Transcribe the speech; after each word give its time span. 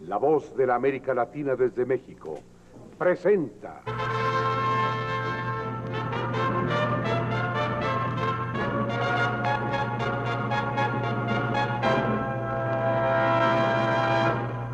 La 0.00 0.16
voz 0.16 0.56
de 0.56 0.66
la 0.66 0.74
América 0.74 1.14
Latina 1.14 1.54
desde 1.54 1.86
México, 1.86 2.34
presenta. 2.98 3.82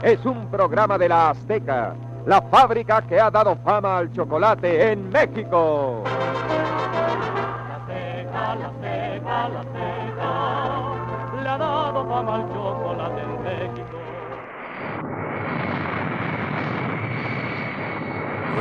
Es 0.02 0.24
un 0.24 0.50
programa 0.50 0.96
de 0.96 1.08
la 1.08 1.30
Azteca, 1.30 1.94
la 2.26 2.40
fábrica 2.42 3.02
que 3.02 3.20
ha 3.20 3.30
dado 3.30 3.56
fama 3.56 3.98
al 3.98 4.10
chocolate 4.12 4.92
en 4.92 5.10
México. 5.10 6.02
La 6.04 7.76
Azteca, 7.76 8.54
la 8.54 8.66
Azteca, 8.68 9.48
la 9.48 9.60
Azteca, 9.60 11.42
le 11.42 11.48
ha 11.48 11.58
dado 11.58 12.06
fama 12.06 12.34
al 12.36 12.40
chocolate 12.40 12.61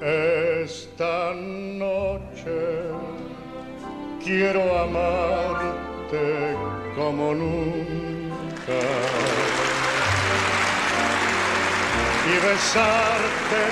Esta 0.00 1.34
noche 1.34 2.88
quiero 4.24 4.78
amarte 4.78 6.56
como 6.96 7.34
nunca 7.34 8.80
y 12.26 12.34
besarte 12.46 13.64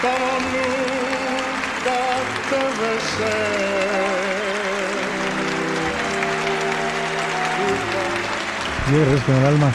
como 0.00 0.30
nunca 0.52 1.98
te 2.50 2.62
besé. 2.80 3.34
Agradezco 8.86 9.32
en 9.32 9.38
el 9.38 9.44
alma 9.44 9.72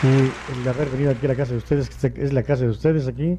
sí, 0.00 0.32
el 0.52 0.68
haber 0.68 0.88
venido 0.88 1.12
aquí 1.12 1.26
a 1.26 1.28
la 1.28 1.36
casa 1.36 1.52
de 1.52 1.58
ustedes, 1.58 1.90
que 1.90 2.12
es 2.24 2.32
la 2.32 2.42
casa 2.42 2.64
de 2.64 2.70
ustedes 2.70 3.06
aquí. 3.06 3.38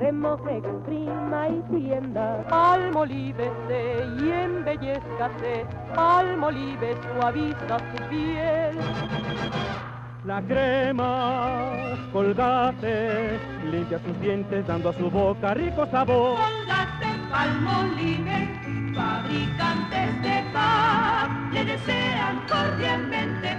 Remoje, 0.00 0.56
exprima 0.56 1.48
y 1.50 1.62
tienda. 1.70 2.42
Almolívese 2.50 4.06
y 4.18 4.30
embellezcase, 4.30 5.66
almolive 5.94 6.96
suaviza 7.02 7.78
su 7.78 8.08
piel. 8.08 8.78
La 10.24 10.40
crema 10.40 11.98
colgate 12.14 13.38
limpia 13.70 13.98
sus 13.98 14.18
dientes 14.20 14.66
dando 14.66 14.88
a 14.88 14.92
su 14.94 15.10
boca 15.10 15.52
rico 15.52 15.86
sabor. 15.90 16.38
Colgate 16.38 17.10
Palmolive, 17.30 18.94
fabricantes 18.94 20.22
de 20.22 20.44
paz, 20.54 21.28
le 21.52 21.64
desean 21.66 22.40
cordialmente 22.48 23.58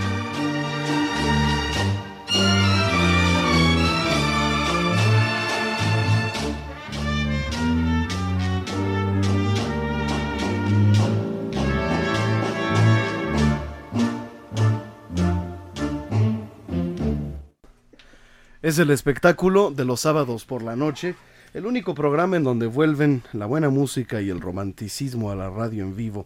Es 18.71 18.79
el 18.79 18.89
espectáculo 18.91 19.69
de 19.69 19.83
los 19.83 19.99
sábados 19.99 20.45
por 20.45 20.63
la 20.63 20.77
noche 20.77 21.15
el 21.53 21.65
único 21.65 21.93
programa 21.93 22.37
en 22.37 22.45
donde 22.45 22.67
vuelven 22.67 23.21
la 23.33 23.45
buena 23.45 23.67
música 23.69 24.21
y 24.21 24.29
el 24.29 24.39
romanticismo 24.39 25.29
a 25.29 25.35
la 25.35 25.49
radio 25.49 25.83
en 25.83 25.93
vivo. 25.93 26.25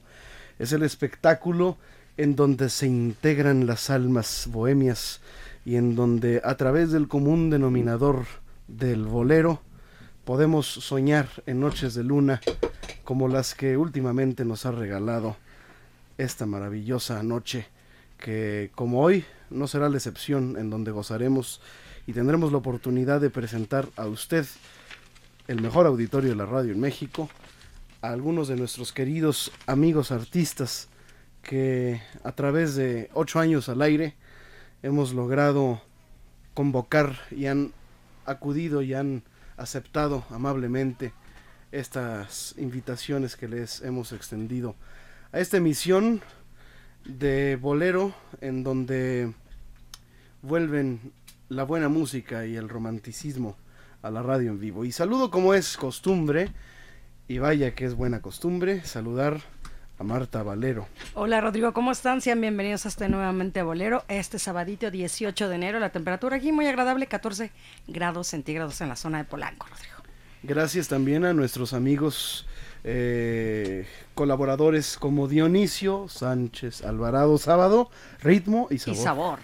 Es 0.59 0.71
el 0.71 0.83
espectáculo 0.83 1.77
en 2.17 2.35
donde 2.35 2.69
se 2.69 2.85
integran 2.85 3.65
las 3.65 3.89
almas 3.89 4.47
bohemias 4.51 5.21
y 5.65 5.75
en 5.75 5.95
donde 5.95 6.39
a 6.43 6.55
través 6.55 6.91
del 6.91 7.07
común 7.07 7.49
denominador 7.49 8.25
del 8.67 9.05
bolero 9.05 9.63
podemos 10.23 10.67
soñar 10.67 11.27
en 11.47 11.59
noches 11.59 11.95
de 11.95 12.03
luna 12.03 12.41
como 13.03 13.27
las 13.27 13.55
que 13.55 13.75
últimamente 13.75 14.45
nos 14.45 14.67
ha 14.67 14.71
regalado 14.71 15.35
esta 16.19 16.45
maravillosa 16.45 17.23
noche 17.23 17.65
que 18.19 18.69
como 18.75 19.01
hoy 19.01 19.25
no 19.49 19.65
será 19.65 19.89
la 19.89 19.97
excepción 19.97 20.57
en 20.59 20.69
donde 20.69 20.91
gozaremos 20.91 21.59
y 22.07 22.13
tendremos 22.13 22.51
la 22.51 22.59
oportunidad 22.59 23.19
de 23.21 23.29
presentar 23.29 23.87
a 23.95 24.05
usted 24.07 24.45
el 25.47 25.61
mejor 25.61 25.85
auditorio 25.87 26.29
de 26.29 26.35
la 26.35 26.45
radio 26.45 26.71
en 26.71 26.79
México, 26.79 27.29
a 28.01 28.09
algunos 28.09 28.47
de 28.47 28.55
nuestros 28.55 28.91
queridos 28.91 29.51
amigos 29.67 30.11
artistas 30.11 30.87
que 31.41 32.01
a 32.23 32.31
través 32.31 32.75
de 32.75 33.09
ocho 33.13 33.39
años 33.39 33.69
al 33.69 33.81
aire 33.81 34.15
hemos 34.83 35.13
logrado 35.13 35.81
convocar 36.53 37.17
y 37.31 37.45
han 37.45 37.73
acudido 38.25 38.81
y 38.81 38.93
han 38.93 39.23
aceptado 39.57 40.25
amablemente 40.29 41.13
estas 41.71 42.55
invitaciones 42.57 43.35
que 43.35 43.47
les 43.47 43.81
hemos 43.81 44.11
extendido 44.11 44.75
a 45.31 45.39
esta 45.39 45.57
emisión 45.57 46.21
de 47.03 47.57
bolero 47.57 48.13
en 48.41 48.63
donde 48.63 49.33
vuelven 50.41 51.11
la 51.49 51.63
buena 51.63 51.89
música 51.89 52.45
y 52.45 52.55
el 52.55 52.69
romanticismo 52.69 53.55
a 54.01 54.09
la 54.09 54.21
radio 54.21 54.51
en 54.51 54.59
vivo. 54.59 54.85
Y 54.85 54.91
saludo 54.91 55.29
como 55.31 55.53
es 55.53 55.77
costumbre, 55.77 56.51
y 57.27 57.39
vaya 57.39 57.75
que 57.75 57.85
es 57.85 57.95
buena 57.95 58.21
costumbre, 58.21 58.83
saludar 58.83 59.41
a 59.97 60.03
Marta 60.03 60.43
Valero. 60.43 60.87
Hola 61.13 61.41
Rodrigo, 61.41 61.73
¿cómo 61.73 61.91
están? 61.91 62.21
Sean 62.21 62.41
bienvenidos 62.41 62.85
a 62.85 62.89
este 62.89 63.07
nuevamente 63.09 63.61
Bolero, 63.63 64.03
este 64.07 64.39
sabadito 64.39 64.91
18 64.91 65.49
de 65.49 65.55
enero, 65.55 65.79
la 65.79 65.91
temperatura 65.91 66.37
aquí 66.37 66.51
muy 66.51 66.67
agradable, 66.67 67.07
14 67.07 67.51
grados 67.87 68.27
centígrados 68.27 68.81
en 68.81 68.89
la 68.89 68.95
zona 68.95 69.19
de 69.19 69.23
Polanco, 69.23 69.67
Rodrigo. 69.67 69.95
Gracias 70.43 70.87
también 70.87 71.25
a 71.25 71.33
nuestros 71.33 71.73
amigos 71.73 72.45
eh, 72.83 73.87
colaboradores 74.13 74.97
como 74.97 75.27
Dionisio 75.27 76.07
Sánchez 76.07 76.83
Alvarado 76.83 77.37
Sábado, 77.39 77.89
Ritmo 78.21 78.67
y 78.69 78.77
Sabor. 78.77 78.99
Y 78.99 79.01
sabor. 79.03 79.39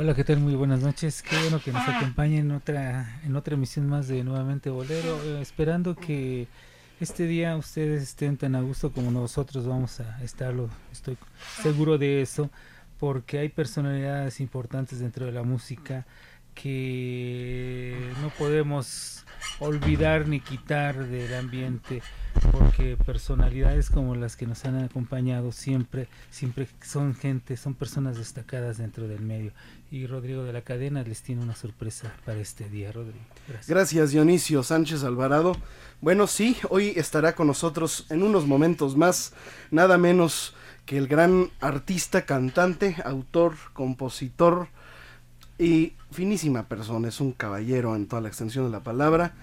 Hola, 0.00 0.14
¿qué 0.14 0.22
tal? 0.22 0.38
Muy 0.38 0.54
buenas 0.54 0.80
noches. 0.80 1.24
Qué 1.24 1.36
bueno 1.40 1.60
que 1.60 1.72
nos 1.72 1.88
acompañen 1.88 2.50
en 2.50 2.50
otra, 2.52 3.20
en 3.24 3.34
otra 3.34 3.54
emisión 3.54 3.88
más 3.88 4.06
de 4.06 4.22
Nuevamente 4.22 4.70
Bolero. 4.70 5.20
Eh, 5.24 5.40
esperando 5.42 5.96
que 5.96 6.46
este 7.00 7.24
día 7.24 7.56
ustedes 7.56 8.04
estén 8.04 8.36
tan 8.36 8.54
a 8.54 8.60
gusto 8.60 8.92
como 8.92 9.10
nosotros 9.10 9.66
vamos 9.66 9.98
a 9.98 10.22
estarlo. 10.22 10.70
Estoy 10.92 11.18
seguro 11.60 11.98
de 11.98 12.22
eso, 12.22 12.48
porque 13.00 13.40
hay 13.40 13.48
personalidades 13.48 14.38
importantes 14.38 15.00
dentro 15.00 15.26
de 15.26 15.32
la 15.32 15.42
música 15.42 16.06
que 16.54 17.96
no 18.22 18.30
podemos 18.30 19.24
olvidar 19.58 20.28
ni 20.28 20.38
quitar 20.38 21.08
del 21.08 21.34
ambiente 21.34 22.02
porque 22.52 22.96
personalidades 22.96 23.90
como 23.90 24.14
las 24.14 24.36
que 24.36 24.46
nos 24.46 24.64
han 24.64 24.82
acompañado 24.82 25.52
siempre 25.52 26.08
siempre 26.30 26.68
son 26.82 27.14
gente 27.14 27.56
son 27.56 27.74
personas 27.74 28.16
destacadas 28.16 28.78
dentro 28.78 29.08
del 29.08 29.20
medio 29.20 29.52
y 29.90 30.06
Rodrigo 30.06 30.44
de 30.44 30.52
la 30.52 30.62
Cadena 30.62 31.02
les 31.02 31.22
tiene 31.22 31.42
una 31.42 31.54
sorpresa 31.54 32.12
para 32.24 32.40
este 32.40 32.68
día 32.68 32.92
Rodrigo. 32.92 33.24
Gracias, 33.46 33.68
gracias 33.68 34.10
Dionisio 34.10 34.62
Sánchez 34.62 35.04
Alvarado. 35.04 35.56
Bueno 36.00 36.26
sí 36.26 36.56
hoy 36.68 36.92
estará 36.96 37.34
con 37.34 37.46
nosotros 37.46 38.06
en 38.10 38.22
unos 38.22 38.46
momentos 38.46 38.96
más 38.96 39.32
nada 39.70 39.96
menos 39.98 40.54
que 40.84 40.98
el 40.98 41.08
gran 41.08 41.50
artista 41.60 42.26
cantante 42.26 42.96
autor 43.04 43.54
compositor 43.72 44.68
y 45.58 45.94
finísima 46.12 46.68
persona, 46.68 47.08
es 47.08 47.20
un 47.20 47.32
caballero 47.32 47.96
en 47.96 48.06
toda 48.06 48.22
la 48.22 48.28
extensión 48.28 48.64
de 48.66 48.70
la 48.70 48.82
palabra. 48.82 49.34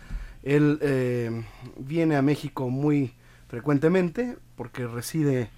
Él 0.44 0.80
eh, 0.82 1.44
viene 1.78 2.16
a 2.16 2.22
México 2.22 2.70
muy 2.70 3.14
frecuentemente 3.48 4.38
porque 4.56 4.88
reside 4.88 5.50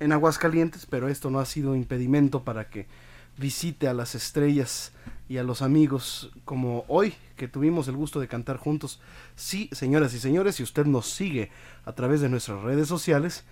en 0.00 0.12
Aguascalientes, 0.12 0.86
pero 0.86 1.08
esto 1.08 1.30
no 1.30 1.40
ha 1.40 1.46
sido 1.46 1.74
impedimento 1.74 2.44
para 2.44 2.68
que 2.68 2.86
visite 3.36 3.88
a 3.88 3.94
las 3.94 4.14
estrellas 4.14 4.92
y 5.28 5.38
a 5.38 5.42
los 5.42 5.62
amigos 5.62 6.30
como 6.44 6.84
hoy 6.88 7.14
que 7.36 7.48
tuvimos 7.48 7.88
el 7.88 7.96
gusto 7.96 8.20
de 8.20 8.28
cantar 8.28 8.56
juntos. 8.56 9.00
Sí, 9.36 9.68
señoras 9.72 10.14
y 10.14 10.18
señores, 10.18 10.56
si 10.56 10.62
usted 10.62 10.86
nos 10.86 11.06
sigue 11.06 11.50
a 11.84 11.92
través 11.92 12.20
de 12.20 12.28
nuestras 12.28 12.62
redes 12.62 12.88
sociales, 12.88 13.44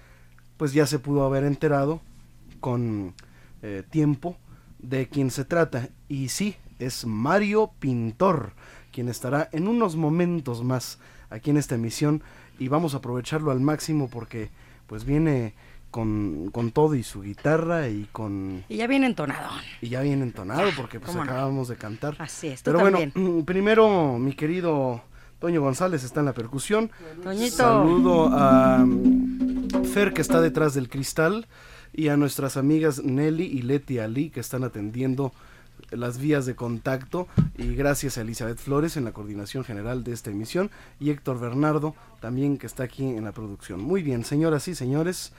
pues 0.56 0.72
ya 0.72 0.86
se 0.86 0.98
pudo 0.98 1.24
haber 1.24 1.44
enterado 1.44 2.00
con 2.60 3.14
eh, 3.62 3.82
tiempo 3.90 4.36
de 4.78 5.08
quien 5.08 5.30
se 5.30 5.44
trata. 5.44 5.88
Y 6.08 6.28
sí, 6.28 6.56
es 6.78 7.06
Mario 7.06 7.72
Pintor, 7.78 8.52
quien 8.92 9.08
estará 9.08 9.48
en 9.52 9.68
unos 9.68 9.96
momentos 9.96 10.62
más 10.62 10.98
aquí 11.30 11.50
en 11.50 11.56
esta 11.56 11.74
emisión 11.74 12.22
y 12.58 12.68
vamos 12.68 12.94
a 12.94 12.98
aprovecharlo 12.98 13.50
al 13.50 13.60
máximo 13.60 14.08
porque 14.08 14.50
pues 14.86 15.04
viene 15.04 15.54
con, 15.92 16.50
con 16.50 16.72
todo 16.72 16.96
y 16.96 17.04
su 17.04 17.22
guitarra 17.22 17.88
y 17.88 18.08
con... 18.10 18.64
Y 18.68 18.78
ya 18.78 18.88
viene 18.88 19.06
entonado. 19.06 19.50
Y 19.80 19.90
ya 19.90 20.00
viene 20.00 20.24
entonado 20.24 20.70
porque 20.76 20.98
pues 20.98 21.14
acabamos 21.14 21.68
de 21.68 21.76
cantar. 21.76 22.16
Así 22.18 22.48
es, 22.48 22.62
Pero 22.62 22.80
bueno, 22.80 22.98
primero 23.44 24.18
mi 24.18 24.32
querido 24.32 25.02
Toño 25.38 25.60
González 25.60 26.02
está 26.02 26.20
en 26.20 26.26
la 26.26 26.32
percusión. 26.32 26.90
Toñito. 27.22 27.56
Saludo 27.56 28.30
a 28.32 28.84
Fer 29.92 30.12
que 30.12 30.22
está 30.22 30.40
detrás 30.40 30.74
del 30.74 30.88
cristal 30.88 31.46
y 31.92 32.08
a 32.08 32.16
nuestras 32.16 32.56
amigas 32.56 33.04
Nelly 33.04 33.44
y 33.44 33.62
Leti 33.62 33.98
Ali 33.98 34.30
que 34.30 34.40
están 34.40 34.64
atendiendo 34.64 35.32
las 35.90 36.18
vías 36.18 36.46
de 36.46 36.54
contacto 36.54 37.28
y 37.58 37.74
gracias 37.74 38.16
a 38.16 38.22
Elizabeth 38.22 38.58
Flores 38.58 38.96
en 38.96 39.04
la 39.04 39.12
coordinación 39.12 39.64
general 39.64 40.04
de 40.04 40.12
esta 40.12 40.30
emisión 40.30 40.70
y 41.00 41.10
Héctor 41.10 41.38
Bernardo 41.38 41.94
también 42.20 42.56
que 42.56 42.66
está 42.66 42.84
aquí 42.84 43.04
en 43.04 43.24
la 43.24 43.32
producción. 43.32 43.80
Muy 43.80 44.02
bien, 44.02 44.24
señoras 44.24 44.68
y 44.68 44.74
señores, 44.74 45.32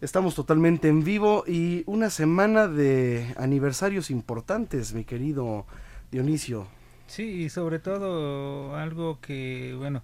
estamos 0.00 0.34
totalmente 0.34 0.88
en 0.88 1.02
vivo 1.02 1.44
y 1.46 1.82
una 1.86 2.10
semana 2.10 2.68
de 2.68 3.34
aniversarios 3.36 4.10
importantes, 4.10 4.94
mi 4.94 5.04
querido 5.04 5.66
Dionisio. 6.10 6.66
Sí, 7.06 7.44
y 7.44 7.48
sobre 7.48 7.78
todo 7.78 8.76
algo 8.76 9.18
que, 9.20 9.74
bueno, 9.76 10.02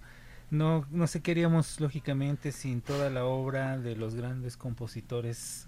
no, 0.49 0.85
no 0.91 1.07
se 1.07 1.21
queríamos 1.21 1.79
lógicamente 1.79 2.51
sin 2.51 2.81
toda 2.81 3.09
la 3.09 3.25
obra 3.25 3.77
de 3.77 3.95
los 3.95 4.15
grandes 4.15 4.57
compositores 4.57 5.67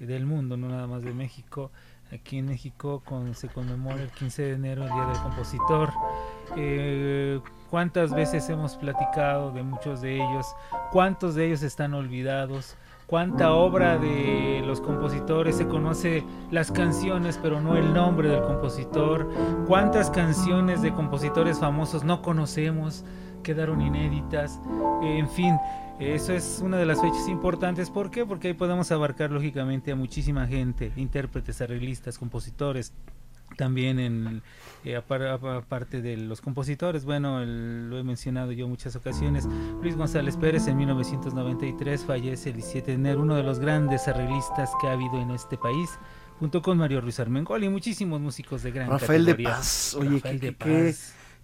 del 0.00 0.26
mundo, 0.26 0.56
no 0.56 0.68
nada 0.68 0.86
más 0.86 1.02
de 1.02 1.12
México. 1.12 1.70
Aquí 2.10 2.38
en 2.38 2.46
México 2.46 3.02
con, 3.04 3.34
se 3.34 3.48
conmemora 3.48 4.02
el 4.02 4.10
15 4.10 4.42
de 4.42 4.52
enero 4.54 4.82
el 4.84 4.92
Día 4.92 5.04
del 5.04 5.18
Compositor. 5.18 5.92
Eh, 6.56 7.38
¿Cuántas 7.68 8.14
veces 8.14 8.48
hemos 8.48 8.76
platicado 8.76 9.52
de 9.52 9.62
muchos 9.62 10.00
de 10.00 10.14
ellos? 10.14 10.46
¿Cuántos 10.90 11.34
de 11.34 11.46
ellos 11.46 11.62
están 11.62 11.92
olvidados? 11.92 12.76
Cuánta 13.08 13.54
obra 13.54 13.96
de 13.96 14.62
los 14.66 14.82
compositores 14.82 15.56
se 15.56 15.66
conoce 15.66 16.24
las 16.50 16.70
canciones 16.70 17.40
pero 17.42 17.58
no 17.58 17.74
el 17.74 17.94
nombre 17.94 18.28
del 18.28 18.42
compositor, 18.42 19.28
cuántas 19.66 20.10
canciones 20.10 20.82
de 20.82 20.92
compositores 20.92 21.58
famosos 21.58 22.04
no 22.04 22.20
conocemos, 22.20 23.06
quedaron 23.42 23.80
inéditas, 23.80 24.60
en 25.02 25.26
fin, 25.26 25.56
eso 25.98 26.34
es 26.34 26.60
una 26.62 26.76
de 26.76 26.84
las 26.84 27.00
fechas 27.00 27.28
importantes. 27.28 27.90
¿Por 27.90 28.10
qué? 28.10 28.26
Porque 28.26 28.48
ahí 28.48 28.54
podemos 28.54 28.92
abarcar 28.92 29.30
lógicamente 29.30 29.90
a 29.90 29.96
muchísima 29.96 30.46
gente, 30.46 30.92
intérpretes, 30.94 31.62
arreglistas, 31.62 32.18
compositores. 32.18 32.92
También 33.58 33.98
en 33.98 34.42
eh, 34.84 34.94
aparte 34.94 36.00
de 36.00 36.16
los 36.16 36.40
compositores, 36.40 37.04
bueno, 37.04 37.44
lo 37.44 37.98
he 37.98 38.04
mencionado 38.04 38.52
yo 38.52 38.68
muchas 38.68 38.94
ocasiones. 38.94 39.48
Luis 39.82 39.96
González 39.96 40.36
Pérez 40.36 40.68
en 40.68 40.76
1993 40.76 42.04
fallece 42.04 42.50
el 42.50 42.56
17 42.56 42.86
de 42.86 42.94
enero, 42.94 43.20
uno 43.20 43.34
de 43.34 43.42
los 43.42 43.58
grandes 43.58 44.06
arreglistas 44.06 44.70
que 44.80 44.86
ha 44.86 44.92
habido 44.92 45.20
en 45.20 45.32
este 45.32 45.58
país 45.58 45.90
junto 46.38 46.62
con 46.62 46.78
Mario 46.78 47.00
Ruiz 47.00 47.18
Armengol 47.18 47.64
y 47.64 47.68
muchísimos 47.68 48.20
músicos 48.20 48.62
de 48.62 48.70
gran 48.70 48.88
Rafael 48.88 49.24
de 49.24 49.34
Paz, 49.34 49.96
oye, 49.98 50.22
qué, 50.22 50.94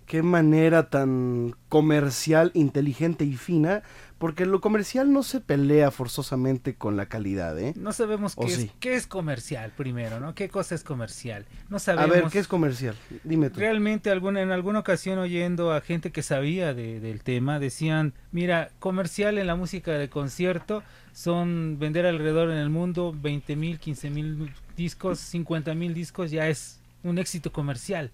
qué 0.07 0.23
manera 0.23 0.89
tan 0.89 1.57
comercial, 1.69 2.53
inteligente 2.55 3.25
y 3.25 3.35
fina 3.35 3.83
porque 4.19 4.47
lo 4.47 4.61
comercial 4.61 5.13
no 5.13 5.23
se 5.23 5.41
pelea 5.41 5.91
forzosamente 5.91 6.75
con 6.75 6.97
la 6.97 7.07
calidad, 7.07 7.59
¿eh? 7.59 7.75
No 7.77 7.93
sabemos 7.93 8.37
qué, 8.37 8.47
es, 8.47 8.71
qué 8.81 8.95
es 8.95 9.07
comercial 9.07 9.73
primero, 9.77 10.21
¿no? 10.21 10.35
¿Qué 10.35 10.49
cosa 10.49 10.75
es 10.75 10.85
comercial? 10.85 11.47
No 11.69 11.79
sabemos. 11.79 12.17
A 12.17 12.21
ver, 12.21 12.31
¿qué 12.31 12.39
es 12.39 12.49
comercial? 12.49 12.95
Dime 13.25 13.51
tú. 13.51 13.61
Realmente 13.61 14.11
alguna, 14.11 14.41
en 14.41 14.51
alguna 14.51 14.79
ocasión 14.79 15.19
oyendo 15.19 15.73
a 15.73 15.81
gente 15.81 16.13
que 16.13 16.23
sabía 16.23 16.75
del 16.75 17.23
tema, 17.23 17.59
decían, 17.59 18.15
mira, 18.33 18.71
comercial 18.79 19.39
en 19.39 19.47
la 19.47 19.57
música 19.57 19.93
de 19.93 20.09
concierto 20.09 20.83
son 21.13 21.79
vender 21.79 22.07
alrededor 22.07 22.51
en 22.51 22.59
el 22.59 22.71
mundo 22.71 23.15
20 23.21 23.57
mil, 23.57 23.79
15 23.79 24.11
mil 24.11 24.53
discos, 24.77 25.19
50 25.21 25.75
mil 25.75 25.95
discos, 25.95 26.31
ya 26.31 26.49
es 26.49 26.81
un 27.03 27.19
éxito 27.19 27.53
comercial. 27.53 28.11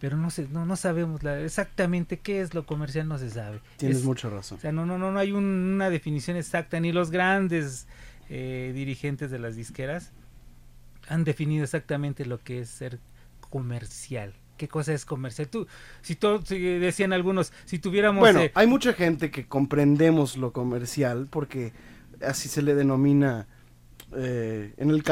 Pero 0.00 0.16
no 0.16 0.30
sé, 0.30 0.46
no, 0.50 0.64
no 0.66 0.76
sabemos 0.76 1.22
la, 1.22 1.40
exactamente 1.40 2.18
qué 2.18 2.40
es 2.40 2.54
lo 2.54 2.64
comercial, 2.66 3.08
no 3.08 3.18
se 3.18 3.30
sabe. 3.30 3.60
Tienes 3.76 3.98
Es- 3.98 4.04
mucha 4.04 4.28
razón. 4.30 4.58
O 4.58 4.60
sea, 4.60 4.72
no, 4.72 4.86
no, 4.86 4.98
no, 4.98 5.10
no 5.12 5.18
hay 5.18 5.32
un- 5.32 5.72
una 5.74 5.90
definición 5.90 6.36
exacta, 6.36 6.78
ni 6.80 6.92
los 6.92 7.10
grandes 7.10 7.86
eh, 8.30 8.72
dirigentes 8.74 9.30
de 9.30 9.38
las 9.38 9.56
disqueras 9.56 10.12
han 11.08 11.24
definido 11.24 11.64
exactamente 11.64 12.26
lo 12.26 12.38
que 12.42 12.60
es 12.60 12.68
ser 12.68 12.98
comercial. 13.48 14.34
¿Qué 14.58 14.68
cosa 14.68 14.92
es 14.92 15.04
comercial? 15.04 15.48
Tú, 15.48 15.66
si, 16.02 16.14
to- 16.16 16.44
si 16.44 16.58
decían 16.58 17.12
algunos, 17.12 17.52
si 17.64 17.78
tuviéramos... 17.78 18.20
Bueno, 18.20 18.40
eh, 18.40 18.52
hay 18.54 18.66
mucha 18.66 18.92
gente 18.92 19.30
que 19.30 19.46
comprendemos 19.46 20.36
lo 20.36 20.52
comercial 20.52 21.28
porque 21.30 21.72
así 22.26 22.48
se 22.48 22.62
le 22.62 22.74
denomina 22.74 23.46
eh, 24.16 24.72
en 24.76 24.90
el. 24.90 25.02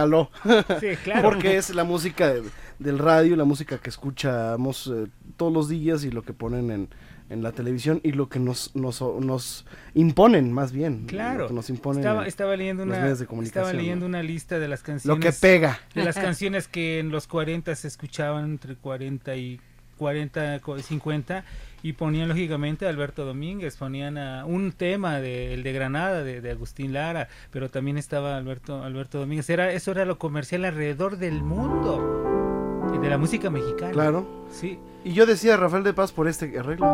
Sí, 0.81 0.87
claro. 1.05 1.29
porque 1.29 1.57
es 1.57 1.75
la 1.75 1.85
música 1.85 2.33
de- 2.33 2.43
del 2.79 2.99
radio, 2.99 3.37
la 3.37 3.45
música 3.45 3.79
que 3.79 3.89
escuchamos 3.91 4.93
eh, 4.95 5.07
todos 5.37 5.53
los 5.53 5.69
días 5.69 6.05
y 6.05 6.11
lo 6.11 6.23
que 6.23 6.33
ponen 6.35 6.71
en, 6.71 6.89
en 7.31 7.43
la 7.43 7.53
televisión 7.53 8.01
y 8.05 8.13
lo 8.13 8.29
que 8.29 8.39
nos, 8.39 8.75
nos, 8.77 9.01
nos 9.01 9.65
imponen 9.95 10.53
más 10.53 10.73
bien. 10.73 11.07
Claro. 11.07 11.49
que 11.49 11.55
nos 11.55 11.71
imponen 11.71 12.01
Estaba, 12.01 12.23
en 12.23 12.29
estaba 12.29 12.57
leyendo 12.57 12.83
una 12.83 13.01
medios 13.01 13.19
de 13.19 13.27
estaba 13.43 13.73
leyendo 13.73 14.05
¿no? 14.07 14.11
una 14.11 14.23
lista 14.23 14.59
de 14.59 14.69
las 14.69 14.83
canciones 14.83 15.19
Lo 15.19 15.21
que 15.21 15.33
pega. 15.33 15.81
de 15.95 16.05
las 16.05 16.17
canciones 16.27 16.69
que 16.69 16.99
en 16.99 17.09
los 17.11 17.27
40 17.27 17.75
se 17.75 17.89
escuchaban 17.89 18.45
entre 18.45 18.77
40 18.77 19.35
y 19.37 19.61
40 19.97 20.61
co- 20.61 20.79
50 20.79 21.45
y 21.87 21.93
ponían 21.93 22.29
lógicamente 22.29 22.85
a 22.85 22.89
Alberto 22.89 23.25
Domínguez, 23.25 23.77
ponían 23.77 24.19
a 24.19 24.45
un 24.45 24.73
tema 24.73 25.21
de 25.21 25.55
el 25.55 25.63
de 25.63 25.73
Granada 25.73 26.25
de, 26.25 26.41
de 26.41 26.51
Agustín 26.51 26.93
Lara, 26.93 27.29
pero 27.53 27.71
también 27.71 27.97
estaba 27.97 28.37
Alberto 28.37 28.83
Alberto 28.83 29.21
Domínguez. 29.21 29.49
Era 29.51 29.71
eso 29.71 29.93
era 29.93 30.05
lo 30.05 30.19
comercial 30.19 30.65
alrededor 30.65 31.17
del 31.17 31.45
mundo 31.45 32.91
y 32.93 32.99
de 32.99 33.09
la 33.09 33.19
música 33.19 33.51
mexicana. 33.51 33.93
Claro. 33.93 34.27
Sí. 34.51 34.81
Y 35.05 35.13
yo 35.13 35.27
decía 35.27 35.57
Rafael 35.57 35.85
de 35.85 35.95
Paz 35.95 36.11
por 36.11 36.27
este 36.27 36.59
arreglo. 36.59 36.87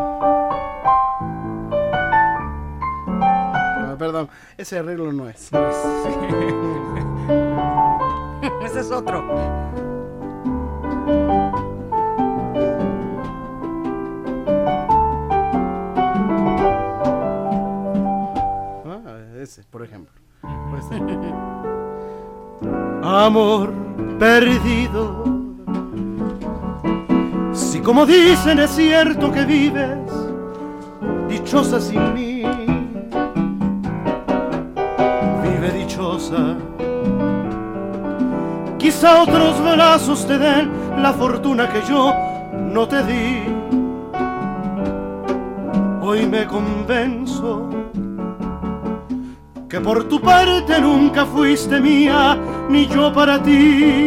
Ah, 3.14 3.96
perdón, 3.98 4.28
ese 4.58 4.78
arreglo 4.78 5.10
no 5.10 5.26
es. 5.26 5.48
Ese 8.62 8.80
es 8.80 8.90
otro. 8.90 9.24
Ese, 19.42 19.62
por 19.64 19.82
ejemplo. 19.82 20.12
Amor 23.02 23.72
perdido. 24.18 25.24
Si 27.52 27.80
como 27.80 28.06
dicen 28.06 28.60
es 28.60 28.70
cierto 28.70 29.30
que 29.30 29.44
vives 29.44 29.98
dichosa 31.28 31.80
sin 31.80 32.14
mí, 32.14 32.42
vive 35.42 35.70
dichosa. 35.72 36.56
Quizá 38.78 39.22
otros 39.22 39.60
brazos 39.60 40.26
te 40.26 40.38
den 40.38 40.70
la 41.02 41.12
fortuna 41.12 41.68
que 41.68 41.82
yo 41.88 42.14
no 42.54 42.86
te 42.88 43.02
di. 43.04 43.42
Hoy 46.00 46.26
me 46.26 46.46
convenzo 46.46 47.81
que 49.72 49.80
por 49.80 50.04
tu 50.04 50.20
parte 50.20 50.78
nunca 50.82 51.24
fuiste 51.24 51.80
mía, 51.80 52.38
ni 52.68 52.86
yo 52.86 53.10
para 53.10 53.42
ti, 53.42 54.06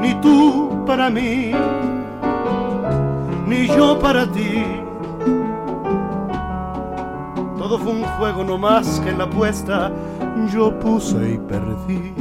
ni 0.00 0.14
tú 0.22 0.82
para 0.86 1.10
mí, 1.10 1.52
ni 3.46 3.66
yo 3.66 3.98
para 3.98 4.26
ti. 4.26 4.64
Todo 7.58 7.78
fue 7.78 7.92
un 7.92 8.04
juego 8.16 8.42
no 8.42 8.56
más 8.56 8.98
que 9.00 9.12
la 9.12 9.24
apuesta 9.24 9.92
yo 10.50 10.78
puse 10.78 11.34
y 11.34 11.38
perdí. 11.38 12.14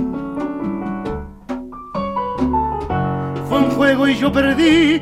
Fue 3.48 3.58
un 3.58 3.70
juego 3.72 4.06
y 4.06 4.16
yo 4.16 4.34
perdí, 4.34 5.02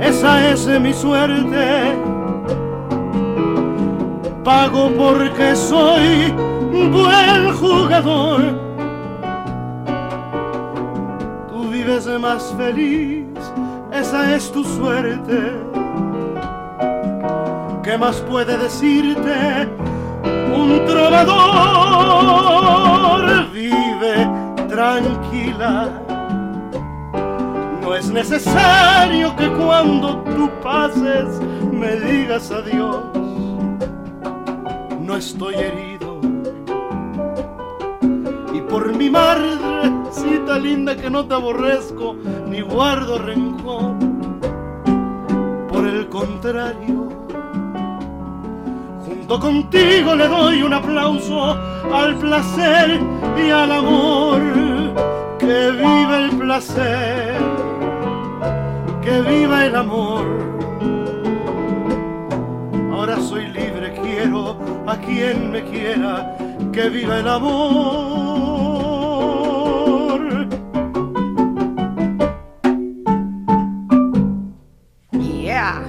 esa 0.00 0.50
es 0.52 0.68
mi 0.80 0.94
suerte 0.94 2.07
pago 4.48 4.90
porque 4.96 5.54
soy 5.54 6.32
buen 6.90 7.52
jugador. 7.52 8.40
Tú 11.50 11.68
vives 11.68 12.06
más 12.18 12.54
feliz, 12.56 13.26
esa 13.92 14.34
es 14.34 14.50
tu 14.50 14.64
suerte. 14.64 15.52
¿Qué 17.82 17.98
más 17.98 18.22
puede 18.22 18.56
decirte 18.56 19.68
un 20.56 20.82
trovador? 20.86 21.28
Vive 23.52 24.26
tranquila. 24.66 25.90
No 27.82 27.94
es 27.94 28.08
necesario 28.08 29.36
que 29.36 29.50
cuando 29.50 30.22
tú 30.34 30.48
pases 30.62 31.38
me 31.70 31.96
digas 31.96 32.50
adiós 32.50 33.27
no 35.08 35.16
estoy 35.16 35.54
herido. 35.54 36.20
Y 38.52 38.60
por 38.60 38.94
mi 38.94 39.08
madrecita 39.08 40.58
linda 40.58 40.94
que 40.94 41.08
no 41.08 41.26
te 41.26 41.32
aborrezco 41.32 42.14
ni 42.46 42.60
guardo 42.60 43.18
rencor. 43.18 43.94
Por 45.72 45.86
el 45.86 46.08
contrario, 46.10 47.08
junto 49.06 49.40
contigo 49.40 50.14
le 50.14 50.28
doy 50.28 50.62
un 50.62 50.74
aplauso 50.74 51.56
al 51.90 52.14
placer 52.16 53.00
y 53.42 53.50
al 53.50 53.72
amor. 53.72 54.40
Que 55.38 55.70
viva 55.70 56.18
el 56.18 56.36
placer, 56.36 57.38
que 59.00 59.22
viva 59.22 59.64
el 59.64 59.74
amor. 59.74 60.26
Ahora 62.92 63.18
soy 63.20 63.46
quiero 64.28 64.84
a 64.86 65.00
quien 65.00 65.50
me 65.50 65.64
quiera, 65.64 66.36
que 66.72 66.90
viva 66.90 67.18
el 67.18 67.28
amor. 67.28 68.58
Yeah. 75.12 75.82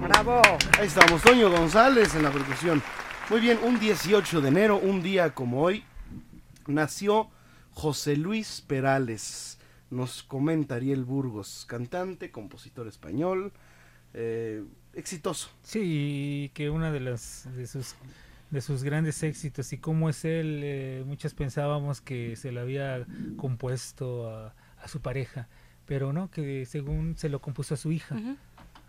Bravo. 0.00 0.40
Ahí 0.78 0.86
estamos, 0.86 1.20
Toño 1.22 1.50
González 1.50 2.14
en 2.14 2.22
la 2.22 2.30
percusión. 2.30 2.82
Muy 3.28 3.40
bien, 3.40 3.58
un 3.62 3.78
18 3.78 4.40
de 4.40 4.48
enero, 4.48 4.78
un 4.78 5.02
día 5.02 5.34
como 5.34 5.60
hoy, 5.60 5.84
nació 6.66 7.28
José 7.72 8.16
Luis 8.16 8.62
Perales. 8.66 9.58
Nos 9.90 10.22
comenta 10.22 10.76
Ariel 10.76 11.04
Burgos, 11.04 11.66
cantante, 11.68 12.30
compositor 12.30 12.88
español, 12.88 13.52
eh, 14.14 14.64
exitoso. 14.96 15.50
Sí, 15.62 16.50
que 16.54 16.70
una 16.70 16.90
de 16.90 17.00
las 17.00 17.48
de 17.56 17.66
sus 17.66 17.94
de 18.50 18.60
sus 18.60 18.84
grandes 18.84 19.22
éxitos 19.22 19.72
y 19.72 19.78
cómo 19.78 20.08
es 20.08 20.24
él, 20.24 20.60
eh, 20.62 21.02
muchos 21.04 21.34
pensábamos 21.34 22.00
que 22.00 22.36
se 22.36 22.52
lo 22.52 22.60
había 22.60 23.04
compuesto 23.36 24.30
a, 24.30 24.54
a 24.80 24.88
su 24.88 25.00
pareja, 25.00 25.48
pero 25.84 26.12
no, 26.12 26.30
que 26.30 26.64
según 26.66 27.16
se 27.16 27.28
lo 27.28 27.40
compuso 27.40 27.74
a 27.74 27.76
su 27.76 27.90
hija, 27.90 28.16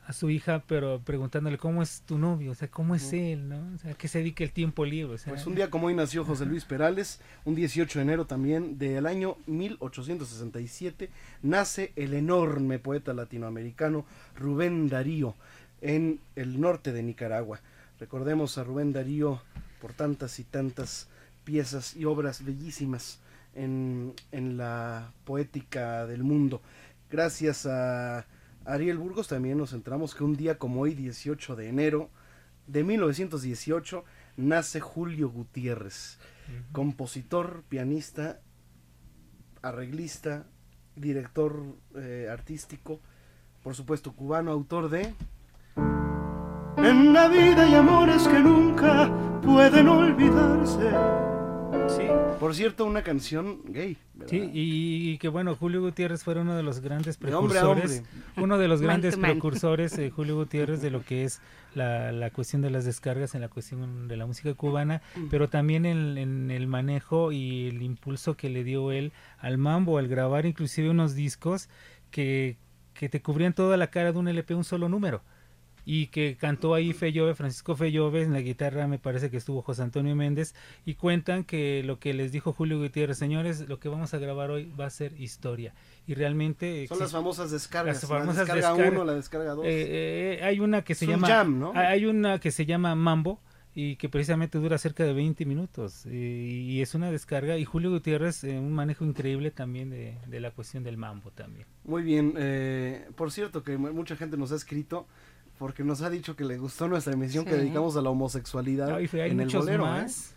a 0.05 0.13
su 0.13 0.29
hija, 0.29 0.63
pero 0.67 1.01
preguntándole 1.03 1.57
cómo 1.57 1.81
es 1.81 2.01
tu 2.01 2.17
novio, 2.17 2.51
o 2.51 2.55
sea, 2.55 2.69
cómo 2.69 2.95
es 2.95 3.11
él, 3.13 3.49
¿no? 3.49 3.57
O 3.75 3.77
sea, 3.79 3.93
que 3.95 4.07
se 4.07 4.19
dedica 4.19 4.43
el 4.43 4.51
tiempo 4.51 4.85
libre, 4.85 5.15
o 5.15 5.17
sea, 5.17 5.33
Pues 5.33 5.45
un 5.45 5.55
día 5.55 5.69
como 5.69 5.87
hoy 5.87 5.95
nació 5.95 6.23
José 6.23 6.45
Luis 6.45 6.63
Perales, 6.63 7.19
un 7.43 7.55
18 7.55 7.99
de 7.99 8.03
enero 8.03 8.25
también 8.25 8.77
del 8.77 9.05
año 9.05 9.37
1867, 9.47 11.09
nace 11.41 11.91
el 11.95 12.13
enorme 12.13 12.79
poeta 12.79 13.13
latinoamericano 13.13 14.05
Rubén 14.35 14.87
Darío 14.87 15.35
en 15.81 16.19
el 16.36 16.60
norte 16.60 16.93
de 16.93 17.03
Nicaragua. 17.03 17.60
Recordemos 18.00 18.57
a 18.57 18.63
Rubén 18.63 18.93
Darío 18.93 19.41
por 19.81 19.93
tantas 19.93 20.39
y 20.39 20.43
tantas 20.43 21.07
piezas 21.43 21.96
y 21.96 22.05
obras 22.05 22.43
bellísimas 22.43 23.19
en, 23.55 24.13
en 24.31 24.57
la 24.57 25.12
poética 25.25 26.05
del 26.05 26.24
mundo. 26.24 26.62
Gracias 27.10 27.65
a 27.65 28.25
Ariel 28.65 28.98
Burgos 28.98 29.29
también 29.29 29.57
nos 29.57 29.72
enteramos 29.72 30.13
que 30.13 30.25
un 30.25 30.36
día 30.36 30.57
como 30.57 30.81
hoy, 30.81 30.93
18 30.93 31.55
de 31.55 31.69
enero 31.69 32.10
de 32.67 32.84
1918, 32.84 34.03
nace 34.36 34.81
Julio 34.81 35.29
Gutiérrez, 35.29 36.19
compositor, 36.74 37.63
pianista, 37.69 38.41
arreglista, 39.62 40.46
director 40.98 41.63
eh, 41.96 42.27
artístico, 42.29 43.00
por 43.63 43.74
supuesto 43.74 44.13
cubano, 44.13 44.51
autor 44.51 44.89
de... 44.89 45.13
En 46.77 47.13
la 47.13 47.27
vida 47.27 47.63
hay 47.63 47.74
amores 47.75 48.27
que 48.27 48.39
nunca 48.39 49.10
pueden 49.43 49.88
olvidarse. 49.88 50.91
Sí. 51.89 52.03
Por 52.39 52.53
cierto, 52.53 52.86
una 52.86 53.01
canción 53.01 53.62
gay. 53.65 53.98
¿verdad? 54.13 54.29
Sí, 54.29 54.50
y, 54.53 55.12
y 55.12 55.17
que 55.17 55.27
bueno, 55.29 55.55
Julio 55.55 55.81
Gutiérrez 55.81 56.24
fue 56.24 56.36
uno 56.39 56.55
de 56.55 56.62
los 56.63 56.81
grandes 56.81 57.19
De 57.19 57.34
hombre 57.34 57.57
a 57.57 57.62
precursores, 57.63 58.00
hombre. 58.00 58.43
uno 58.43 58.57
de 58.57 58.67
los 58.67 58.81
grandes 58.81 59.17
man. 59.17 59.31
precursores, 59.31 59.98
eh, 59.98 60.12
Julio 60.12 60.36
Gutiérrez, 60.38 60.81
de 60.81 60.91
lo 60.91 61.03
que 61.03 61.24
es 61.24 61.41
la, 61.74 62.12
la 62.12 62.29
cuestión 62.29 62.62
de 62.62 62.69
las 62.69 62.86
descargas 62.86 63.34
en 63.36 63.41
la 63.41 63.48
cuestión 63.50 64.07
de 64.07 64.17
la 64.17 64.25
música 64.25 64.53
cubana, 64.53 65.01
Mm. 65.15 65.27
pero 65.29 65.50
también 65.50 65.86
en, 65.86 66.17
en 66.17 66.51
el 66.51 66.67
manejo 66.67 67.31
y 67.31 67.67
el 67.67 67.81
impulso 67.81 68.36
que 68.36 68.50
le 68.50 68.63
dio 68.63 68.91
él 68.91 69.13
al 69.39 69.57
mambo, 69.57 69.98
al 69.98 70.07
grabar 70.07 70.46
inclusive 70.46 70.89
unos 70.89 71.15
discos 71.15 71.69
que, 72.12 72.57
que 72.93 73.10
te 73.10 73.22
cubrían 73.22 73.53
toda 73.53 73.77
la 73.77 73.88
cara 73.88 74.12
de 74.12 74.19
un 74.19 74.27
LP, 74.27 74.53
un 74.55 74.63
solo 74.63 74.89
número 74.89 75.24
y 75.89 76.08
que 76.08 76.36
cantó 76.36 76.74
ahí 76.74 76.91
Fellove, 76.91 77.34
Francisco 77.34 77.74
Fellove, 77.74 78.22
en 78.24 78.34
la 78.34 78.41
guitarra 78.41 78.88
me 78.89 79.00
parece 79.00 79.32
que 79.32 79.38
estuvo 79.38 79.62
José 79.62 79.84
Antonio 79.84 80.17
Méndez, 80.17 80.53
y 80.86 80.96
cuentan 80.96 81.46
que 81.46 81.82
lo 81.82 81.98
que 81.98 82.13
les 82.13 82.34
dijo 82.34 82.51
Julio 82.51 82.77
Gutiérrez, 82.77 83.17
señores, 83.17 83.70
lo 83.70 83.79
que 83.79 83.88
vamos 83.88 84.13
a 84.13 84.17
grabar 84.20 84.51
hoy 84.51 84.70
va 84.77 84.86
a 84.88 84.89
ser 84.89 85.17
historia. 85.17 85.74
Y 86.06 86.13
realmente... 86.13 86.86
Son 86.89 87.00
las 87.00 87.13
famosas 87.13 87.51
descargas. 87.51 88.01
las 88.01 88.03
la 88.03 88.17
famosas 88.20 88.38
descarga 88.48 88.67
descargas. 88.74 88.91
1, 89.00 89.06
la 89.06 89.13
descarga 89.13 89.51
2. 89.53 89.65
Eh, 89.65 89.70
eh, 89.70 90.44
hay 90.44 90.60
una 90.60 90.82
que 90.84 90.94
se 90.94 91.06
Es 91.06 91.10
un 91.10 91.15
llama... 91.15 91.27
jam, 91.29 91.58
¿no? 91.60 91.72
Hay 91.74 92.06
una 92.06 92.39
que 92.39 92.51
se 92.51 92.65
llama 92.65 92.94
Mambo, 92.94 93.39
y 93.74 93.96
que 93.96 94.10
precisamente 94.10 94.58
dura 94.58 94.77
cerca 94.79 95.06
de 95.06 95.13
20 95.13 95.46
minutos, 95.46 96.06
y, 96.08 96.82
es 96.82 96.96
una 96.96 97.12
descarga, 97.12 97.58
y 97.58 97.63
Julio 97.63 97.91
Gutiérrez, 97.91 98.44
eh, 98.44 98.58
un 98.60 98.74
manejo 98.74 99.06
increíble 99.06 99.51
también 99.51 99.89
de, 99.91 100.17
de 100.27 100.39
la 100.41 100.51
cuestión 100.51 100.84
del 100.84 100.98
mambo 100.98 101.32
también. 101.32 101.65
Muy 101.86 102.01
bien. 102.01 102.34
eh, 102.38 103.08
por 103.15 103.32
cierto, 103.32 103.63
que 103.63 103.77
mu- 103.77 103.94
mucha 103.94 104.15
gente 104.17 104.36
nos 104.36 104.51
ha 104.51 104.56
escrito 104.56 105.08
porque 105.57 105.83
nos 105.83 106.01
ha 106.01 106.09
dicho 106.09 106.35
que 106.35 106.43
le 106.45 106.57
gustó 106.57 106.87
nuestra 106.87 107.13
emisión 107.13 107.45
que 107.45 107.55
dedicamos 107.55 107.95
a 107.97 108.01
la 108.01 108.09
homosexualidad 108.09 108.95
Ay, 108.95 109.07
hay 109.13 109.31
en 109.31 109.39
el 109.41 109.49
bolero. 109.49 109.83
más. 109.85 110.33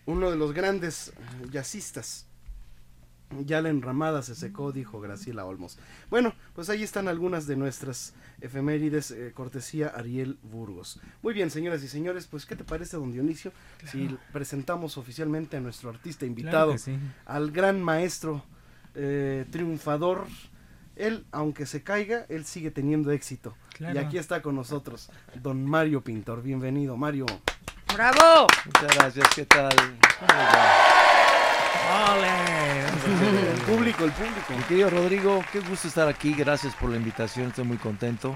uno 0.05 0.29
de 0.31 0.37
los 0.37 0.53
grandes 0.53 1.13
jazzistas. 1.49 2.27
Ya 3.45 3.61
la 3.61 3.69
enramada 3.69 4.21
se 4.21 4.35
secó, 4.35 4.71
dijo 4.71 4.99
Graciela 4.99 5.45
Olmos. 5.45 5.77
Bueno, 6.09 6.33
pues 6.53 6.69
ahí 6.69 6.83
están 6.83 7.07
algunas 7.07 7.47
de 7.47 7.55
nuestras 7.55 8.13
efemérides, 8.41 9.11
eh, 9.11 9.31
cortesía 9.33 9.87
Ariel 9.87 10.37
Burgos. 10.43 10.99
Muy 11.21 11.33
bien, 11.33 11.49
señoras 11.49 11.83
y 11.83 11.87
señores, 11.87 12.27
pues 12.27 12.45
¿qué 12.45 12.55
te 12.55 12.63
parece, 12.63 12.97
don 12.97 13.11
Dionisio? 13.11 13.51
Si 13.89 14.15
presentamos 14.33 14.97
oficialmente 14.97 15.57
a 15.57 15.61
nuestro 15.61 15.89
artista 15.89 16.25
invitado, 16.25 16.77
sí. 16.77 16.97
al 17.25 17.51
gran 17.51 17.81
maestro 17.81 18.43
eh, 18.95 19.45
triunfador. 19.49 20.25
Él, 20.97 21.25
aunque 21.31 21.65
se 21.65 21.83
caiga, 21.83 22.25
él 22.29 22.45
sigue 22.45 22.69
teniendo 22.69 23.11
éxito. 23.11 23.55
Claro. 23.73 23.95
Y 23.95 24.03
aquí 24.03 24.17
está 24.17 24.41
con 24.41 24.55
nosotros, 24.55 25.09
don 25.41 25.65
Mario 25.65 26.01
Pintor. 26.01 26.43
Bienvenido, 26.43 26.97
Mario. 26.97 27.25
¡Bravo! 27.93 28.47
Muchas 28.65 28.97
gracias, 28.97 29.27
¿qué 29.35 29.45
tal? 29.45 29.71
¿Cómo 31.81 32.21
les 32.21 32.31
va? 32.31 33.51
El 33.51 33.61
público, 33.61 34.03
el 34.03 34.11
público. 34.11 34.53
Mi 34.55 34.63
querido 34.63 34.89
Rodrigo, 34.89 35.43
qué 35.51 35.59
gusto 35.61 35.87
estar 35.87 36.07
aquí, 36.07 36.33
gracias 36.33 36.75
por 36.75 36.89
la 36.89 36.97
invitación, 36.97 37.47
estoy 37.47 37.65
muy 37.65 37.77
contento, 37.77 38.35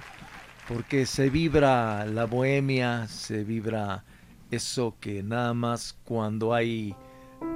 porque 0.67 1.05
se 1.05 1.29
vibra 1.29 2.05
la 2.05 2.25
bohemia, 2.25 3.07
se 3.07 3.43
vibra 3.43 4.03
eso 4.51 4.96
que 5.00 5.24
nada 5.24 5.53
más 5.53 5.98
cuando 6.05 6.53
hay 6.53 6.96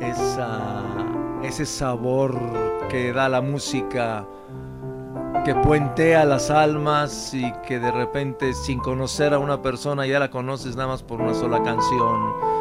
esa, 0.02 0.84
ese 1.44 1.66
sabor 1.66 2.38
que 2.90 3.14
da 3.14 3.30
la 3.30 3.42
música, 3.42 4.28
que 5.46 5.56
puentea 5.56 6.26
las 6.26 6.50
almas 6.50 7.34
y 7.34 7.52
que 7.68 7.80
de 7.80 7.92
repente 7.92 8.54
sin 8.54 8.80
conocer 8.80 9.34
a 9.34 9.40
una 9.40 9.62
persona 9.62 10.06
ya 10.06 10.20
la 10.20 10.30
conoces 10.30 10.76
nada 10.76 10.90
más 10.90 11.04
por 11.04 11.22
una 11.22 11.34
sola 11.34 11.62
canción 11.64 12.59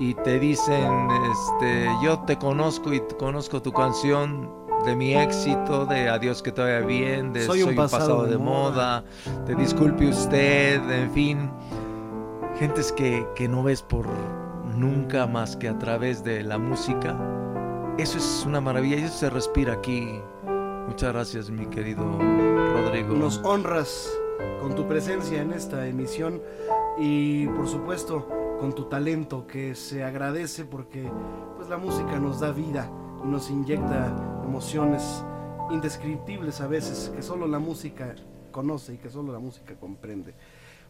y 0.00 0.14
te 0.14 0.40
dicen, 0.40 1.08
este, 1.30 1.86
yo 2.02 2.20
te 2.20 2.38
conozco 2.38 2.92
y 2.94 3.02
conozco 3.18 3.60
tu 3.60 3.70
canción 3.70 4.50
de 4.86 4.96
mi 4.96 5.14
éxito, 5.14 5.84
de 5.84 6.08
adiós 6.08 6.42
que 6.42 6.50
te 6.50 6.62
vaya 6.62 6.80
bien, 6.80 7.34
de 7.34 7.44
soy, 7.44 7.62
un 7.62 7.74
pasado, 7.74 8.24
de, 8.24 8.38
moda, 8.38 9.04
de 9.46 9.54
disculpe 9.54 10.08
usted, 10.08 10.80
en 10.90 11.10
fin, 11.10 11.50
gentes 12.58 12.92
que, 12.92 13.26
que 13.36 13.46
no 13.46 13.62
ves 13.62 13.82
por 13.82 14.06
nunca 14.74 15.26
más 15.26 15.54
que 15.54 15.68
a 15.68 15.78
través 15.78 16.24
de 16.24 16.44
la 16.44 16.56
música. 16.56 17.14
Eso 17.98 18.16
es 18.16 18.44
una 18.46 18.62
maravilla 18.62 18.96
y 18.96 19.02
eso 19.02 19.18
se 19.18 19.28
respira 19.28 19.74
aquí. 19.74 20.18
Muchas 20.88 21.12
gracias, 21.12 21.50
mi 21.50 21.66
querido 21.66 22.02
Rodrigo. 22.72 23.14
Nos 23.14 23.36
honras 23.44 24.10
con 24.62 24.74
tu 24.74 24.88
presencia 24.88 25.42
en 25.42 25.52
esta 25.52 25.86
emisión 25.86 26.40
y 26.98 27.46
por 27.48 27.68
supuesto 27.68 28.39
con 28.60 28.74
tu 28.74 28.84
talento 28.84 29.46
que 29.46 29.74
se 29.74 30.04
agradece 30.04 30.66
porque 30.66 31.10
pues 31.56 31.68
la 31.70 31.78
música 31.78 32.18
nos 32.18 32.40
da 32.40 32.52
vida 32.52 32.92
y 33.24 33.26
nos 33.26 33.50
inyecta 33.50 34.14
emociones 34.44 35.24
indescriptibles 35.70 36.60
a 36.60 36.66
veces 36.66 37.10
que 37.14 37.22
solo 37.22 37.46
la 37.46 37.58
música 37.58 38.14
conoce 38.50 38.94
y 38.94 38.98
que 38.98 39.08
solo 39.08 39.32
la 39.32 39.38
música 39.38 39.74
comprende. 39.76 40.34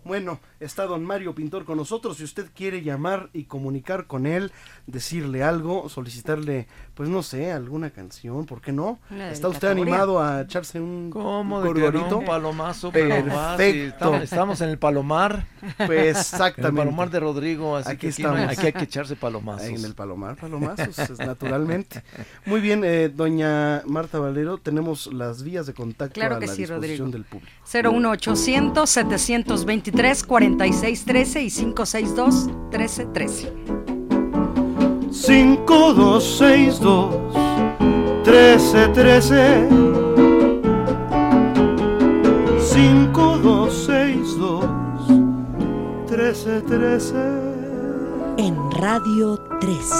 Bueno, 0.04 0.40
está 0.60 0.86
don 0.86 1.04
Mario 1.04 1.34
Pintor 1.34 1.64
con 1.64 1.76
nosotros. 1.76 2.16
Si 2.16 2.24
usted 2.24 2.46
quiere 2.54 2.82
llamar 2.82 3.30
y 3.32 3.44
comunicar 3.44 4.06
con 4.06 4.26
él, 4.26 4.52
decirle 4.86 5.42
algo, 5.42 5.88
solicitarle, 5.88 6.66
pues 6.94 7.08
no 7.08 7.22
sé, 7.22 7.52
alguna 7.52 7.90
canción, 7.90 8.46
¿por 8.46 8.60
qué 8.60 8.72
no? 8.72 8.98
¿Está 9.30 9.48
usted 9.48 9.68
animado 9.68 10.20
a 10.22 10.42
echarse 10.42 10.80
un 10.80 11.10
¿Cómo 11.10 11.60
de 11.62 11.92
no? 11.92 12.18
Un 12.18 12.24
palomazo, 12.24 12.90
palomar, 12.90 13.58
sí, 13.58 13.64
Perfecto. 13.64 14.14
estamos, 14.16 14.60
en 14.60 14.70
el 14.70 14.78
palomar. 14.78 15.46
Pues 15.76 15.90
En 15.90 15.98
el 15.98 16.06
exactamente. 16.08 16.78
palomar 16.78 17.10
de 17.10 17.20
Rodrigo, 17.20 17.76
así 17.76 17.90
Aquí 17.90 18.00
que 18.00 18.08
aquí, 18.08 18.22
no 18.22 18.30
hay- 18.30 18.34
estamos. 18.36 18.58
aquí 18.58 18.66
hay 18.66 18.72
que 18.72 18.84
echarse 18.84 19.16
palomazos. 19.16 19.68
En 19.68 19.84
el 19.84 19.94
palomar, 19.94 20.36
palomazos, 20.36 21.18
naturalmente. 21.18 22.02
Muy 22.46 22.60
bien, 22.60 22.82
eh, 22.84 23.10
doña 23.14 23.82
Marta 23.86 24.18
Valero, 24.18 24.58
tenemos 24.58 25.12
las 25.12 25.42
vías 25.42 25.66
de 25.66 25.74
contacto 25.74 26.14
Claro 26.14 26.36
a 26.36 26.40
que 26.40 26.46
la 26.46 26.54
sí, 26.54 26.62
disposición 26.62 27.08
Rodrigo. 27.08 27.10
del 27.10 27.24
público. 27.24 27.52
01800 27.64 28.90
723 29.90 30.24
4613 30.24 31.42
y 31.42 31.50
562 31.50 32.46
1313. 32.70 33.52
5262 35.10 37.34
1313 38.24 39.68
5262 42.60 44.64
1313 46.08 47.14
En 48.38 48.70
Radio 48.70 49.36
13. 49.60 49.96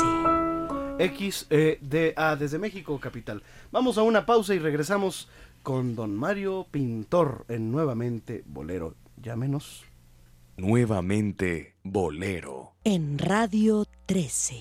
XEDA 1.01 2.37
desde 2.37 2.59
México, 2.59 3.01
capital. 3.01 3.43
Vamos 3.73 3.97
a 3.99 4.03
una 4.03 4.25
pausa 4.27 4.55
y 4.55 4.61
regresamos 4.61 5.29
con 5.63 5.97
don 5.97 6.15
Mario 6.17 6.67
Pintor 6.71 7.45
en 7.49 7.73
Nuevamente 7.73 8.45
Bolero. 8.47 8.95
Llámenos. 9.23 9.85
Nuevamente 10.57 11.77
Bolero. 11.83 12.73
En 12.85 13.19
Radio 13.19 13.85
13. 14.07 14.55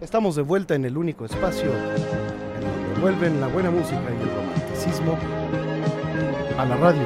Estamos 0.00 0.36
de 0.36 0.42
vuelta 0.42 0.74
en 0.76 0.84
el 0.84 0.96
único 0.96 1.24
espacio 1.24 1.66
en 1.66 2.60
donde 2.60 3.00
vuelven 3.00 3.40
la 3.40 3.48
buena 3.48 3.70
música 3.70 4.02
y 4.02 4.22
el 4.22 4.30
romanticismo 4.30 5.18
a 6.56 6.64
la 6.64 6.76
radio. 6.76 7.02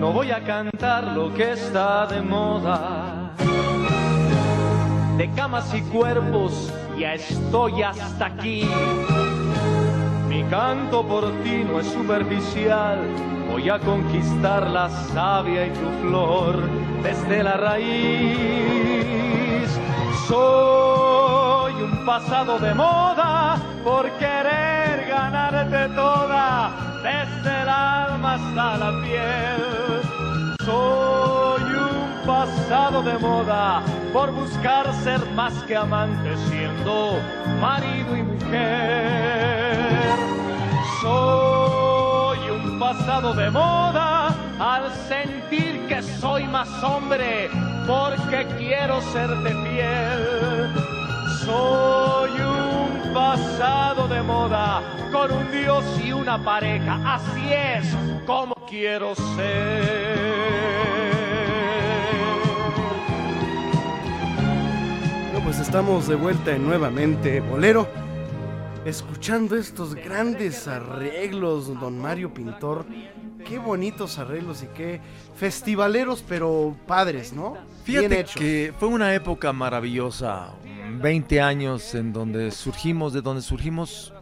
No 0.00 0.12
voy 0.12 0.32
a 0.32 0.42
cantar 0.44 1.12
lo 1.16 1.32
que 1.34 1.52
está 1.52 2.06
de 2.06 2.20
moda. 2.20 3.36
De 5.18 5.30
camas 5.36 5.72
y 5.72 5.82
cuerpos 5.82 6.72
ya 6.98 7.14
estoy 7.14 7.82
hasta 7.82 8.26
aquí. 8.26 8.66
Mi 10.32 10.42
canto 10.44 11.06
por 11.06 11.30
ti 11.42 11.62
no 11.62 11.78
es 11.78 11.86
superficial, 11.88 13.00
voy 13.50 13.68
a 13.68 13.78
conquistar 13.78 14.66
la 14.66 14.88
savia 14.88 15.66
y 15.66 15.70
tu 15.72 15.90
flor 16.00 16.56
desde 17.02 17.42
la 17.42 17.58
raíz. 17.58 18.88
Soy 20.26 21.74
un 21.74 22.06
pasado 22.06 22.58
de 22.58 22.72
moda 22.72 23.60
por 23.84 24.10
querer 24.12 25.06
ganarte 25.06 25.94
toda, 25.94 26.70
desde 27.02 27.62
el 27.62 27.68
alma 27.68 28.32
hasta 28.36 28.78
la 28.78 28.90
piel. 29.02 30.00
Soy 30.64 31.71
pasado 32.42 33.04
de 33.04 33.16
moda 33.18 33.82
por 34.12 34.32
buscar 34.32 34.92
ser 35.04 35.24
más 35.30 35.52
que 35.62 35.76
amante 35.76 36.36
siendo 36.48 37.20
marido 37.60 38.16
y 38.16 38.22
mujer. 38.24 40.02
Soy 41.00 42.50
un 42.50 42.80
pasado 42.80 43.32
de 43.34 43.48
moda 43.48 44.34
al 44.58 44.90
sentir 45.08 45.86
que 45.86 46.02
soy 46.02 46.48
más 46.48 46.68
hombre 46.82 47.48
porque 47.86 48.44
quiero 48.58 49.00
serte 49.12 49.50
fiel. 49.64 50.74
Soy 51.44 52.32
un 52.40 53.14
pasado 53.14 54.08
de 54.08 54.20
moda 54.20 54.82
con 55.12 55.30
un 55.30 55.48
dios 55.52 55.84
y 56.04 56.10
una 56.10 56.42
pareja. 56.42 56.98
Así 57.04 57.52
es 57.52 57.86
como 58.26 58.54
quiero 58.68 59.14
ser. 59.36 60.81
Pues 65.52 65.66
estamos 65.66 66.08
de 66.08 66.14
vuelta 66.14 66.56
en 66.56 66.64
nuevamente 66.64 67.40
Bolero, 67.40 67.86
escuchando 68.86 69.54
estos 69.54 69.94
grandes 69.94 70.66
arreglos, 70.66 71.78
don 71.78 71.98
Mario 71.98 72.32
Pintor. 72.32 72.86
Qué 73.46 73.58
bonitos 73.58 74.18
arreglos 74.18 74.62
y 74.62 74.68
qué 74.68 75.02
festivaleros, 75.36 76.24
pero 76.26 76.74
padres, 76.86 77.34
¿no? 77.34 77.58
Bien 77.84 78.08
Fíjate 78.08 78.24
que 78.34 78.72
fue 78.80 78.88
una 78.88 79.14
época 79.14 79.52
maravillosa, 79.52 80.54
20 81.02 81.42
años 81.42 81.94
en 81.94 82.14
donde 82.14 82.50
surgimos, 82.50 83.12
de 83.12 83.20
donde 83.20 83.42
surgimos, 83.42 84.14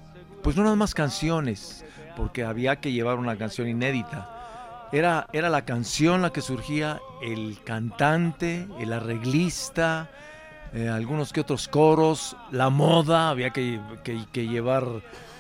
pues 0.43 0.57
no 0.57 0.65
nada 0.65 0.75
más 0.75 0.95
canciones, 0.95 1.85
porque 2.17 2.43
había 2.43 2.81
que 2.81 2.91
llevar 2.91 3.19
una 3.19 3.39
canción 3.39 3.69
inédita. 3.69 4.89
Era, 4.91 5.29
era 5.33 5.49
la 5.49 5.65
canción 5.65 6.23
la 6.23 6.33
que 6.33 6.41
surgía, 6.41 7.01
el 7.23 7.61
cantante, 7.63 8.67
el 8.81 8.93
arreglista, 8.93 10.11
eh, 10.75 10.89
algunos 10.89 11.33
que 11.33 11.41
otros 11.41 11.69
coros, 11.69 12.37
la 12.53 12.71
moda, 12.71 13.31
había 13.31 13.51
que, 13.51 13.81
que- 14.05 14.25
que 14.33 14.47
llevar, 14.47 14.85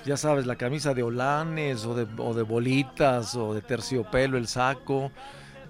ya 0.04 0.16
sabes, 0.16 0.46
la 0.46 0.56
camisa 0.56 0.94
de 0.94 1.02
olanes 1.02 1.84
o 1.84 1.94
de, 1.94 2.06
o 2.18 2.34
de 2.34 2.42
bolitas 2.42 3.34
o 3.36 3.54
de 3.54 3.62
terciopelo, 3.62 4.36
el 4.38 4.46
saco. 4.48 5.10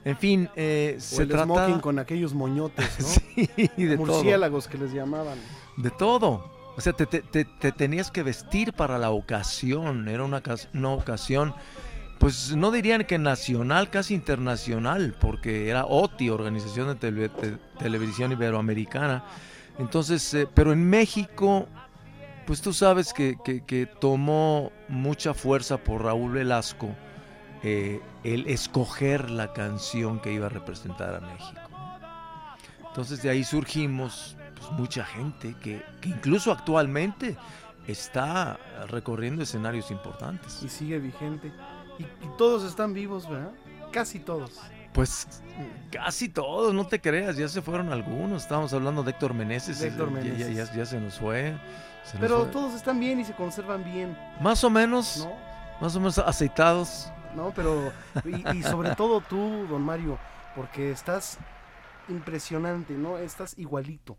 En 0.04 0.16
fin, 0.16 0.48
eh, 0.56 0.94
O 0.96 1.00
se 1.00 1.22
el 1.24 1.28
trata 1.28 1.44
smoking 1.44 1.80
con 1.80 1.98
aquellos 1.98 2.32
moñotes, 2.32 2.88
¿no? 3.00 3.06
Sí, 3.76 3.86
de 3.86 3.96
todo. 3.96 4.06
Murciélagos 4.06 4.66
que 4.66 4.78
les 4.78 4.92
llamaban. 4.92 5.38
De 5.76 5.90
todo. 5.90 6.50
O 6.76 6.80
sea, 6.80 6.92
te, 6.94 7.04
te- 7.04 7.20
te- 7.22 7.44
te 7.44 7.72
tenías 7.72 8.10
que 8.10 8.22
vestir 8.22 8.72
para 8.72 8.96
la 8.96 9.10
ocasión. 9.10 10.08
Era 10.08 10.24
una, 10.24 10.42
una 10.72 10.88
ocasión, 10.90 11.54
pues 12.20 12.54
no 12.54 12.70
dirían 12.70 13.02
que 13.04 13.18
nacional, 13.18 13.90
casi 13.90 14.14
internacional, 14.14 15.16
porque 15.18 15.68
era 15.68 15.86
OTI, 15.86 16.30
Organización 16.30 16.86
de, 16.88 16.94
Tele- 16.94 17.28
de 17.40 17.56
Televisión 17.78 18.30
Iberoamericana. 18.30 19.24
Entonces, 19.78 20.32
eh, 20.34 20.46
pero 20.54 20.72
en 20.72 20.88
México, 20.88 21.66
pues 22.46 22.60
tú 22.60 22.72
sabes 22.74 23.12
que, 23.14 23.36
que- 23.44 23.64
que 23.64 23.86
tomó 23.86 24.70
mucha 24.88 25.32
fuerza 25.34 25.78
por 25.78 26.04
Raúl 26.04 26.32
Velasco 26.32 26.90
eh, 27.62 28.00
el 28.22 28.46
escoger 28.48 29.30
la 29.30 29.52
canción 29.52 30.20
que 30.20 30.32
iba 30.32 30.46
a 30.46 30.50
representar 30.50 31.14
a 31.14 31.20
México. 31.20 31.60
Entonces 32.88 33.22
de 33.22 33.30
ahí 33.30 33.44
surgimos 33.44 34.36
pues, 34.58 34.70
mucha 34.72 35.04
gente 35.04 35.54
que, 35.62 35.82
que 36.00 36.08
incluso 36.10 36.52
actualmente 36.52 37.36
está 37.86 38.58
recorriendo 38.90 39.42
escenarios 39.42 39.90
importantes. 39.90 40.62
Y 40.62 40.68
sigue 40.68 40.98
vigente. 40.98 41.52
Y, 42.00 42.24
y 42.24 42.28
todos 42.38 42.64
están 42.64 42.92
vivos, 42.94 43.28
¿verdad? 43.28 43.52
Casi 43.92 44.18
todos. 44.20 44.58
Pues 44.92 45.26
casi 45.92 46.28
todos, 46.28 46.74
no 46.74 46.86
te 46.86 47.00
creas, 47.00 47.36
ya 47.36 47.48
se 47.48 47.62
fueron 47.62 47.92
algunos. 47.92 48.42
Estábamos 48.42 48.72
hablando 48.72 49.02
de 49.02 49.10
Héctor 49.12 49.34
Meneses, 49.34 49.78
De 49.80 49.88
Héctor 49.88 50.08
ya- 50.12 50.14
ya- 50.16 50.22
Meneses. 50.22 50.70
Ya, 50.70 50.74
ya 50.76 50.86
se 50.86 51.00
nos 51.00 51.18
fue. 51.18 51.56
se 52.04 52.14
nos 52.14 52.20
Pero 52.20 52.38
fue. 52.44 52.48
todos 52.52 52.74
están 52.74 52.98
bien 52.98 53.20
y 53.20 53.24
se 53.24 53.34
conservan 53.34 53.84
bien. 53.84 54.16
Más 54.40 54.64
o 54.64 54.70
menos, 54.70 55.18
¿No? 55.26 55.32
más 55.80 55.94
o 55.94 56.00
menos 56.00 56.18
aceitados. 56.18 57.12
No, 57.36 57.52
pero. 57.54 57.92
Y, 58.24 58.58
y 58.58 58.62
sobre 58.64 58.94
todo 58.96 59.20
tú, 59.20 59.66
don 59.68 59.82
Mario, 59.82 60.18
porque 60.56 60.90
estás 60.90 61.38
impresionante, 62.08 62.94
¿no? 62.94 63.18
Estás 63.18 63.56
igualito. 63.58 64.16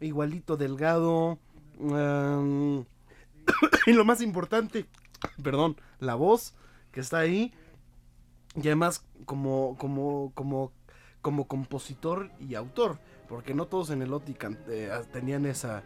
Igualito, 0.00 0.56
delgado. 0.56 1.38
y 3.86 3.92
lo 3.92 4.04
más 4.04 4.20
importante, 4.20 4.86
perdón, 5.42 5.76
la 6.00 6.14
voz 6.16 6.54
que 6.92 7.00
está 7.00 7.18
ahí. 7.18 7.52
Y 8.54 8.66
además, 8.66 9.04
como, 9.24 9.76
como, 9.78 10.30
como, 10.34 10.72
como 11.22 11.46
compositor 11.48 12.30
y 12.38 12.54
autor. 12.54 12.98
Porque 13.28 13.54
no 13.54 13.66
todos 13.66 13.90
en 13.90 14.02
el 14.02 14.12
OTI 14.12 14.34
can- 14.34 14.58
eh, 14.68 14.90
tenían 15.12 15.46
esa. 15.46 15.82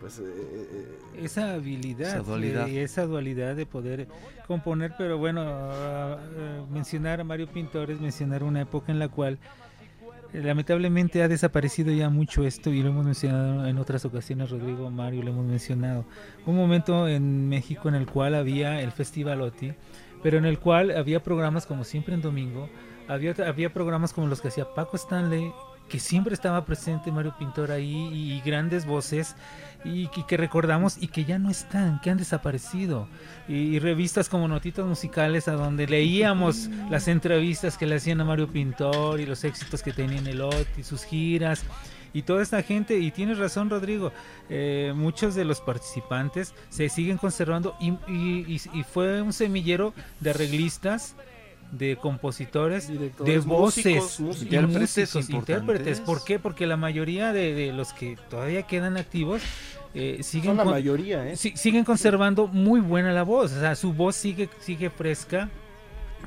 Pues. 0.00 0.18
eh, 0.18 0.22
eh, 0.26 0.98
esa 1.24 1.52
habilidad 1.52 2.08
Esa 2.08 2.18
dualidad. 2.22 2.68
eh, 2.68 2.82
esa 2.82 3.04
dualidad 3.04 3.54
de 3.54 3.66
poder 3.66 4.08
componer 4.46 4.94
pero 4.96 5.18
bueno 5.18 5.42
ah, 5.44 6.18
ah, 6.18 6.64
mencionar 6.70 7.20
a 7.20 7.24
Mario 7.24 7.46
Pintor 7.48 7.90
es 7.90 8.00
mencionar 8.00 8.42
una 8.42 8.62
época 8.62 8.92
en 8.92 8.98
la 8.98 9.08
cual 9.08 9.38
eh, 10.32 10.40
lamentablemente 10.42 11.22
ha 11.22 11.28
desaparecido 11.28 11.92
ya 11.92 12.08
mucho 12.08 12.46
esto 12.46 12.70
y 12.70 12.82
lo 12.82 12.88
hemos 12.88 13.04
mencionado 13.04 13.66
en 13.66 13.76
otras 13.76 14.02
ocasiones 14.06 14.48
Rodrigo 14.48 14.90
Mario 14.90 15.22
lo 15.22 15.32
hemos 15.32 15.44
mencionado 15.44 16.06
un 16.46 16.56
momento 16.56 17.06
en 17.06 17.50
México 17.50 17.90
en 17.90 17.94
el 17.96 18.06
cual 18.06 18.34
había 18.34 18.80
el 18.80 18.92
Festival 18.92 19.42
OTI 19.42 19.74
pero 20.22 20.38
en 20.38 20.44
el 20.44 20.58
cual 20.58 20.90
había 20.96 21.22
programas 21.22 21.66
como 21.66 21.84
siempre 21.84 22.14
en 22.14 22.22
domingo 22.22 22.68
había, 23.08 23.34
había 23.46 23.72
programas 23.72 24.12
como 24.12 24.26
los 24.26 24.40
que 24.40 24.48
hacía 24.48 24.72
Paco 24.74 24.96
Stanley 24.96 25.52
que 25.90 25.98
siempre 25.98 26.32
estaba 26.32 26.64
presente 26.64 27.12
Mario 27.12 27.34
Pintor 27.38 27.72
ahí 27.72 28.08
y, 28.12 28.40
grandes 28.40 28.86
voces 28.86 29.34
y, 29.84 30.06
que 30.06 30.36
recordamos 30.36 30.96
y 30.98 31.08
que 31.08 31.24
ya 31.24 31.38
no 31.38 31.50
están, 31.50 32.00
que 32.00 32.10
han 32.10 32.16
desaparecido. 32.16 33.08
Y, 33.48 33.54
y 33.54 33.78
revistas 33.80 34.28
como 34.28 34.46
Notitas 34.46 34.86
Musicales 34.86 35.48
a 35.48 35.52
donde 35.52 35.88
leíamos 35.88 36.70
las 36.88 37.08
entrevistas 37.08 37.76
que 37.76 37.86
le 37.86 37.96
hacían 37.96 38.20
a 38.20 38.24
Mario 38.24 38.46
Pintor 38.48 39.20
y 39.20 39.26
los 39.26 39.42
éxitos 39.42 39.82
que 39.82 39.92
tenía 39.92 40.18
en 40.18 40.28
el 40.28 40.40
OT 40.40 40.78
y 40.78 40.84
sus 40.84 41.02
giras 41.04 41.64
y 42.12 42.22
toda 42.22 42.42
esta 42.42 42.62
gente. 42.62 42.98
Y 42.98 43.10
tienes 43.10 43.38
razón 43.38 43.70
Rodrigo, 43.70 44.12
eh, 44.48 44.92
muchos 44.94 45.34
de 45.34 45.44
los 45.44 45.60
participantes 45.60 46.54
se 46.68 46.88
siguen 46.88 47.18
conservando 47.18 47.76
y, 47.80 47.90
y- 48.08 48.44
y- 48.48 48.78
y 48.78 48.82
fue 48.84 49.22
un 49.22 49.32
semillero 49.32 49.94
de 50.20 50.30
arreglistas 50.30 51.14
de 51.72 51.96
compositores, 51.96 52.88
de 52.88 53.10
voces, 53.38 53.46
músicos, 53.46 54.20
músicos. 54.20 54.42
Intérpretes 54.42 55.14
músicos, 55.14 55.30
intérpretes. 55.30 56.00
¿Por 56.00 56.24
qué? 56.24 56.40
Porque 56.40 56.66
la 56.66 56.76
mayoría 56.76 57.32
de, 57.32 57.54
de 57.54 57.72
los 57.72 57.92
que 57.92 58.16
todavía 58.28 58.62
quedan 58.62 58.96
activos 58.96 59.40
eh, 59.94 60.18
siguen 60.24 60.46
Son 60.50 60.56
la 60.56 60.62
con- 60.64 60.72
mayoría, 60.72 61.28
¿eh? 61.30 61.36
si- 61.36 61.56
siguen 61.56 61.84
conservando 61.84 62.48
muy 62.48 62.80
buena 62.80 63.12
la 63.12 63.22
voz, 63.22 63.52
o 63.52 63.60
sea, 63.60 63.76
su 63.76 63.92
voz 63.92 64.16
sigue 64.16 64.48
sigue 64.60 64.90
fresca, 64.90 65.48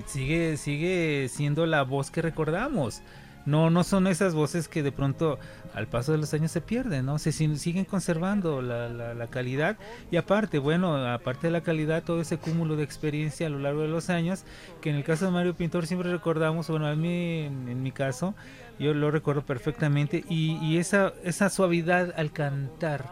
sigue 0.06 0.58
sigue 0.58 1.28
siendo 1.30 1.66
la 1.66 1.84
voz 1.84 2.10
que 2.12 2.22
recordamos. 2.22 3.02
No, 3.46 3.70
no 3.70 3.84
son 3.84 4.08
esas 4.08 4.34
voces 4.34 4.70
que 4.70 4.84
de 4.84 4.94
pronto 4.94 5.38
al 5.74 5.88
paso 5.88 6.14
de 6.14 6.18
los 6.18 6.34
años 6.34 6.52
se 6.52 6.62
pierden, 6.62 7.06
¿no? 7.06 7.20
Se 7.20 7.34
si- 7.34 7.58
siguen 7.58 7.84
conservando 7.84 8.62
la, 8.62 8.88
la- 8.88 9.28
calidad 9.28 9.78
y 10.12 10.18
aparte, 10.18 10.60
bueno, 10.60 10.96
aparte 11.12 11.48
de 11.48 11.52
la 11.52 11.62
calidad, 11.62 12.04
todo 12.04 12.22
ese 12.22 12.38
cúmulo 12.38 12.76
de 12.78 12.84
experiencia 12.84 13.48
a 13.48 13.50
lo 13.50 13.60
largo 13.60 13.82
de 13.82 13.90
los 13.90 14.10
años, 14.10 14.44
que 14.82 14.92
en 14.92 14.96
el 14.96 15.04
caso 15.04 15.26
de 15.26 15.32
Mario 15.32 15.56
Pintor 15.56 15.88
siempre 15.88 16.10
recordamos, 16.12 16.70
bueno, 16.70 16.88
a 16.88 16.96
mí, 16.96 17.40
en, 17.42 17.68
en 17.68 17.84
mi 17.84 17.92
caso, 17.92 18.34
yo 18.80 18.94
lo 18.94 19.12
recuerdo 19.12 19.42
perfectamente 19.46 20.24
y, 20.30 20.56
y 20.58 20.78
esa, 20.78 21.14
esa 21.24 21.50
suavidad 21.50 22.14
al 22.16 22.32
cantar, 22.32 23.10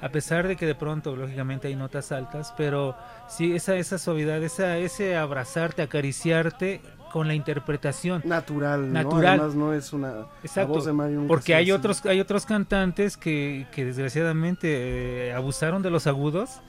a 0.00 0.08
pesar 0.10 0.48
de 0.48 0.56
que 0.56 0.66
de 0.66 0.74
pronto, 0.74 1.14
lógicamente, 1.14 1.68
hay 1.68 1.76
notas 1.76 2.10
altas, 2.10 2.54
pero 2.56 2.96
sí, 3.28 3.54
esa, 3.54 3.76
esa 3.76 3.98
suavidad, 3.98 4.42
esa, 4.42 4.78
ese 4.78 5.16
abrazarte, 5.16 5.82
acariciarte 5.82 6.80
con 7.12 7.28
la 7.28 7.34
interpretación 7.34 8.22
Natural, 8.24 8.86
¿no? 8.86 9.02
natural. 9.02 9.40
Además 9.40 9.54
no 9.54 9.72
es 9.74 9.92
una... 9.92 10.26
Exacto, 10.42 10.74
voz 10.74 10.84
de 10.86 11.26
porque 11.28 11.54
hay 11.54 11.64
así. 11.64 11.72
otros 11.72 12.04
hay 12.06 12.20
otros 12.20 12.46
cantantes 12.46 13.16
que, 13.16 13.66
que 13.72 13.84
desgraciadamente 13.84 15.28
eh, 15.28 15.32
abusaron 15.34 15.82
de 15.82 15.90
los 15.90 16.06
agudos 16.06 16.60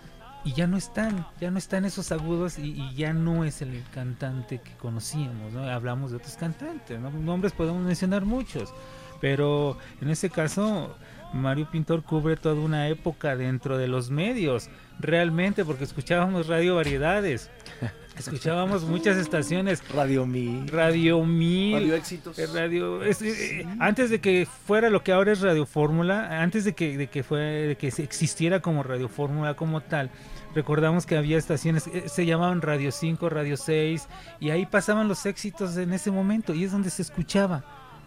y 0.44 0.54
ya 0.54 0.68
no 0.68 0.78
están, 0.78 1.28
ya 1.40 1.52
no 1.52 1.58
están 1.58 1.86
esos 1.86 2.12
agudos 2.12 2.58
y, 2.58 2.72
y 2.72 2.96
ya 2.96 3.14
no 3.14 3.46
es 3.46 3.62
el 3.62 3.84
cantante 3.94 4.60
que 4.60 4.76
conocíamos, 4.78 5.54
¿no? 5.54 5.64
Hablamos 5.64 6.12
de 6.12 6.18
otros 6.18 6.36
cantantes, 6.36 7.00
¿no? 7.00 7.12
Nombres 7.12 7.54
podemos 7.54 7.84
mencionar 7.84 8.26
muchos, 8.26 8.74
pero 9.20 9.78
en 10.02 10.10
este 10.10 10.30
caso 10.30 10.96
Mario 11.34 11.68
Pintor 11.72 12.04
cubre 12.04 12.36
toda 12.36 12.56
una 12.56 12.88
época 12.88 13.36
dentro 13.36 13.78
de 13.78 13.88
los 13.88 14.10
medios, 14.10 14.70
realmente, 15.00 15.64
porque 15.64 15.84
escuchábamos 15.84 16.48
radio 16.48 16.76
variedades. 16.76 17.50
Escuchábamos 18.18 18.84
muchas 18.84 19.18
estaciones. 19.18 19.82
Radio 19.94 20.26
Mil. 20.26 20.68
Radio 20.68 21.24
Mil. 21.24 21.74
Radio 21.76 21.96
Éxitos. 21.96 22.38
eh, 22.38 22.48
Radio, 22.54 23.04
es- 23.04 23.22
eh, 23.22 23.66
Antes 23.80 24.10
de 24.10 24.20
que 24.20 24.46
fuera 24.68 24.90
lo 24.90 25.04
que 25.04 25.12
ahora 25.12 25.32
es 25.32 25.42
Radio 25.42 25.66
Fórmula, 25.66 26.42
antes 26.42 26.66
de 26.66 26.74
que, 26.74 26.98
de 26.98 27.08
que, 27.08 27.24
fue, 27.24 27.40
de 27.40 27.76
que 27.78 27.88
existiera 27.88 28.60
como 28.62 28.84
Radio 28.84 29.08
Fórmula 29.10 29.56
como 29.56 29.82
tal, 29.82 30.12
recordamos 30.54 31.06
que 31.06 31.18
había 31.18 31.38
estaciones, 31.38 31.88
eh, 31.88 32.04
se 32.08 32.26
llamaban 32.26 32.62
Radio 32.62 32.92
5, 32.92 33.30
Radio 33.30 33.58
6, 33.58 34.08
y 34.40 34.50
ahí 34.52 34.66
pasaban 34.66 35.08
los 35.08 35.26
éxitos 35.26 35.78
en 35.78 35.94
ese 35.94 36.12
momento, 36.12 36.54
y 36.54 36.66
es 36.66 36.72
donde 36.72 36.90
se 36.90 37.02
escuchaba. 37.02 37.64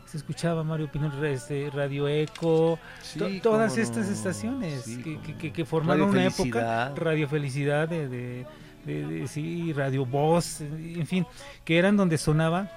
Se 0.07 0.19
escuchaba 0.19 0.63
Mario 0.63 0.93
Pintor, 0.93 1.25
este, 1.27 1.71
Radio 1.75 2.07
Eco, 2.07 2.79
Sí, 3.03 3.19
to- 3.19 3.29
todas 3.43 3.79
estas 3.79 4.07
no. 4.07 4.13
estaciones 4.13 4.83
Sí, 4.85 5.03
que, 5.03 5.19
que- 5.21 5.37
que- 5.37 5.53
que 5.53 5.65
formaron 5.65 6.13
Radio 6.13 6.21
una 6.25 6.31
Felicidad. 6.31 6.87
época, 6.89 7.03
Radio 7.05 7.29
Felicidad, 7.29 7.89
de, 7.89 8.09
de- 8.09 8.47
de- 8.87 9.07
de- 9.07 9.29
sí, 9.29 9.73
Radio 9.73 10.05
Voz, 10.07 10.61
en 10.61 11.07
fin, 11.07 11.27
que 11.65 11.79
eran 11.79 11.97
donde 11.97 12.19
sonaba 12.19 12.69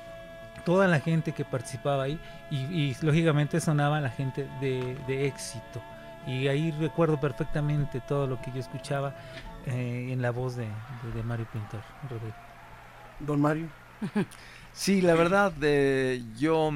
toda 0.65 0.87
la 0.87 0.99
gente 0.99 1.31
que 1.33 1.45
participaba 1.45 2.03
ahí 2.03 2.19
y, 2.51 2.57
y, 2.57 2.97
lógicamente 3.01 3.59
sonaba 3.61 4.01
la 4.01 4.09
gente 4.09 4.47
de, 4.61 4.97
de 5.07 5.27
éxito. 5.27 5.81
Y 6.25 6.47
ahí 6.49 6.71
recuerdo 6.71 7.19
perfectamente 7.19 8.01
todo 8.01 8.27
lo 8.27 8.41
que 8.41 8.51
yo 8.51 8.59
escuchaba 8.59 9.15
eh, 9.65 10.09
en 10.11 10.21
la 10.21 10.31
voz 10.31 10.55
de, 10.57 10.65
de- 10.65 11.11
de 11.15 11.23
Mario 11.23 11.47
Pintor. 11.53 11.81
Rodrigo. 12.09 12.35
Don 13.19 13.39
Mario. 13.41 13.67
Sí, 14.73 15.01
la 15.01 15.15
verdad, 15.15 15.53
eh, 15.63 16.21
yo, 16.37 16.69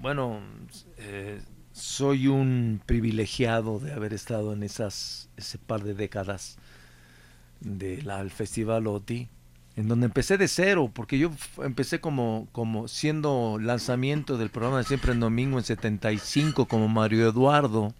bueno, 0.00 0.40
eh, 0.96 1.42
soy 1.72 2.28
un 2.28 2.80
privilegiado 2.86 3.78
de 3.78 3.92
haber 3.92 4.14
estado 4.14 4.54
en 4.54 4.62
esas, 4.62 5.28
ese 5.36 5.58
par 5.58 5.82
de 5.82 5.92
décadas 5.92 6.56
del 7.60 8.30
Festival 8.30 8.86
OTI, 8.86 9.28
en 9.76 9.88
donde 9.88 10.06
empecé 10.06 10.38
de 10.38 10.48
cero, 10.48 10.90
porque 10.92 11.18
yo 11.18 11.30
empecé 11.62 12.00
como, 12.00 12.48
como 12.52 12.88
siendo 12.88 13.58
lanzamiento 13.60 14.38
del 14.38 14.48
programa 14.50 14.78
de 14.78 14.84
Siempre 14.84 15.12
en 15.12 15.20
Domingo 15.20 15.58
en 15.58 15.64
75 15.64 16.66
como 16.66 16.88
Mario 16.88 17.28
Eduardo, 17.28 17.92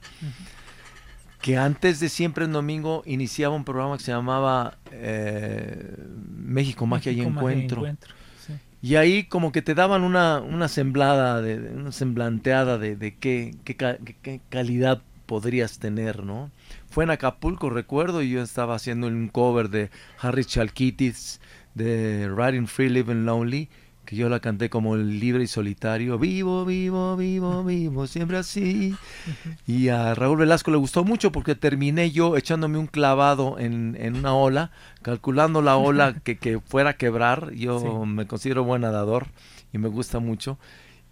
que 1.42 1.56
antes 1.58 2.00
de 2.00 2.08
Siempre 2.08 2.44
en 2.44 2.52
Domingo 2.52 3.02
iniciaba 3.06 3.54
un 3.54 3.64
programa 3.64 3.98
que 3.98 4.04
se 4.04 4.10
llamaba 4.12 4.78
eh, 4.90 5.96
México, 6.36 6.86
Magia 6.86 7.12
y 7.12 7.16
México, 7.16 7.30
Magia 7.30 7.48
y 7.48 7.52
Encuentro. 7.60 7.76
Encuentro, 7.78 8.14
sí. 8.46 8.52
Y 8.82 8.96
ahí 8.96 9.24
como 9.24 9.52
que 9.52 9.62
te 9.62 9.74
daban 9.74 10.02
una, 10.02 10.40
una 10.40 10.68
semblada, 10.68 11.40
de, 11.42 11.58
de- 11.60 11.74
una 11.76 11.92
semblanteada 11.92 12.78
de, 12.78 12.96
de 12.96 13.14
qué, 13.16 13.54
qué- 13.64 13.76
qué 14.22 14.40
calidad 14.48 15.02
podrías 15.26 15.78
tener, 15.78 16.24
¿no? 16.24 16.50
Fue 16.96 17.04
en 17.04 17.10
Acapulco, 17.10 17.68
recuerdo, 17.68 18.22
y 18.22 18.30
yo 18.30 18.40
estaba 18.42 18.74
haciendo 18.74 19.06
un 19.06 19.28
cover 19.28 19.68
de 19.68 19.90
Harry 20.18 20.46
Chalkitis, 20.46 21.42
de 21.74 22.26
Riding 22.34 22.66
Free, 22.66 22.88
Living 22.88 23.26
Lonely, 23.26 23.68
que 24.06 24.16
yo 24.16 24.30
la 24.30 24.40
canté 24.40 24.70
como 24.70 24.94
el 24.94 25.20
libre 25.20 25.44
y 25.44 25.46
solitario, 25.46 26.18
vivo, 26.18 26.64
vivo, 26.64 27.14
vivo, 27.14 27.62
vivo, 27.64 28.06
siempre 28.06 28.38
así. 28.38 28.94
Y 29.66 29.88
a 29.88 30.14
Raúl 30.14 30.38
Velasco 30.38 30.70
le 30.70 30.78
gustó 30.78 31.04
mucho 31.04 31.32
porque 31.32 31.54
terminé 31.54 32.12
yo 32.12 32.34
echándome 32.34 32.78
un 32.78 32.86
clavado 32.86 33.58
en, 33.58 33.94
en 34.00 34.16
una 34.16 34.32
ola, 34.34 34.70
calculando 35.02 35.60
la 35.60 35.76
ola 35.76 36.14
que, 36.24 36.38
que 36.38 36.60
fuera 36.60 36.90
a 36.90 36.96
quebrar. 36.96 37.52
Yo 37.52 37.78
Sí. 37.78 38.08
me 38.08 38.26
considero 38.26 38.64
buen 38.64 38.80
nadador 38.80 39.26
y 39.70 39.76
me 39.76 39.88
gusta 39.88 40.18
mucho. 40.18 40.58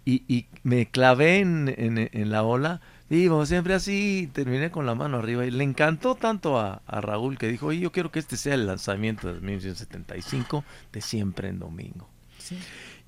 Y, 0.03 0.23
y 0.27 0.47
me 0.63 0.87
clavé 0.87 1.41
en, 1.41 1.71
en- 1.77 2.09
en 2.11 2.31
la 2.31 2.41
ola, 2.41 2.81
vivo 3.09 3.45
siempre 3.45 3.73
así, 3.73 4.29
terminé 4.33 4.71
con 4.71 4.85
la 4.85 4.95
mano 4.95 5.17
arriba. 5.17 5.45
Y 5.45 5.51
le 5.51 5.63
encantó 5.63 6.15
tanto 6.15 6.59
a, 6.59 6.81
a 6.85 7.01
Raúl 7.01 7.37
que 7.37 7.47
dijo, 7.47 7.67
oye, 7.67 7.79
yo 7.79 7.91
quiero 7.91 8.11
que 8.11 8.19
este 8.19 8.37
sea 8.37 8.55
el 8.55 8.67
lanzamiento 8.67 9.33
de 9.33 9.39
1975 9.39 10.63
de 10.91 11.01
Siempre 11.01 11.49
en 11.49 11.59
Domingo. 11.59 12.09
Sí. 12.37 12.57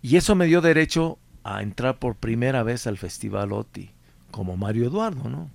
Y 0.01 0.15
eso 0.15 0.35
me 0.35 0.45
dio 0.45 0.61
derecho 0.61 1.17
a 1.43 1.61
entrar 1.61 1.97
por 1.97 2.15
primera 2.15 2.63
vez 2.63 2.87
al 2.87 2.97
Festival 2.97 3.53
OTI, 3.53 3.91
como 4.31 4.57
Mario 4.57 4.87
Eduardo, 4.87 5.29
¿no? 5.29 5.49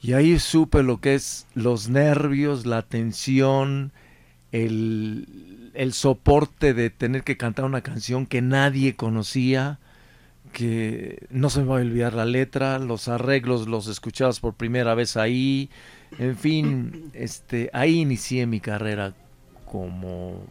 Y 0.00 0.12
ahí 0.12 0.38
supe 0.38 0.82
lo 0.82 1.00
que 1.00 1.14
es 1.14 1.46
los 1.54 1.88
nervios, 1.88 2.66
la 2.66 2.82
tensión, 2.82 3.92
el, 4.52 5.70
el 5.74 5.92
soporte 5.92 6.74
de 6.74 6.90
tener 6.90 7.24
que 7.24 7.36
cantar 7.36 7.64
una 7.64 7.80
canción 7.80 8.26
que 8.26 8.42
nadie 8.42 8.94
conocía, 8.94 9.78
que 10.52 11.26
no 11.30 11.50
se 11.50 11.60
me 11.60 11.66
va 11.66 11.78
a 11.78 11.80
olvidar 11.80 12.14
la 12.14 12.24
letra, 12.24 12.78
los 12.78 13.08
arreglos 13.08 13.68
los 13.68 13.86
escuchabas 13.86 14.40
por 14.40 14.54
primera 14.54 14.94
vez 14.94 15.16
ahí, 15.16 15.70
en 16.18 16.36
fin, 16.36 17.10
este, 17.14 17.70
ahí 17.72 18.00
inicié 18.00 18.46
mi 18.46 18.60
carrera 18.60 19.14
como 19.64 20.42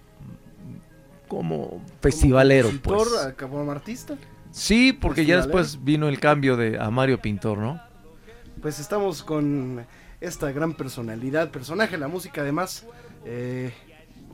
como 1.28 1.82
festivalero, 2.02 2.70
Como 2.70 2.82
pues. 2.82 3.34
como 3.38 3.72
artista. 3.72 4.16
Sí, 4.52 4.94
porque 4.94 5.26
ya 5.26 5.38
después 5.38 5.84
vino 5.84 6.08
el 6.08 6.20
cambio 6.20 6.56
de 6.56 6.80
a 6.80 6.90
Mario 6.90 7.22
Pintor, 7.22 7.58
¿no? 7.58 7.82
Pues 8.62 8.80
estamos 8.80 9.24
con 9.24 9.86
esta 10.22 10.52
gran 10.52 10.74
personalidad, 10.74 11.52
personaje 11.52 11.92
de 11.92 11.98
la 11.98 12.08
música, 12.08 12.42
además, 12.42 12.86
eh, 13.26 13.74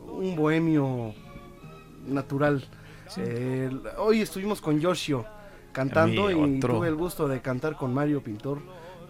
un 0.07 0.35
bohemio 0.35 1.13
natural. 2.07 2.63
Eh, 3.17 3.69
hoy 3.97 4.21
estuvimos 4.21 4.61
con 4.61 4.79
Yoshio 4.79 5.25
cantando 5.73 6.31
y 6.31 6.59
tuve 6.59 6.87
el 6.87 6.95
gusto 6.95 7.27
de 7.27 7.41
cantar 7.41 7.75
con 7.75 7.93
Mario 7.93 8.23
Pintor 8.23 8.59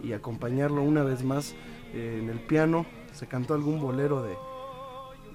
y 0.02 0.12
acompañarlo 0.12 0.82
una 0.82 1.04
vez 1.04 1.22
más 1.22 1.54
eh, 1.92 2.18
en 2.20 2.28
el 2.28 2.40
piano. 2.40 2.86
Se 3.12 3.28
cantó 3.28 3.54
algún 3.54 3.80
bolero 3.80 4.22
de, 4.22 4.34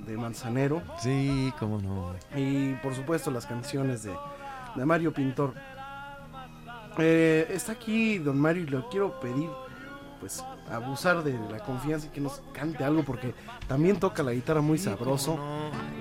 de 0.06 0.18
Manzanero. 0.18 0.82
Sí, 1.00 1.54
cómo 1.58 1.80
no. 1.80 2.14
Y 2.36 2.74
por 2.84 2.94
supuesto 2.94 3.32
las 3.32 3.46
canciones 3.46 4.04
de, 4.04 4.14
de 4.76 4.86
Mario 4.86 5.14
Pintor. 5.14 5.54
Eh, 6.98 7.48
está 7.52 7.72
aquí 7.72 8.18
don 8.18 8.38
Mario 8.38 8.64
y 8.64 8.68
le 8.68 8.84
quiero 8.92 9.20
pedir, 9.22 9.50
pues, 10.20 10.44
abusar 10.70 11.24
de 11.24 11.40
la 11.50 11.60
confianza 11.60 12.08
y 12.08 12.10
que 12.10 12.20
nos 12.20 12.42
cante 12.52 12.84
algo 12.84 13.04
porque 13.04 13.34
también 13.68 13.98
toca 13.98 14.22
la 14.22 14.34
guitarra 14.34 14.60
muy 14.60 14.78
sabroso. 14.78 15.40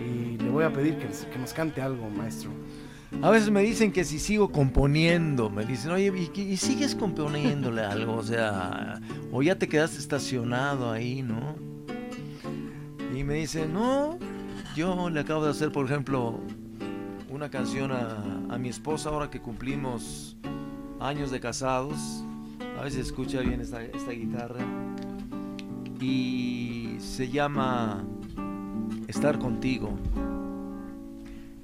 Y 0.05 0.39
le 0.39 0.51
voy 0.51 0.65
a 0.65 0.73
pedir 0.73 0.99
que, 0.99 1.07
que 1.07 1.39
nos 1.39 1.53
cante 1.53 1.81
algo, 1.81 2.11
maestro. 2.11 2.51
A 3.23 3.31
veces 3.31 3.51
me 3.51 3.63
dicen 3.63 3.91
que 3.91 4.05
si 4.05 4.19
sigo 4.19 4.51
componiendo, 4.51 5.51
me 5.51 5.65
dicen, 5.65 5.91
oye, 5.91 6.13
¿y, 6.35 6.41
y 6.41 6.57
sigues 6.57 6.95
componiéndole 6.95 7.83
algo? 7.83 8.15
O 8.15 8.23
sea, 8.23 9.01
o 9.33 9.43
ya 9.43 9.59
te 9.59 9.69
quedaste 9.69 9.99
estacionado 9.99 10.93
ahí, 10.93 11.23
¿no? 11.23 11.57
Y 13.17 13.25
me 13.25 13.35
dicen, 13.35 13.73
no, 13.73 14.19
yo 14.77 15.11
le 15.11 15.21
acabo 15.21 15.45
de 15.45 15.51
hacer, 15.51 15.73
por 15.73 15.87
ejemplo, 15.87 16.39
una 17.29 17.51
canción 17.51 17.91
a, 17.91 18.23
a 18.51 18.59
mi 18.59 18.69
esposa 18.69 19.09
ahora 19.09 19.31
que 19.31 19.41
cumplimos 19.41 20.37
años 21.01 21.31
de 21.31 21.41
casados. 21.41 22.25
A 22.79 22.83
veces 22.83 23.07
escucha 23.07 23.41
bien 23.41 23.61
esta 23.61 23.81
guitarra. 24.13 24.61
Y 26.01 26.97
se 27.01 27.29
llama 27.29 28.05
Estar 29.09 29.39
contigo. 29.39 29.99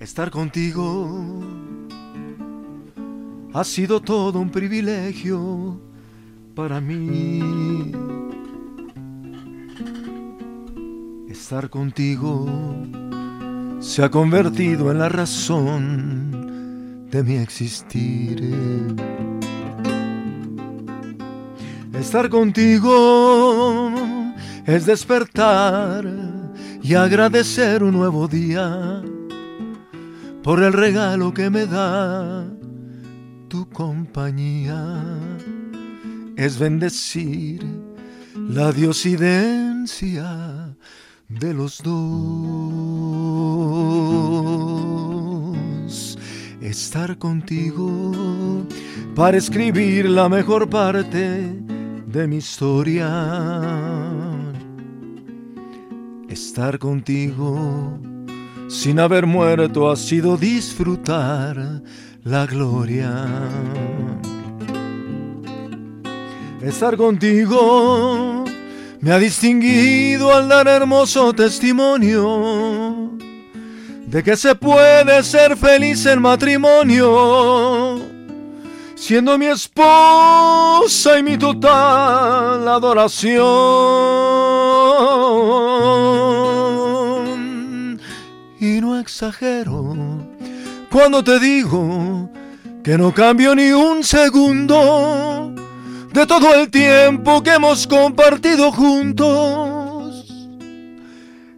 Estar 0.04 0.30
contigo 0.30 1.40
ha 3.54 3.64
sido 3.64 4.02
todo 4.02 4.38
un 4.38 4.50
privilegio 4.50 5.80
para 6.54 6.78
mí. 6.78 7.90
Estar 11.26 11.70
contigo 11.70 12.46
se 13.80 14.04
ha 14.04 14.10
convertido 14.10 14.90
en 14.90 14.98
la 14.98 15.08
razón 15.08 17.08
de 17.10 17.22
mi 17.22 17.36
existir. 17.36 18.42
Estar 21.94 22.28
contigo 22.28 23.90
es 24.66 24.84
despertar 24.84 26.04
y 26.82 26.92
agradecer 26.92 27.82
un 27.82 27.92
nuevo 27.92 28.28
día 28.28 29.02
por 30.44 30.62
el 30.62 30.72
regalo 30.74 31.32
que 31.32 31.48
me 31.48 31.64
da 31.66 32.44
tu 33.48 33.66
compañía. 33.70 35.02
Es 36.36 36.58
bendecir 36.58 37.64
la 38.36 38.70
diosidencia 38.70 40.76
de 41.30 41.54
los 41.54 41.82
dos. 41.82 41.94
Estar 46.60 47.16
contigo 47.16 48.12
para 49.14 49.38
escribir 49.38 50.10
la 50.10 50.28
mejor 50.28 50.68
parte 50.68 51.56
de 52.06 52.28
mi 52.28 52.36
historia. 52.36 53.08
Estar 56.28 56.78
contigo 56.78 57.98
sin 58.74 58.98
haber 58.98 59.24
muerto 59.24 59.88
ha 59.90 59.96
sido 59.96 60.36
disfrutar 60.36 61.80
la 62.24 62.44
gloria. 62.44 63.24
Estar 66.60 66.96
contigo 66.96 68.44
me 69.00 69.12
ha 69.12 69.18
distinguido 69.18 70.34
al 70.34 70.48
dar 70.48 70.66
hermoso 70.66 71.32
testimonio 71.32 73.12
de 74.06 74.22
que 74.24 74.36
se 74.36 74.54
puede 74.56 75.22
ser 75.22 75.56
feliz 75.56 76.04
en 76.06 76.20
matrimonio, 76.20 78.00
siendo 78.96 79.38
mi 79.38 79.46
esposa 79.46 81.18
y 81.18 81.22
mi 81.22 81.38
total 81.38 82.66
adoración. 82.66 84.33
Exagero 89.04 89.94
cuando 90.90 91.22
te 91.22 91.38
digo 91.38 92.30
que 92.82 92.96
no 92.96 93.12
cambio 93.12 93.54
ni 93.54 93.70
un 93.70 94.02
segundo 94.02 95.54
de 96.12 96.26
todo 96.26 96.54
el 96.54 96.70
tiempo 96.70 97.42
que 97.42 97.54
hemos 97.54 97.86
compartido 97.86 98.72
juntos. 98.72 100.24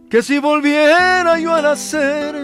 Que 0.09 0.21
si 0.21 0.39
volviera 0.39 1.39
yo 1.39 1.53
a 1.53 1.61
nacer, 1.61 2.35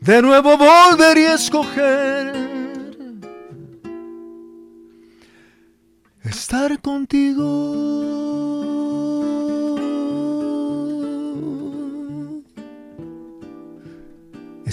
de 0.00 0.22
nuevo 0.22 0.56
volvería 0.56 1.32
a 1.32 1.34
escoger 1.34 2.32
estar 6.24 6.80
contigo. 6.80 8.53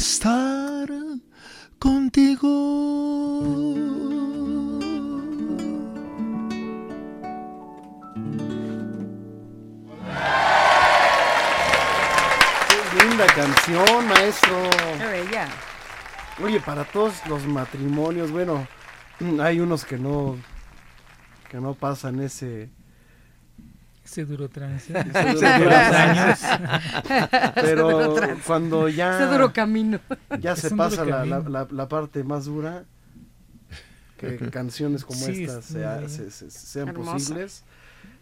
Estar 0.02 0.90
contigo. 1.78 2.50
Qué 12.90 13.06
linda 13.06 13.28
canción, 13.28 14.08
maestro. 14.08 14.70
Qué 14.98 15.06
bella. 15.06 15.48
Oye, 16.44 16.60
para 16.62 16.84
todos 16.84 17.24
los 17.28 17.46
matrimonios, 17.46 18.32
bueno, 18.32 18.68
hay 19.40 19.60
unos 19.60 19.86
que 19.86 20.00
no 20.00 20.36
que 21.52 21.60
no 21.60 21.76
pasan 21.76 22.22
ese 22.22 22.72
Ese 24.12 24.26
duro 24.26 24.50
trance. 24.50 24.92
ese 25.00 25.10
trance. 25.10 25.40
trance. 25.40 26.48
Pero 27.62 28.14
trance. 28.14 28.42
cuando 28.46 28.90
ya 28.90 29.16
Ese 29.22 29.32
duro 29.32 29.54
camino. 29.54 30.00
ya 30.40 30.52
Es 30.52 30.60
se 30.60 30.76
pasa 30.76 31.06
la, 31.06 31.24
la- 31.26 31.38
camino. 31.38 31.50
la- 31.50 31.68
la 31.72 31.88
parte 31.88 32.24
más 32.26 32.44
dura, 32.46 32.84
que 34.18 34.38
canciones 34.52 35.06
como 35.06 35.18
Sí, 35.20 35.46
estas 35.46 35.64
sea- 35.66 35.96
bella. 35.96 36.10
se- 36.10 36.30
se- 36.30 36.52
sean 36.52 36.90
Hermosa. 36.90 37.14
posibles, 37.14 37.64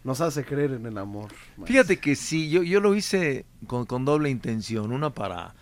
nos 0.04 0.20
hace 0.20 0.44
creer 0.44 0.72
en 0.74 0.86
el 0.86 0.96
amor. 0.96 1.30
Fíjate 1.64 1.96
que 1.98 2.14
sí, 2.14 2.48
yo, 2.50 2.62
yo 2.62 2.78
lo 2.80 2.94
hice 2.94 3.44
con, 3.66 3.84
con 3.84 4.04
doble 4.04 4.30
intención. 4.30 4.92
Una 4.92 5.10
para. 5.10 5.54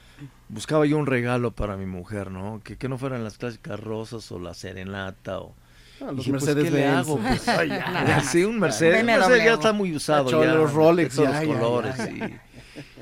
Buscaba 0.51 0.85
yo 0.85 0.99
un 0.99 1.07
regalo 1.07 1.53
para 1.53 1.77
mi 1.79 1.87
mujer, 1.87 2.31
¿no? 2.31 2.61
Que, 2.62 2.77
que 2.77 2.88
no 2.91 2.99
fueran 2.99 3.25
las 3.25 3.38
clásicas 3.38 3.81
rosas 3.81 4.31
o 4.31 4.38
la 4.38 4.53
serenata 4.53 5.38
o. 5.41 5.55
Ah, 6.00 6.06
los 6.06 6.16
Dije, 6.18 6.30
pues, 6.30 6.42
Mercedes 6.44 6.64
¿qué 6.64 6.70
le 6.70 6.80
Benz. 6.87 6.96
hago? 6.96 7.18
Pues, 7.18 7.48
Ay, 7.48 7.68
ya, 7.68 8.04
ya. 8.06 8.20
sí, 8.22 8.44
un 8.44 8.58
Mercedes. 8.58 9.00
Un 9.00 9.06
BMW. 9.06 9.18
Mercedes 9.18 9.44
ya 9.44 9.52
está 9.54 9.72
muy 9.72 9.94
usado. 9.96 10.44
Ya, 10.44 10.54
los 10.54 10.72
Rolex, 10.72 11.14
todos 11.14 11.30
ya, 11.30 11.42
los 11.42 11.56
colores. 11.56 11.96
ya. 11.96 12.06
Y, 12.08 12.40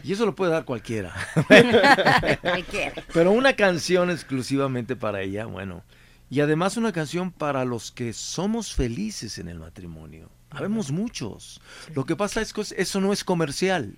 y 0.04 0.12
eso 0.12 0.24
lo 0.24 0.34
puede 0.34 0.52
dar 0.52 0.64
cualquiera. 0.64 1.12
Cualquiera. 2.40 3.02
Pero 3.12 3.32
una 3.32 3.54
canción 3.54 4.10
exclusivamente 4.10 4.96
para 4.96 5.20
ella, 5.22 5.46
bueno. 5.46 5.82
Y 6.30 6.40
además 6.40 6.76
una 6.76 6.92
canción 6.92 7.30
para 7.30 7.64
los 7.64 7.92
que 7.92 8.12
somos 8.12 8.74
felices 8.74 9.38
en 9.38 9.48
el 9.48 9.58
matrimonio. 9.58 10.30
Habemos 10.50 10.90
muchos. 10.90 11.60
Lo 11.94 12.04
que 12.04 12.16
pasa 12.16 12.40
es 12.40 12.52
que 12.52 12.62
eso 12.62 13.00
no 13.00 13.12
es 13.12 13.22
comercial. 13.24 13.94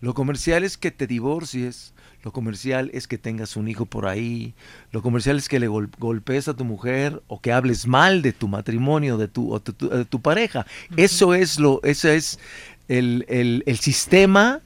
Lo 0.00 0.12
comercial 0.14 0.64
es 0.64 0.76
que 0.76 0.90
te 0.90 1.06
divorcies. 1.06 1.93
Lo 2.24 2.32
comercial 2.32 2.90
es 2.94 3.06
que 3.06 3.18
tengas 3.18 3.54
un 3.56 3.68
hijo 3.68 3.84
por 3.86 4.06
ahí. 4.06 4.54
Lo 4.90 5.02
comercial 5.02 5.36
es 5.36 5.48
que 5.48 5.60
le 5.60 5.68
gol- 5.68 5.90
golpees 5.98 6.48
a 6.48 6.54
tu 6.54 6.64
mujer 6.64 7.22
o 7.28 7.40
que 7.40 7.52
hables 7.52 7.86
mal 7.86 8.22
de 8.22 8.32
tu 8.32 8.48
matrimonio, 8.48 9.18
de 9.18 9.28
tu, 9.28 9.52
o 9.52 9.60
tu- 9.60 9.74
tu- 9.74 9.90
de 9.90 10.04
tu 10.06 10.20
pareja. 10.20 10.66
Eso 10.96 11.34
es 11.34 11.58
lo, 11.60 11.80
eso 11.84 12.08
es 12.08 12.38
el, 12.88 13.26
el- 13.28 13.62
el 13.66 13.78
sistema 13.78 14.60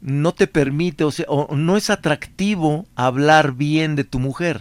no 0.00 0.32
te 0.34 0.46
permite, 0.46 1.04
o 1.04 1.10
sea, 1.10 1.24
o 1.28 1.56
no 1.56 1.76
es 1.78 1.88
atractivo 1.88 2.84
hablar 2.96 3.52
bien 3.54 3.96
de 3.96 4.04
tu 4.04 4.18
mujer. 4.18 4.60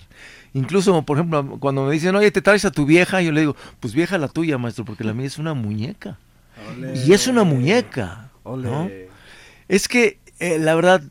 Incluso, 0.54 1.02
por 1.02 1.18
ejemplo, 1.18 1.58
cuando 1.60 1.86
me 1.86 1.94
dicen, 1.94 2.16
oye, 2.16 2.30
te 2.32 2.42
traes 2.44 2.63
a 2.66 2.72
tu 2.72 2.86
vieja, 2.86 3.22
yo 3.22 3.32
le 3.32 3.39
digo, 3.42 3.56
pues 3.80 3.94
vieja 3.96 4.18
la 4.20 4.28
tuya, 4.28 4.58
maestro, 4.60 4.86
porque 4.86 5.04
la 5.04 5.13
mía 5.13 5.26
es 5.26 5.39
una 5.39 5.54
muñeca. 5.56 6.18
Y 7.08 7.13
es 7.13 7.28
una 7.28 7.44
muñeca. 7.44 8.30
¿no? 8.70 8.89
Es 9.68 9.88
que, 9.88 10.20
eh, 10.39 10.60
la 10.60 10.76
verdad, 10.76 11.02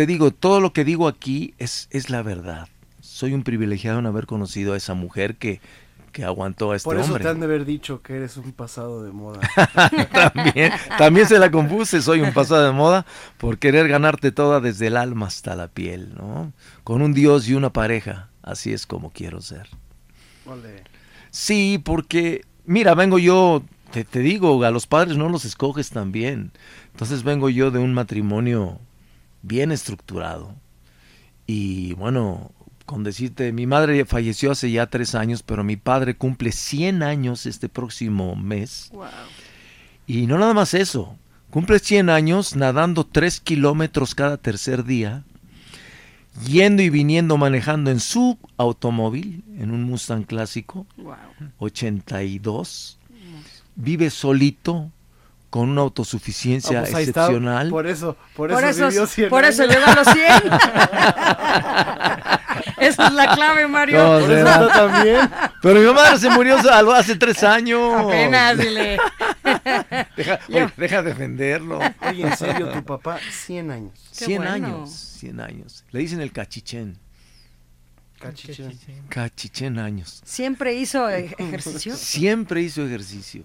te 0.00 0.06
digo, 0.06 0.30
todo 0.30 0.60
lo 0.60 0.72
que 0.72 0.82
digo 0.82 1.08
aquí 1.08 1.52
es, 1.58 1.86
es 1.90 2.08
la 2.08 2.22
verdad. 2.22 2.68
Soy 3.02 3.34
un 3.34 3.42
privilegiado 3.42 3.98
en 3.98 4.06
haber 4.06 4.24
conocido 4.24 4.72
a 4.72 4.78
esa 4.78 4.94
mujer 4.94 5.36
que, 5.36 5.60
que 6.10 6.24
aguantó 6.24 6.72
a 6.72 6.76
este 6.76 6.86
Por 6.86 6.96
eso 6.96 7.08
hombre. 7.08 7.22
te 7.22 7.28
han 7.28 7.38
de 7.38 7.44
haber 7.44 7.66
dicho 7.66 8.00
que 8.00 8.16
eres 8.16 8.38
un 8.38 8.52
pasado 8.52 9.02
de 9.02 9.12
moda. 9.12 9.40
también, 10.32 10.72
también 10.96 11.28
se 11.28 11.38
la 11.38 11.50
compuse, 11.50 12.00
soy 12.00 12.22
un 12.22 12.32
pasado 12.32 12.64
de 12.64 12.72
moda 12.72 13.04
por 13.36 13.58
querer 13.58 13.88
ganarte 13.88 14.32
toda 14.32 14.60
desde 14.60 14.86
el 14.86 14.96
alma 14.96 15.26
hasta 15.26 15.54
la 15.54 15.68
piel, 15.68 16.14
¿no? 16.16 16.50
Con 16.82 17.02
un 17.02 17.12
Dios 17.12 17.46
y 17.46 17.52
una 17.52 17.68
pareja, 17.70 18.30
así 18.40 18.72
es 18.72 18.86
como 18.86 19.10
quiero 19.10 19.42
ser. 19.42 19.68
Sí, 21.30 21.78
porque, 21.84 22.46
mira, 22.64 22.94
vengo 22.94 23.18
yo, 23.18 23.62
te, 23.92 24.04
te 24.04 24.20
digo, 24.20 24.64
a 24.64 24.70
los 24.70 24.86
padres 24.86 25.18
no 25.18 25.28
los 25.28 25.44
escoges 25.44 25.90
también. 25.90 26.52
Entonces 26.92 27.22
vengo 27.22 27.50
yo 27.50 27.70
de 27.70 27.80
un 27.80 27.92
matrimonio 27.92 28.80
bien 29.42 29.72
estructurado. 29.72 30.54
Y 31.46 31.94
bueno, 31.94 32.52
con 32.86 33.04
decirte, 33.04 33.52
mi 33.52 33.66
madre 33.66 34.04
falleció 34.04 34.50
hace 34.52 34.70
ya 34.70 34.86
tres 34.86 35.14
años, 35.14 35.42
pero 35.42 35.62
mi 35.62 35.76
padre 35.76 36.16
cumple 36.16 36.52
100 36.52 37.02
años 37.02 37.46
este 37.46 37.68
próximo 37.68 38.34
mes. 38.36 38.90
Wow. 38.92 39.06
Y 40.06 40.26
no 40.26 40.38
nada 40.38 40.54
más 40.54 40.74
eso, 40.74 41.16
cumple 41.50 41.78
100 41.78 42.10
años 42.10 42.56
nadando 42.56 43.06
3 43.06 43.40
kilómetros 43.40 44.14
cada 44.14 44.38
tercer 44.38 44.84
día, 44.84 45.22
yendo 46.46 46.82
y 46.82 46.90
viniendo 46.90 47.36
manejando 47.36 47.90
en 47.90 48.00
su 48.00 48.38
automóvil, 48.56 49.44
en 49.56 49.70
un 49.70 49.84
Mustang 49.84 50.24
clásico, 50.24 50.86
Wow. 50.96 51.16
82, 51.58 52.98
vive 53.76 54.10
solito, 54.10 54.90
con 55.50 55.68
una 55.68 55.82
autosuficiencia 55.82 56.78
Ah, 56.78 56.82
pues 56.82 56.94
ahí 56.94 57.04
está. 57.04 57.20
excepcional. 57.22 57.68
Por 57.70 57.86
eso, 57.86 58.16
por, 58.34 58.50
Por 58.50 58.64
eso, 58.64 58.70
eso, 58.70 58.88
vivió 58.88 59.06
100 59.06 59.28
por 59.28 59.44
eso 59.44 59.62
años. 59.64 59.74
llegó 59.74 59.86
a 59.86 59.94
los 59.94 60.08
100. 60.08 60.26
Esa 62.80 63.06
es 63.08 63.12
la 63.12 63.34
clave, 63.34 63.66
Mario. 63.68 63.98
No, 64.02 64.20
Por 64.26 64.32
eso 64.32 64.68
también. 64.68 65.30
Pero 65.60 65.80
mi 65.80 65.92
madre 65.94 66.18
se 66.18 66.30
murió 66.30 66.56
hace 66.94 67.16
tres 67.16 67.42
años. 67.42 67.94
Apenas, 67.94 68.56
dile. 68.58 68.98
Deja, 70.16 70.38
oye, 70.48 70.72
deja 70.76 71.02
defenderlo. 71.02 71.80
Oye, 72.08 72.22
en 72.26 72.36
serio, 72.36 72.68
tu 72.68 72.84
papá, 72.84 73.18
100 73.30 73.70
años. 73.70 73.92
Qué 74.18 74.24
100 74.26 74.42
bueno. 74.42 74.54
años, 74.54 74.90
100 74.90 75.40
años. 75.40 75.84
Le 75.90 76.00
dicen 76.00 76.20
el 76.20 76.32
cachichén. 76.32 76.96
Cachichén. 78.18 78.78
Cachichén 79.08 79.78
años. 79.78 80.20
¿Siempre 80.24 80.74
hizo 80.74 81.08
ejercicio? 81.08 81.96
Siempre 81.96 82.60
hizo 82.62 82.84
ejercicio. 82.86 83.44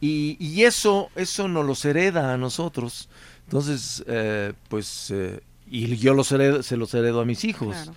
Y, 0.00 0.36
y 0.38 0.64
eso, 0.64 1.10
eso 1.16 1.48
nos 1.48 1.64
los 1.66 1.84
hereda 1.84 2.32
a 2.34 2.36
nosotros. 2.36 3.08
Entonces, 3.44 4.04
eh, 4.06 4.52
pues, 4.68 5.10
eh, 5.10 5.40
y 5.70 5.96
yo 5.96 6.14
los 6.14 6.30
heredo- 6.32 6.62
se 6.62 6.76
los 6.76 6.92
heredo 6.94 7.20
a 7.20 7.24
mis 7.24 7.44
hijos. 7.44 7.74
Claro. 7.76 7.94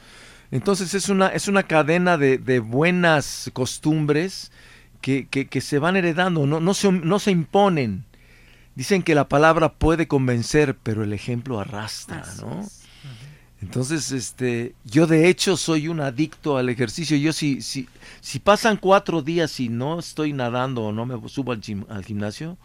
Entonces 0.52 0.94
es 0.94 1.10
una, 1.10 1.28
es 1.28 1.48
una 1.48 1.64
cadena 1.64 2.18
de, 2.18 2.38
de 2.38 2.60
buenas 2.60 3.50
costumbres 3.54 4.52
que, 5.02 5.28
que- 5.28 5.48
que 5.48 5.62
se 5.62 5.78
van 5.80 5.96
heredando, 5.96 6.46
no, 6.48 6.60
no, 6.60 6.74
se, 6.74 6.92
no 6.92 7.20
se 7.20 7.32
imponen. 7.32 8.06
Dicen 8.76 9.04
que 9.04 9.14
la 9.16 9.28
palabra 9.28 9.74
puede 9.74 10.08
convencer, 10.08 10.76
pero 10.82 11.04
el 11.04 11.12
ejemplo 11.14 11.60
arrastra, 11.60 12.22
Así 12.22 12.42
¿no? 12.42 12.62
es. 12.62 12.79
Entonces, 13.62 14.12
este, 14.14 14.74
yo 14.86 15.06
de 15.06 15.28
hecho 15.28 15.58
soy 15.58 15.90
un 15.90 16.00
adicto 16.00 16.58
al 16.58 16.70
ejercicio. 16.70 17.18
Yo 17.18 17.34
si, 17.34 17.62
si, 17.62 17.88
si 18.22 18.40
pasan 18.40 18.78
cuatro 18.78 19.22
días 19.22 19.60
y 19.60 19.68
no 19.70 20.00
estoy 20.00 20.32
nadando 20.34 20.84
o 20.86 20.92
no 20.94 21.06
me 21.06 21.28
subo 21.28 21.52
al, 21.52 21.60
gim- 21.62 21.86
al 21.90 22.06
gimnasio, 22.06 22.58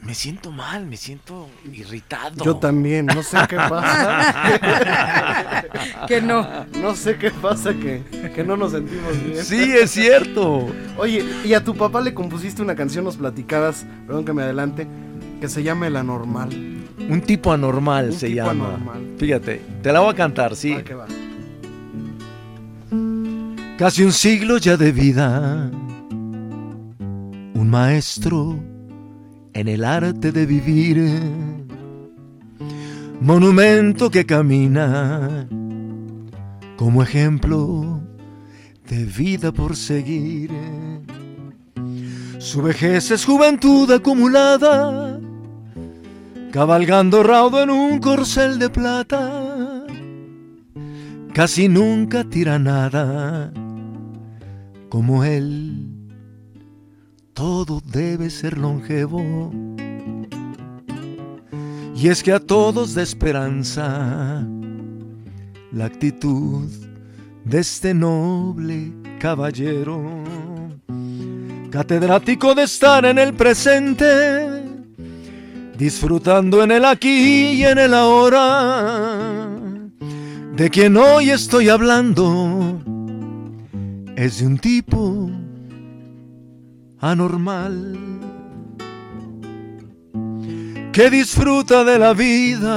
me 0.00 0.14
siento 0.14 0.50
mal, 0.50 0.84
me 0.86 0.98
siento 0.98 1.48
irritado. 1.72 2.44
Yo 2.44 2.56
también, 2.56 3.06
no 3.06 3.22
sé 3.22 3.38
qué 3.48 3.56
pasa. 3.56 4.42
Que 6.08 6.20
no. 6.20 6.46
No 6.80 6.94
sé 6.94 7.16
qué 7.16 7.30
pasa 7.30 7.72
que, 7.72 8.02
que 8.34 8.44
no 8.44 8.56
nos 8.56 8.72
sentimos 8.72 9.22
bien. 9.24 9.42
Sí, 9.44 9.72
es 9.72 9.90
cierto. 9.90 10.66
Oye, 10.98 11.24
y 11.44 11.54
a 11.54 11.64
tu 11.64 11.74
papá 11.74 12.00
le 12.02 12.12
compusiste 12.12 12.60
una 12.60 12.74
canción, 12.74 13.04
nos 13.04 13.16
platicabas, 13.16 13.86
perdón 14.06 14.24
que 14.26 14.32
me 14.34 14.42
adelante, 14.42 14.86
que 15.40 15.48
se 15.48 15.62
llama 15.62 15.86
El 15.86 15.96
Anormal. 15.96 16.50
Un 17.08 17.20
tipo 17.20 17.52
anormal 17.52 18.06
Un 18.06 18.12
se 18.12 18.28
tipo 18.28 18.36
llama. 18.36 18.66
anormal. 18.74 19.14
Fíjate, 19.18 19.60
te 19.82 19.92
la 19.92 20.00
voy 20.00 20.12
a 20.12 20.16
cantar, 20.16 20.54
sí. 20.56 20.72
Va 20.72 20.82
que 20.82 20.94
va. 20.94 21.06
Casi 23.78 24.02
un 24.04 24.12
siglo 24.12 24.58
ya 24.58 24.76
de 24.76 24.92
vida, 24.92 25.68
un 27.54 27.68
maestro 27.68 28.56
en 29.52 29.68
el 29.68 29.84
arte 29.84 30.30
de 30.30 30.46
vivir, 30.46 31.20
monumento 33.20 34.10
que 34.10 34.24
camina 34.24 35.48
como 36.76 37.02
ejemplo 37.02 38.00
de 38.88 39.04
vida 39.04 39.50
por 39.50 39.74
seguir. 39.76 40.50
Su 42.44 42.60
vejez 42.60 43.10
es 43.10 43.24
juventud 43.24 43.90
acumulada, 43.90 45.18
cabalgando 46.52 47.22
raudo 47.22 47.62
en 47.62 47.70
un 47.70 47.98
corcel 48.00 48.58
de 48.58 48.68
plata, 48.68 49.86
casi 51.32 51.68
nunca 51.68 52.22
tira 52.22 52.58
nada, 52.58 53.50
como 54.90 55.24
él, 55.24 55.88
todo 57.32 57.80
debe 57.82 58.28
ser 58.28 58.58
longevo. 58.58 59.50
Y 61.96 62.08
es 62.08 62.22
que 62.22 62.32
a 62.32 62.40
todos 62.40 62.94
de 62.94 63.04
esperanza, 63.04 64.46
la 65.72 65.86
actitud 65.86 66.68
de 67.46 67.58
este 67.58 67.94
noble 67.94 68.92
caballero, 69.18 70.02
catedrático 71.74 72.54
de 72.54 72.62
estar 72.62 73.04
en 73.04 73.18
el 73.18 73.34
presente, 73.34 74.62
disfrutando 75.76 76.62
en 76.62 76.70
el 76.70 76.84
aquí 76.84 77.54
y 77.54 77.64
en 77.64 77.78
el 77.78 77.94
ahora, 77.94 79.48
de 80.54 80.70
quien 80.70 80.96
hoy 80.96 81.30
estoy 81.30 81.68
hablando, 81.68 82.80
es 84.14 84.38
de 84.38 84.46
un 84.46 84.56
tipo 84.58 85.28
anormal 87.00 87.98
que 90.92 91.10
disfruta 91.10 91.82
de 91.82 91.98
la 91.98 92.12
vida 92.14 92.68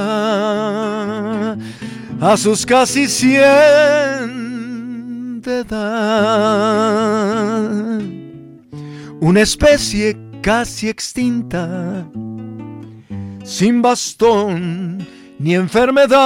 a 2.20 2.36
sus 2.36 2.66
casi 2.66 3.06
cien 3.06 3.40
de 5.40 5.60
edad. 5.60 6.98
Una 9.20 9.40
especie 9.40 10.16
casi 10.42 10.88
extinta, 10.88 12.08
sin 13.42 13.82
bastón 13.82 15.04
ni 15.38 15.54
enfermedad. 15.54 16.18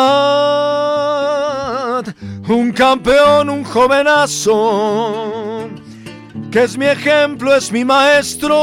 Un 2.49 2.73
campeón, 2.73 3.49
un 3.49 3.65
jovenazo, 3.65 4.51
que 6.51 6.65
es 6.65 6.77
mi 6.77 6.85
ejemplo, 6.87 7.55
es 7.55 7.73
mi 7.73 7.83
maestro. 7.85 8.59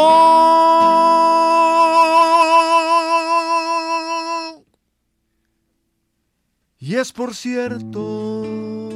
Y 6.77 6.95
es 6.95 7.11
por 7.11 7.33
cierto 7.35 8.88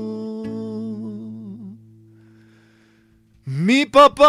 mi 3.53 3.85
papá. 3.85 4.23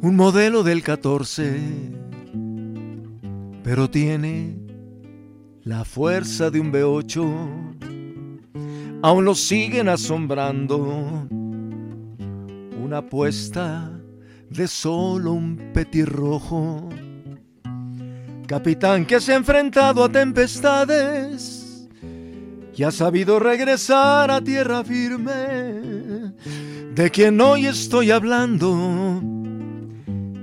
Un 0.00 0.16
modelo 0.16 0.62
del 0.62 0.82
14, 0.82 1.60
pero 3.62 3.88
tiene 3.88 4.58
la 5.62 5.84
fuerza 5.84 6.50
de 6.50 6.60
un 6.60 6.72
B8. 6.72 7.70
Aún 9.02 9.24
lo 9.24 9.34
siguen 9.34 9.88
asombrando 9.88 11.28
una 12.84 12.98
apuesta 12.98 13.90
de 14.50 14.68
solo 14.68 15.32
un 15.32 15.56
petirrojo. 15.72 16.90
Capitán 18.46 19.06
que 19.06 19.20
se 19.20 19.32
ha 19.32 19.36
enfrentado 19.36 20.04
a 20.04 20.10
tempestades 20.10 21.88
y 22.76 22.82
ha 22.82 22.90
sabido 22.90 23.38
regresar 23.38 24.30
a 24.30 24.42
tierra 24.42 24.84
firme. 24.84 25.32
De 26.94 27.10
quien 27.10 27.40
hoy 27.40 27.66
estoy 27.66 28.10
hablando 28.10 29.22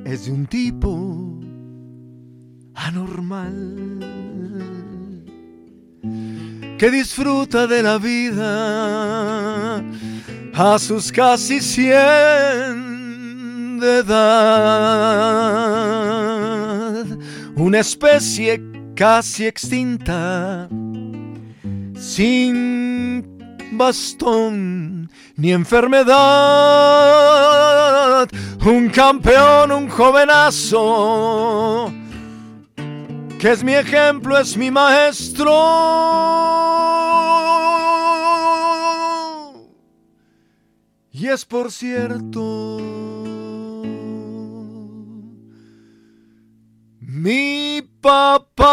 es 0.04 0.26
de 0.26 0.32
un 0.32 0.48
tipo 0.48 1.40
anormal 2.74 4.00
que 6.80 6.90
disfruta 6.90 7.68
de 7.68 7.84
la 7.84 8.00
vida 8.00 9.84
a 10.54 10.78
sus 10.80 11.12
casi 11.12 11.60
cien 11.62 12.00
de 13.80 14.00
edad. 14.00 14.82
Una 17.56 17.80
especie 17.80 18.62
casi 18.96 19.48
extinta, 19.48 20.68
sin 21.96 23.26
bastón 23.72 25.10
ni 25.36 25.52
enfermedad. 25.52 26.18
Un 28.66 28.90
campeón, 28.90 29.72
un 29.72 29.90
jovenazo, 29.90 31.92
que 33.40 33.52
es 33.52 33.64
mi 33.64 33.74
ejemplo, 33.74 34.38
es 34.38 34.56
mi 34.56 34.70
maestro. 34.70 37.01
Y 41.14 41.28
es 41.28 41.44
por 41.44 41.74
cierto 41.74 42.78
mi 47.02 47.82
papá. 48.00 48.72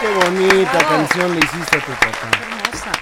Qué 0.00 0.08
bonita 0.14 0.78
canción 0.78 1.34
le 1.34 1.40
hiciste 1.40 1.76
a 1.76 1.80
tu 1.80 1.92
papá. 1.92 2.30
Hermosa. 2.40 2.92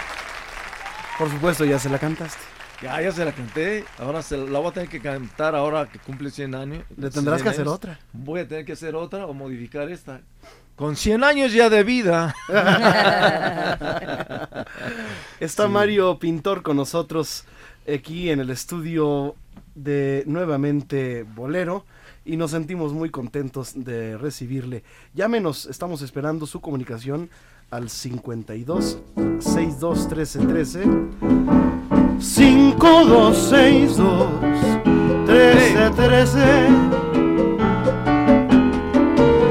Por 1.16 1.30
supuesto, 1.30 1.64
ya 1.64 1.78
se 1.78 1.88
la 1.88 2.00
cantaste. 2.00 2.63
Ya, 2.84 3.00
ya 3.00 3.12
se 3.12 3.24
la 3.24 3.32
canté. 3.32 3.82
Ahora 3.98 4.20
se 4.20 4.36
la 4.36 4.58
voy 4.58 4.68
a 4.68 4.72
tener 4.72 4.90
que 4.90 5.00
cantar 5.00 5.54
ahora 5.54 5.88
que 5.88 5.98
cumple 5.98 6.30
100 6.30 6.54
años. 6.54 6.84
Le 6.98 7.08
tendrás 7.08 7.40
100 7.40 7.42
que 7.42 7.48
hacer 7.48 7.66
otra. 7.66 7.98
Voy 8.12 8.40
a 8.40 8.46
tener 8.46 8.66
que 8.66 8.72
hacer 8.72 8.94
otra 8.94 9.24
o 9.24 9.32
modificar 9.32 9.90
esta. 9.90 10.20
Con 10.76 10.94
100 10.94 11.24
años 11.24 11.54
ya 11.54 11.70
de 11.70 11.82
vida. 11.82 12.34
Está 15.40 15.66
Mario 15.66 16.18
Pintor 16.18 16.62
con 16.62 16.76
nosotros 16.76 17.46
aquí 17.90 18.28
en 18.28 18.40
el 18.40 18.50
estudio 18.50 19.34
de 19.74 20.22
nuevamente 20.26 21.22
Bolero 21.22 21.86
y 22.26 22.36
nos 22.36 22.50
sentimos 22.50 22.92
muy 22.92 23.08
contentos 23.08 23.82
de 23.82 24.18
recibirle. 24.18 24.84
Llámenos, 25.14 25.64
estamos 25.64 26.02
esperando 26.02 26.44
su 26.44 26.60
comunicación 26.60 27.30
al 27.70 27.88
52 27.88 28.98
62 29.38 30.08
13 30.08 30.38
13 30.40 30.84
5262 32.18 34.28
13 35.26 35.90
13 35.90 36.40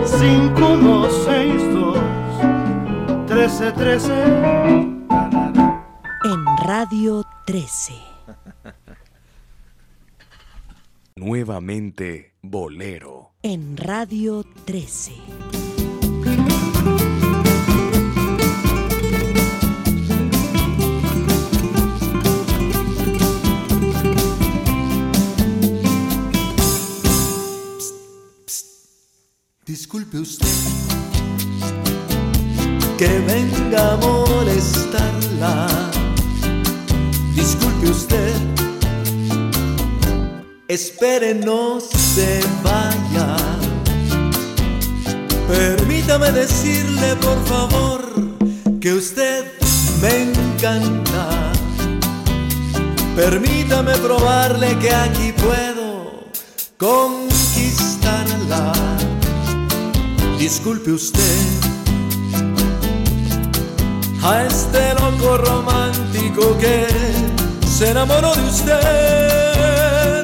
5262 0.05 1.97
13 3.27 3.71
13 3.71 4.13
En 6.25 6.45
Radio 6.65 7.23
13. 7.45 7.93
Nuevamente 11.15 12.33
Bolero. 12.41 13.33
En 13.43 13.77
Radio 13.77 14.43
13. 14.65 15.11
Que 32.97 33.19
venga 33.27 33.93
a 33.93 33.97
molestarla. 33.97 35.67
Disculpe 37.35 37.89
usted, 37.89 38.33
espere, 40.67 41.33
no 41.33 41.79
se 41.81 42.41
vaya. 42.63 43.35
Permítame 45.47 46.31
decirle, 46.31 47.15
por 47.17 47.43
favor, 47.45 48.01
que 48.79 48.93
usted 48.93 49.45
me 50.01 50.23
encanta. 50.23 51.51
Permítame 53.15 53.95
probarle 53.97 54.77
que 54.79 54.93
aquí 54.93 55.33
puedo 55.33 56.23
conquistarla. 56.77 58.73
Disculpe 60.43 60.91
usted 60.91 61.39
a 64.21 64.43
este 64.43 64.93
loco 64.95 65.37
romántico 65.37 66.57
que 66.57 66.85
se 67.65 67.91
enamoró 67.91 68.35
de 68.35 68.41
usted. 68.41 70.23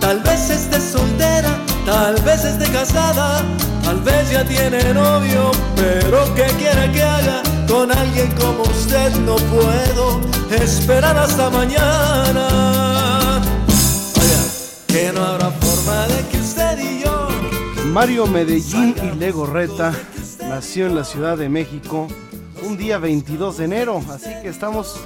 Tal 0.00 0.18
vez 0.18 0.50
esté 0.50 0.80
soltera, 0.80 1.56
tal 1.86 2.20
vez 2.22 2.44
esté 2.44 2.68
casada, 2.72 3.40
tal 3.84 4.00
vez 4.00 4.32
ya 4.32 4.44
tiene 4.44 4.92
novio, 4.92 5.52
pero 5.76 6.24
¿qué 6.34 6.46
quiere 6.58 6.90
que 6.90 7.04
haga? 7.04 7.40
Con 7.68 7.92
alguien 7.96 8.32
como 8.32 8.64
usted 8.64 9.14
no 9.20 9.36
puedo 9.36 10.20
esperar 10.50 11.16
hasta 11.16 11.48
mañana. 11.50 13.40
Oiga, 14.20 14.42
que 14.88 15.12
no 15.12 15.24
habrá 15.24 15.52
forma 15.52 16.08
de 16.08 16.26
que 16.26 16.38
usted 16.38 16.78
y 16.80 17.04
yo 17.04 17.31
Mario 17.92 18.26
Medellín 18.26 18.94
y 19.02 19.14
Legorreta 19.18 19.92
nació 20.40 20.86
en 20.86 20.94
la 20.94 21.04
Ciudad 21.04 21.36
de 21.36 21.50
México 21.50 22.08
un 22.64 22.78
día 22.78 22.96
22 22.96 23.58
de 23.58 23.64
enero, 23.66 24.02
así 24.08 24.30
que 24.40 24.48
estamos 24.48 24.98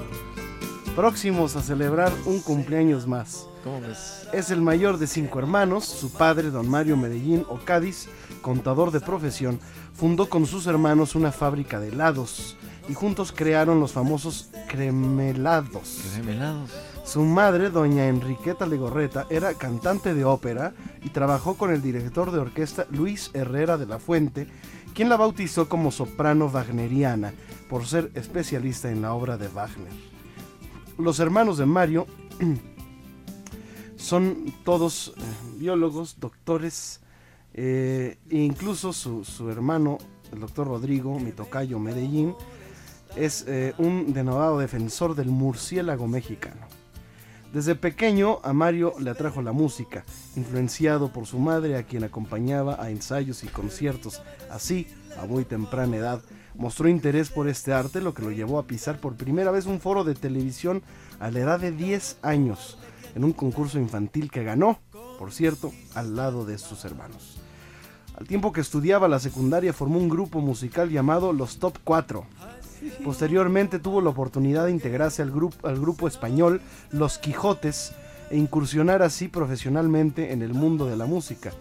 próximos 0.94 1.56
a 1.56 1.62
celebrar 1.62 2.12
un 2.26 2.38
cumpleaños 2.40 3.08
más. 3.08 3.48
¿Cómo 3.64 3.80
ves? 3.80 4.28
Es 4.32 4.52
el 4.52 4.62
mayor 4.62 4.98
de 4.98 5.08
cinco 5.08 5.40
hermanos, 5.40 5.84
su 5.84 6.12
padre, 6.12 6.50
don 6.50 6.68
Mario 6.68 6.96
Medellín 6.96 7.44
o 7.48 7.58
Cádiz, 7.58 8.06
contador 8.40 8.92
de 8.92 9.00
profesión, 9.00 9.58
fundó 9.92 10.28
con 10.28 10.46
sus 10.46 10.68
hermanos 10.68 11.16
una 11.16 11.32
fábrica 11.32 11.80
de 11.80 11.88
helados 11.88 12.56
y 12.88 12.94
juntos 12.94 13.32
crearon 13.32 13.80
los 13.80 13.90
famosos 13.90 14.50
cremelados. 14.68 16.02
Cremelados. 16.14 16.70
Su 17.06 17.22
madre, 17.22 17.70
doña 17.70 18.08
Enriqueta 18.08 18.66
Legorreta, 18.66 19.28
era 19.30 19.54
cantante 19.54 20.12
de 20.12 20.24
ópera 20.24 20.74
y 21.04 21.10
trabajó 21.10 21.54
con 21.54 21.72
el 21.72 21.80
director 21.80 22.32
de 22.32 22.40
orquesta 22.40 22.84
Luis 22.90 23.30
Herrera 23.32 23.76
de 23.76 23.86
la 23.86 24.00
Fuente, 24.00 24.48
quien 24.92 25.08
la 25.08 25.16
bautizó 25.16 25.68
como 25.68 25.92
soprano 25.92 26.46
wagneriana 26.52 27.32
por 27.70 27.86
ser 27.86 28.10
especialista 28.14 28.90
en 28.90 29.02
la 29.02 29.14
obra 29.14 29.38
de 29.38 29.46
Wagner. 29.46 29.92
Los 30.98 31.20
hermanos 31.20 31.58
de 31.58 31.66
Mario 31.66 32.08
son 33.96 34.52
todos 34.64 35.14
eh, 35.16 35.20
biólogos, 35.58 36.18
doctores, 36.18 37.02
eh, 37.54 38.18
e 38.28 38.38
incluso 38.38 38.92
su, 38.92 39.24
su 39.24 39.48
hermano, 39.48 39.98
el 40.32 40.40
doctor 40.40 40.66
Rodrigo, 40.66 41.20
mi 41.20 41.30
tocayo 41.30 41.78
Medellín, 41.78 42.34
es 43.14 43.44
eh, 43.46 43.74
un 43.78 44.12
denodado 44.12 44.58
defensor 44.58 45.14
del 45.14 45.28
murciélago 45.28 46.08
mexicano. 46.08 46.65
Desde 47.56 47.74
pequeño 47.74 48.40
a 48.42 48.52
Mario 48.52 48.92
le 49.00 49.08
atrajo 49.08 49.40
la 49.40 49.52
música, 49.52 50.04
influenciado 50.36 51.10
por 51.10 51.24
su 51.24 51.38
madre 51.38 51.78
a 51.78 51.84
quien 51.84 52.04
acompañaba 52.04 52.76
a 52.78 52.90
ensayos 52.90 53.44
y 53.44 53.46
conciertos. 53.46 54.20
Así, 54.50 54.88
a 55.18 55.24
muy 55.24 55.46
temprana 55.46 55.96
edad, 55.96 56.20
mostró 56.54 56.86
interés 56.86 57.30
por 57.30 57.48
este 57.48 57.72
arte, 57.72 58.02
lo 58.02 58.12
que 58.12 58.20
lo 58.20 58.30
llevó 58.30 58.58
a 58.58 58.66
pisar 58.66 59.00
por 59.00 59.16
primera 59.16 59.52
vez 59.52 59.64
un 59.64 59.80
foro 59.80 60.04
de 60.04 60.14
televisión 60.14 60.82
a 61.18 61.30
la 61.30 61.40
edad 61.40 61.58
de 61.58 61.72
10 61.72 62.18
años, 62.20 62.76
en 63.14 63.24
un 63.24 63.32
concurso 63.32 63.78
infantil 63.78 64.30
que 64.30 64.44
ganó, 64.44 64.78
por 65.18 65.32
cierto, 65.32 65.72
al 65.94 66.14
lado 66.14 66.44
de 66.44 66.58
sus 66.58 66.84
hermanos. 66.84 67.40
Al 68.18 68.26
tiempo 68.26 68.52
que 68.52 68.60
estudiaba 68.60 69.08
la 69.08 69.18
secundaria 69.18 69.72
formó 69.72 69.98
un 69.98 70.10
grupo 70.10 70.42
musical 70.42 70.90
llamado 70.90 71.32
Los 71.32 71.58
Top 71.58 71.78
4. 71.84 72.26
Posteriormente 73.04 73.78
tuvo 73.78 74.00
la 74.00 74.10
oportunidad 74.10 74.66
de 74.66 74.72
integrarse 74.72 75.22
al, 75.22 75.30
grupo 75.30 75.66
al 75.68 75.80
grupo 75.80 76.08
español 76.08 76.60
Los 76.90 77.18
Quijotes 77.18 77.92
e 78.30 78.36
incursionar 78.36 79.02
así 79.02 79.28
profesionalmente 79.28 80.32
en 80.32 80.42
el 80.42 80.54
mundo 80.54 80.86
de 80.86 80.96
la 80.96 81.06
música. 81.06 81.52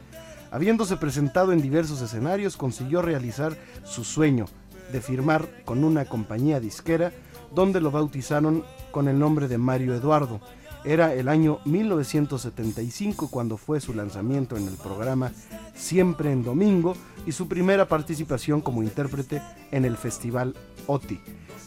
Habiéndose 0.52 0.98
presentado 0.98 1.52
en 1.52 1.62
diversos 1.62 2.02
escenarios, 2.02 2.58
consiguió 2.58 3.02
realizar 3.02 3.58
su 3.84 4.04
sueño 4.04 4.46
de 4.92 5.02
firmar 5.02 5.48
con 5.66 5.84
una 5.84 6.06
compañía 6.06 6.60
disquera 6.60 7.12
donde 7.54 7.82
lo 7.82 7.92
bautizaron 7.92 8.64
con 8.92 9.08
el 9.08 9.20
nombre 9.20 9.48
de 9.48 9.58
Mario 9.58 9.96
Eduardo. 9.96 10.40
Era 10.86 11.16
el 11.16 11.30
año 11.30 11.60
1975 11.66 13.30
cuando 13.32 13.58
fue 13.58 13.82
su 13.82 13.96
lanzamiento 13.96 14.56
en 14.56 14.68
el 14.68 14.76
programa 14.76 15.32
Siempre 15.74 16.32
en 16.32 16.44
Domingo 16.44 16.96
y 17.26 17.32
su 17.32 17.48
primera 17.48 17.88
participación 17.88 18.62
como 18.62 18.84
intérprete 18.84 19.42
en 19.72 19.84
el 19.84 19.98
festival 19.98 20.56
OTI. 20.86 21.20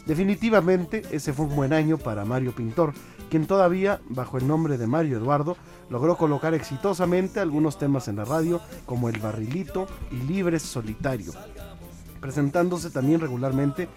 Definitivamente 0.06 1.02
ese 1.10 1.32
fue 1.32 1.46
un 1.46 1.56
buen 1.56 1.72
año 1.72 1.98
para 1.98 2.24
Mario 2.24 2.54
Pintor, 2.54 2.94
quien 3.28 3.48
todavía, 3.48 4.00
bajo 4.08 4.38
el 4.38 4.46
nombre 4.46 4.78
de 4.78 4.86
Mario 4.86 5.18
Eduardo, 5.18 5.56
logró 5.90 6.16
colocar 6.16 6.54
exitosamente 6.54 7.40
algunos 7.40 7.76
temas 7.76 8.06
en 8.06 8.16
la 8.16 8.24
radio 8.24 8.60
como 8.86 9.08
El 9.08 9.18
Barrilito 9.18 9.88
y 10.12 10.32
Libres 10.32 10.62
Solitario, 10.62 11.32
presentándose 12.20 12.90
también 12.90 13.20
regularmente 13.20 13.88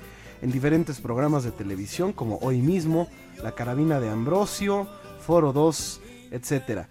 en 0.41 0.51
diferentes 0.51 0.99
programas 0.99 1.43
de 1.43 1.51
televisión 1.51 2.11
como 2.11 2.39
Hoy 2.41 2.59
mismo, 2.59 3.07
La 3.43 3.51
Carabina 3.51 3.99
de 3.99 4.09
Ambrosio, 4.09 4.87
Foro 5.21 5.53
2, 5.53 6.01
etc. 6.31 6.87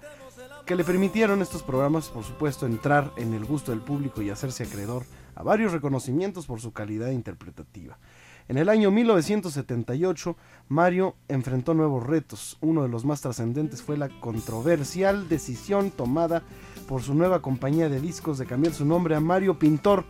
Que 0.64 0.76
le 0.76 0.85
permitieron 0.85 1.43
estos 1.43 1.62
programas, 1.62 2.09
por 2.09 2.24
supuesto, 2.24 2.66
entrar 2.66 3.12
en 3.16 3.35
el 3.35 3.45
gusto 3.45 3.72
del 3.72 3.81
público 3.81 4.22
y 4.22 4.31
hacerse 4.31 4.64
acreedor 4.64 5.05
a 5.35 5.43
varios 5.43 5.72
reconocimientos 5.72 6.47
por 6.47 6.61
su 6.61 6.72
calidad 6.72 7.11
interpretativa. 7.11 7.99
En 8.49 8.59
el 8.59 8.68
año 8.68 8.91
1978, 8.91 10.37
Mario 10.68 11.14
enfrentó 11.28 11.72
nuevos 11.72 12.05
retos. 12.05 12.59
Uno 12.61 12.83
de 12.83 12.89
los 12.89 13.05
más 13.05 13.20
trascendentes 13.20 13.81
fue 13.81 13.97
la 13.97 14.09
controversial 14.09 15.28
decisión 15.28 15.91
tomada 15.91 16.43
por 16.89 17.03
su 17.03 17.14
nueva 17.14 17.43
compañía 17.43 17.89
de 17.89 18.01
discos 18.01 18.39
de 18.39 18.47
cambiar 18.47 18.74
su 18.74 18.85
nombre 18.85 19.14
a 19.14 19.20
Mario 19.20 19.59
Pintor, 19.59 20.05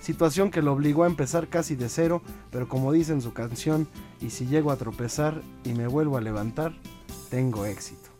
situación 0.00 0.50
que 0.50 0.62
lo 0.62 0.72
obligó 0.72 1.04
a 1.04 1.06
empezar 1.06 1.46
casi 1.46 1.76
de 1.76 1.88
cero, 1.88 2.20
pero 2.50 2.68
como 2.68 2.90
dice 2.90 3.12
en 3.12 3.22
su 3.22 3.32
canción, 3.32 3.86
y 4.20 4.30
si 4.30 4.46
llego 4.46 4.72
a 4.72 4.76
tropezar 4.76 5.40
y 5.64 5.72
me 5.72 5.86
vuelvo 5.86 6.16
a 6.16 6.20
levantar, 6.20 6.72
tengo 7.30 7.66
éxito. 7.66 8.10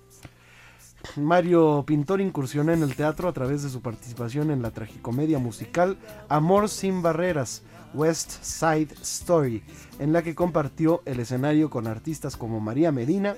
Mario 1.16 1.84
Pintor 1.86 2.20
incursionó 2.20 2.72
en 2.72 2.82
el 2.82 2.94
teatro 2.94 3.28
a 3.28 3.32
través 3.32 3.62
de 3.62 3.70
su 3.70 3.80
participación 3.80 4.50
en 4.50 4.62
la 4.62 4.70
tragicomedia 4.72 5.38
musical 5.38 5.96
Amor 6.28 6.68
sin 6.68 7.02
Barreras, 7.02 7.62
West 7.94 8.42
Side 8.42 8.94
Story, 9.02 9.62
en 9.98 10.12
la 10.12 10.22
que 10.22 10.34
compartió 10.34 11.02
el 11.06 11.20
escenario 11.20 11.70
con 11.70 11.86
artistas 11.86 12.36
como 12.36 12.60
María 12.60 12.92
Medina, 12.92 13.36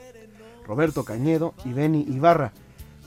Roberto 0.67 1.05
Cañedo 1.05 1.55
y 1.65 1.73
Benny 1.73 2.05
Ibarra, 2.09 2.53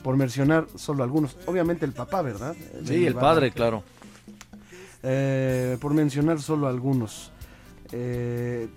por 0.02 0.16
mencionar 0.16 0.66
solo 0.76 1.02
algunos. 1.02 1.36
Obviamente 1.46 1.84
el 1.84 1.92
papá, 1.92 2.22
¿verdad? 2.22 2.54
Sí, 2.54 2.90
Benny 2.90 3.06
el 3.06 3.12
Ibarra. 3.12 3.20
padre, 3.28 3.52
claro. 3.52 3.82
Eh, 5.02 5.76
por 5.80 5.92
mencionar 5.92 6.40
solo 6.40 6.66
algunos. 6.68 7.30
Eh, 7.92 8.68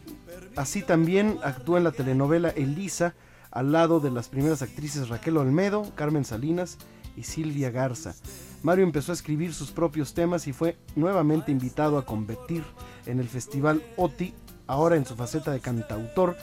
así 0.56 0.82
también 0.82 1.40
actuó 1.44 1.78
en 1.78 1.86
la 1.86 1.92
telenovela 1.92 2.50
Elisa, 2.50 3.14
al 3.58 3.72
lado 3.72 3.99
de 3.99 4.12
las 4.12 4.30
primeras 4.30 4.62
actrices 4.62 5.10
Raquel 5.10 5.36
Olmedo, 5.36 5.91
Carmen 5.95 6.24
Salinas 6.24 6.78
y 7.16 7.24
Silvia 7.24 7.72
Garza. 7.72 8.14
Mario 8.62 8.84
empezó 8.84 9.12
a 9.12 9.16
escribir 9.16 9.51
sus 9.51 9.72
propios 9.72 10.14
temas 10.14 10.45
y 10.45 10.53
fue 10.53 10.78
nuevamente 10.95 11.51
invitado 11.51 11.97
a 11.97 12.05
competir 12.05 12.64
en 13.08 13.20
el 13.20 13.28
festival 13.28 13.82
OTI, 13.95 14.36
ahora 14.68 14.95
en 14.95 15.08
su 15.08 15.16
faceta 15.16 15.49
de 15.49 15.60
cantautor, 15.60 16.38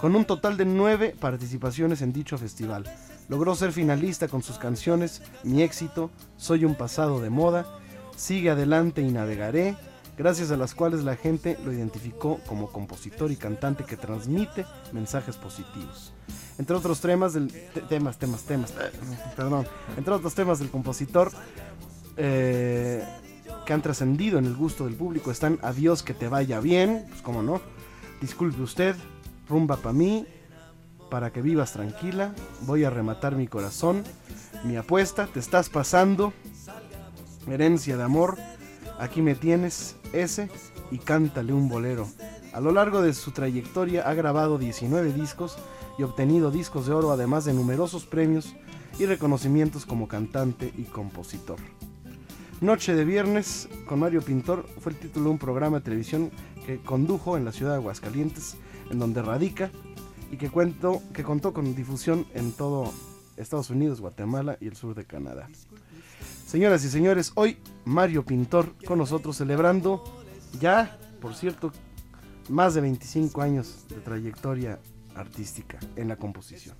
con 0.00 0.16
un 0.16 0.24
total 0.24 0.56
de 0.56 0.64
nueve 0.64 1.14
participaciones 1.16 2.02
en 2.02 2.12
dicho 2.12 2.36
festival. 2.36 2.82
Logró 3.28 3.54
ser 3.54 3.70
finalista 3.70 4.26
con 4.26 4.42
sus 4.42 4.58
canciones 4.58 5.22
Mi 5.44 5.62
éxito, 5.62 6.10
Soy 6.36 6.64
un 6.64 6.74
pasado 6.74 7.20
de 7.20 7.30
moda, 7.30 7.64
Sigue 8.16 8.50
adelante 8.50 9.02
y 9.02 9.12
navegaré, 9.12 9.76
gracias 10.18 10.50
a 10.50 10.56
las 10.56 10.74
cuales 10.74 11.04
la 11.04 11.14
gente 11.14 11.56
lo 11.64 11.72
identificó 11.72 12.40
como 12.48 12.72
compositor 12.72 13.30
y 13.30 13.36
cantante 13.36 13.84
que 13.84 13.96
transmite 13.96 14.66
mensajes 14.92 15.36
positivos. 15.36 16.12
Entre 16.58 16.74
otros 16.74 17.00
temas 17.00 17.34
del 17.34 17.48
te- 17.48 17.82
temas, 17.82 18.18
temas, 18.18 18.42
temas, 18.42 18.72
perdón, 19.36 19.66
entre 19.96 20.14
otros 20.14 20.34
temas 20.34 20.58
del 20.58 20.70
compositor 20.70 21.30
eh, 22.16 23.04
que 23.66 23.72
han 23.72 23.82
trascendido 23.82 24.38
en 24.38 24.46
el 24.46 24.54
gusto 24.56 24.84
del 24.86 24.94
público 24.94 25.30
están 25.30 25.58
Adiós 25.62 26.02
que 26.02 26.14
te 26.14 26.28
vaya 26.28 26.60
bien, 26.60 27.04
pues 27.08 27.20
cómo 27.22 27.42
no, 27.42 27.60
Disculpe 28.20 28.62
usted, 28.62 28.96
Rumba 29.48 29.76
pa' 29.76 29.92
mí, 29.92 30.26
Para 31.10 31.30
que 31.32 31.42
vivas 31.42 31.72
tranquila, 31.72 32.32
Voy 32.62 32.84
a 32.84 32.90
rematar 32.90 33.36
mi 33.36 33.46
corazón, 33.48 34.02
Mi 34.64 34.76
apuesta, 34.76 35.26
Te 35.26 35.40
estás 35.40 35.68
pasando, 35.68 36.32
Herencia 37.46 37.96
de 37.98 38.02
amor, 38.02 38.38
Aquí 38.98 39.20
me 39.20 39.34
tienes, 39.34 39.96
ese 40.14 40.48
y 40.90 40.98
cántale 40.98 41.52
un 41.52 41.68
bolero. 41.68 42.08
A 42.56 42.60
lo 42.60 42.72
largo 42.72 43.02
de 43.02 43.12
su 43.12 43.32
trayectoria 43.32 44.08
ha 44.08 44.14
grabado 44.14 44.56
19 44.56 45.12
discos 45.12 45.58
y 45.98 46.04
obtenido 46.04 46.50
discos 46.50 46.86
de 46.86 46.94
oro 46.94 47.12
además 47.12 47.44
de 47.44 47.52
numerosos 47.52 48.06
premios 48.06 48.54
y 48.98 49.04
reconocimientos 49.04 49.84
como 49.84 50.08
cantante 50.08 50.72
y 50.74 50.84
compositor. 50.84 51.58
Noche 52.62 52.94
de 52.94 53.04
Viernes 53.04 53.68
con 53.86 53.98
Mario 53.98 54.22
Pintor 54.22 54.66
fue 54.80 54.92
el 54.92 54.98
título 54.98 55.26
de 55.26 55.30
un 55.32 55.38
programa 55.38 55.80
de 55.80 55.84
televisión 55.84 56.30
que 56.64 56.80
condujo 56.80 57.36
en 57.36 57.44
la 57.44 57.52
ciudad 57.52 57.72
de 57.72 57.76
Aguascalientes, 57.76 58.56
en 58.90 59.00
donde 59.00 59.20
radica 59.20 59.70
y 60.32 60.38
que, 60.38 60.48
cuento, 60.48 61.02
que 61.12 61.24
contó 61.24 61.52
con 61.52 61.74
difusión 61.74 62.26
en 62.32 62.52
todo 62.52 62.90
Estados 63.36 63.68
Unidos, 63.68 64.00
Guatemala 64.00 64.56
y 64.62 64.68
el 64.68 64.76
sur 64.76 64.94
de 64.94 65.04
Canadá. 65.04 65.50
Señoras 66.46 66.82
y 66.86 66.88
señores, 66.88 67.32
hoy 67.34 67.58
Mario 67.84 68.24
Pintor 68.24 68.72
con 68.86 68.96
nosotros 68.96 69.36
celebrando 69.36 70.02
ya 70.58 70.98
por 71.26 71.34
cierto, 71.34 71.72
más 72.48 72.74
de 72.74 72.80
25 72.80 73.42
años 73.42 73.84
de 73.88 73.96
trayectoria 73.96 74.78
artística 75.14 75.78
en 75.96 76.08
la 76.08 76.16
composición. 76.16 76.74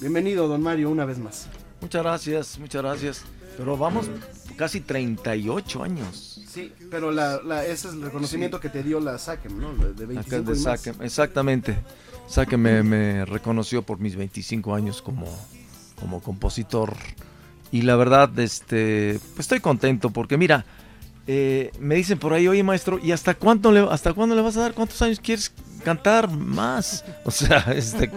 Bienvenido, 0.00 0.48
don 0.48 0.62
Mario, 0.62 0.90
una 0.90 1.04
vez 1.04 1.18
más. 1.18 1.48
Muchas 1.80 2.02
gracias, 2.02 2.58
muchas 2.58 2.82
gracias. 2.82 3.22
Pero 3.56 3.76
vamos 3.76 4.08
casi 4.56 4.80
38 4.80 5.82
años. 5.82 6.40
Sí, 6.48 6.72
pero 6.90 7.10
la, 7.12 7.40
la- 7.42 7.64
ese 7.66 7.88
es 7.88 7.94
el 7.94 8.02
reconocimiento 8.02 8.60
que 8.60 8.68
te 8.68 8.82
dio 8.82 8.98
la 9.00 9.18
SACEM, 9.18 9.58
¿no? 9.60 9.74
De 9.74 9.92
de 9.92 10.06
25 10.06 10.36
Acá 10.36 10.50
de. 10.50 10.56
Saque, 10.56 11.04
exactamente. 11.04 11.76
Saque 12.28 12.56
me, 12.56 12.82
me 12.82 13.24
reconoció 13.26 13.82
por 13.82 13.98
mis 13.98 14.16
25 14.16 14.74
años 14.74 15.02
como, 15.02 15.26
como 15.98 16.22
compositor. 16.22 16.94
Y 17.70 17.82
la 17.82 17.96
verdad, 17.96 18.38
este, 18.38 19.18
pues 19.34 19.40
estoy 19.40 19.60
contento 19.60 20.10
porque 20.10 20.36
mira, 20.38 20.64
eh, 21.26 21.70
me 21.78 21.94
dicen 21.96 22.18
por 22.18 22.32
ahí, 22.32 22.48
oye 22.48 22.62
maestro, 22.62 22.98
¿y 23.02 23.12
hasta 23.12 23.34
cuándo 23.34 23.70
le, 23.72 23.80
hasta 23.90 24.12
cuándo 24.12 24.34
le 24.34 24.42
vas 24.42 24.56
a 24.56 24.60
dar? 24.62 24.72
¿Cuántos 24.74 25.00
años 25.02 25.20
quieres 25.20 25.52
cantar 25.84 26.30
más? 26.30 27.04
O 27.24 27.30
sea, 27.30 27.58
este, 27.76 28.10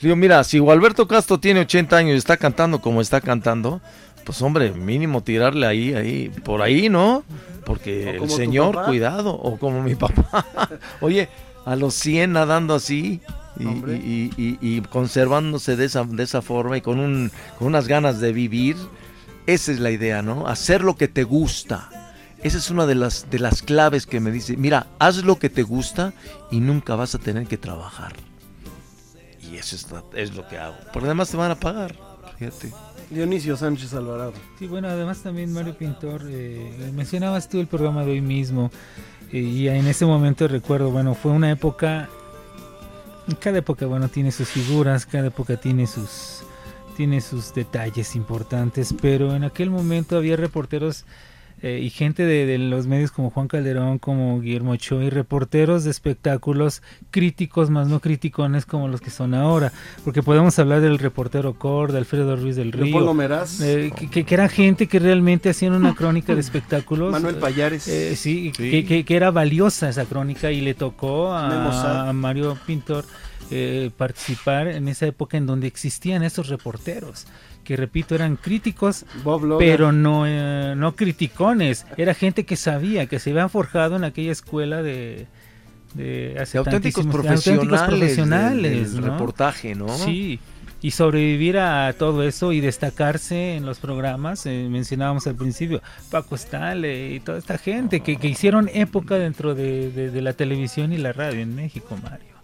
digo, 0.00 0.16
mira, 0.16 0.42
si 0.44 0.58
Gualberto 0.58 1.06
Castro 1.08 1.38
tiene 1.40 1.60
80 1.60 1.96
años 1.96 2.14
y 2.14 2.18
está 2.18 2.36
cantando 2.36 2.80
como 2.80 3.00
está 3.00 3.20
cantando, 3.20 3.80
pues 4.24 4.40
hombre, 4.42 4.72
mínimo 4.72 5.22
tirarle 5.22 5.66
ahí, 5.66 5.94
ahí, 5.94 6.28
por 6.44 6.62
ahí, 6.62 6.88
¿no? 6.88 7.24
Porque 7.64 8.10
el 8.10 8.30
señor, 8.36 8.74
cuidado, 8.86 9.34
o 9.34 9.58
como 9.58 9.82
mi 9.82 9.94
papá. 9.94 10.46
Oye, 11.00 11.28
a 11.66 11.76
los 11.76 11.94
100 11.94 12.32
nadando 12.32 12.74
así 12.74 13.20
y, 13.58 13.64
y- 13.92 14.30
y- 14.36 14.58
y 14.60 14.80
conservándose 14.82 15.76
de 15.76 15.84
esa, 15.86 16.04
de 16.04 16.22
esa 16.22 16.40
forma 16.42 16.76
y 16.76 16.80
con, 16.80 16.98
un, 17.00 17.30
con 17.58 17.68
unas 17.68 17.88
ganas 17.88 18.20
de 18.20 18.32
vivir, 18.32 18.76
esa 19.46 19.72
es 19.72 19.80
la 19.80 19.90
idea, 19.90 20.22
¿no? 20.22 20.46
Hacer 20.46 20.82
lo 20.82 20.96
que 20.96 21.08
te 21.08 21.24
gusta. 21.24 21.88
Esa 22.42 22.58
es 22.58 22.70
una 22.70 22.86
de 22.86 22.94
las, 22.94 23.30
de 23.30 23.38
las 23.40 23.62
claves 23.62 24.06
que 24.06 24.20
me 24.20 24.30
dice, 24.30 24.56
mira, 24.56 24.86
haz 24.98 25.24
lo 25.24 25.38
que 25.38 25.50
te 25.50 25.62
gusta 25.62 26.12
y 26.50 26.60
nunca 26.60 26.94
vas 26.94 27.14
a 27.14 27.18
tener 27.18 27.46
que 27.46 27.58
trabajar. 27.58 28.14
Y 29.42 29.56
eso 29.56 29.74
es, 29.76 29.86
es 30.14 30.34
lo 30.36 30.46
que 30.46 30.58
hago. 30.58 30.76
Por 30.92 31.04
además 31.04 31.30
te 31.30 31.36
van 31.36 31.50
a 31.50 31.58
pagar, 31.58 31.96
fíjate. 32.38 32.72
Dionisio 33.10 33.56
Sánchez 33.56 33.94
Alvarado. 33.94 34.34
Sí, 34.58 34.66
bueno, 34.66 34.88
además 34.88 35.18
también 35.22 35.52
Mario 35.52 35.76
Pintor, 35.76 36.22
eh, 36.26 36.92
mencionabas 36.94 37.48
tú 37.48 37.58
el 37.58 37.66
programa 37.66 38.04
de 38.04 38.12
hoy 38.12 38.20
mismo 38.20 38.70
eh, 39.32 39.38
y 39.38 39.68
en 39.68 39.86
ese 39.86 40.04
momento 40.04 40.46
recuerdo, 40.46 40.90
bueno, 40.90 41.14
fue 41.14 41.32
una 41.32 41.50
época, 41.50 42.08
cada 43.40 43.58
época, 43.58 43.86
bueno, 43.86 44.08
tiene 44.08 44.30
sus 44.30 44.48
figuras, 44.48 45.06
cada 45.06 45.28
época 45.28 45.56
tiene 45.56 45.86
sus, 45.86 46.42
tiene 46.96 47.20
sus 47.22 47.54
detalles 47.54 48.14
importantes, 48.14 48.94
pero 49.00 49.34
en 49.34 49.44
aquel 49.44 49.70
momento 49.70 50.18
había 50.18 50.36
reporteros 50.36 51.06
eh, 51.62 51.80
y 51.82 51.90
gente 51.90 52.24
de, 52.24 52.46
de 52.46 52.58
los 52.58 52.86
medios 52.86 53.10
como 53.10 53.30
Juan 53.30 53.48
Calderón, 53.48 53.98
como 53.98 54.40
Guillermo 54.40 54.72
Ochoa 54.72 55.02
y 55.04 55.10
reporteros 55.10 55.84
de 55.84 55.90
espectáculos 55.90 56.82
críticos 57.10 57.68
más 57.70 57.88
no 57.88 58.00
criticones 58.00 58.64
como 58.66 58.88
los 58.88 59.00
que 59.00 59.10
son 59.10 59.34
ahora, 59.34 59.72
porque 60.04 60.22
podemos 60.22 60.58
hablar 60.58 60.80
del 60.80 60.98
reportero 60.98 61.54
Cor, 61.54 61.92
de 61.92 61.98
Alfredo 61.98 62.36
Ruiz 62.36 62.56
del 62.56 62.72
Río, 62.72 62.84
eh, 63.62 63.90
que, 63.96 64.08
que- 64.08 64.24
que 64.24 64.34
era 64.34 64.48
gente 64.48 64.86
que 64.86 64.98
realmente 64.98 65.48
hacían 65.50 65.72
una 65.72 65.94
crónica 65.94 66.34
de 66.34 66.40
espectáculos. 66.48 67.10
Manuel 67.12 67.36
Payares. 67.36 67.88
Eh, 67.88 68.14
sí, 68.16 68.52
Que, 68.56 68.84
que- 68.84 69.04
que 69.04 69.16
era 69.16 69.30
valiosa 69.30 69.88
esa 69.88 70.04
crónica 70.04 70.52
y 70.52 70.60
le 70.60 70.74
tocó 70.74 71.32
a, 71.32 72.08
a 72.08 72.12
Mario 72.12 72.56
Pintor 72.66 73.04
eh, 73.50 73.90
participar 73.96 74.68
en 74.68 74.88
esa 74.88 75.06
época 75.06 75.36
en 75.38 75.46
donde 75.46 75.66
existían 75.66 76.22
esos 76.22 76.48
reporteros 76.48 77.26
que 77.68 77.76
repito 77.76 78.14
eran 78.14 78.36
críticos 78.36 79.04
pero 79.58 79.92
no 79.92 80.24
eh, 80.26 80.72
no 80.74 80.96
criticones 80.96 81.84
era 81.98 82.14
gente 82.14 82.46
que 82.46 82.56
sabía 82.56 83.04
que 83.04 83.18
se 83.18 83.30
habían 83.30 83.50
forjado 83.50 83.96
en 83.96 84.04
aquella 84.04 84.32
escuela 84.32 84.82
de 84.82 85.26
de 85.92 86.36
hace 86.40 86.52
De 86.54 86.58
auténticos 86.60 87.06
profesionales 87.06 87.68
del- 87.80 87.86
profesionales, 87.88 88.92
del 88.94 89.00
¿no? 89.04 89.10
reportaje, 89.12 89.74
¿no? 89.74 89.88
Sí, 89.90 90.38
y 90.80 90.90
sobrevivir 90.92 91.58
a 91.58 91.92
todo 91.92 92.22
eso 92.22 92.52
y 92.52 92.60
destacarse 92.60 93.56
en 93.56 93.66
los 93.66 93.78
programas, 93.80 94.46
eh, 94.46 94.66
mencionábamos 94.70 95.26
al 95.26 95.34
principio, 95.34 95.82
Paco 96.10 96.36
Stale 96.38 97.14
y 97.14 97.20
toda 97.20 97.36
esta 97.36 97.58
gente 97.58 98.00
que, 98.00 98.16
que 98.16 98.28
hicieron 98.28 98.70
época 98.72 99.16
dentro 99.16 99.54
de, 99.54 99.90
de- 99.90 100.10
de 100.10 100.22
la 100.22 100.32
televisión 100.32 100.92
y 100.92 100.96
la 100.98 101.12
radio 101.12 101.40
en 101.40 101.54
México, 101.54 101.98
Mario. 102.02 102.37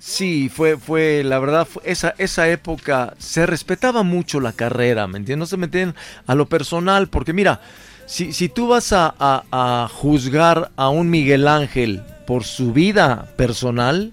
Sí, 0.00 0.48
fue, 0.48 0.76
fue, 0.76 1.22
la 1.24 1.38
verdad, 1.38 1.66
fue- 1.66 1.82
esa, 1.84 2.14
esa 2.18 2.48
época 2.48 3.14
se 3.18 3.46
respetaba 3.46 4.02
mucho 4.02 4.40
la 4.40 4.52
carrera, 4.52 5.06
¿me 5.06 5.18
entiendes? 5.18 5.38
No 5.40 5.46
se 5.46 5.56
metían 5.56 5.94
a 6.26 6.34
lo 6.34 6.46
personal, 6.46 7.08
porque 7.08 7.32
mira, 7.32 7.60
si, 8.06 8.32
si 8.32 8.48
tú 8.48 8.68
vas 8.68 8.92
a, 8.92 9.14
a- 9.18 9.42
a 9.50 9.88
juzgar 9.88 10.70
a 10.76 10.88
un 10.88 11.10
Miguel 11.10 11.46
Ángel 11.48 12.02
por 12.26 12.44
su 12.44 12.72
vida 12.72 13.26
personal, 13.36 14.12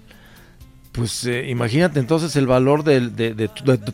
pues 0.92 1.24
eh, 1.26 1.46
imagínate 1.50 2.00
entonces 2.00 2.34
el 2.36 2.46
valor 2.46 2.82
de, 2.82 3.08
de- 3.10 3.34
de 3.34 3.48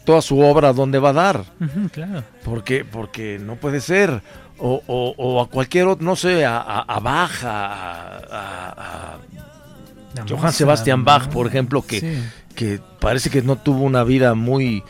toda 0.04 0.22
su 0.22 0.38
obra, 0.40 0.72
¿dónde 0.72 0.98
va 0.98 1.10
a 1.10 1.12
dar? 1.12 1.44
Claro. 1.92 2.22
Porque, 2.44 2.84
porque 2.84 3.38
no 3.40 3.56
puede 3.56 3.80
ser. 3.80 4.22
O, 4.58 4.80
o- 4.86 5.14
o 5.16 5.40
a 5.42 5.48
cualquier 5.48 5.88
otro, 5.88 6.04
no 6.06 6.14
sé, 6.14 6.44
a, 6.44 6.58
a, 6.58 6.80
a 6.82 7.00
Bach, 7.00 7.42
a, 7.42 8.18
a- 8.30 8.68
a 9.16 9.18
La 10.14 10.24
Johann 10.28 10.52
Sebastian 10.52 11.04
Bach, 11.04 11.28
por 11.28 11.46
ejemplo, 11.46 11.82
que, 11.82 12.00
Sí. 12.00 12.14
que 12.54 12.80
parece 13.00 13.30
que 13.30 13.42
no 13.42 13.56
tuvo 13.56 13.82
una 13.84 14.04
vida 14.04 14.34
muy, 14.34 14.82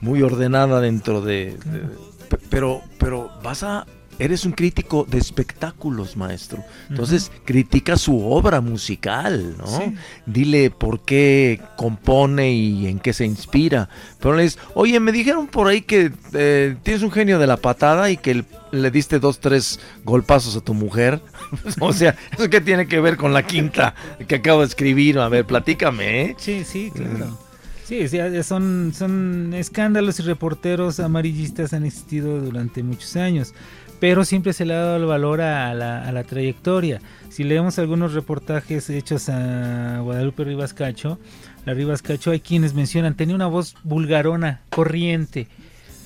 muy 0.00 0.22
ordenada 0.22 0.80
dentro 0.80 1.20
de... 1.20 1.56
de- 1.64 1.80
pe- 2.28 2.38
pero, 2.50 2.82
pero 2.98 3.30
vas 3.42 3.62
a... 3.62 3.86
Eres 4.20 4.44
un 4.44 4.50
crítico 4.50 5.06
de 5.08 5.16
espectáculos, 5.18 6.16
maestro. 6.16 6.64
Entonces, 6.90 7.30
critica 7.44 7.96
su 7.96 8.26
obra 8.26 8.60
musical, 8.60 9.54
¿no? 9.56 9.66
Sí. 9.68 9.94
Dile 10.26 10.70
por 10.70 11.02
qué 11.04 11.60
compone 11.76 12.50
y 12.52 12.88
en 12.88 12.98
qué 12.98 13.12
se 13.12 13.24
inspira. 13.24 13.88
Pero 14.20 14.34
le 14.34 14.42
dices, 14.42 14.58
oye, 14.74 14.98
me 14.98 15.12
dijeron 15.12 15.46
por 15.46 15.68
ahí 15.68 15.82
que 15.82 16.10
eh, 16.32 16.74
tienes 16.82 17.04
un 17.04 17.12
genio 17.12 17.38
de 17.38 17.46
la 17.46 17.58
patada 17.58 18.10
y 18.10 18.16
que 18.16 18.34
le, 18.34 18.44
le 18.72 18.90
diste 18.90 19.18
dos, 19.18 19.40
tres 19.40 19.80
golpazos 20.04 20.56
a 20.56 20.60
tu 20.60 20.74
mujer. 20.74 21.20
o 21.80 21.92
sea, 21.92 22.16
¿eso 22.32 22.48
qué 22.50 22.60
tiene 22.60 22.86
que 22.86 23.00
ver 23.00 23.16
con 23.16 23.32
la 23.32 23.44
quinta 23.44 23.94
que 24.26 24.36
acabo 24.36 24.60
de 24.60 24.66
escribir? 24.66 25.18
A 25.18 25.28
ver, 25.28 25.44
platícame, 25.44 26.22
¿eh? 26.22 26.36
Sí, 26.38 26.64
sí, 26.64 26.90
claro. 26.94 27.38
Sí, 27.84 28.06
sí, 28.06 28.18
ya 28.18 28.42
son, 28.42 28.92
son 28.94 29.54
escándalos 29.54 30.20
y 30.20 30.22
reporteros 30.22 31.00
amarillistas 31.00 31.72
han 31.72 31.86
existido 31.86 32.38
durante 32.38 32.82
muchos 32.82 33.16
años, 33.16 33.54
pero 33.98 34.26
siempre 34.26 34.52
se 34.52 34.66
le 34.66 34.74
ha 34.74 34.80
dado 34.80 34.96
el 34.98 35.06
valor 35.06 35.40
a 35.40 35.72
la, 35.72 36.06
a 36.06 36.12
la 36.12 36.22
trayectoria. 36.22 37.00
Si 37.30 37.44
leemos 37.44 37.78
algunos 37.78 38.12
reportajes 38.12 38.90
hechos 38.90 39.30
a 39.30 40.00
Guadalupe 40.00 40.44
Rivas 40.44 40.74
Cacho, 40.74 41.18
la 41.64 41.72
Rivas 41.72 42.02
Cacho 42.02 42.30
hay 42.30 42.40
quienes 42.40 42.74
mencionan, 42.74 43.14
tenía 43.14 43.34
una 43.34 43.46
voz 43.46 43.74
vulgarona, 43.84 44.60
corriente, 44.68 45.48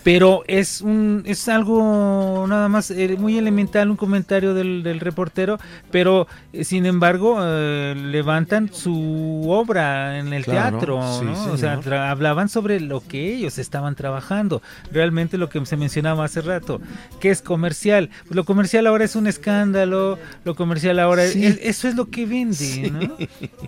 pero 0.02 0.42
es 0.46 0.80
un 0.80 1.22
es 1.26 1.48
algo 1.48 2.44
nada 2.48 2.68
más 2.68 2.90
eh, 2.90 3.16
muy 3.18 3.38
elemental 3.38 3.90
un 3.90 3.96
comentario 3.96 4.52
del, 4.54 4.82
del 4.82 5.00
reportero 5.00 5.58
pero 5.90 6.26
eh, 6.52 6.64
sin 6.64 6.86
embargo 6.86 7.38
eh, 7.40 7.94
levantan 7.96 8.72
su 8.72 9.44
obra 9.48 10.18
en 10.18 10.32
el 10.32 10.44
Claro, 10.44 10.78
teatro 10.78 10.98
o 10.98 11.56
sea 11.56 11.80
hablaban 12.10 12.48
sobre 12.48 12.80
lo 12.80 13.00
que 13.06 13.34
ellos 13.34 13.58
estaban 13.58 13.94
trabajando 13.94 14.60
realmente 14.90 15.38
lo 15.38 15.48
que 15.48 15.64
se 15.66 15.76
mencionaba 15.76 16.24
hace 16.24 16.40
rato 16.40 16.80
que 17.20 17.30
es 17.30 17.42
comercial. 17.42 18.10
Pues 18.24 18.34
lo 18.36 18.44
comercial 18.44 18.86
ahora 18.86 19.04
es 19.04 19.14
un 19.16 19.26
escándalo 19.26 20.18
lo 20.44 20.54
comercial 20.54 20.98
ahora 20.98 21.24
es- 21.24 21.32
Sí. 21.32 21.46
es- 21.46 21.58
eso 21.62 21.88
es 21.88 21.94
lo 21.94 22.08
que 22.10 22.26
vende 22.26 22.90
¿no? 22.90 23.16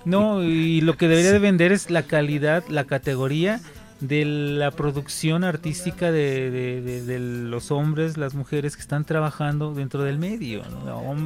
no 0.05 0.43
y 0.43 0.80
lo 0.80 0.97
que 0.97 1.09
debería 1.09 1.32
de 1.32 1.39
vender 1.39 1.70
es 1.72 1.91
la 1.91 2.03
calidad 2.03 2.64
la 2.68 2.85
categoría 2.85 3.61
de 4.09 4.25
la 4.25 4.71
producción 4.71 5.45
artística 5.45 6.11
de, 6.13 6.51
de- 6.51 7.19
los 7.19 7.71
hombres, 7.71 8.17
las 8.17 8.35
mujeres 8.35 8.77
que 8.77 8.83
están 8.83 9.05
trabajando 9.05 9.73
dentro 9.73 10.03
del 10.03 10.19
medio, 10.19 10.63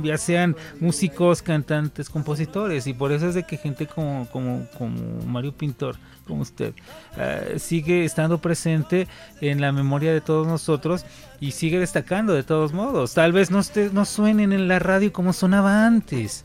ya 0.05 0.19
sean 0.19 0.55
músicos, 0.81 1.43
cantantes, 1.43 2.09
compositores, 2.11 2.87
y 2.87 2.95
por 2.95 3.11
eso 3.13 3.29
es 3.29 3.35
de 3.35 3.43
que 3.45 3.57
gente 3.57 3.87
como, 3.87 4.29
como, 4.31 4.67
como 4.77 5.23
Mario 5.27 5.53
Pintor, 5.53 5.97
como 6.27 6.43
usted, 6.43 6.75
eh, 7.17 7.57
sigue 7.59 8.05
estando 8.05 8.39
presente 8.39 9.09
en 9.41 9.61
la 9.61 9.73
memoria 9.73 10.13
de 10.13 10.21
todos 10.21 10.47
nosotros 10.47 11.05
y 11.41 11.53
sigue 11.53 11.79
destacando 11.81 12.33
de 12.35 12.43
todos 12.43 12.73
modos. 12.73 13.15
Tal 13.15 13.33
vez 13.33 13.51
no, 13.51 13.61
no 13.93 14.05
suenen 14.05 14.53
en 14.53 14.69
la 14.69 14.79
radio 14.79 15.13
como 15.13 15.33
sonaba 15.33 15.87
antes, 15.87 16.45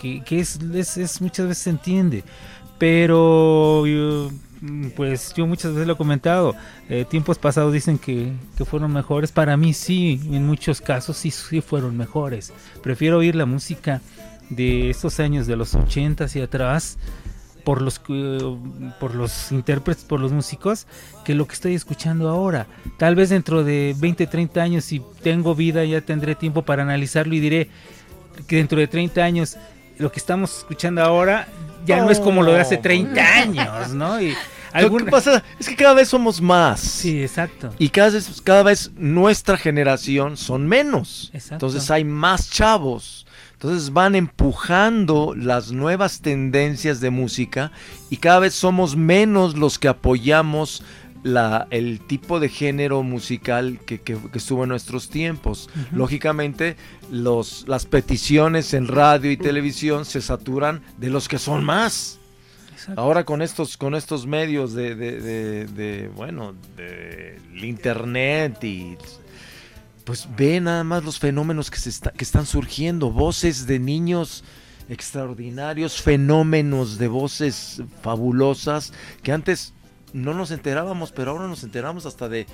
que, 0.00 0.22
que 0.22 0.38
es, 0.40 0.58
es- 0.96 1.20
muchas 1.20 1.48
veces 1.48 1.64
se 1.64 1.70
entiende, 1.70 2.22
pero 2.78 3.82
mm, 3.86 4.28
pues 4.96 5.34
yo 5.34 5.46
muchas 5.46 5.72
veces 5.72 5.86
lo 5.86 5.94
he 5.94 5.96
comentado, 5.96 6.54
eh, 6.88 7.04
tiempos 7.08 7.38
pasados 7.38 7.72
dicen 7.72 7.98
que, 7.98 8.32
que 8.56 8.64
fueron 8.64 8.92
mejores, 8.92 9.32
para 9.32 9.56
mí 9.56 9.72
sí, 9.74 10.20
en 10.32 10.46
muchos 10.46 10.80
casos 10.80 11.16
sí, 11.16 11.30
sí 11.30 11.60
fueron 11.60 11.96
mejores. 11.96 12.52
Prefiero 12.82 13.18
oír 13.18 13.34
la 13.34 13.46
música 13.46 14.00
de 14.50 14.90
estos 14.90 15.20
años, 15.20 15.46
de 15.46 15.56
los 15.56 15.74
80 15.74 16.26
y 16.34 16.40
atrás, 16.40 16.98
por 17.64 17.80
los 17.80 17.98
que- 17.98 18.56
por 19.00 19.14
los 19.14 19.50
intérpretes, 19.52 20.04
por 20.04 20.20
los 20.20 20.32
músicos, 20.32 20.86
que 21.24 21.34
lo 21.34 21.46
que 21.46 21.54
estoy 21.54 21.74
escuchando 21.74 22.28
ahora. 22.28 22.66
Tal 22.98 23.14
vez 23.14 23.30
dentro 23.30 23.64
de 23.64 23.94
20, 23.98 24.26
30 24.26 24.62
años, 24.62 24.84
si 24.84 25.00
tengo 25.22 25.54
vida, 25.54 25.82
ya 25.84 26.00
tendré 26.02 26.34
tiempo 26.34 26.62
para 26.62 26.82
analizarlo 26.82 27.34
y 27.34 27.40
diré 27.40 27.70
que 28.46 28.56
dentro 28.56 28.78
de 28.78 28.86
30 28.86 29.22
años 29.24 29.56
lo 29.98 30.10
que 30.12 30.18
estamos 30.18 30.58
escuchando 30.58 31.02
ahora 31.02 31.46
ya 31.86 31.98
no 32.02 32.10
es 32.10 32.18
como 32.20 32.42
lo 32.42 32.52
de 32.52 32.60
hace 32.60 32.76
30 32.78 33.22
años, 33.36 33.94
¿no? 33.94 34.20
Y 34.20 34.34
Que 35.04 35.10
pasa 35.10 35.42
es 35.58 35.68
que 35.68 35.76
cada 35.76 35.94
vez 35.94 36.08
somos 36.08 36.40
más. 36.40 36.80
Sí, 36.80 37.22
exacto. 37.22 37.72
Y 37.78 37.88
cada 37.90 38.10
vez, 38.10 38.40
cada 38.42 38.62
vez 38.62 38.90
nuestra 38.96 39.56
generación 39.56 40.36
son 40.36 40.66
menos. 40.66 41.30
Exacto. 41.32 41.66
Entonces 41.66 41.90
hay 41.90 42.04
más 42.04 42.50
chavos. 42.50 43.26
Entonces 43.52 43.92
van 43.92 44.14
empujando 44.14 45.34
las 45.36 45.70
nuevas 45.72 46.20
tendencias 46.20 47.00
de 47.00 47.10
música 47.10 47.72
y 48.10 48.16
cada 48.18 48.40
vez 48.40 48.54
somos 48.54 48.94
menos 48.96 49.56
los 49.56 49.78
que 49.78 49.88
apoyamos 49.88 50.82
la, 51.22 51.66
el 51.70 52.00
tipo 52.00 52.38
de 52.40 52.50
género 52.50 53.02
musical 53.02 53.78
que, 53.86 53.98
que- 54.00 54.18
que 54.18 54.38
estuvo 54.38 54.64
en 54.64 54.68
nuestros 54.68 55.08
tiempos. 55.08 55.70
Lógicamente, 55.92 56.76
los, 57.10 57.64
las 57.66 57.86
peticiones 57.86 58.74
en 58.74 58.88
radio 58.88 59.30
y 59.30 59.38
televisión 59.38 60.04
se 60.04 60.20
saturan 60.20 60.82
de 60.98 61.08
los 61.08 61.28
que 61.28 61.38
son 61.38 61.64
más. 61.64 62.18
Ahora 62.96 63.24
con 63.24 63.42
estos, 63.42 63.76
con 63.76 63.94
estos 63.94 64.26
medios 64.26 64.74
de, 64.74 64.94
de- 64.94 65.66
de- 65.66 66.08
bueno, 66.08 66.54
del 66.76 67.64
internet 67.64 68.62
y 68.64 68.96
pues 70.04 70.28
ve 70.36 70.60
nada 70.60 70.84
más 70.84 71.02
los 71.02 71.18
fenómenos 71.18 71.70
que 71.70 71.78
se 71.78 71.88
está- 71.88 72.10
que 72.10 72.24
están 72.24 72.44
surgiendo, 72.46 73.10
voces 73.10 73.66
de 73.66 73.78
niños 73.78 74.44
extraordinarios, 74.90 76.02
fenómenos 76.02 76.98
de 76.98 77.08
voces 77.08 77.82
fabulosas 78.02 78.92
que 79.22 79.32
antes 79.32 79.72
no 80.12 80.34
nos 80.34 80.50
enterábamos, 80.50 81.10
pero 81.10 81.30
ahora 81.32 81.48
nos 81.48 81.64
enteramos 81.64 82.04
hasta 82.06 82.28
de 82.28 82.46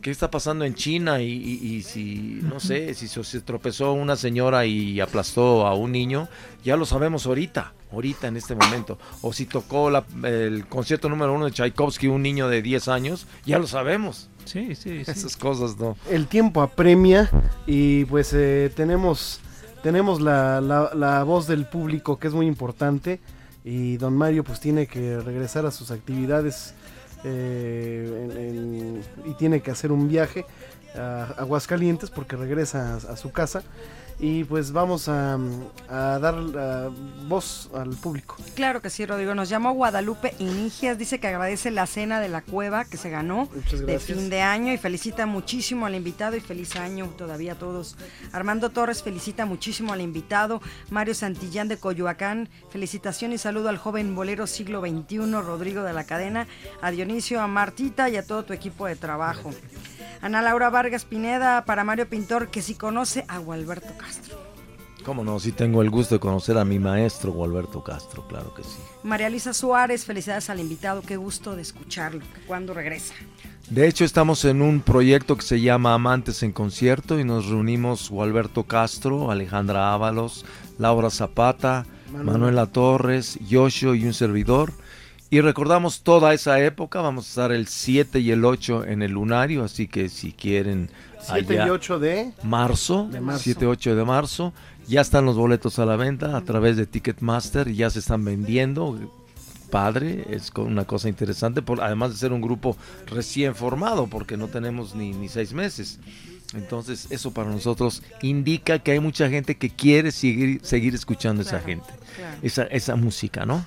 qué 0.00 0.10
está 0.10 0.30
pasando 0.30 0.64
en 0.64 0.74
China 0.74 1.20
y, 1.20 1.26
y- 1.32 1.74
y 1.76 1.82
si, 1.82 2.38
no 2.42 2.60
sé, 2.60 2.94
si 2.94 3.08
se, 3.08 3.24
se 3.24 3.40
tropezó 3.40 3.92
una 3.92 4.16
señora 4.16 4.64
y 4.66 5.00
aplastó 5.00 5.66
a 5.66 5.74
un 5.74 5.92
niño, 5.92 6.28
ya 6.64 6.76
lo 6.76 6.86
sabemos 6.86 7.26
ahorita, 7.26 7.72
ahorita 7.92 8.28
en 8.28 8.36
este 8.36 8.54
momento. 8.54 8.98
O 9.22 9.32
si 9.32 9.46
tocó 9.46 9.90
la- 9.90 10.04
el 10.22 10.66
concierto 10.66 11.08
número 11.08 11.32
uno 11.34 11.46
de 11.46 11.50
Tchaikovsky 11.52 12.06
un 12.06 12.22
niño 12.22 12.48
de 12.48 12.62
10 12.62 12.88
años, 12.88 13.26
ya 13.44 13.58
lo 13.58 13.66
sabemos. 13.66 14.28
Sí, 14.44 14.74
sí, 14.76 15.04
sí. 15.04 15.10
Esas 15.10 15.36
cosas, 15.36 15.76
¿no? 15.78 15.96
El 16.10 16.26
tiempo 16.26 16.62
apremia 16.62 17.30
y 17.66 18.04
pues 18.06 18.32
eh, 18.34 18.72
tenemos, 18.74 19.40
tenemos 19.82 20.20
la, 20.20 20.60
la- 20.60 20.90
la 20.94 21.22
voz 21.24 21.46
del 21.46 21.66
público 21.66 22.18
que 22.18 22.28
es 22.28 22.34
muy 22.34 22.46
importante 22.46 23.20
y 23.64 23.96
don 23.98 24.16
Mario 24.16 24.44
pues 24.44 24.60
tiene 24.60 24.86
que 24.86 25.18
regresar 25.20 25.66
a 25.66 25.70
sus 25.70 25.90
actividades 25.90 26.72
eh, 27.24 28.28
en- 28.36 29.02
y 29.30 29.34
tiene 29.34 29.60
que 29.60 29.70
hacer 29.70 29.92
un 29.92 30.08
viaje 30.08 30.44
a 30.96 31.34
Aguascalientes 31.38 32.10
porque 32.10 32.36
regresa 32.36 32.96
a 32.96 33.16
su 33.16 33.30
casa 33.32 33.62
y 34.20 34.42
pues 34.44 34.72
vamos 34.72 35.08
a, 35.08 35.38
a 35.88 36.18
dar 36.18 36.90
voz 37.28 37.70
al 37.72 37.90
público. 37.90 38.36
Claro 38.54 38.82
que 38.82 38.90
sí, 38.90 39.06
Rodrigo. 39.06 39.34
Nos 39.34 39.48
llamó 39.48 39.72
Guadalupe 39.72 40.34
Inigias. 40.38 40.98
Dice 40.98 41.20
que 41.20 41.28
agradece 41.28 41.70
la 41.70 41.86
cena 41.86 42.20
de 42.20 42.28
la 42.28 42.42
cueva 42.42 42.84
que 42.84 42.96
se 42.96 43.10
ganó 43.10 43.48
de 43.86 43.98
fin 44.00 44.28
de 44.28 44.40
año 44.40 44.72
y 44.72 44.78
felicita 44.78 45.26
muchísimo 45.26 45.86
al 45.86 45.94
invitado 45.94 46.36
y 46.36 46.40
feliz 46.40 46.74
año 46.76 47.06
todavía 47.16 47.52
a 47.52 47.58
todos. 47.58 47.96
Armando 48.32 48.70
Torres 48.70 49.02
felicita 49.02 49.46
muchísimo 49.46 49.92
al 49.92 50.00
invitado. 50.00 50.60
Mario 50.90 51.14
Santillán 51.14 51.68
de 51.68 51.78
Coyoacán. 51.78 52.48
Felicitación 52.70 53.32
y 53.32 53.38
saludo 53.38 53.68
al 53.68 53.78
joven 53.78 54.16
bolero 54.16 54.48
siglo 54.48 54.80
XXI, 54.80 55.18
Rodrigo 55.42 55.82
de 55.84 55.92
la 55.92 56.04
Cadena. 56.04 56.48
A 56.82 56.90
Dionisio, 56.90 57.40
a 57.40 57.46
Martita 57.46 58.08
y 58.08 58.16
a 58.16 58.26
todo 58.26 58.44
tu 58.44 58.52
equipo 58.52 58.86
de 58.86 58.96
trabajo. 58.96 59.50
Ana 60.20 60.42
Laura 60.42 60.70
Vargas 60.70 61.04
Pineda 61.04 61.64
para 61.64 61.84
Mario 61.84 62.08
Pintor, 62.08 62.48
que 62.48 62.62
si 62.62 62.74
conoce 62.74 63.24
a 63.28 63.38
Gualberto 63.38 63.96
Castro. 63.96 64.38
Cómo 65.04 65.24
no, 65.24 65.38
sí 65.40 65.52
tengo 65.52 65.80
el 65.80 65.90
gusto 65.90 66.16
de 66.16 66.20
conocer 66.20 66.58
a 66.58 66.64
mi 66.64 66.78
maestro 66.78 67.32
Gualberto 67.32 67.82
Castro, 67.82 68.26
claro 68.26 68.52
que 68.52 68.62
sí. 68.62 68.76
María 69.04 69.30
Luisa 69.30 69.54
Suárez, 69.54 70.04
felicidades 70.04 70.50
al 70.50 70.60
invitado, 70.60 71.02
qué 71.02 71.16
gusto 71.16 71.56
de 71.56 71.62
escucharlo. 71.62 72.20
¿Cuándo 72.46 72.74
regresa? 72.74 73.14
De 73.70 73.86
hecho, 73.86 74.04
estamos 74.04 74.44
en 74.44 74.60
un 74.60 74.80
proyecto 74.80 75.36
que 75.36 75.42
se 75.42 75.60
llama 75.60 75.94
Amantes 75.94 76.42
en 76.42 76.52
Concierto 76.52 77.18
y 77.18 77.24
nos 77.24 77.46
reunimos 77.46 78.10
Gualberto 78.10 78.64
Castro, 78.64 79.30
Alejandra 79.30 79.92
Ábalos, 79.94 80.44
Laura 80.78 81.10
Zapata, 81.10 81.86
Manuel. 82.12 82.26
Manuela 82.26 82.66
Torres, 82.66 83.38
Yoshio 83.46 83.94
y 83.94 84.04
un 84.04 84.14
servidor. 84.14 84.72
Y 85.30 85.40
recordamos 85.42 86.02
toda 86.02 86.32
esa 86.32 86.58
época, 86.60 87.02
vamos 87.02 87.26
a 87.26 87.28
estar 87.28 87.52
el 87.52 87.66
7 87.66 88.18
y 88.20 88.30
el 88.30 88.44
8 88.46 88.86
en 88.86 89.02
el 89.02 89.12
lunario, 89.12 89.62
así 89.62 89.86
que 89.86 90.08
si 90.08 90.32
quieren 90.32 90.90
7 91.20 91.54
y 91.66 91.68
8 91.68 91.98
de 91.98 92.32
marzo, 92.42 93.08
De 93.12 93.20
marzo. 93.20 93.50
7-8 93.50 93.94
de 93.94 94.04
marzo. 94.04 94.52
Ya 94.86 95.02
están 95.02 95.26
los 95.26 95.36
boletos 95.36 95.78
a 95.78 95.84
la 95.84 95.96
venta 95.96 96.34
a 96.34 96.40
través 96.40 96.78
de 96.78 96.86
Ticketmaster, 96.86 97.70
ya 97.72 97.90
se 97.90 97.98
están 97.98 98.24
vendiendo. 98.24 98.98
Padre, 99.70 100.24
es 100.30 100.50
una 100.56 100.86
cosa 100.86 101.10
interesante, 101.10 101.60
por, 101.60 101.82
además 101.82 102.12
de 102.12 102.16
ser 102.16 102.32
un 102.32 102.40
grupo 102.40 102.74
recién 103.06 103.54
formado, 103.54 104.06
porque 104.06 104.38
no 104.38 104.48
tenemos 104.48 104.94
ni, 104.94 105.12
ni 105.12 105.28
seis 105.28 105.52
meses. 105.52 105.98
Entonces, 106.54 107.06
eso 107.10 107.32
para 107.34 107.50
nosotros 107.50 108.02
indica 108.22 108.78
que 108.78 108.92
hay 108.92 109.00
mucha 109.00 109.28
gente 109.28 109.58
que 109.58 109.68
quiere 109.68 110.10
seguir, 110.10 110.60
seguir 110.62 110.94
escuchando 110.94 111.42
a 111.42 111.44
esa 111.44 111.58
Claro, 111.58 111.66
gente, 111.66 111.90
claro. 112.16 112.38
esa, 112.42 112.62
esa 112.64 112.96
música, 112.96 113.44
¿no? 113.44 113.66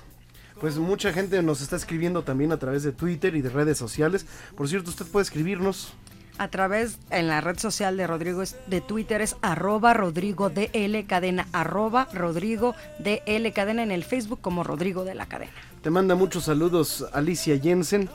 Pues 0.62 0.78
mucha 0.78 1.12
gente 1.12 1.42
nos 1.42 1.60
está 1.60 1.76
escribiendo 1.76 2.22
también 2.22 2.52
a 2.52 2.56
través 2.56 2.82
de 2.84 2.92
Twitter 2.92 3.34
y 3.34 3.42
de 3.42 3.50
redes 3.50 3.76
sociales. 3.76 4.24
Por 4.56 4.66
cierto, 4.68 4.88
usted 4.90 5.04
puede 5.06 5.24
escribirnos. 5.24 5.92
A 6.38 6.48
través, 6.48 6.98
en 7.10 7.28
la 7.28 7.40
red 7.42 7.58
social 7.58 7.96
de 7.98 8.06
Rodrigo 8.06 8.40
es- 8.42 8.56
de 8.66 8.80
Twitter 8.80 9.20
es 9.20 9.36
arroba 9.42 9.92
Rodrigo 9.92 10.48
DL 10.48 11.04
Cadena, 11.06 11.46
arroba 11.52 12.08
Rodrigo 12.14 12.74
DL 13.00 13.52
Cadena 13.52 13.82
en 13.82 13.90
el 13.90 14.02
Facebook 14.04 14.40
como 14.40 14.64
Rodrigo 14.64 15.04
de 15.04 15.14
la 15.14 15.26
Cadena. 15.26 15.52
Te 15.82 15.90
manda 15.90 16.14
muchos 16.14 16.44
saludos 16.44 17.04
Alicia 17.12 17.58
Jensen, 17.58 18.08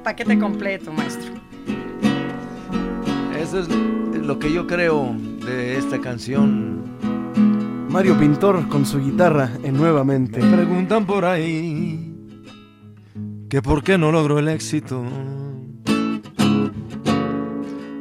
Paquete 0.02 0.36
completo, 0.38 0.92
maestro. 0.92 1.32
Eso 3.42 3.58
es 3.58 3.68
lo 3.68 4.38
que 4.38 4.52
yo 4.52 4.68
creo 4.68 5.16
de 5.44 5.76
esta 5.76 6.00
canción. 6.00 6.80
Mario 7.88 8.16
Pintor 8.16 8.68
con 8.68 8.86
su 8.86 9.00
guitarra 9.00 9.50
en 9.64 9.76
nuevamente. 9.76 10.40
Me 10.40 10.58
preguntan 10.58 11.04
por 11.04 11.24
ahí 11.24 12.14
que 13.50 13.60
por 13.60 13.82
qué 13.82 13.98
no 13.98 14.12
logro 14.12 14.38
el 14.38 14.46
éxito, 14.46 15.02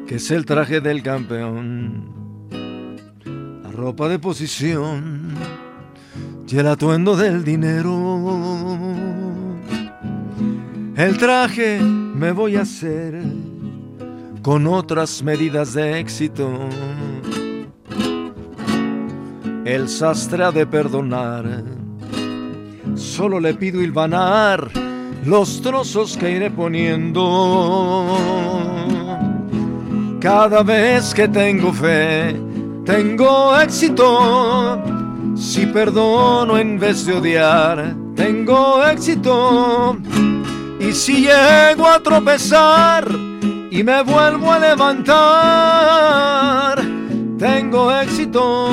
que 0.05 0.15
es 0.15 0.29
el 0.29 0.45
traje 0.45 0.79
del 0.79 1.01
campeón, 1.01 2.47
la 3.63 3.71
ropa 3.71 4.07
de 4.09 4.19
posición 4.19 5.33
y 6.47 6.55
el 6.55 6.67
atuendo 6.67 7.17
del 7.17 7.43
dinero. 7.43 8.29
El 10.95 11.17
traje 11.17 11.81
me 11.81 12.31
voy 12.31 12.57
a 12.57 12.61
hacer 12.61 13.40
con 14.41 14.65
otras 14.67 15.21
medidas 15.21 15.73
de 15.73 15.99
éxito. 15.99 16.49
El 19.65 19.87
sastre 19.87 20.43
ha 20.43 20.51
de 20.51 20.65
perdonar. 20.65 21.63
Solo 22.95 23.39
le 23.39 23.53
pido 23.53 23.81
hilvanar 23.81 24.69
los 25.25 25.61
trozos 25.61 26.17
que 26.17 26.31
iré 26.31 26.49
poniendo. 26.49 28.07
Cada 30.19 30.63
vez 30.63 31.13
que 31.13 31.27
tengo 31.27 31.71
fe, 31.71 32.35
tengo 32.85 33.59
éxito. 33.59 34.81
Si 35.35 35.67
perdono 35.67 36.57
en 36.57 36.79
vez 36.79 37.05
de 37.05 37.13
odiar, 37.13 37.95
tengo 38.15 38.83
éxito. 38.85 39.97
Y 40.79 40.91
si 40.93 41.27
llego 41.27 41.87
a 41.87 41.99
tropezar 42.01 43.07
y 43.71 43.83
me 43.83 44.03
vuelvo 44.03 44.51
a 44.51 44.59
levantar, 44.59 45.15
tengo 47.39 47.91
éxito. 47.91 48.69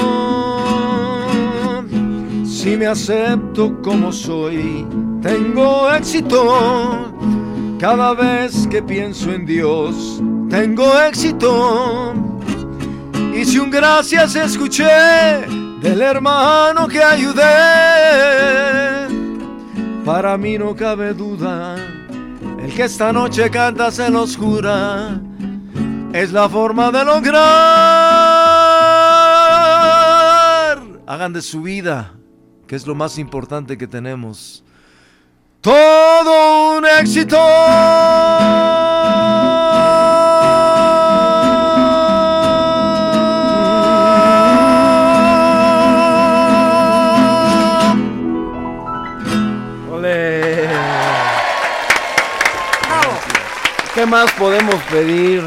Si 2.45 2.77
me 2.77 2.87
acepto 2.87 3.81
como 3.81 4.13
soy, 4.13 4.85
tengo 5.23 5.89
éxito. 5.93 7.15
Cada 7.79 8.13
vez 8.13 8.67
que 8.67 8.83
pienso 8.83 9.33
en 9.33 9.47
Dios, 9.47 10.21
tengo 10.51 10.99
éxito. 11.01 12.13
Y 13.33 13.45
si 13.45 13.61
un 13.61 13.71
gracias 13.71 14.35
escuché 14.35 15.47
del 15.81 16.03
hermano 16.03 16.89
que 16.89 17.01
ayudé, 17.01 17.45
para 20.05 20.37
mí 20.37 20.59
no 20.59 20.75
cabe 20.75 21.15
duda, 21.15 21.77
el 22.69 22.75
que 22.75 22.85
esta 22.85 23.12
noche 23.12 23.51
canta 23.51 23.91
se 23.91 24.11
los 24.11 24.37
jura, 24.37 25.19
es 26.12 26.33
la 26.33 26.49
forma 26.49 26.91
de 26.91 27.05
lograr. 27.05 27.39
Hagan 31.07 31.33
de 31.33 31.41
su 31.41 31.62
vida, 31.62 32.12
que 32.66 32.77
es 32.77 32.87
lo 32.87 32.95
más 32.95 33.19
importante 33.19 33.79
que 33.79 33.87
tenemos. 33.87 34.62
Todo 35.61 36.77
un 36.77 36.85
éxito. 36.85 37.39
Más 54.09 54.31
podemos 54.33 54.75
pedir, 54.91 55.43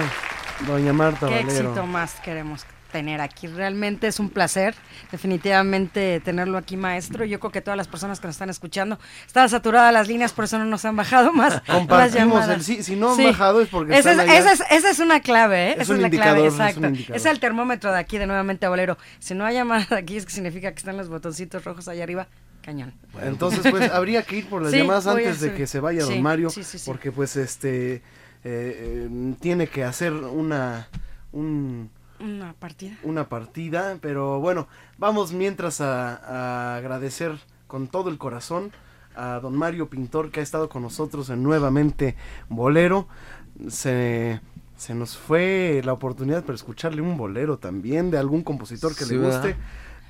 doña 0.68 0.94
Marta 0.94 1.28
Qué 1.28 1.36
Valero? 1.44 1.52
éxito 1.72 1.86
más 1.86 2.16
queremos 2.22 2.66
tener 2.92 3.22
aquí. 3.22 3.48
Realmente 3.48 4.08
es 4.08 4.20
un 4.20 4.30
placer, 4.30 4.76
definitivamente, 5.12 6.20
tenerlo 6.20 6.58
aquí, 6.58 6.76
maestro. 6.76 7.24
Yo 7.24 7.40
creo 7.40 7.52
que 7.52 7.62
todas 7.62 7.78
las 7.78 7.88
personas 7.88 8.20
que 8.20 8.28
nos 8.28 8.36
están 8.36 8.50
escuchando 8.50 9.00
están 9.26 9.48
saturadas 9.50 9.94
las 9.94 10.10
líneas, 10.10 10.34
por 10.34 10.44
eso 10.46 10.60
no 10.60 10.66
nos 10.66 10.84
han 10.84 10.96
bajado 10.98 11.32
más 11.32 11.54
las 11.68 11.78
Compartimos 11.78 12.14
llamadas. 12.42 12.70
el. 12.70 12.84
Si 12.84 12.96
no 12.98 13.14
han 13.14 13.24
bajado 13.24 13.62
es 13.62 13.70
porque 13.70 13.98
esa 13.98 14.12
es, 14.12 14.20
están 14.20 14.30
allá. 14.30 14.40
esa, 14.40 14.52
es, 14.52 14.72
esa 14.72 14.90
es 14.90 15.00
una 15.00 15.22
clave, 15.22 15.70
¿eh? 15.70 15.76
Es 15.78 15.82
esa 15.84 15.94
un 15.94 15.98
es 15.98 16.04
la 16.04 16.10
clave, 16.10 16.48
es 16.48 16.54
exacto. 16.54 16.88
indicador. 16.88 17.16
Es 17.18 17.26
el 17.26 17.40
termómetro 17.40 17.92
de 17.94 18.00
aquí, 18.00 18.18
de 18.18 18.28
nuevamente 18.28 18.66
a 18.66 18.70
Bolero. 18.70 18.98
Si 19.20 19.34
no 19.36 19.46
hay 19.46 19.56
llamadas 19.56 19.92
aquí, 19.94 20.18
es 20.18 20.26
que 20.26 20.32
significa 20.34 20.72
que 20.72 20.78
están 20.80 20.98
los 20.98 21.08
botoncitos 21.08 21.64
rojos 21.64 21.88
allá 21.88 22.04
arriba. 22.04 22.28
Cañón. 22.62 22.94
Entonces, 23.24 23.62
pues 23.72 23.90
habría 23.92 24.22
que 24.22 24.36
ir 24.36 24.48
por 24.48 24.62
las 24.62 24.72
Sí, 24.72 24.80
llamadas 24.80 25.08
antes 25.08 25.40
de 25.40 25.54
que 25.56 25.66
se 25.66 25.80
vaya 25.80 26.02
sí, 26.06 26.14
don 26.14 26.22
Mario, 26.22 26.50
sí, 26.52 26.64
sí, 26.64 26.78
sí. 26.78 26.84
porque 26.86 27.12
pues 27.12 27.36
este 27.36 28.04
eh, 28.44 29.08
eh, 29.10 29.36
tiene 29.40 29.68
que 29.68 29.84
hacer 29.84 30.14
una 30.14 30.88
un- 31.32 31.90
Una 32.20 32.54
partida. 32.54 32.96
una 33.04 33.30
partida, 33.30 33.98
pero 34.02 34.40
bueno, 34.40 34.68
vamos 34.98 35.32
mientras 35.34 35.82
a, 35.82 36.16
a 36.74 36.76
agradecer 36.78 37.40
con 37.68 37.88
todo 37.88 38.10
el 38.10 38.18
corazón 38.18 38.72
a 39.16 39.40
don 39.42 39.56
Mario 39.56 39.90
Pintor 39.90 40.30
que 40.32 40.40
ha 40.40 40.44
estado 40.44 40.70
con 40.70 40.82
nosotros 40.84 41.30
en 41.30 41.44
nuevamente 41.44 42.16
Bolero. 42.50 43.08
Se, 43.70 44.40
se 44.78 44.96
nos 44.96 45.18
fue 45.18 45.82
la 45.84 45.94
oportunidad 45.94 46.44
para 46.44 46.56
escucharle 46.56 47.02
un 47.02 47.18
bolero 47.18 47.58
también 47.58 48.12
de 48.12 48.18
algún 48.18 48.44
compositor 48.44 48.96
que 48.96 49.06
Sí, 49.06 49.14
le 49.14 49.20
¿verdad? 49.20 49.42
guste, 49.44 49.56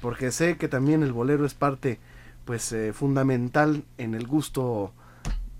porque 0.02 0.32
sé 0.32 0.58
que 0.58 0.68
también 0.68 1.04
el 1.04 1.14
bolero 1.14 1.46
es 1.46 1.54
parte 1.54 2.00
pues 2.46 2.72
eh, 2.74 2.94
fundamental 2.94 3.84
en 3.98 4.16
el 4.16 4.26
gusto 4.28 4.94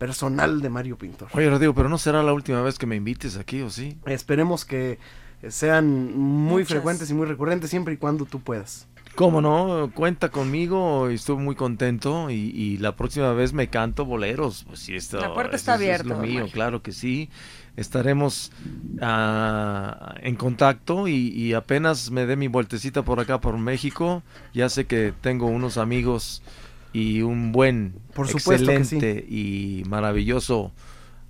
personal 0.02 0.62
de 0.62 0.70
Mario 0.72 0.98
Pintor. 0.98 1.30
Oye, 1.34 1.48
Rodrigo, 1.48 1.76
pero 1.76 1.88
no 1.88 2.00
será 2.00 2.24
la 2.24 2.34
última 2.34 2.60
vez 2.64 2.80
que 2.80 2.88
me 2.88 2.96
invites 2.96 3.38
aquí, 3.38 3.62
¿o 3.62 3.70
sí? 3.70 3.98
Esperemos 4.08 4.66
que 4.66 4.98
sean 5.48 6.18
muy 6.18 6.54
Muchas. 6.64 6.70
frecuentes 6.70 7.12
y 7.12 7.14
muy 7.14 7.28
recurrentes 7.28 7.70
siempre 7.70 7.94
y 7.94 7.98
cuando 7.98 8.26
tú 8.26 8.40
puedas. 8.40 8.88
¿Cómo 9.14 9.42
no? 9.42 9.92
Cuenta 9.94 10.30
conmigo 10.30 11.12
y 11.12 11.16
estuve 11.16 11.44
muy 11.44 11.54
contento 11.54 12.32
y, 12.32 12.34
y 12.36 12.78
la 12.80 12.96
próxima 12.96 13.32
vez 13.34 13.54
me 13.54 13.68
canto 13.68 14.04
boleros. 14.06 14.64
Pues 14.68 14.80
sí, 14.80 14.96
esto, 14.96 15.20
La 15.20 15.36
puerta 15.36 15.56
está 15.56 15.76
es- 15.76 15.82
es 15.82 15.86
abierta, 15.86 16.10
lo 16.16 16.18
mío, 16.22 16.40
Mario. 16.40 16.52
claro 16.52 16.82
que 16.82 16.94
sí. 16.94 17.30
Estaremos 17.76 18.52
ah, 19.02 20.16
en 20.22 20.36
contacto 20.36 21.08
y, 21.08 21.14
y 21.28 21.54
apenas 21.54 22.10
me 22.10 22.26
dé 22.26 22.36
mi 22.36 22.48
vueltecita 22.48 23.04
por 23.04 23.20
acá 23.20 23.40
por 23.40 23.58
México, 23.58 24.24
ya 24.54 24.68
sé 24.68 24.86
que 24.86 25.14
tengo 25.22 25.46
unos 25.46 25.78
amigos 25.78 26.42
y 26.94 27.22
un 27.22 27.52
buen, 27.52 27.94
Por 28.14 28.28
supuesto 28.28 28.68
que 28.68 28.84
sí. 28.86 28.96
excelente 28.98 29.26
y 29.30 29.84
maravilloso 29.88 30.72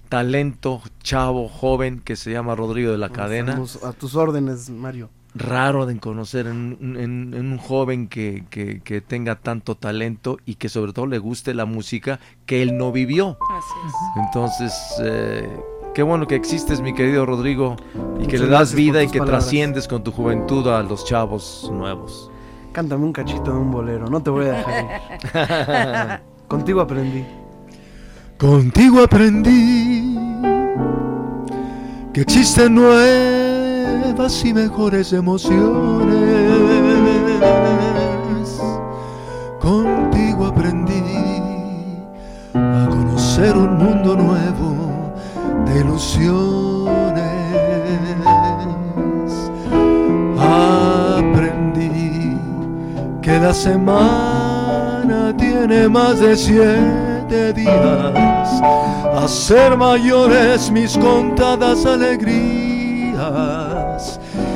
talento 0.09 0.82
chavo 1.03 1.47
joven 1.47 2.01
que 2.03 2.16
se 2.16 2.32
llama 2.32 2.55
Rodrigo 2.55 2.91
de 2.91 2.97
la 2.97 3.09
Cadena 3.09 3.51
Estamos 3.51 3.84
a 3.84 3.93
tus 3.93 4.16
órdenes, 4.16 4.70
Mario. 4.70 5.09
raro 5.36 5.86
de 5.86 5.97
conocer 5.99 6.47
en, 6.47 6.78
un- 6.82 6.97
en- 6.99 7.34
en 7.34 7.51
un 7.53 7.57
joven 7.57 8.07
que, 8.07 8.43
que- 8.49 8.82
que 8.82 8.99
tenga 9.01 9.36
tanto 9.38 9.76
talento 9.76 10.38
y 10.45 10.55
que 10.55 10.68
sobre 10.68 10.91
todo 10.93 11.05
le 11.05 11.20
guste 11.20 11.53
la 11.53 11.66
música 11.66 12.20
que 12.45 12.62
él 12.62 12.78
no 12.78 12.91
vivió. 12.91 13.38
Entonces, 14.26 14.74
eh, 15.03 15.47
qué 15.93 16.03
bueno 16.03 16.28
que 16.28 16.36
existes, 16.36 16.82
mi 16.82 16.93
querido 16.93 17.26
Rodrigo, 17.26 17.76
y 18.20 18.28
que 18.28 18.38
le 18.39 18.47
das 18.47 18.74
vida 18.74 19.03
y 19.03 19.07
que 19.07 19.20
palabras. 19.20 19.43
trasciendes 19.45 19.88
con 19.88 20.03
tu 20.03 20.12
juventud 20.12 20.68
a 20.68 20.82
los 20.84 21.05
chavos 21.05 21.70
nuevos. 21.72 22.30
Cántame 22.72 23.03
un 23.03 23.11
cachito 23.11 23.51
de 23.51 23.57
un 23.57 23.69
bolero, 23.69 24.07
no 24.07 24.22
te 24.22 24.30
voy 24.30 24.45
a 24.45 24.51
dejar 24.53 24.84
ir. 24.84 26.22
Contigo 26.47 26.80
aprendí. 26.82 27.26
Contigo 28.38 29.03
aprendí 29.03 30.17
que 32.13 32.22
existen 32.22 32.76
nuevas 32.76 34.45
y 34.45 34.53
mejores 34.53 35.11
emociones. 35.13 36.15
Contigo 39.59 40.45
aprendí 40.45 41.03
a 42.53 42.88
conocer 42.89 43.55
un 43.55 43.78
mundo 43.78 44.15
nuevo 44.15 45.13
de 45.65 45.80
ilusiones. 45.82 46.61
Que 53.22 53.39
la 53.39 53.53
semana 53.53 55.36
tiene 55.38 55.88
más 55.88 56.19
de 56.19 56.36
siete 56.36 57.53
días, 57.53 58.61
a 59.15 59.28
ser 59.28 59.78
mayores 59.78 60.72
mis 60.72 60.97
contadas 60.97 61.86
alegrías 61.86 63.22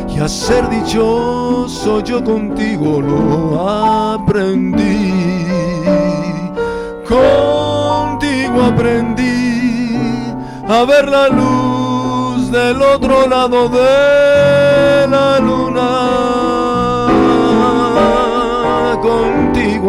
y 0.10 0.20
a 0.20 0.28
ser 0.28 0.68
dichoso 0.70 2.02
yo 2.04 2.24
contigo 2.24 3.02
lo 3.02 3.70
aprendí. 3.70 5.14
Contigo 7.08 8.64
aprendí 8.64 9.96
a 10.68 10.84
ver 10.86 11.08
la 11.08 11.28
luz 11.28 12.50
del 12.52 12.82
otro 12.82 13.28
lado 13.28 13.70
de 13.70 15.08
la 15.08 15.40
luna. 15.40 15.65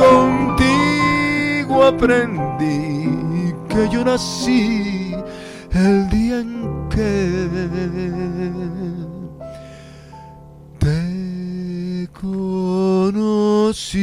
contigo 0.00 1.74
aprendí 1.84 3.54
que 3.68 3.88
yo 3.92 4.04
nací 4.04 5.14
el 5.72 6.08
día 6.10 6.40
en 6.40 6.88
que 6.88 7.48
te 10.78 12.08
conocí. 12.20 14.00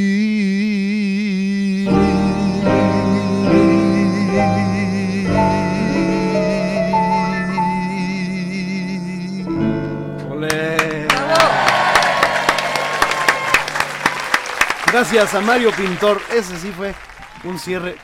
Gracias 14.98 15.36
a 15.36 15.42
Mario 15.42 15.70
Pintor. 15.78 16.20
Ese 16.36 16.58
sí 16.58 16.70
fue 16.76 16.92
un 17.44 17.60
cierre 17.60 17.98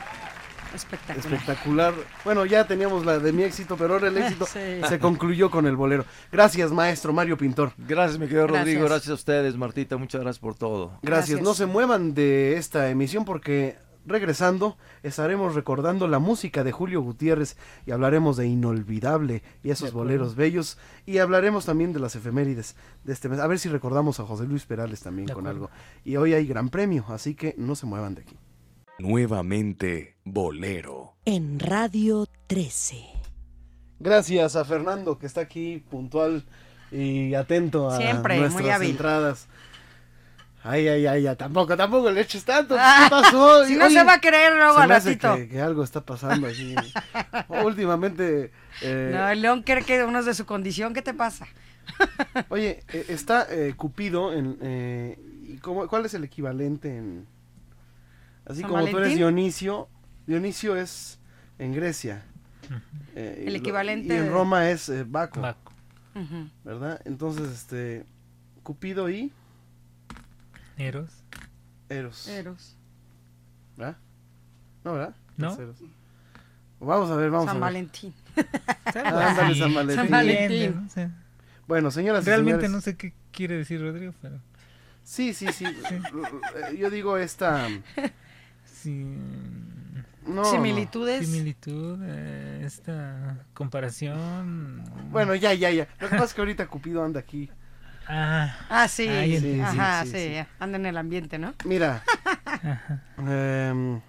Espectacular. 0.72 1.18
espectacular. 1.34 1.94
Bueno, 2.24 2.46
ya 2.46 2.68
teníamos 2.68 3.04
la 3.04 3.18
de 3.18 3.32
mi 3.32 3.42
éxito, 3.42 3.76
pero 3.76 3.94
ahora 3.94 4.06
el 4.06 4.16
éxito 4.18 4.46
Sí. 4.46 4.60
se 4.88 5.00
concluyó 5.00 5.50
con 5.50 5.66
el 5.66 5.74
bolero. 5.74 6.04
Gracias, 6.30 6.70
maestro 6.70 7.12
Mario 7.12 7.36
Pintor. 7.36 7.72
Gracias, 7.78 8.20
mi 8.20 8.26
querido 8.26 8.46
Rodrigo. 8.46 8.82
Gracias. 8.82 8.90
Gracias 8.90 9.10
a 9.10 9.14
ustedes, 9.14 9.56
Martita. 9.56 9.96
Muchas 9.96 10.20
gracias 10.20 10.38
por 10.38 10.54
todo. 10.54 10.92
Gracias. 11.02 11.40
No 11.42 11.52
se 11.54 11.66
muevan 11.66 12.14
de 12.14 12.58
esta 12.58 12.88
emisión 12.88 13.24
porque 13.24 13.76
regresando 14.06 14.76
estaremos 15.02 15.54
recordando 15.54 16.08
la 16.08 16.18
música 16.18 16.64
de 16.64 16.72
Julio 16.72 17.00
Gutiérrez 17.02 17.56
y 17.86 17.90
hablaremos 17.90 18.36
de 18.36 18.46
Inolvidable 18.46 19.42
y 19.62 19.70
esos 19.70 19.92
boleros 19.92 20.34
bellos 20.36 20.78
y 21.06 21.18
hablaremos 21.18 21.66
también 21.66 21.92
de 21.92 22.00
las 22.00 22.16
efemérides 22.16 22.76
de 23.04 23.12
este 23.12 23.28
mes. 23.28 23.40
A 23.40 23.46
ver 23.46 23.58
si 23.58 23.68
recordamos 23.68 24.20
a 24.20 24.24
José 24.24 24.44
Luis 24.44 24.66
Perales 24.66 25.00
también 25.00 25.28
con 25.28 25.46
algo. 25.46 25.70
Y 26.04 26.16
hoy 26.16 26.34
hay 26.34 26.46
gran 26.46 26.68
premio, 26.68 27.04
así 27.08 27.34
que 27.34 27.54
no 27.58 27.74
se 27.74 27.86
muevan 27.86 28.14
de 28.14 28.22
aquí. 28.22 28.36
Nuevamente 28.98 30.16
Bolero. 30.24 31.14
En 31.24 31.58
Radio 31.58 32.26
13. 32.46 32.96
Gracias 33.98 34.56
a 34.56 34.64
Fernando 34.64 35.18
que 35.18 35.26
está 35.26 35.40
aquí 35.40 35.84
puntual 35.90 36.44
y 36.92 37.34
atento 37.34 37.88
a 37.90 37.96
Siempre, 37.96 38.34
muy 38.34 38.48
nuestras 38.50 38.76
hábil. 38.76 38.90
entradas. 38.90 39.48
Ay, 40.66 40.88
ay, 40.88 41.06
ay, 41.06 41.22
ya, 41.24 41.36
tampoco, 41.36 41.76
tampoco 41.76 42.10
le 42.10 42.22
eches 42.22 42.42
tanto. 42.42 42.74
Ah, 42.78 43.02
¿Qué 43.04 43.10
pasó? 43.10 43.64
si 43.66 43.76
no 43.76 43.90
se 43.90 44.02
va 44.02 44.14
a 44.14 44.20
creer 44.20 44.54
luego 44.56 44.78
al 44.78 44.88
ratito. 44.88 45.36
Que, 45.36 45.46
que 45.48 45.60
algo 45.60 45.84
está 45.84 46.00
pasando 46.00 46.46
así. 46.46 46.74
Últimamente. 47.48 48.50
eh, 48.80 49.10
No, 49.12 49.28
el 49.28 49.42
león 49.42 49.62
cree 49.62 49.84
que 49.84 50.02
uno 50.04 50.18
es 50.20 50.24
de 50.26 50.32
su 50.32 50.46
condición. 50.46 50.94
¿Qué 50.94 51.02
te 51.02 51.12
pasa? 51.12 51.46
Oye, 52.48 52.82
eh, 52.88 53.04
está 53.10 53.46
eh, 53.50 53.74
Cupido 53.76 54.32
en. 54.32 54.56
eh, 54.62 55.18
¿y 55.46 55.58
cómo- 55.58 55.86
¿Cuál 55.86 56.06
es 56.06 56.14
el 56.14 56.24
equivalente 56.24 56.96
en.? 56.96 57.26
Así 58.46 58.62
¿San 58.62 58.70
como 58.70 58.86
tú 58.86 58.98
eres? 58.98 59.16
Dionisio. 59.16 59.88
Dionisio 60.26 60.76
es 60.76 61.18
en 61.58 61.74
Grecia. 61.74 62.22
Eh, 63.14 63.44
El 63.46 63.56
equivalente 63.56 64.14
Y 64.14 64.16
en 64.16 64.30
Roma 64.32 64.70
es 64.70 64.88
eh, 64.88 65.04
Baco. 65.06 65.40
Ujú. 66.14 66.48
¿Verdad? 66.64 67.02
Entonces, 67.04 67.50
este. 67.50 68.06
Cupido 68.62 69.10
y. 69.10 69.30
Eros. 70.76 71.10
Eros. 71.88 72.28
Eros. 72.28 72.76
¿Verdad? 73.76 73.96
¿No, 74.84 74.92
verdad? 74.94 75.14
No. 75.36 75.56
Vamos 76.80 77.10
a 77.10 77.16
ver, 77.16 77.30
vamos 77.30 77.46
San 77.46 77.56
a 77.56 77.60
ver. 77.60 77.60
Valentín. 77.60 78.14
Ah, 78.36 79.28
ándale, 79.30 79.54
San 79.54 79.74
Valentín. 79.74 79.96
San 79.96 80.10
Valentín. 80.10 80.82
No 80.82 80.90
sé. 80.90 81.10
Bueno, 81.66 81.90
señoras 81.90 82.24
y 82.24 82.26
Realmente 82.26 82.66
señores. 82.66 82.70
no 82.70 82.80
sé 82.80 82.96
qué 82.96 83.14
quiere 83.32 83.56
decir 83.56 83.80
Rodrigo, 83.80 84.12
pero. 84.20 84.38
Sí, 85.02 85.34
sí, 85.34 85.46
sí. 85.52 85.64
Eh, 86.70 86.76
Yo 86.78 86.90
digo 86.90 87.16
esta. 87.16 87.68
Sí. 88.64 89.06
No, 90.26 90.44
Similitudes. 90.44 91.26
Similitud, 91.26 91.98
eh, 92.02 92.62
esta 92.64 93.44
comparación. 93.54 94.84
Bueno, 95.10 95.34
ya, 95.34 95.52
ya, 95.54 95.70
ya. 95.70 95.88
Lo 96.00 96.08
que 96.08 96.14
pasa 96.14 96.24
es 96.26 96.34
que 96.34 96.40
ahorita 96.40 96.66
Cupido 96.68 97.04
anda 97.04 97.20
aquí. 97.20 97.50
Ah, 98.06 98.54
Ah, 98.68 98.88
sí. 98.88 99.08
Ahí 99.08 99.40
sí, 99.40 99.60
Ajá, 99.60 100.04
sí, 100.04 100.10
sí, 100.10 100.18
sí, 100.18 100.34
sí. 100.34 100.46
Anda 100.58 100.76
en 100.76 100.86
el 100.86 100.96
ambiente, 100.96 101.38
¿no? 101.38 101.54
Mira. 101.64 102.02
em, 103.18 104.00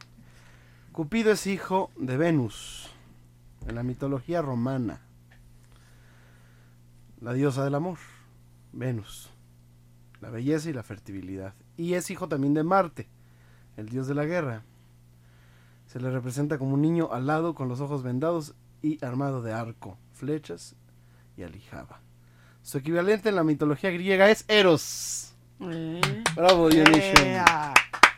Cupido 0.92 1.32
es 1.32 1.48
hijo 1.48 1.92
de 1.98 2.18
Venus. 2.18 2.92
En 3.68 3.76
la 3.76 3.84
mitología 3.84 4.42
romana. 4.42 5.02
La 7.22 7.34
diosa 7.34 7.64
del 7.64 7.76
amor. 7.76 7.98
Venus. 8.72 9.32
La 10.22 10.30
belleza 10.30 10.70
y 10.70 10.74
la 10.74 10.84
fertilidad. 10.84 11.54
Y 11.78 11.94
es 11.94 12.10
hijo 12.12 12.28
también 12.28 12.54
de 12.54 12.64
Marte, 12.64 13.08
el 13.78 13.90
dios 13.90 14.08
de 14.08 14.16
la 14.16 14.26
guerra. 14.26 14.64
Se 15.88 16.00
le 16.00 16.10
representa 16.10 16.58
como 16.58 16.74
un 16.74 16.82
niño 16.82 17.10
alado 17.12 17.54
con 17.56 17.68
los 17.70 17.80
ojos 17.82 18.04
vendados 18.04 18.56
y 18.82 19.04
armado 19.04 19.42
de 19.42 19.54
arco, 19.54 19.98
flechas 20.14 20.76
y 21.38 21.44
alijaba. 21.44 22.00
Su 22.66 22.80
equivalente 22.80 23.30
en 23.30 23.36
la 23.36 23.44
mitología 23.44 23.92
griega 23.92 24.28
es 24.32 24.44
Eros. 24.48 25.36
Bravo, 26.36 26.68
Dionisio. 26.68 27.24
Ea. 27.24 27.76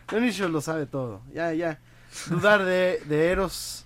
Dionisio 0.09 0.47
lo 0.47 0.61
sabe 0.61 0.85
todo. 0.85 1.21
Ya, 1.33 1.51
ya. 1.51 1.79
Dudar 2.29 2.63
de, 2.63 3.01
de 3.09 3.27
Eros, 3.29 3.85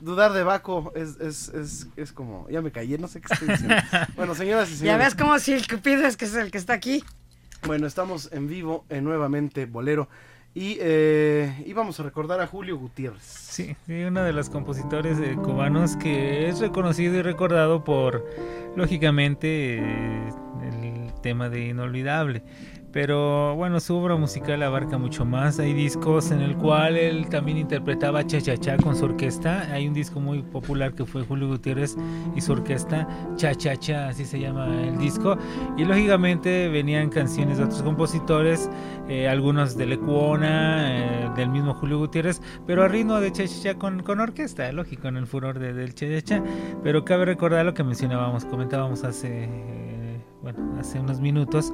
dudar 0.00 0.32
de 0.34 0.44
Baco 0.44 0.92
es, 0.94 1.16
es, 1.18 1.48
es, 1.48 1.88
es 1.96 2.12
como. 2.12 2.48
Ya 2.48 2.62
me 2.62 2.70
callé, 2.70 2.96
no 2.96 3.08
sé 3.08 3.20
qué 3.20 3.34
estoy 3.34 3.48
diciendo. 3.48 3.74
Bueno, 4.14 4.36
señoras 4.36 4.68
y 4.68 4.72
Ya 4.74 4.78
señores. 4.78 5.04
ves 5.06 5.14
como 5.16 5.36
si 5.40 5.52
el 5.54 5.66
Cupido 5.66 6.06
es 6.06 6.16
que 6.16 6.26
es 6.26 6.34
el 6.36 6.52
que 6.52 6.58
está 6.58 6.74
aquí. 6.74 7.02
Bueno, 7.66 7.88
estamos 7.88 8.28
en 8.30 8.46
vivo 8.46 8.84
en 8.90 9.02
nuevamente 9.02 9.66
Bolero. 9.66 10.08
Y, 10.58 10.76
eh, 10.80 11.54
y 11.64 11.72
vamos 11.72 12.00
a 12.00 12.02
recordar 12.02 12.40
a 12.40 12.48
Julio 12.48 12.76
Gutiérrez. 12.76 13.22
Sí, 13.22 13.76
sí, 13.86 14.02
uno 14.02 14.24
de 14.24 14.32
los 14.32 14.50
compositores 14.50 15.16
cubanos 15.36 15.96
que 15.96 16.48
es 16.48 16.58
reconocido 16.58 17.14
y 17.14 17.22
recordado 17.22 17.84
por, 17.84 18.26
lógicamente, 18.74 19.78
eh, 19.78 20.32
el 20.64 21.12
tema 21.22 21.48
de 21.48 21.68
Inolvidable. 21.68 22.42
Pero 22.90 23.54
bueno, 23.54 23.80
su 23.80 23.94
obra 23.96 24.16
musical 24.16 24.62
abarca 24.62 24.96
mucho 24.96 25.26
más. 25.26 25.58
Hay 25.58 25.74
discos 25.74 26.30
en 26.30 26.40
el 26.40 26.56
cual 26.56 26.96
él 26.96 27.28
también 27.28 27.58
interpretaba 27.58 28.26
cha 28.26 28.40
cha 28.40 28.56
cha 28.56 28.78
con 28.78 28.96
su 28.96 29.04
orquesta. 29.04 29.70
Hay 29.72 29.86
un 29.86 29.92
disco 29.92 30.20
muy 30.20 30.42
popular 30.42 30.94
que 30.94 31.04
fue 31.04 31.22
Julio 31.22 31.48
Gutiérrez 31.48 31.96
y 32.34 32.40
su 32.40 32.52
orquesta 32.52 33.06
cha 33.36 33.54
cha 33.54 33.76
cha, 33.76 34.08
así 34.08 34.24
se 34.24 34.40
llama 34.40 34.66
el 34.82 34.96
disco. 34.96 35.36
Y 35.76 35.84
lógicamente 35.84 36.68
venían 36.70 37.10
canciones 37.10 37.58
de 37.58 37.64
otros 37.64 37.82
compositores, 37.82 38.70
eh, 39.06 39.28
algunos 39.28 39.76
de 39.76 39.84
Lecuona, 39.84 41.26
eh, 41.26 41.30
del 41.36 41.50
mismo 41.50 41.74
Julio 41.74 41.98
Gutiérrez, 41.98 42.40
pero 42.66 42.82
a 42.84 42.88
ritmo 42.88 43.20
de 43.20 43.30
cha 43.32 43.46
cha 43.46 43.62
cha 43.62 43.74
con, 43.78 44.02
con 44.02 44.18
orquesta, 44.20 44.72
lógico, 44.72 45.08
en 45.08 45.18
el 45.18 45.26
furor 45.26 45.58
de- 45.58 45.74
del 45.74 45.94
cha 45.94 46.06
cha 46.08 46.22
cha. 46.22 46.42
Pero 46.82 47.04
cabe 47.04 47.26
recordar 47.26 47.66
lo 47.66 47.74
que 47.74 47.84
mencionábamos, 47.84 48.46
comentábamos 48.46 49.04
hace. 49.04 49.46
Bueno, 50.42 50.76
hace 50.78 51.00
unos 51.00 51.20
minutos, 51.20 51.72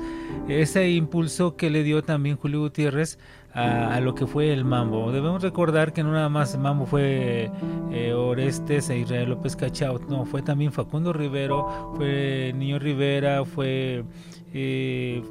ese 0.49 0.91
impulso 0.91 1.57
que 1.57 1.71
le 1.71 1.83
dio 1.83 2.03
también 2.03 2.37
Julio 2.37 2.61
Gutiérrez 2.61 3.19
a, 3.55 4.01
lo 4.01 4.15
que 4.15 4.27
fue 4.27 4.53
el 4.53 4.65
mambo. 4.65 5.13
Debemos 5.13 5.43
recordar 5.43 5.93
que 5.93 6.03
no 6.03 6.13
nada 6.13 6.29
más 6.29 6.55
el 6.55 6.61
mambo 6.61 6.87
fue 6.87 7.51
eh, 7.93 8.13
Orestes 8.13 8.91
e 8.91 8.99
Israel 8.99 9.31
López 9.31 9.55
Cachaut, 9.55 10.09
no, 10.09 10.25
fue 10.25 10.43
también 10.43 10.73
Facundo 10.73 11.13
Rivero, 11.13 11.93
fue 11.97 12.53
Niño 12.57 12.81
Rivera, 12.81 13.45
fue 13.45 14.05
eh, 14.53 15.23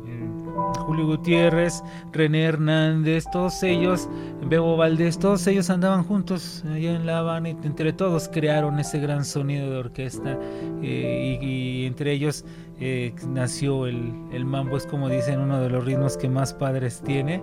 Julio 0.85 1.05
Gutiérrez, 1.05 1.83
René 2.11 2.43
Hernández, 2.43 3.25
todos 3.31 3.61
ellos, 3.63 4.09
Bebo 4.45 4.77
Valdés, 4.77 5.19
todos 5.19 5.45
ellos 5.47 5.69
andaban 5.69 6.03
juntos 6.03 6.63
allá 6.65 6.95
en 6.95 7.05
La 7.05 7.19
Habana 7.19 7.49
y 7.49 7.57
entre 7.63 7.91
todos 7.91 8.29
crearon 8.29 8.79
ese 8.79 8.99
gran 8.99 9.25
sonido 9.25 9.69
de 9.69 9.77
orquesta 9.77 10.37
eh, 10.81 11.39
y 11.41 11.85
entre 11.85 12.13
ellos 12.13 12.45
eh, 12.79 13.13
nació 13.27 13.87
el, 13.87 14.13
el 14.31 14.45
mambo, 14.45 14.77
es 14.77 14.85
como 14.85 15.09
dicen 15.09 15.39
uno 15.39 15.61
de 15.61 15.69
los 15.69 15.85
ritmos 15.85 16.17
que 16.17 16.29
más 16.29 16.53
padres 16.53 17.01
tiene. 17.05 17.41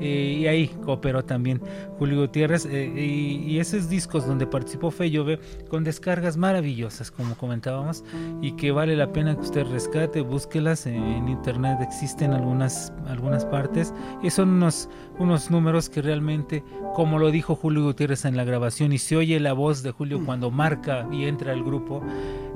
Eh, 0.00 0.38
y 0.40 0.46
ahí 0.46 0.68
cooperó 0.84 1.24
también 1.24 1.60
Julio 1.98 2.20
Gutiérrez 2.20 2.66
eh, 2.66 2.92
y, 2.96 3.42
y 3.44 3.58
esos 3.58 3.88
discos 3.88 4.26
donde 4.26 4.46
participó 4.46 4.92
Feyove 4.92 5.40
con 5.68 5.82
descargas 5.82 6.36
maravillosas 6.36 7.10
como 7.10 7.34
comentábamos 7.36 8.04
y 8.40 8.52
que 8.52 8.70
vale 8.70 8.94
la 8.94 9.12
pena 9.12 9.34
que 9.34 9.40
usted 9.40 9.66
rescate, 9.66 10.20
búsquelas 10.20 10.86
en, 10.86 11.02
en 11.02 11.28
internet 11.28 11.78
existen 11.80 12.32
algunas 12.32 12.92
algunas 13.08 13.44
partes 13.44 13.92
y 14.22 14.30
son 14.30 14.50
unos 14.50 14.88
unos 15.18 15.50
números 15.50 15.88
que 15.88 16.00
realmente 16.00 16.62
como 16.94 17.18
lo 17.18 17.32
dijo 17.32 17.56
Julio 17.56 17.82
Gutiérrez 17.82 18.24
en 18.24 18.36
la 18.36 18.44
grabación 18.44 18.92
y 18.92 18.98
se 18.98 19.16
oye 19.16 19.40
la 19.40 19.52
voz 19.52 19.82
de 19.82 19.90
Julio 19.90 20.24
cuando 20.24 20.52
marca 20.52 21.08
y 21.10 21.24
entra 21.24 21.52
al 21.52 21.64
grupo 21.64 22.04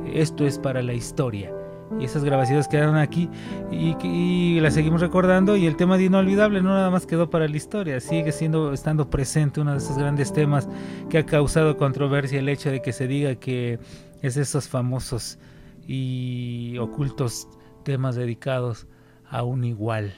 esto 0.07 0.47
es 0.47 0.61
para 0.61 0.81
la 0.81 0.95
historia 0.95 1.53
y 2.01 2.05
esas 2.05 2.25
grabaciones 2.25 2.69
quedaron 2.69 2.97
aquí 2.97 3.29
y, 3.71 3.97
y 4.07 4.61
las 4.61 4.75
seguimos 4.75 5.01
recordando 5.01 5.57
y 5.57 5.67
el 5.67 5.77
tema 5.77 5.97
de 5.97 6.05
inolvidable 6.05 6.63
no 6.63 6.71
nada 6.71 6.91
más 6.91 7.07
quedó 7.07 7.31
para 7.31 7.49
la 7.49 7.57
historia 7.57 8.01
sigue 8.01 8.33
siendo 8.33 8.73
estando 8.73 9.11
presente 9.11 9.61
uno 9.61 9.73
de 9.73 9.79
esos 9.79 9.97
grandes 9.97 10.33
temas 10.33 10.69
que 11.11 11.19
ha 11.19 11.27
causado 11.27 11.77
controversia 11.77 12.39
el 12.39 12.49
hecho 12.49 12.71
de 12.71 12.83
que 12.83 12.93
se 12.93 13.07
diga 13.07 13.35
que 13.37 13.79
es 14.23 14.35
de 14.35 14.43
esos 14.43 14.69
famosos 14.69 15.39
y 15.87 16.77
ocultos 16.79 17.49
temas 17.85 18.15
dedicados 18.15 18.87
a 19.29 19.43
un 19.43 19.65
igual 19.65 20.15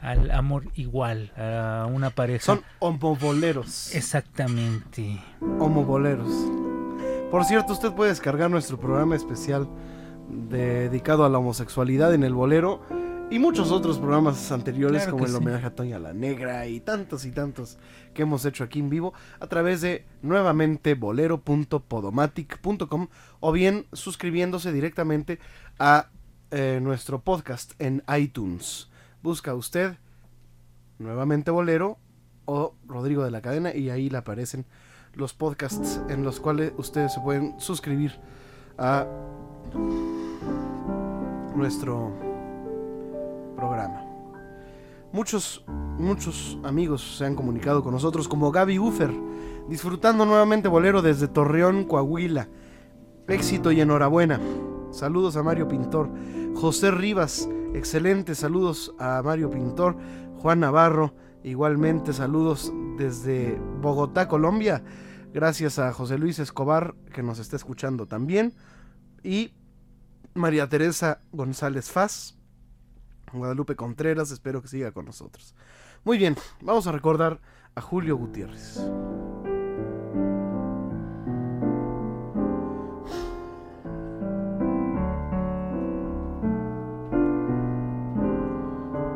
al 0.00 0.30
amor 0.30 0.64
igual 0.74 1.32
a 1.36 1.88
una 1.90 2.10
pareja 2.10 2.44
Son 2.44 2.62
homoboleros. 2.80 3.94
exactamente 3.94 5.18
Homoboleros. 5.58 6.30
Por 7.30 7.44
cierto, 7.44 7.72
usted 7.72 7.92
puede 7.92 8.10
descargar 8.10 8.50
nuestro 8.50 8.78
programa 8.78 9.16
especial 9.16 9.68
dedicado 10.28 11.24
a 11.24 11.28
la 11.28 11.38
homosexualidad 11.38 12.12
en 12.14 12.24
el 12.24 12.34
bolero 12.34 12.80
y 13.28 13.40
muchos 13.40 13.72
otros 13.72 13.98
programas 13.98 14.52
anteriores 14.52 15.02
Claro 15.02 15.16
como 15.16 15.24
el 15.26 15.32
sí. 15.32 15.36
homenaje 15.36 15.66
a 15.66 15.74
Toña 15.74 15.98
la 15.98 16.12
Negra 16.12 16.68
y 16.68 16.78
tantos 16.80 17.24
y 17.24 17.32
tantos 17.32 17.76
que 18.14 18.22
hemos 18.22 18.44
hecho 18.44 18.62
aquí 18.62 18.78
en 18.78 18.88
vivo 18.88 19.14
a 19.40 19.48
través 19.48 19.80
de 19.80 20.06
nuevamente 20.22 20.94
bolero.podomatic.com 20.94 23.08
o 23.40 23.50
bien 23.52 23.86
suscribiéndose 23.92 24.72
directamente 24.72 25.40
a 25.78 26.10
eh, 26.52 26.78
nuestro 26.80 27.20
podcast 27.22 27.72
en 27.80 28.04
iTunes. 28.16 28.88
Busca 29.22 29.54
usted 29.54 29.96
nuevamente 30.98 31.50
Bolero 31.50 31.98
o 32.44 32.76
Rodrigo 32.86 33.24
de 33.24 33.32
la 33.32 33.42
Cadena 33.42 33.74
y 33.74 33.90
ahí 33.90 34.08
le 34.08 34.18
aparecen 34.18 34.66
los 35.14 35.34
podcasts 35.34 36.00
en 36.08 36.22
los 36.22 36.38
cuales 36.38 36.72
ustedes 36.76 37.12
se 37.12 37.18
pueden 37.20 37.58
suscribir 37.58 38.12
a 38.78 39.04
nuestro 41.56 42.12
programa. 43.56 44.02
Muchos, 45.12 45.64
muchos 45.66 46.58
amigos 46.62 47.16
se 47.16 47.24
han 47.24 47.34
comunicado 47.34 47.82
con 47.82 47.92
nosotros, 47.92 48.28
como 48.28 48.52
Gaby 48.52 48.78
Ufer, 48.78 49.10
disfrutando 49.68 50.26
nuevamente 50.26 50.68
bolero 50.68 51.00
desde 51.00 51.28
Torreón, 51.28 51.84
Coahuila. 51.84 52.48
Éxito 53.28 53.72
y 53.72 53.80
enhorabuena. 53.80 54.40
Saludos 54.90 55.36
a 55.36 55.42
Mario 55.42 55.68
Pintor. 55.68 56.10
José 56.54 56.90
Rivas, 56.90 57.48
excelente. 57.74 58.34
Saludos 58.34 58.94
a 58.98 59.22
Mario 59.24 59.50
Pintor. 59.50 59.96
Juan 60.38 60.60
Navarro, 60.60 61.14
igualmente 61.42 62.12
saludos 62.12 62.72
desde 62.96 63.58
Bogotá, 63.80 64.28
Colombia. 64.28 64.84
Gracias 65.32 65.78
a 65.78 65.92
José 65.92 66.18
Luis 66.18 66.38
Escobar, 66.38 66.94
que 67.12 67.22
nos 67.22 67.38
está 67.38 67.56
escuchando 67.56 68.06
también. 68.06 68.54
Y 69.22 69.52
María 70.36 70.68
Teresa 70.68 71.20
González 71.32 71.90
Faz. 71.90 72.36
Guadalupe 73.32 73.74
Contreras, 73.74 74.30
espero 74.30 74.62
que 74.62 74.68
siga 74.68 74.92
con 74.92 75.04
nosotros. 75.04 75.54
Muy 76.04 76.18
bien, 76.18 76.36
vamos 76.60 76.86
a 76.86 76.92
recordar 76.92 77.40
a 77.74 77.80
Julio 77.80 78.16
Gutiérrez. 78.16 78.78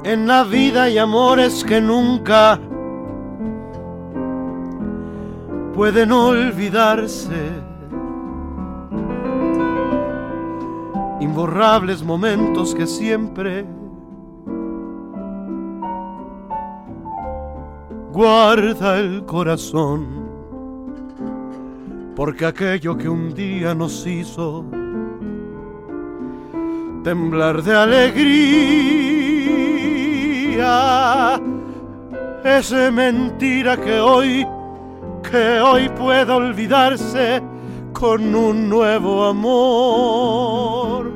En 0.03 0.27
la 0.27 0.43
vida 0.45 0.85
hay 0.85 0.99
amores 0.99 1.63
que 1.63 1.81
nunca 1.81 2.59
pueden 5.75 6.11
olvidarse. 6.11 7.70
Imborrables 11.21 12.03
momentos 12.03 12.75
que 12.75 12.87
siempre 12.87 13.67
guarda 18.13 18.99
el 18.99 19.25
corazón, 19.27 20.07
porque 22.17 22.47
aquello 22.47 22.97
que 22.97 23.09
un 23.09 23.35
día 23.35 23.75
nos 23.75 24.07
hizo 24.07 24.65
temblar 27.05 27.63
de 27.63 27.77
alegría 27.77 28.51
es 32.45 32.73
mentira 32.93 33.77
que 33.77 34.01
hoy, 34.01 34.47
que 35.31 35.61
hoy 35.61 35.89
pueda 35.91 36.37
olvidarse 36.37 37.43
con 37.93 38.35
un 38.35 38.69
nuevo 38.69 39.25
amor. 39.25 41.13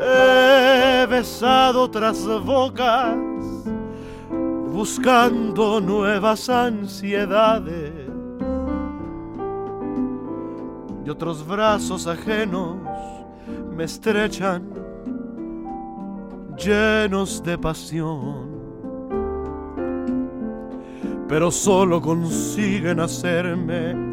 He 0.00 1.06
besado 1.06 1.82
otras 1.82 2.26
bocas 2.44 3.16
buscando 4.72 5.80
nuevas 5.80 6.48
ansiedades 6.48 7.92
y 11.04 11.10
otros 11.10 11.46
brazos 11.46 12.06
ajenos 12.06 12.76
me 13.76 13.84
estrechan 13.84 14.70
llenos 16.56 17.42
de 17.42 17.58
pasión 17.58 18.50
pero 21.28 21.50
solo 21.50 22.00
consiguen 22.00 23.00
hacerme 23.00 24.09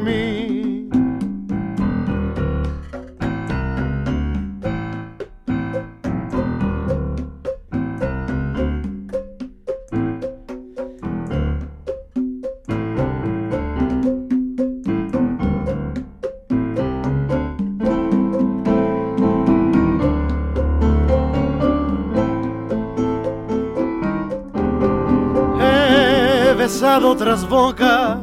otras 27.05 27.47
bocas, 27.47 28.17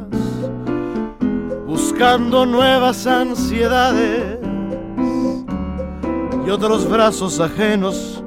buscando 1.65 2.45
nuevas 2.45 3.07
ansiedades 3.07 4.37
y 6.45 6.49
otros 6.49 6.89
brazos 6.89 7.39
ajenos 7.39 8.21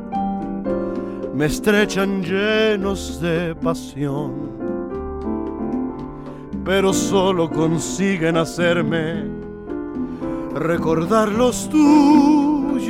me 1.34 1.44
estrechan 1.46 2.22
llenos 2.22 3.20
de 3.20 3.54
pasión, 3.54 4.32
pero 6.64 6.94
solo 6.94 7.50
consiguen 7.50 8.38
hacerme 8.38 9.24
recordar 10.54 11.28
los 11.28 11.68
tuyos 11.68 12.86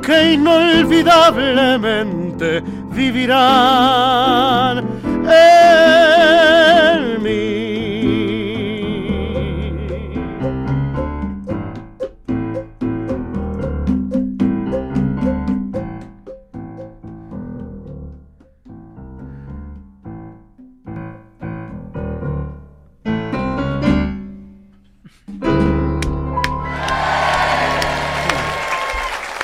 que 0.00 0.34
inolvidablemente 0.34 2.62
vivirán 2.92 4.93
en 5.26 7.22
mí. 7.22 7.54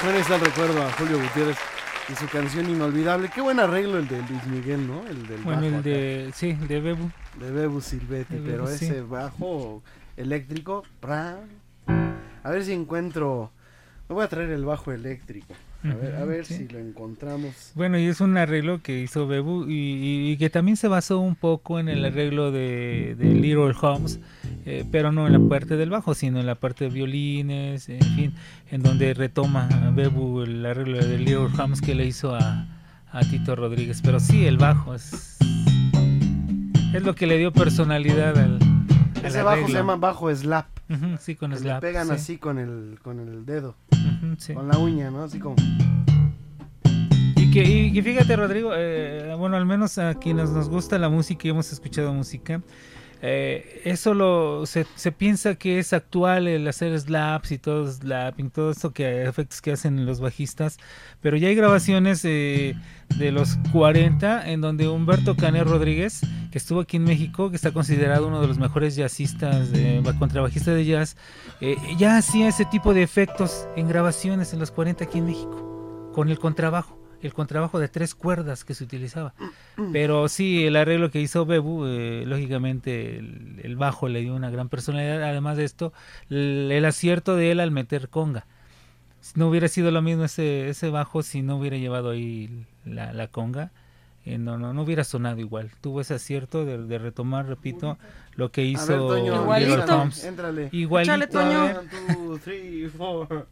Bueno, 0.02 0.19
está 0.19 0.35
el 0.36 0.40
recuerdo 0.40 0.82
a 0.82 0.93
Julio 0.93 1.19
Gutiérrez 1.20 1.80
y 2.11 2.15
su 2.16 2.27
canción 2.28 2.69
inolvidable. 2.69 3.31
Qué 3.35 3.41
buen 3.41 3.61
arreglo 3.61 3.99
el 3.99 4.09
de 4.09 4.19
Luis 4.28 4.47
Miguel, 4.47 4.87
¿no? 4.87 5.07
El 5.07 5.27
del 5.27 5.41
Bueno, 5.43 5.61
bajo 5.62 5.66
el 5.66 5.74
acá. 5.74 5.82
de, 5.89 6.31
sí, 6.35 6.53
de 6.55 6.81
Bebu. 6.81 7.11
De 7.39 7.51
Bebu 7.51 7.81
Silvetti, 7.81 8.37
De 8.37 8.51
pero 8.51 8.66
sí. 8.66 8.87
ese 8.87 9.03
bajo 9.03 9.82
eléctrico. 10.16 10.82
¡pra! 11.01 11.39
A 12.43 12.51
ver 12.51 12.65
si 12.65 12.73
encuentro. 12.73 13.51
Me 14.09 14.15
voy 14.15 14.24
a 14.24 14.28
traer 14.28 14.51
el 14.51 14.65
bajo 14.65 14.91
eléctrico. 14.93 15.55
A 15.82 15.94
ver, 15.94 16.15
a 16.16 16.24
ver 16.27 16.44
sí. 16.44 16.55
si 16.57 16.69
lo 16.69 16.78
encontramos. 16.78 17.73
Bueno, 17.74 17.98
y 17.98 18.05
es 18.05 18.20
un 18.20 18.36
arreglo 18.36 18.82
que 18.82 19.01
hizo 19.01 19.27
Bebu 19.27 19.66
y, 19.66 19.73
y- 19.74 20.31
y 20.32 20.36
que 20.36 20.51
también 20.51 20.77
se 20.77 20.89
basó 20.89 21.19
un 21.20 21.35
poco 21.36 21.78
en 21.81 21.89
el 21.89 22.05
arreglo 22.05 22.52
de, 22.52 23.16
de 23.19 23.35
Little 23.35 23.73
Holmes, 23.81 24.20
eh, 24.66 24.85
pero 24.93 25.11
no 25.11 25.27
en 25.27 25.32
la 25.32 25.48
parte 25.48 25.77
del 25.77 25.89
bajo, 25.89 26.15
sino 26.15 26.39
en 26.39 26.44
la 26.47 26.55
parte 26.57 26.85
de 26.85 26.90
violines, 26.90 27.89
en 27.89 28.02
fin, 28.15 28.35
en 28.70 28.82
donde 28.82 29.15
retoma 29.15 29.69
Bebu 29.94 30.43
el 30.43 30.66
arreglo 30.66 30.98
de 30.98 31.16
Little 31.19 31.48
Holmes 31.59 31.81
que 31.81 31.94
le 31.94 32.05
hizo 32.05 32.35
a, 32.35 32.66
a 33.11 33.20
Tito 33.20 33.57
Rodríguez. 33.57 34.02
Pero 34.02 34.20
sí, 34.20 34.44
el 34.44 34.59
bajo 34.59 34.94
es, 34.94 35.39
es 36.94 37.02
lo 37.02 37.15
que 37.15 37.27
le 37.27 37.39
dio 37.39 37.52
personalidad 37.52 38.36
al, 38.36 38.59
Ese 39.25 39.43
bajo 39.43 39.67
se 39.67 39.73
llama 39.75 39.97
bajo 39.97 40.35
slap. 40.35 40.67
Ujú, 40.89 41.17
sí, 41.21 41.37
con 41.37 41.51
Que 41.51 41.57
le 41.57 41.63
slap, 41.63 41.81
pegan 41.81 42.07
sí. 42.09 42.13
así 42.13 42.37
con 42.39 42.59
el, 42.59 42.99
con 43.03 43.21
el 43.21 43.45
dedo. 43.47 43.77
Sí. 44.39 44.55
Con 44.55 44.69
la 44.69 44.79
uña, 44.79 45.11
¿no? 45.11 45.23
Así 45.23 45.39
como. 45.39 45.57
Y 47.37 47.51
que, 47.51 47.63
y 47.65 47.93
que 47.93 48.03
fíjate, 48.03 48.37
Rodrigo, 48.37 48.71
eh, 48.75 49.35
bueno, 49.39 49.57
al 49.57 49.67
menos 49.67 49.99
a 49.99 50.15
quienes 50.15 50.51
nos 50.51 50.69
gusta 50.69 50.99
la 50.99 51.09
música 51.09 51.47
y 51.47 51.51
hemos 51.51 51.73
escuchado 51.73 52.13
música, 52.13 52.63
eh, 53.23 53.83
eso 53.85 54.15
lo 54.15 54.65
se, 54.65 54.87
se 54.95 55.13
piensa 55.13 55.55
que 55.57 55.79
es 55.79 55.93
actual 55.93 56.49
el 56.49 56.67
hacer 56.67 56.99
slaps 56.99 57.53
y 57.53 57.59
todo 57.59 57.91
slapping, 57.91 58.51
todo 58.51 58.71
esto 58.71 58.93
que 58.93 59.25
efectos 59.25 59.61
que 59.61 59.73
hacen 59.73 60.07
los 60.07 60.21
bajistas, 60.21 60.79
pero 61.21 61.37
ya 61.37 61.49
hay 61.49 61.55
grabaciones 61.55 62.25
eh, 62.25 62.75
de 63.19 63.33
los 63.33 63.59
40 63.73 64.51
en 64.51 64.63
donde 64.63 64.89
Humberto 64.89 65.37
Canet 65.37 65.67
Rodríguez, 65.67 66.23
que 66.51 66.57
estuvo 66.57 66.81
aquí 66.81 66.97
en 66.97 67.05
México, 67.05 67.51
que 67.51 67.57
está 67.57 67.73
considerado 67.73 68.27
uno 68.27 68.41
de 68.41 68.47
los 68.47 68.59
mejores 68.59 68.97
jazzistas, 68.97 69.71
de, 69.71 70.03
contrabajista 70.19 70.73
de 70.73 70.87
jazz, 70.87 71.17
eh, 71.61 71.77
ya 71.99 72.17
hacía 72.17 72.49
ese 72.49 72.65
tipo 72.65 72.95
de 72.95 73.03
efectos 73.03 73.69
en 73.77 73.87
grabaciones 73.87 74.55
en 74.55 74.61
los 74.61 74.71
40 74.71 75.05
aquí 75.05 75.19
en 75.19 75.27
México, 75.27 76.11
con 76.15 76.31
el 76.31 76.39
contrabajo 76.39 77.00
el 77.23 77.33
contrabajo 77.35 77.79
de 77.79 77.89
tres 77.89 78.15
cuerdas 78.15 78.65
que 78.65 78.75
se 78.75 78.85
utilizaba. 78.85 79.35
Pero 79.93 80.29
sí, 80.29 80.65
el 80.67 80.77
arreglo 80.77 81.11
que 81.11 81.21
hizo 81.21 81.47
Bebu, 81.47 81.85
eh, 81.87 82.25
lógicamente 82.27 83.19
el, 83.19 83.61
el 83.63 83.77
bajo 83.77 84.09
le 84.09 84.21
dio 84.21 84.35
una 84.35 84.51
gran 84.51 84.69
personalidad. 84.69 85.23
Además 85.23 85.57
de 85.57 85.65
esto, 85.65 85.93
el, 86.29 86.71
el 86.73 86.85
acierto 86.85 87.37
de 87.37 87.51
él 87.53 87.61
al 87.61 87.71
meter 87.71 88.09
conga. 88.09 88.47
No 89.35 89.49
hubiera 89.49 89.69
sido 89.69 89.91
lo 89.91 90.01
mismo 90.01 90.25
ese, 90.25 90.71
ese 90.71 90.89
bajo 90.89 91.23
si 91.23 91.43
no 91.43 91.57
hubiera 91.57 91.77
llevado 91.77 92.11
ahí 92.11 92.67
la, 92.85 93.13
la 93.13 93.29
conga. 93.29 93.71
Eh, 94.25 94.37
no, 94.37 94.59
no, 94.59 94.75
no 94.75 94.83
hubiera 94.83 95.05
sonado 95.05 95.41
igual. 95.41 95.71
Tuvo 95.81 96.01
ese 96.03 96.15
acierto 96.15 96.65
de, 96.65 96.79
de 96.79 96.99
retomar, 96.99 97.47
repito, 97.47 97.99
lo 98.35 98.51
que 98.51 98.65
hizo 98.65 99.09
ver, 99.09 99.23
Toño, 99.25 99.43
Holmes. 100.01 100.25
éntrale. 100.25 100.69
Igualito. 100.73 101.13
Échale, 101.15 101.27
Toño. 101.27 101.65
One, 101.65 101.89
two, 102.15 102.39
three, 102.39 102.89
four. 102.89 103.47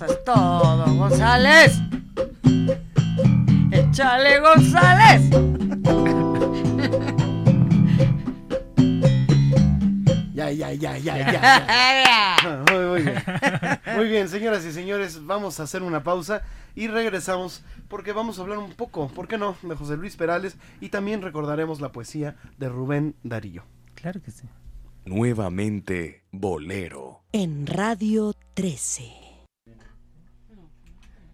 Ea, 0.00 0.06
eso 0.06 0.06
es 0.06 0.24
todo, 0.24 0.94
González. 0.94 1.78
Échale, 3.70 4.40
González. 4.40 5.30
Ya, 10.34 10.50
ya, 10.50 10.72
ya, 10.72 10.98
ya, 10.98 11.18
ya. 11.18 11.32
ya. 11.32 12.64
Muy, 12.70 12.86
muy 12.86 13.02
bien. 13.02 13.22
Muy 13.96 14.08
bien, 14.08 14.28
señoras 14.28 14.64
y 14.64 14.72
señores, 14.72 15.26
vamos 15.26 15.60
a 15.60 15.64
hacer 15.64 15.82
una 15.82 16.02
pausa 16.02 16.42
y 16.74 16.88
regresamos 16.88 17.62
porque 17.88 18.12
vamos 18.12 18.38
a 18.38 18.42
hablar 18.42 18.58
un 18.58 18.72
poco, 18.72 19.08
¿por 19.08 19.28
qué 19.28 19.36
no?, 19.36 19.56
de 19.62 19.74
José 19.74 19.96
Luis 19.96 20.16
Perales 20.16 20.56
y 20.80 20.88
también 20.88 21.20
recordaremos 21.20 21.80
la 21.80 21.92
poesía 21.92 22.36
de 22.56 22.68
Rubén 22.68 23.16
Darío. 23.22 23.64
Claro 23.94 24.22
que 24.22 24.30
sí. 24.30 24.48
Nuevamente 25.04 26.24
Bolero. 26.30 27.22
En 27.32 27.66
Radio 27.66 28.34
13. 28.54 29.29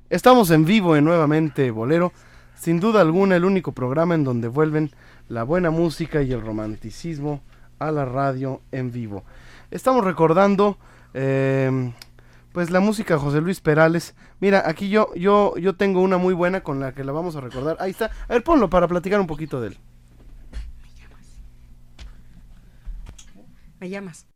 Estamos 0.08 0.52
en 0.52 0.64
vivo 0.64 0.94
en 0.94 1.04
Nuevamente 1.04 1.68
Bolero, 1.72 2.12
sin 2.54 2.78
duda 2.78 3.00
alguna 3.00 3.34
el 3.34 3.44
único 3.44 3.72
programa 3.72 4.14
en 4.14 4.22
donde 4.22 4.46
vuelven 4.46 4.92
la 5.28 5.42
buena 5.42 5.70
música 5.70 6.22
y 6.22 6.32
el 6.32 6.42
romanticismo 6.42 7.40
a 7.80 7.90
la 7.90 8.04
radio 8.04 8.60
en 8.70 8.92
vivo. 8.92 9.24
Estamos 9.72 10.04
recordando 10.04 10.78
eh, 11.12 11.92
pues 12.52 12.70
la 12.70 12.78
música 12.78 13.14
de 13.14 13.20
José 13.20 13.40
Luis 13.40 13.60
Perales. 13.60 14.14
Mira, 14.38 14.62
aquí 14.64 14.90
yo, 14.90 15.12
yo, 15.16 15.56
yo 15.56 15.74
tengo 15.74 16.00
una 16.00 16.18
muy 16.18 16.34
buena 16.34 16.60
con 16.62 16.78
la 16.78 16.92
que 16.92 17.02
la 17.02 17.10
vamos 17.10 17.34
a 17.34 17.40
recordar. 17.40 17.76
Ahí 17.80 17.90
está. 17.90 18.12
A 18.28 18.34
ver, 18.34 18.44
ponlo 18.44 18.70
para 18.70 18.86
platicar 18.86 19.18
un 19.18 19.26
poquito 19.26 19.60
de 19.60 19.68
él. 19.68 19.78
Me 23.80 23.90
llamas. 23.90 24.35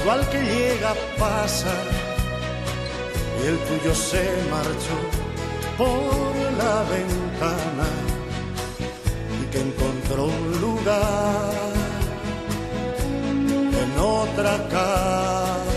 igual 0.00 0.28
que 0.30 0.40
llega 0.42 0.94
pasa. 1.18 1.74
Y 3.42 3.46
el 3.46 3.58
tuyo 3.58 3.94
se 3.94 4.24
marchó 4.50 4.96
por 5.78 6.34
la 6.60 6.82
ventana 6.94 7.88
y 9.40 9.44
que 9.50 9.60
encontró 9.60 10.24
un 10.24 10.60
lugar 10.60 11.52
en 13.82 13.98
otra 13.98 14.56
cama. 14.68 15.70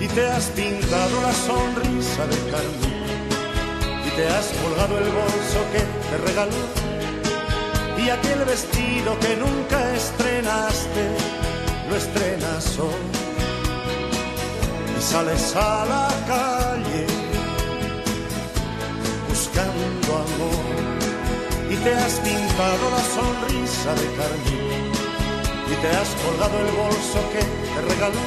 Y 0.00 0.08
te 0.08 0.26
has 0.28 0.46
pintado 0.50 1.22
la 1.22 1.32
sonrisa 1.32 2.26
de 2.26 2.38
carne 2.50 2.96
y 4.06 4.10
te 4.16 4.28
has 4.28 4.46
colgado 4.62 4.98
el 4.98 5.10
bolso 5.10 5.58
que 5.72 5.82
te 6.08 6.16
regaló 6.28 6.86
y 7.98 8.10
aquel 8.10 8.44
vestido 8.44 9.18
que 9.18 9.36
nunca 9.36 9.94
estrenaste 9.94 11.45
lo 11.88 11.96
estrenas 11.96 12.78
hoy 12.78 13.06
y 14.98 15.02
sales 15.02 15.54
a 15.56 15.84
la 15.86 16.08
calle 16.26 17.06
buscando 19.28 20.08
amor 20.26 20.76
y 21.70 21.76
te 21.76 21.94
has 21.94 22.14
pintado 22.14 22.90
la 22.90 23.04
sonrisa 23.16 23.94
de 23.94 24.06
carmín 24.18 24.92
y 25.70 25.74
te 25.82 25.88
has 25.88 26.08
colgado 26.24 26.58
el 26.58 26.72
bolso 26.76 27.18
que 27.32 27.40
te 27.40 27.94
regaló 27.94 28.24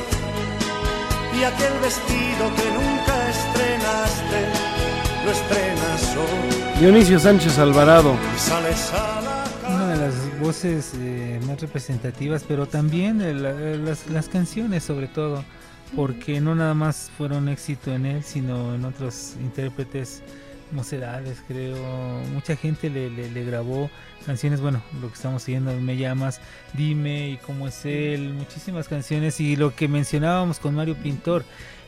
y 1.38 1.44
aquel 1.44 1.74
vestido 1.80 2.44
que 2.56 2.68
nunca 2.80 3.30
estrenaste 3.30 4.40
lo 5.26 5.32
estrenas 5.32 6.16
hoy 6.16 6.80
Dionisio 6.80 7.20
Sánchez 7.20 7.58
Alvarado. 7.60 8.16
y 8.36 8.40
sales 8.40 8.92
a 8.94 9.22
la 9.22 9.39
Una 9.90 9.98
de 9.98 10.06
las 10.06 10.40
voces 10.40 10.92
eh, 11.00 11.40
más 11.48 11.60
representativas, 11.62 12.44
pero 12.48 12.68
también 12.68 13.18
de 13.18 13.34
la- 13.34 13.54
las, 13.54 14.08
las 14.08 14.30
canciones 14.30 14.84
sobre 14.84 15.08
todo, 15.08 15.44
porque 15.96 16.40
no 16.40 16.54
nada 16.54 16.76
más 16.76 17.10
fueron 17.18 17.50
éxito 17.50 17.92
en 17.96 18.06
él, 18.06 18.24
sino 18.24 18.76
en 18.76 18.86
otros 18.86 19.34
intérpretes, 19.42 20.22
mocedades 20.72 21.40
creo, 21.48 21.76
mucha 22.32 22.56
gente 22.56 22.92
le, 22.92 23.10
le- 23.10 23.32
le 23.32 23.44
grabó 23.44 23.90
canciones, 24.28 24.62
bueno, 24.62 24.84
lo 25.02 25.08
que 25.08 25.16
estamos 25.16 25.42
siguiendo, 25.42 25.74
Me 25.82 25.98
llamas, 25.98 26.40
Dime 26.74 27.32
y 27.32 27.38
cómo 27.38 27.68
es 27.68 27.84
él, 27.84 28.36
muchísimas 28.36 28.88
canciones. 28.88 29.40
Y 29.40 29.56
lo 29.56 29.74
que 29.76 29.88
mencionábamos 29.88 30.60
con 30.60 30.76
Mario 30.76 30.98
Pintor. 30.98 31.44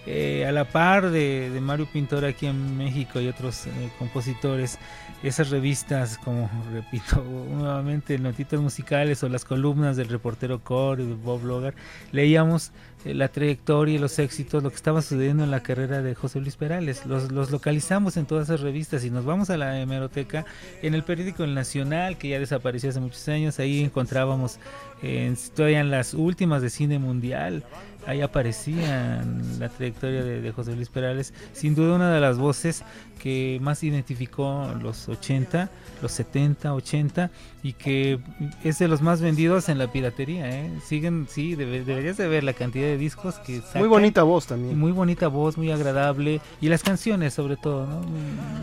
Eh, 0.08 0.46
a 0.48 0.52
la 0.52 0.66
par 0.66 1.12
de, 1.12 1.52
de 1.52 1.62
Mario 1.62 1.88
Pintor 1.92 2.26
aquí 2.26 2.48
en 2.48 2.76
México 2.78 3.22
y 3.22 3.28
otros 3.28 3.68
eh, 3.68 3.70
compositores, 4.00 4.80
esas 5.22 5.52
revistas 5.52 6.18
como, 6.18 6.50
repito, 6.74 7.24
nuevamente 7.24 8.18
notitas 8.18 8.60
musicales 8.60 9.24
o 9.24 9.30
las 9.30 9.46
columnas 9.46 9.98
del 9.98 10.10
reportero 10.10 10.60
Core 10.64 11.06
de 11.06 11.14
Bob 11.14 11.44
Logar, 11.46 11.76
leíamos 12.12 12.72
eh, 13.06 13.14
la 13.14 13.28
trayectoria 13.28 13.96
y 13.96 13.98
los 13.98 14.18
éxitos, 14.20 14.64
lo 14.64 14.70
que 14.70 14.76
estaba 14.76 15.02
sucediendo 15.02 15.44
en 15.44 15.52
la 15.52 15.62
carrera 15.62 16.02
de 16.02 16.16
José 16.16 16.40
Luis 16.40 16.56
Perales. 16.56 17.06
Los, 17.06 17.32
los 17.32 17.52
localizamos 17.52 18.18
en 18.18 18.26
todas 18.26 18.50
esas 18.50 18.62
revistas 18.62 19.04
y 19.06 19.10
nos 19.10 19.26
vamos 19.26 19.50
a 19.50 19.58
la 19.58 19.80
hemeroteca 19.80 20.46
en 20.82 20.94
el 20.94 21.04
periódico 21.04 21.44
El 21.44 21.54
Nacional, 21.54 22.18
que 22.18 22.30
ya 22.30 22.40
desapareció 22.40 22.90
hace 22.90 23.00
muchos 23.00 23.28
años, 23.28 23.60
ahí 23.60 23.84
encontrábamos 23.84 24.60
eh, 25.04 25.34
todavía 25.56 25.80
en 25.80 25.92
las 25.92 26.14
últimas 26.14 26.62
de 26.62 26.70
cine 26.70 27.00
mundial 27.00 27.64
ahí 28.08 28.22
aparecía 28.22 29.22
en 29.22 29.60
la 29.60 29.70
trayectoria 29.70 30.24
de, 30.24 30.42
de 30.42 30.52
José 30.52 30.76
Luis 30.76 30.90
Perales. 30.90 31.34
Sin 31.54 31.76
duda 31.76 31.96
una 31.96 32.14
de 32.14 32.20
las 32.20 32.38
voces 32.38 32.84
que 33.20 33.60
más 33.62 33.84
identificó 33.84 34.68
los 34.82 35.08
80, 35.08 35.70
los 36.02 36.12
70, 36.12 36.74
80 36.74 37.30
y 37.62 37.74
que 37.74 38.20
es 38.64 38.80
de 38.80 38.88
los 38.88 39.02
más 39.02 39.22
vendidos 39.22 39.70
en 39.70 39.78
la 39.78 39.92
piratería. 39.92 40.50
¿eh? 40.50 40.72
Siguen, 40.86 41.28
sí, 41.30 41.56
debe- 41.56 41.84
deberías 41.84 42.18
de 42.18 42.28
ver 42.28 42.44
la 42.44 42.54
cantidad 42.54 42.86
de 42.86 42.98
discos 42.98 43.36
que 43.40 43.54
Muy 43.54 43.62
sacan. 43.62 43.90
bonita 43.90 44.24
voz 44.24 44.48
también. 44.48 44.78
Muy 44.80 44.92
bonita 44.92 45.28
voz, 45.28 45.58
muy 45.58 45.72
agradable 45.72 46.42
y 46.60 46.70
las 46.70 46.82
canciones 46.84 47.34
sobre 47.34 47.58
todo, 47.58 47.86
¿no? 47.86 48.02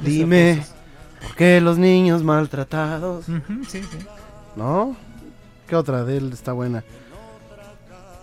Dime. 0.04 0.60
¿por 1.22 1.34
qué 1.36 1.60
los 1.60 1.78
niños 1.78 2.22
maltratados? 2.22 3.26
Sí, 3.26 3.82
sí. 3.82 3.98
¿No? 4.56 4.96
¿Qué 5.68 5.76
otra 5.76 6.04
de 6.04 6.16
él 6.16 6.30
está 6.32 6.52
buena? 6.52 6.82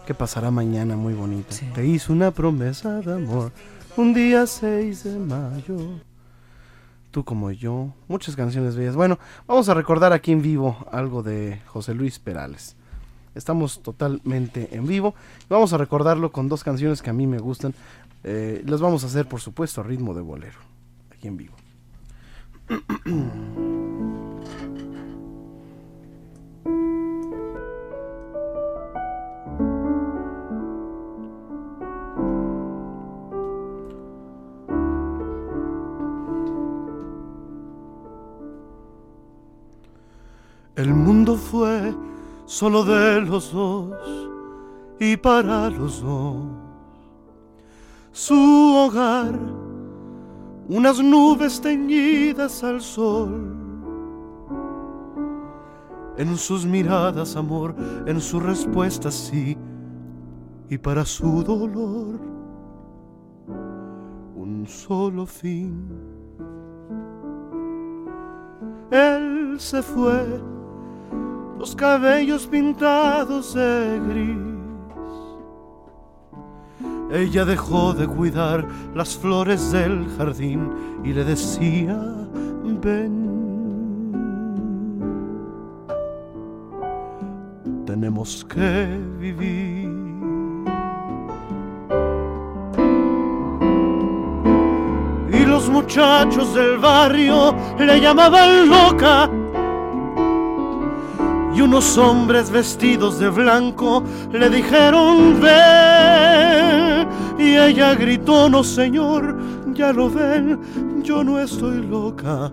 ¿Qué 0.06 0.14
pasará 0.14 0.52
mañana? 0.52 0.96
Muy 0.96 1.16
bonita. 1.16 1.56
Te 1.74 1.86
hizo 1.86 2.14
una 2.14 2.30
promesa 2.30 3.02
de 3.02 3.14
amor. 3.14 3.52
Un 3.98 4.14
día 4.14 4.46
6 4.46 5.04
de 5.04 5.18
mayo. 5.18 5.78
Tú 7.10 7.24
como 7.24 7.50
yo. 7.50 7.90
Muchas 8.08 8.36
canciones 8.36 8.76
bellas. 8.76 8.96
Bueno, 8.96 9.18
vamos 9.48 9.68
a 9.68 9.74
recordar 9.74 10.14
aquí 10.14 10.32
en 10.32 10.44
vivo 10.44 10.78
algo 10.92 11.24
de 11.24 11.60
José 11.66 11.96
Luis 11.96 12.20
Perales. 12.20 12.76
Estamos 13.34 13.82
totalmente 13.82 14.76
en 14.76 14.86
vivo. 14.86 15.16
Vamos 15.50 15.74
a 15.74 15.78
recordarlo 15.80 16.32
con 16.32 16.50
dos 16.50 16.64
canciones 16.64 17.02
que 17.02 17.10
a 17.10 17.14
mí 17.14 17.26
me 17.26 17.40
gustan. 17.40 17.74
Eh, 18.24 18.62
las 18.68 18.82
vamos 18.82 19.04
a 19.04 19.08
hacer, 19.08 19.28
por 19.28 19.42
supuesto, 19.42 19.82
a 19.82 19.84
ritmo 19.84 20.14
de 20.14 20.22
bolero. 20.22 20.60
Aquí 21.12 21.28
en 21.28 21.38
vivo. 21.38 21.56
El 40.76 40.94
mundo 40.94 41.36
fue 41.38 41.96
solo 42.46 42.84
de 42.84 43.22
los 43.22 43.54
dos 43.54 43.94
y 45.00 45.16
para 45.16 45.70
los 45.70 46.02
dos. 46.02 46.36
Su 48.12 48.36
hogar, 48.36 49.40
unas 50.68 51.02
nubes 51.02 51.62
teñidas 51.62 52.62
al 52.62 52.82
sol. 52.82 53.56
En 56.18 56.36
sus 56.36 56.66
miradas 56.66 57.38
amor, 57.38 57.74
en 58.06 58.20
sus 58.20 58.44
respuestas 58.44 59.14
sí, 59.14 59.58
y 60.70 60.78
para 60.78 61.06
su 61.06 61.42
dolor 61.44 62.20
un 64.36 64.66
solo 64.68 65.26
fin. 65.26 65.88
Él 68.92 69.56
se 69.58 69.82
fue 69.82 70.55
los 71.58 71.76
cabellos 71.76 72.48
pintados 72.48 73.54
de 73.54 74.00
gris. 74.08 74.56
Ella 77.12 77.46
dejó 77.46 77.94
de 77.94 78.08
cuidar 78.08 78.68
las 78.94 79.16
flores 79.16 79.72
del 79.72 80.08
jardín 80.18 80.70
y 81.04 81.14
le 81.14 81.24
decía, 81.24 81.98
ven. 82.82 83.26
Tenemos 87.86 88.44
que 88.46 89.00
vivir. 89.20 89.86
Y 95.32 95.46
los 95.46 95.70
muchachos 95.70 96.54
del 96.54 96.78
barrio 96.80 97.56
le 97.78 98.02
llamaban 98.02 98.68
loca 98.68 99.30
y 101.56 101.62
unos 101.62 101.98
hombres 101.98 102.52
vestidos 102.52 103.18
de 103.20 103.30
blanco 103.30 104.04
le 104.32 104.50
dijeron 104.50 105.40
ven 105.42 107.08
y 107.40 107.56
ella 107.56 107.96
gritó 107.96 108.50
no 108.50 108.64
señor 108.64 109.38
ya 109.74 109.94
lo 109.94 110.10
ven 110.10 111.02
yo 111.04 111.24
no 111.24 111.40
estoy 111.40 111.82
loca 111.82 112.52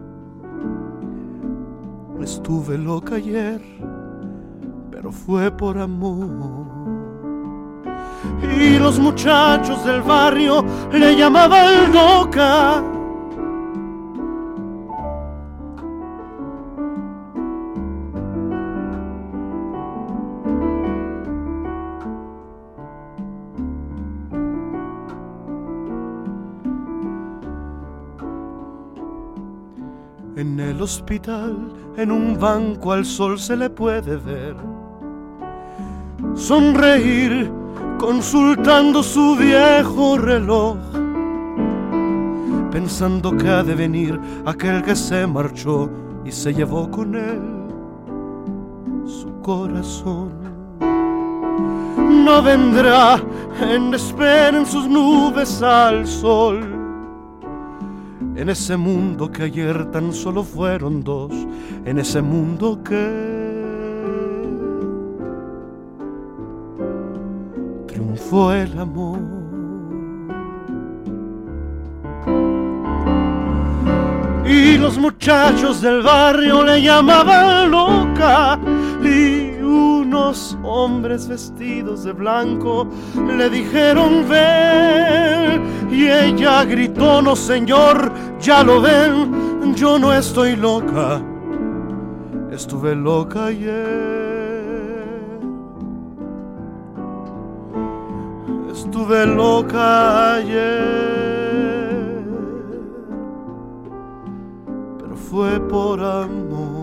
estuve 2.22 2.78
loca 2.78 3.16
ayer 3.16 3.60
pero 4.90 5.10
fue 5.10 5.50
por 5.50 5.78
amor 5.78 6.72
y 8.56 8.78
los 8.78 9.00
muchachos 9.00 9.84
del 9.84 10.02
barrio 10.02 10.64
le 10.92 11.16
llamaban 11.16 11.92
loca 11.92 13.01
En 30.42 30.58
el 30.58 30.82
hospital, 30.82 31.56
en 31.96 32.10
un 32.10 32.36
banco 32.36 32.90
al 32.90 33.04
sol 33.04 33.38
se 33.38 33.56
le 33.56 33.70
puede 33.70 34.16
ver. 34.16 34.56
Sonreír 36.34 37.48
consultando 37.96 39.04
su 39.04 39.36
viejo 39.36 40.18
reloj. 40.18 40.78
Pensando 42.72 43.36
que 43.36 43.48
ha 43.48 43.62
de 43.62 43.76
venir 43.76 44.18
aquel 44.44 44.82
que 44.82 44.96
se 44.96 45.28
marchó 45.28 45.88
y 46.24 46.32
se 46.32 46.52
llevó 46.52 46.90
con 46.90 47.14
él 47.14 47.40
su 49.06 49.30
corazón. 49.42 50.32
No 52.24 52.42
vendrá 52.42 53.22
en 53.60 53.94
espera 53.94 54.58
en 54.58 54.66
sus 54.66 54.88
nubes 54.88 55.62
al 55.62 56.04
sol 56.04 56.81
en 58.34 58.48
ese 58.48 58.76
mundo 58.76 59.30
que 59.30 59.44
ayer 59.44 59.90
tan 59.90 60.12
solo 60.12 60.42
fueron 60.42 61.02
dos, 61.04 61.32
en 61.84 61.98
ese 61.98 62.22
mundo 62.22 62.82
que 62.82 63.52
triunfó 67.86 68.52
el 68.52 68.78
amor. 68.78 69.18
Y 74.44 74.76
los 74.76 74.98
muchachos 74.98 75.80
del 75.80 76.02
barrio 76.02 76.64
le 76.64 76.82
llamaban 76.82 77.70
loca 77.70 78.58
y 79.02 79.52
unos 79.62 80.58
hombres 80.62 81.28
vestidos 81.28 82.04
de 82.04 82.12
blanco 82.12 82.86
le 83.14 83.48
dijeron 83.48 84.26
ven 84.28 85.62
y 85.90 86.08
ella 86.08 86.64
gritó 86.64 87.22
no 87.22 87.36
señor 87.36 88.12
ya 88.42 88.64
lo 88.64 88.80
ven 88.80 89.74
yo 89.74 89.98
no 89.98 90.12
estoy 90.12 90.56
loca. 90.56 91.22
Estuve 92.50 92.94
loca 92.94 93.46
ayer. 93.46 95.40
Estuve 98.70 99.26
loca 99.26 100.34
ayer. 100.34 102.24
Pero 104.98 105.16
fue 105.16 105.60
por 105.60 106.00
amor. 106.00 106.82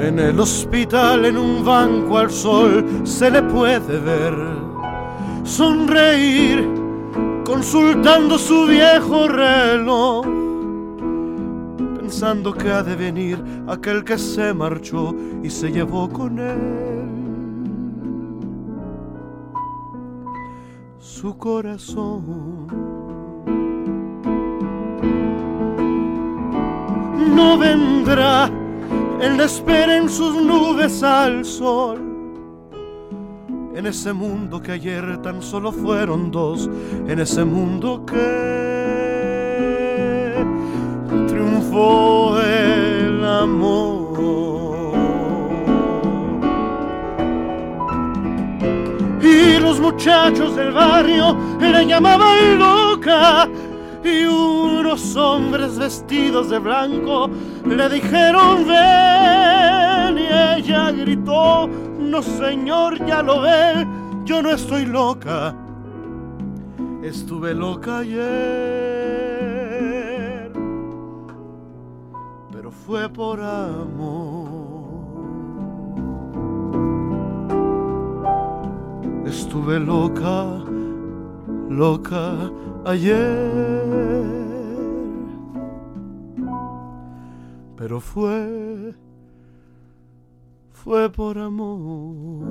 En 0.00 0.18
el 0.18 0.40
hospital, 0.40 1.24
en 1.24 1.36
un 1.36 1.64
banco 1.64 2.18
al 2.18 2.30
sol, 2.30 2.84
se 3.04 3.30
le 3.30 3.42
puede 3.42 3.98
ver 4.00 4.34
sonreír 5.44 6.77
consultando 7.48 8.36
su 8.36 8.66
viejo 8.66 9.26
reloj, 9.26 10.26
pensando 11.96 12.52
que 12.52 12.70
ha 12.70 12.82
de 12.82 12.94
venir 12.94 13.42
aquel 13.66 14.04
que 14.04 14.18
se 14.18 14.52
marchó 14.52 15.14
y 15.42 15.48
se 15.48 15.72
llevó 15.72 16.10
con 16.10 16.38
él 16.38 16.58
su 20.98 21.38
corazón. 21.38 22.66
No 27.34 27.56
vendrá 27.56 28.50
él 29.22 29.40
espera 29.40 29.96
en 29.96 30.10
sus 30.10 30.34
nubes 30.34 31.02
al 31.02 31.46
sol. 31.46 32.07
En 33.78 33.86
ese 33.86 34.12
mundo 34.12 34.60
que 34.60 34.72
ayer 34.72 35.22
tan 35.22 35.40
solo 35.40 35.70
fueron 35.70 36.32
dos, 36.32 36.68
en 37.06 37.20
ese 37.20 37.44
mundo 37.44 38.04
que 38.04 38.16
triunfó 41.28 42.40
el 42.40 43.24
amor. 43.24 44.08
muchachos 49.80 50.54
del 50.54 50.72
barrio 50.72 51.36
la 51.60 51.82
llamaban 51.82 52.58
loca 52.58 53.48
y 54.04 54.24
unos 54.24 55.16
hombres 55.16 55.78
vestidos 55.78 56.50
de 56.50 56.58
blanco 56.58 57.28
le 57.64 57.88
dijeron 57.88 58.66
ven 58.66 60.18
y 60.18 60.26
ella 60.56 60.92
gritó, 60.92 61.68
no 62.08 62.22
señor, 62.22 63.04
ya 63.06 63.22
lo 63.22 63.42
ve, 63.42 63.86
yo 64.24 64.42
no 64.42 64.50
estoy 64.50 64.86
loca, 64.86 65.54
estuve 67.02 67.54
loca 67.54 67.98
ayer, 67.98 68.28
pero 72.50 72.70
fue 72.70 73.08
por 73.08 73.40
amor. 73.40 74.48
Estuve 79.26 79.78
loca, 79.78 80.64
loca 81.68 82.50
ayer, 82.86 84.24
pero 87.76 88.00
fue, 88.00 88.94
fue 90.84 91.10
por 91.10 91.36
amor. 91.38 92.46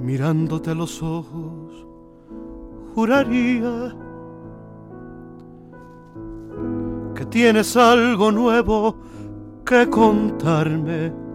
Mirándote 0.00 0.70
a 0.70 0.74
los 0.74 1.02
ojos, 1.02 1.86
juraría 2.94 3.94
que 7.14 7.24
tienes 7.26 7.76
algo 7.76 8.32
nuevo 8.32 8.96
que 9.64 9.88
contarme. 9.88 11.25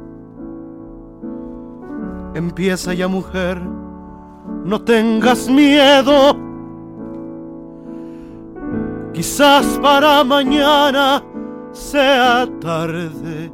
Empieza 2.33 2.93
ya 2.93 3.07
mujer, 3.07 3.61
no 4.63 4.81
tengas 4.81 5.49
miedo. 5.49 6.37
Quizás 9.13 9.65
para 9.81 10.23
mañana 10.23 11.21
sea 11.73 12.47
tarde. 12.61 13.51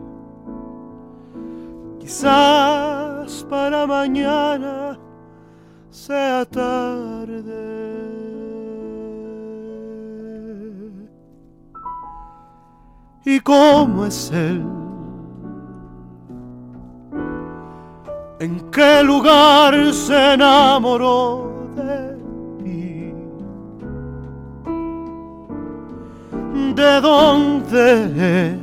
Quizás 2.00 3.46
para 3.50 3.88
mañana 3.88 5.00
sea 5.90 6.46
tarde. 6.46 7.88
¿Y 13.26 13.40
cómo 13.42 14.06
es 14.06 14.32
él? 14.32 14.77
¿En 18.40 18.70
qué 18.70 19.02
lugar 19.02 19.92
se 19.92 20.34
enamoró 20.34 21.72
de 21.76 22.16
ti? 22.64 23.12
¿De 26.76 27.02
dónde 27.02 28.52
es? 28.52 28.60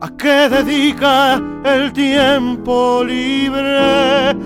¿A 0.00 0.08
qué 0.16 0.48
dedica 0.48 1.42
el 1.64 1.92
tiempo 1.92 3.02
libre? 3.04 4.36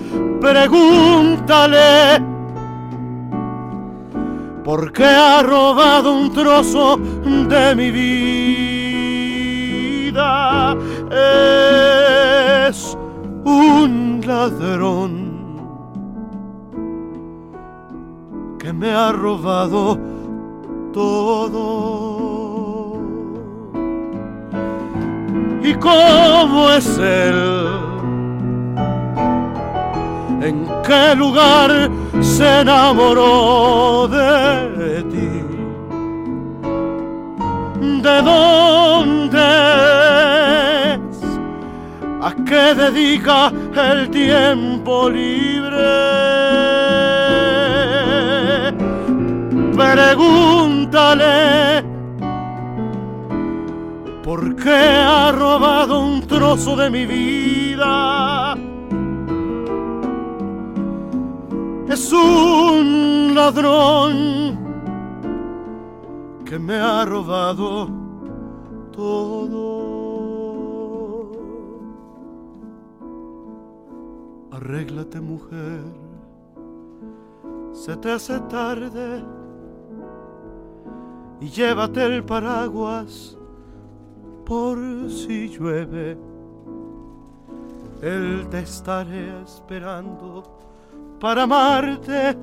Pregúntale. 0.41 2.19
¿Por 4.63 4.91
qué 4.91 5.05
ha 5.05 5.43
robado 5.43 6.13
un 6.15 6.33
trozo 6.33 6.97
de 6.97 7.75
mi 7.75 7.91
vida? 7.91 8.63
Es 11.15 12.97
un 13.45 14.19
ladrón 14.25 15.11
que 18.57 18.73
me 18.73 18.91
ha 18.91 19.11
robado 19.11 19.99
todo. 20.91 21.63
¿Y 25.61 25.75
cómo 25.75 26.71
es 26.71 26.97
él? 26.97 27.67
¿En 30.41 30.67
qué 30.85 31.15
lugar 31.15 31.91
se 32.21 32.61
enamoró 32.61 34.07
de 34.07 35.03
ti? 35.03 35.43
¿De 38.01 38.21
dónde? 38.21 40.22
¿A 42.23 42.33
qué 42.45 42.73
dedica 42.73 43.51
el 43.75 44.09
tiempo 44.09 45.09
libre? 45.09 45.91
Pregúntale 49.75 51.83
¿Por 54.23 54.55
qué 54.55 54.71
ha 54.71 55.33
robado 55.33 55.99
un 55.99 56.21
trozo 56.21 56.77
de 56.77 56.89
mi 56.89 57.05
vida? 57.05 58.55
Es 61.89 62.13
un 62.13 63.33
ladrón 63.35 64.57
que 66.45 66.57
me 66.57 66.75
ha 66.75 67.03
robado 67.03 67.89
todo. 68.93 70.02
Arréglate 74.53 75.19
mujer, 75.19 75.81
se 77.71 77.97
te 77.97 78.11
hace 78.11 78.39
tarde 78.41 79.23
y 81.41 81.49
llévate 81.49 82.05
el 82.05 82.23
paraguas 82.23 83.35
por 84.45 84.77
si 85.09 85.49
llueve. 85.49 86.15
Él 88.03 88.45
te 88.51 88.59
estaré 88.59 89.41
esperando 89.41 90.43
para 91.19 91.43
amarte. 91.43 92.37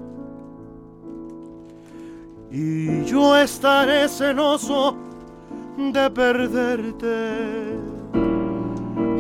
Y 2.51 3.05
yo 3.05 3.37
estaré 3.37 4.09
celoso 4.09 4.97
de 5.78 6.11
perderte. 6.11 7.78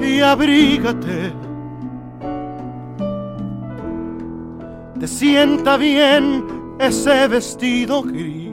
Y 0.02 0.20
abrígate. 0.20 1.49
Te 5.00 5.08
sienta 5.08 5.76
bien 5.76 6.44
ese 6.78 7.26
vestido 7.26 8.02
gris 8.02 8.50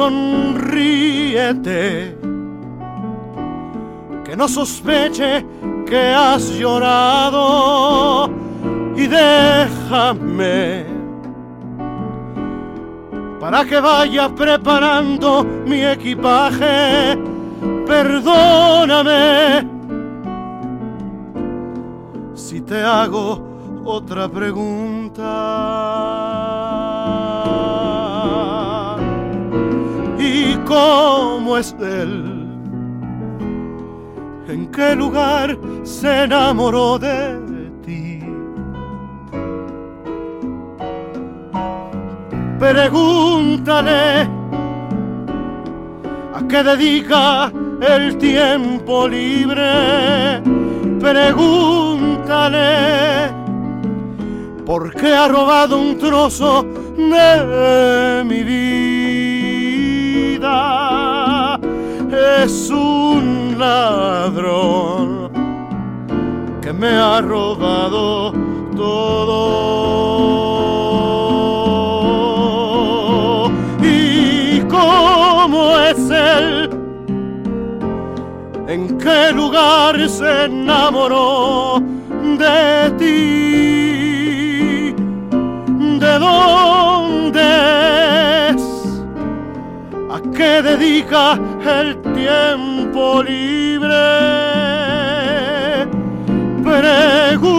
sonríete, 0.00 1.36
que 4.24 4.36
no 4.36 4.48
sospeche 4.48 5.44
que 5.86 6.14
has 6.14 6.50
llorado 6.54 8.30
y 8.96 9.06
déjame 9.06 10.86
para 13.40 13.64
que 13.64 13.78
vaya 13.80 14.28
preparando 14.34 15.44
mi 15.66 15.84
equipaje. 15.84 17.18
Perdóname 17.86 19.79
si 22.50 22.60
te 22.62 22.82
hago 22.82 23.82
otra 23.84 24.28
pregunta. 24.28 25.28
¿Y 30.18 30.56
cómo 30.66 31.56
es 31.58 31.76
él? 31.80 32.48
¿En 34.48 34.66
qué 34.72 34.96
lugar 34.96 35.56
se 35.84 36.24
enamoró 36.24 36.98
de 36.98 37.38
ti? 37.86 38.18
Pregúntale 42.58 44.28
a 46.34 46.48
qué 46.48 46.64
dedica 46.64 47.52
el 47.80 48.18
tiempo 48.18 49.06
libre. 49.06 50.59
Pregúntale 51.00 52.60
por 54.66 54.92
qué 54.94 55.14
ha 55.14 55.28
robado 55.28 55.78
un 55.78 55.96
trozo 55.98 56.64
de 56.96 58.22
mi 58.24 58.42
vida. 58.44 58.68
Es 62.44 62.70
un 62.70 63.56
ladrón 63.58 65.30
que 66.60 66.72
me 66.72 66.90
ha 66.90 67.20
robado 67.22 68.32
todo. 68.76 70.29
¿En 78.70 78.98
qué 78.98 79.32
lugar 79.32 79.96
se 80.08 80.44
enamoró 80.44 81.82
de 82.38 82.90
ti? 83.00 84.94
¿De 85.98 86.18
dónde 86.20 87.40
es? 88.50 88.62
¿A 90.08 90.20
qué 90.36 90.62
dedica 90.62 91.36
el 91.80 92.00
tiempo 92.14 93.24
libre? 93.24 93.88
Pregúntale 96.62 97.50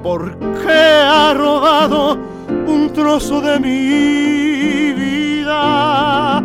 por 0.00 0.38
qué 0.62 1.02
ha 1.04 1.34
robado 1.34 2.16
un 2.68 2.92
trozo 2.92 3.40
de 3.40 3.58
mi 3.58 4.92
vida. 4.92 6.40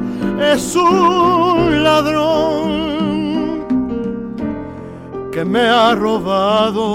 Es 0.53 0.75
un 0.75 1.83
ladrón 1.83 2.69
que 5.31 5.43
me 5.43 5.61
ha 5.61 5.95
robado 5.95 6.85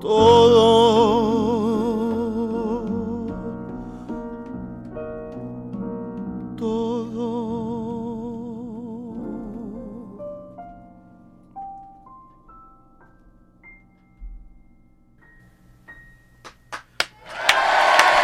todo. 0.00 0.96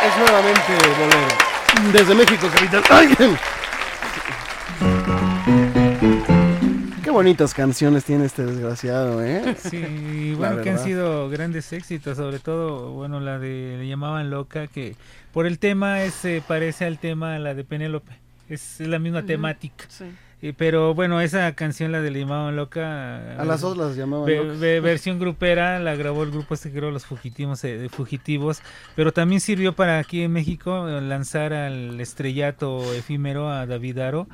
Es 0.05 0.17
nuevamente 0.19 0.73
bolero. 0.99 1.22
Desde 1.93 2.15
México, 2.15 2.49
capital. 2.55 2.83
¡Ay! 2.89 3.09
Qué 7.05 7.11
bonitas 7.11 7.53
canciones 7.53 8.05
tiene 8.05 8.25
este 8.25 8.47
desgraciado, 8.47 9.23
¿eh? 9.23 9.55
Sí, 9.59 10.35
bueno, 10.37 10.63
que 10.63 10.71
han 10.71 10.79
sido 10.79 11.29
grandes 11.29 11.71
éxitos, 11.75 12.17
sobre 12.17 12.39
todo, 12.39 12.93
bueno, 12.93 13.21
la 13.21 13.39
de 13.39 13.77
le 13.79 13.87
llamaban 13.87 14.31
loca, 14.31 14.69
que 14.69 14.97
por 15.33 15.47
el 15.47 15.59
tema 15.59 16.03
es, 16.03 16.15
se 16.15 16.43
parece 16.47 16.87
al 16.87 16.99
tema, 16.99 17.39
la 17.39 17.53
de 17.55 17.65
Penélope, 17.65 18.13
es, 18.49 18.81
es 18.81 18.89
la 18.89 18.99
misma 18.99 19.25
temática. 19.25 19.85
Eh, 20.01 20.11
pero 20.57 20.93
bueno, 20.95 21.21
esa 21.21 21.55
canción, 21.55 21.93
la 21.93 22.01
de 22.01 22.11
llamaban 22.11 22.57
loca. 22.57 23.41
A 23.41 23.45
las 23.45 23.61
dos 23.61 23.77
las 23.77 23.95
llamaban 23.97 24.27
ve- 24.27 24.41
ve- 24.57 24.81
versión 24.81 25.21
grupera, 25.21 25.79
la 25.79 25.95
grabó 25.95 26.25
el 26.25 26.33
grupo 26.33 26.55
este 26.55 26.73
que 26.73 26.79
creo 26.79 26.91
Los 26.91 27.07
Fugitivos, 27.07 27.63
eh, 27.63 27.89
Fugitivos, 27.89 28.61
pero 28.97 29.13
también 29.13 29.41
sirvió 29.41 29.75
para 29.75 29.99
aquí 30.01 30.23
en 30.23 30.33
México 30.33 30.89
eh, 30.89 31.01
lanzar 31.01 31.53
al 31.53 32.01
estrellato 32.01 32.93
efímero 32.95 33.49
a 33.51 33.67
David 33.67 33.99
Aro. 33.99 34.27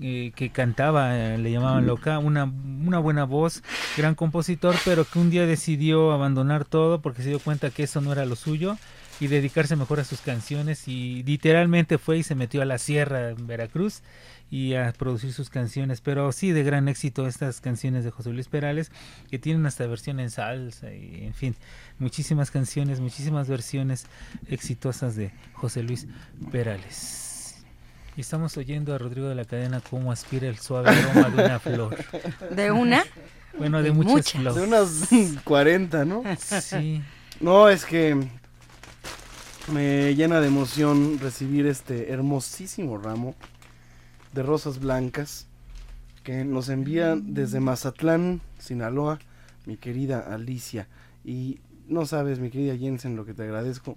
eh, 0.00 0.32
que 0.34 0.50
cantaba, 0.50 1.16
eh, 1.16 1.38
le 1.38 1.52
llamaban 1.52 1.86
loca, 1.86 2.18
una, 2.18 2.44
una 2.44 2.98
buena 2.98 3.24
voz, 3.24 3.62
gran 3.96 4.14
compositor, 4.16 4.74
pero 4.84 5.04
que 5.04 5.18
un 5.20 5.30
día 5.30 5.46
decidió 5.46 6.10
abandonar 6.12 6.64
todo 6.64 7.00
porque 7.00 7.22
se 7.22 7.28
dio 7.28 7.38
cuenta 7.38 7.70
que 7.70 7.84
eso 7.84 8.00
no 8.00 8.10
era 8.12 8.24
lo 8.24 8.34
suyo 8.34 8.78
y 9.20 9.28
dedicarse 9.28 9.76
mejor 9.76 10.00
a 10.00 10.04
sus 10.04 10.20
canciones 10.20 10.88
y 10.88 11.22
literalmente 11.24 11.98
fue 11.98 12.18
y 12.18 12.22
se 12.24 12.34
metió 12.34 12.62
a 12.62 12.64
la 12.64 12.78
sierra 12.78 13.30
en 13.30 13.46
Veracruz 13.46 14.02
y 14.52 14.74
a 14.74 14.92
producir 14.92 15.32
sus 15.32 15.48
canciones, 15.48 16.02
pero 16.02 16.30
sí 16.30 16.52
de 16.52 16.62
gran 16.62 16.86
éxito 16.86 17.26
estas 17.26 17.62
canciones 17.62 18.04
de 18.04 18.10
José 18.10 18.34
Luis 18.34 18.48
Perales 18.48 18.92
que 19.30 19.38
tienen 19.38 19.64
hasta 19.64 19.86
versión 19.86 20.20
en 20.20 20.30
salsa 20.30 20.92
y 20.92 21.24
en 21.24 21.32
fin, 21.32 21.56
muchísimas 21.98 22.50
canciones, 22.50 23.00
muchísimas 23.00 23.48
versiones 23.48 24.04
exitosas 24.48 25.16
de 25.16 25.32
José 25.54 25.82
Luis 25.82 26.06
Perales. 26.52 27.64
Y 28.14 28.20
estamos 28.20 28.54
oyendo 28.58 28.94
a 28.94 28.98
Rodrigo 28.98 29.26
de 29.26 29.36
la 29.36 29.46
Cadena 29.46 29.80
cómo 29.88 30.12
aspira 30.12 30.48
el 30.48 30.58
suave 30.58 30.90
aroma 30.90 31.30
de 31.30 31.44
una 31.46 31.58
flor. 31.58 31.96
¿De 32.54 32.70
una? 32.70 33.04
Bueno, 33.56 33.78
de 33.78 33.84
De 33.84 33.92
muchas, 33.92 34.12
muchas. 34.12 34.32
flores. 34.32 35.10
De 35.10 35.16
unas 35.16 35.42
40, 35.44 36.04
¿no? 36.04 36.24
Sí. 36.60 37.02
No, 37.40 37.70
es 37.70 37.86
que 37.86 38.22
me 39.72 40.14
llena 40.14 40.42
de 40.42 40.48
emoción 40.48 41.18
recibir 41.20 41.66
este 41.66 42.12
hermosísimo 42.12 42.98
ramo 42.98 43.34
de 44.32 44.42
rosas 44.42 44.80
blancas 44.80 45.46
que 46.22 46.44
nos 46.44 46.68
envían 46.68 47.34
desde 47.34 47.60
Mazatlán, 47.60 48.40
Sinaloa, 48.58 49.18
mi 49.66 49.76
querida 49.76 50.20
Alicia. 50.32 50.88
Y 51.24 51.60
no 51.88 52.06
sabes, 52.06 52.38
mi 52.38 52.50
querida 52.50 52.76
Jensen, 52.76 53.16
lo 53.16 53.24
que 53.24 53.34
te 53.34 53.42
agradezco. 53.42 53.96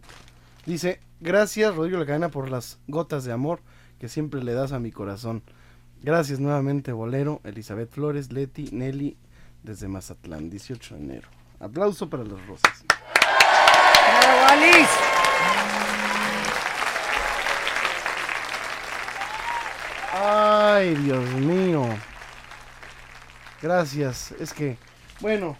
Dice, 0.66 1.00
gracias 1.22 1.76
Rodrigo 1.76 2.00
La 2.00 2.06
Cadena 2.06 2.30
por 2.30 2.50
las 2.50 2.80
gotas 2.88 3.24
de 3.24 3.32
amor 3.32 3.62
que 4.00 4.10
siempre 4.10 4.44
le 4.44 4.54
das 4.54 4.72
a 4.72 4.80
mi 4.80 4.92
corazón. 4.92 5.44
Gracias 6.02 6.40
nuevamente, 6.40 6.92
Bolero, 6.92 7.42
Elizabeth 7.44 7.90
Flores, 7.90 8.32
Leti, 8.32 8.70
Nelly, 8.72 9.18
desde 9.64 9.88
Mazatlán, 9.88 10.50
18 10.50 10.96
de 10.96 11.02
enero. 11.02 11.30
Aplauso 11.60 12.10
para 12.10 12.24
las 12.24 12.46
rosas. 12.46 12.86
¡Bravo, 14.22 14.46
Alice! 14.50 14.90
Ay, 20.18 20.96
Dios 20.96 21.30
mío. 21.36 21.84
Gracias. 23.62 24.32
Es 24.40 24.54
que, 24.54 24.78
bueno, 25.20 25.58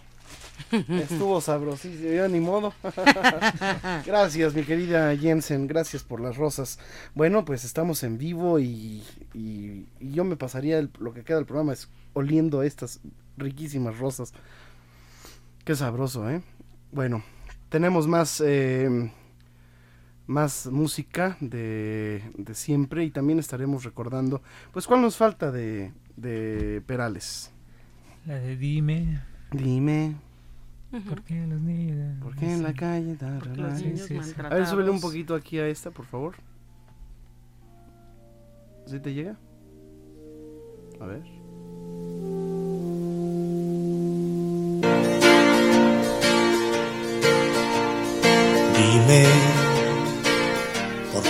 estuvo 0.88 1.40
sabrosísimo. 1.42 2.10
Ya 2.10 2.26
ni 2.28 2.40
modo. 2.40 2.72
Gracias, 4.06 4.54
mi 4.54 4.62
querida 4.62 5.14
Jensen. 5.14 5.66
Gracias 5.66 6.02
por 6.04 6.20
las 6.20 6.36
rosas. 6.36 6.78
Bueno, 7.14 7.44
pues 7.44 7.64
estamos 7.64 8.02
en 8.02 8.16
vivo 8.16 8.58
y, 8.58 9.02
y- 9.34 9.86
y 10.00 10.12
yo 10.12 10.24
me 10.24 10.36
pasaría 10.36 10.78
el- 10.78 10.90
lo 11.00 11.12
que 11.12 11.22
queda 11.22 11.36
del 11.36 11.46
programa 11.46 11.74
es 11.74 11.88
oliendo 12.14 12.62
estas 12.62 13.00
riquísimas 13.36 13.98
rosas. 13.98 14.32
Qué 15.64 15.74
sabroso, 15.74 16.30
¿eh? 16.30 16.40
Bueno, 16.92 17.22
tenemos 17.68 18.06
más, 18.06 18.40
eh, 18.44 19.10
más 20.26 20.66
música 20.66 21.36
de, 21.40 22.22
de 22.36 22.54
siempre 22.54 23.04
y 23.04 23.10
también 23.10 23.38
estaremos 23.38 23.84
recordando, 23.84 24.42
pues, 24.72 24.86
¿cuál 24.86 25.02
nos 25.02 25.16
falta 25.16 25.50
de, 25.52 25.92
de 26.16 26.82
Perales? 26.86 27.52
La 28.26 28.34
de 28.34 28.56
Dime. 28.56 29.20
Dime. 29.52 30.16
¿Por 31.08 31.22
qué 31.22 31.46
los 31.46 31.60
niños? 31.60 32.16
¿Por 32.22 32.34
qué 32.36 32.52
en 32.52 32.62
la 32.62 32.72
calle? 32.72 33.16
da, 33.16 33.38
Porque 33.38 33.60
da, 33.60 33.68
los 33.68 33.74
da? 33.74 33.80
niños 33.80 34.00
Sí, 34.06 34.18
sí, 34.22 34.32
sí. 34.34 34.40
A 34.40 34.48
ver, 34.54 34.66
súbele 34.66 34.90
un 34.90 35.00
poquito 35.00 35.34
aquí 35.34 35.58
a 35.58 35.66
esta, 35.68 35.90
por 35.90 36.06
favor. 36.06 36.34
¿Sí 38.86 39.00
te 39.00 39.12
llega? 39.12 39.36
A 41.00 41.06
ver. 41.06 41.22
Dime, 48.74 49.24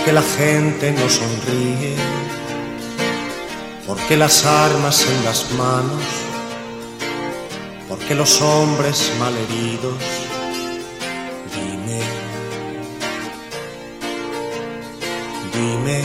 ¿por 0.07 0.13
qué 0.13 0.21
la 0.21 0.37
gente 0.37 0.91
no 0.93 1.09
sonríe? 1.09 1.95
¿Por 3.85 3.97
qué 4.07 4.15
las 4.15 4.45
armas 4.45 5.05
en 5.05 5.25
las 5.25 5.51
manos? 5.51 6.01
¿Por 7.89 7.99
qué 7.99 8.15
los 8.15 8.41
hombres 8.41 9.11
malheridos? 9.19 9.97
Dime, 11.53 11.99
dime, 15.53 16.01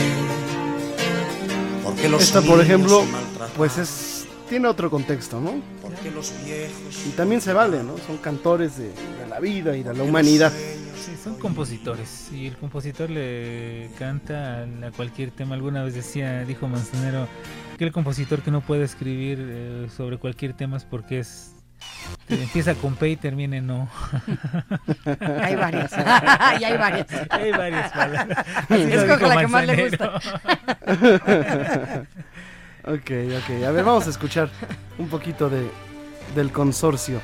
¿por 1.84 1.94
qué 1.94 2.08
los 2.08 2.22
Esta, 2.22 2.42
por 2.42 2.60
ejemplo, 2.60 3.04
pues 3.56 3.78
es 3.78 4.26
tiene 4.48 4.66
otro 4.66 4.90
contexto, 4.90 5.40
¿no? 5.40 5.62
¿Por 5.80 5.94
qué 5.94 6.10
los 6.10 6.32
viejos? 6.44 7.06
Y 7.06 7.10
también 7.10 7.40
se 7.40 7.52
vale, 7.52 7.84
¿no? 7.84 7.96
Son 8.04 8.18
cantores 8.18 8.76
de, 8.76 8.88
de 8.88 9.26
la 9.30 9.38
vida 9.38 9.76
y 9.76 9.84
de 9.84 9.94
la 9.94 10.02
humanidad. 10.02 10.52
Son 11.22 11.38
compositores 11.38 12.30
y 12.32 12.46
el 12.48 12.56
compositor 12.56 13.08
le 13.08 13.90
canta 13.98 14.62
a 14.62 14.90
cualquier 14.96 15.30
tema. 15.30 15.54
Alguna 15.54 15.84
vez 15.84 15.94
decía, 15.94 16.44
dijo 16.44 16.66
Manzanero, 16.68 17.28
que 17.78 17.84
el 17.84 17.92
compositor 17.92 18.42
que 18.42 18.50
no 18.50 18.60
puede 18.60 18.84
escribir 18.84 19.38
eh, 19.40 19.86
sobre 19.94 20.18
cualquier 20.18 20.54
tema 20.54 20.76
es 20.76 20.84
porque 20.84 21.20
es 21.20 21.54
empieza 22.28 22.74
con 22.74 22.94
P 22.94 23.10
y 23.10 23.16
termina 23.16 23.56
en 23.56 23.66
no. 23.66 23.88
Hay 25.40 25.54
varias. 25.54 25.92
Y 26.60 26.64
hay 26.64 26.76
varias. 26.76 27.06
Hay 27.30 27.50
varias 27.50 27.92
palabras. 27.92 28.46
Escoge 28.68 29.16
dijo 29.16 29.26
la 29.26 29.40
que 29.40 29.46
más 29.46 29.66
le 29.66 29.88
gusta. 29.88 30.16
ok, 32.84 33.10
ok. 33.38 33.64
A 33.66 33.70
ver, 33.70 33.84
vamos 33.84 34.06
a 34.06 34.10
escuchar 34.10 34.50
un 34.98 35.08
poquito 35.08 35.48
de, 35.48 35.70
del 36.34 36.52
consorcio. 36.52 37.20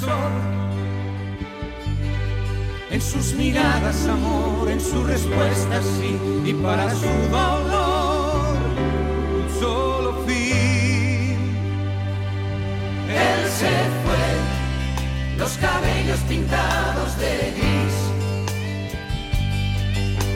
Sol. 0.00 0.54
sus 3.00 3.34
miradas 3.34 4.06
amor, 4.06 4.70
en 4.70 4.80
su 4.80 5.04
respuesta 5.04 5.80
sí, 5.82 6.18
y 6.44 6.54
para 6.54 6.90
su 6.90 7.12
dolor 7.30 8.56
un 9.40 9.60
solo 9.60 10.24
fin. 10.26 11.38
Él 13.08 13.42
se 13.60 13.74
fue, 14.02 14.26
los 15.38 15.52
cabellos 15.58 16.20
pintados 16.28 17.18
de 17.18 17.52
gris. 17.56 17.96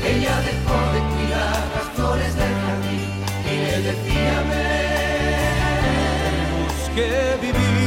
Ella 0.04 0.40
dejó 0.50 0.78
de 0.94 1.00
cuidar 1.14 1.60
las 1.74 1.88
flores 1.96 2.32
del 2.36 2.54
jardín 2.62 3.10
y 3.44 3.54
le 3.64 3.76
decía 3.88 4.36
tenemos 5.80 6.72
que 6.94 7.08
vivir. 7.46 7.77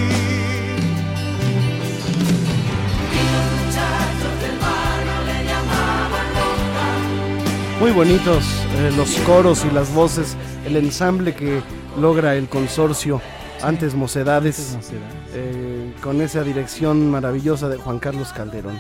Muy 7.82 7.92
bonitos 7.92 8.46
eh, 8.78 8.92
los 8.96 9.10
coros 9.26 9.66
y 9.66 9.72
las 9.74 9.92
voces, 9.94 10.38
el 10.68 10.78
ensamble 10.78 11.34
que 11.34 11.62
logra 12.00 12.36
el 12.36 12.48
consorcio 12.48 13.20
antes 13.64 13.96
Mocedades, 13.96 14.60
Antes 14.60 14.76
Mocedades. 14.76 15.16
eh, 15.34 15.94
con 16.02 16.22
esa 16.22 16.44
dirección 16.44 17.10
maravillosa 17.10 17.70
de 17.70 17.78
Juan 17.78 17.98
Carlos 18.00 18.32
Calderón. 18.34 18.80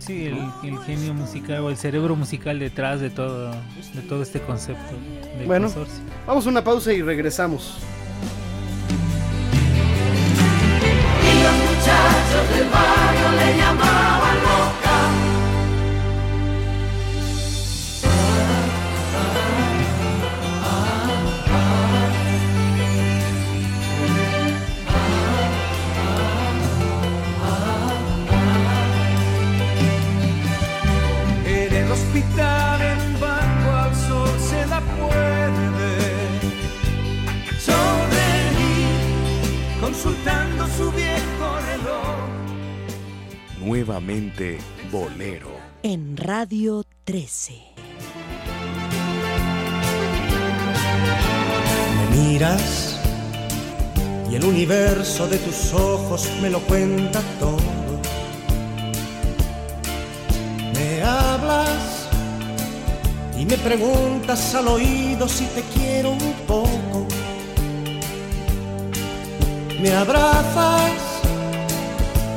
Sí, 0.00 0.26
el, 0.26 0.38
el 0.68 0.78
genio 0.80 1.14
musical 1.14 1.60
o 1.62 1.70
el 1.70 1.76
cerebro 1.76 2.16
musical 2.16 2.58
detrás 2.58 3.00
de 3.00 3.10
todo, 3.10 3.52
de 3.52 4.02
todo 4.08 4.22
este 4.24 4.40
concepto 4.40 4.92
del 5.38 5.46
Bueno, 5.46 5.66
consorcio. 5.68 6.02
vamos 6.26 6.44
a 6.44 6.48
una 6.50 6.64
pausa 6.64 6.92
y 6.92 7.00
regresamos. 7.02 7.76
Y 11.22 11.42
los 11.44 11.52
muchachos 11.52 12.56
del 12.58 12.68
barrio 12.68 13.30
le 13.46 13.56
llamaban 13.58 14.21
Nuevamente 43.64 44.58
Bolero. 44.90 45.50
En 45.84 46.16
Radio 46.16 46.84
13. 47.04 47.52
Me 51.96 52.16
miras 52.16 52.98
y 54.28 54.34
el 54.34 54.44
universo 54.44 55.28
de 55.28 55.38
tus 55.38 55.72
ojos 55.74 56.28
me 56.40 56.50
lo 56.50 56.58
cuenta 56.62 57.22
todo. 57.38 57.56
Me 60.74 61.02
hablas 61.04 62.08
y 63.38 63.44
me 63.44 63.56
preguntas 63.58 64.56
al 64.56 64.66
oído 64.66 65.28
si 65.28 65.44
te 65.46 65.62
quiero 65.72 66.10
un 66.10 66.32
poco. 66.48 67.06
Me 69.80 69.92
abrazas 69.92 71.11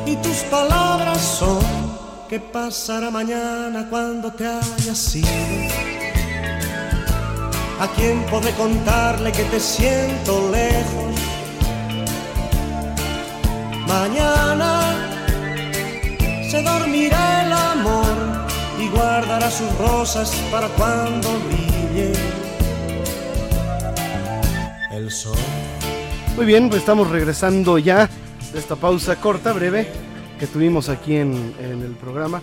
y 0.05 0.15
tus 0.17 0.37
palabras 0.51 1.19
son 1.21 1.63
¿qué 2.29 2.39
pasará 2.39 3.09
mañana 3.09 3.87
cuando 3.89 4.31
te 4.31 4.45
hayas 4.45 5.15
ido? 5.15 5.27
¿A 7.79 7.87
quién 7.95 8.23
podré 8.31 8.51
contarle 8.51 9.31
que 9.31 9.43
te 9.43 9.59
siento 9.59 10.49
lejos? 10.51 11.15
Mañana 13.87 14.95
se 16.49 16.61
dormirá 16.61 17.45
el 17.45 17.53
amor 17.53 18.15
y 18.79 18.87
guardará 18.89 19.49
sus 19.49 19.71
rosas 19.77 20.31
para 20.51 20.67
cuando 20.69 21.29
brille 21.47 22.13
el 24.91 25.11
sol. 25.11 25.37
Muy 26.35 26.45
bien, 26.45 26.69
pues 26.69 26.81
estamos 26.81 27.09
regresando 27.09 27.77
ya 27.77 28.09
de 28.55 28.61
esta 28.61 28.77
pausa 28.77 29.17
corta, 29.17 29.51
breve, 29.51 29.85
que 30.39 30.47
tuvimos 30.47 30.87
aquí 30.87 31.17
en, 31.17 31.53
en 31.59 31.81
el 31.81 31.91
programa. 31.91 32.41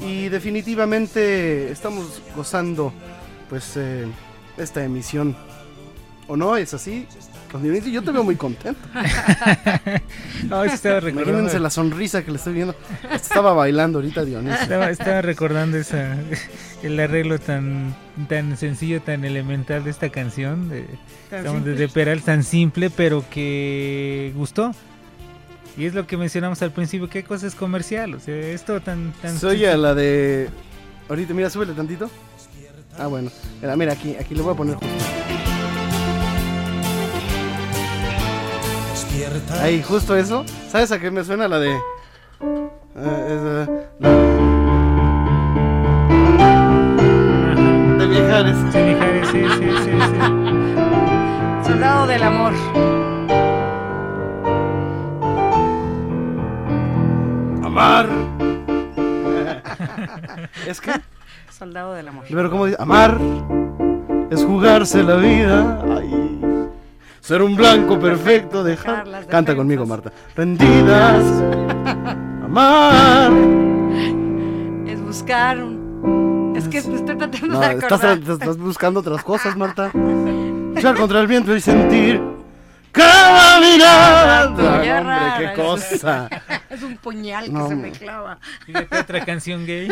Y 0.00 0.28
definitivamente 0.30 1.70
estamos 1.70 2.20
gozando, 2.34 2.92
pues, 3.48 3.76
eh, 3.76 4.06
esta 4.56 4.82
emisión. 4.82 5.36
¿O 6.26 6.36
no? 6.36 6.56
¿Es 6.56 6.74
así? 6.74 7.06
Con 7.52 7.62
Dionisio, 7.62 7.90
yo 7.90 8.02
te 8.02 8.10
veo 8.10 8.24
muy 8.24 8.34
contento. 8.34 8.80
No, 10.48 10.64
estaba 10.64 11.00
recordando. 11.00 11.30
Imagínense 11.30 11.58
la 11.60 11.70
sonrisa 11.70 12.24
que 12.24 12.30
le 12.30 12.36
estoy 12.36 12.54
viendo. 12.54 12.74
Estaba 13.12 13.52
bailando 13.52 13.98
ahorita 13.98 14.24
Dionisio. 14.24 14.60
Estaba, 14.60 14.90
estaba 14.90 15.22
recordando 15.22 15.76
esa, 15.76 16.16
el 16.82 16.98
arreglo 16.98 17.38
tan, 17.38 17.94
tan 18.28 18.56
sencillo, 18.56 19.00
tan 19.02 19.24
elemental 19.24 19.84
de 19.84 19.90
esta 19.90 20.10
canción 20.10 20.68
de, 20.68 20.86
digamos, 21.30 21.64
de 21.64 21.88
Peral, 21.88 22.22
tan 22.22 22.42
simple, 22.42 22.90
pero 22.90 23.24
que 23.30 24.32
gustó. 24.34 24.72
Y 25.78 25.86
es 25.86 25.94
lo 25.94 26.06
que 26.06 26.16
mencionamos 26.16 26.60
al 26.62 26.72
principio, 26.72 27.08
qué 27.08 27.22
cosa 27.22 27.46
es 27.46 27.54
comercial, 27.54 28.14
o 28.14 28.20
sea, 28.20 28.34
esto 28.34 28.80
tan... 28.80 29.12
tan 29.22 29.38
Soy 29.38 29.64
a 29.64 29.76
la 29.76 29.94
de... 29.94 30.50
Ahorita, 31.08 31.32
mira, 31.34 31.48
súbele 31.50 31.72
tantito. 31.72 32.10
Ah, 32.98 33.06
bueno. 33.06 33.30
Mira, 33.62 33.76
mira, 33.76 33.92
aquí, 33.92 34.16
aquí 34.18 34.34
le 34.34 34.42
voy 34.42 34.54
a 34.54 34.56
poner 34.56 34.74
justo. 34.74 34.94
Ahí, 39.60 39.82
justo 39.82 40.16
eso. 40.16 40.44
¿Sabes 40.68 40.90
a 40.90 40.98
qué 40.98 41.10
me 41.12 41.22
suena 41.24 41.46
la 41.46 41.58
de... 41.60 41.70
esa- 42.96 43.70
la- 44.00 44.18
De 47.98 48.06
Mijares. 48.08 48.56
Sí, 48.72 48.78
Mijares, 48.78 49.28
sí, 49.28 49.40
sí, 49.58 49.70
sí, 49.84 49.90
sí. 49.92 51.70
Soldado 51.70 52.06
del 52.08 52.22
amor. 52.24 52.52
Amar. 57.78 58.08
¿Es 60.66 60.80
que? 60.80 60.90
Soldado 61.56 61.94
del 61.94 62.08
amor. 62.08 62.24
Pero 62.28 62.50
como 62.50 62.66
dice, 62.66 62.76
amar 62.80 63.16
es 64.30 64.44
jugarse 64.44 65.02
la 65.04 65.14
vida. 65.16 65.80
Ay. 65.96 66.34
Ser 67.20 67.42
un 67.42 67.54
blanco 67.54 67.98
perfecto, 68.00 68.64
dejar. 68.64 69.26
Canta 69.28 69.54
conmigo, 69.54 69.86
Marta. 69.86 70.10
Rendidas. 70.34 71.24
Amar. 72.44 73.30
Es 74.86 75.00
buscar 75.00 75.62
un... 75.62 76.54
Es 76.56 76.66
que 76.68 76.78
estoy 76.78 77.00
tratando 77.02 77.38
No, 77.46 77.60
de 77.60 77.74
estás, 77.74 77.92
acordar. 77.92 78.18
tra- 78.20 78.32
estás 78.32 78.58
buscando 78.58 78.98
otras 79.00 79.22
cosas, 79.22 79.56
Marta. 79.56 79.90
Luchar 79.94 80.96
contra 80.96 81.20
el 81.20 81.26
viento 81.28 81.54
y 81.54 81.60
sentir 81.60 82.20
cada 82.92 83.60
mirada. 83.60 84.54
Tuya 84.54 84.68
Hombre, 84.68 85.00
rara, 85.02 85.38
qué 85.38 85.44
es- 85.46 85.52
cosa. 85.58 86.28
Es 86.70 86.82
un 86.82 86.96
puñal 86.98 87.44
que 87.46 87.68
se 87.68 87.74
me 87.74 87.90
clava. 87.90 88.38
Fíjate, 88.66 88.98
otra 88.98 89.24
canción 89.24 89.64
gay. 89.66 89.88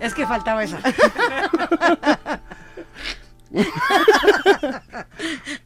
Es 0.00 0.14
que 0.14 0.26
faltaba 0.26 0.62
esa. 0.64 0.78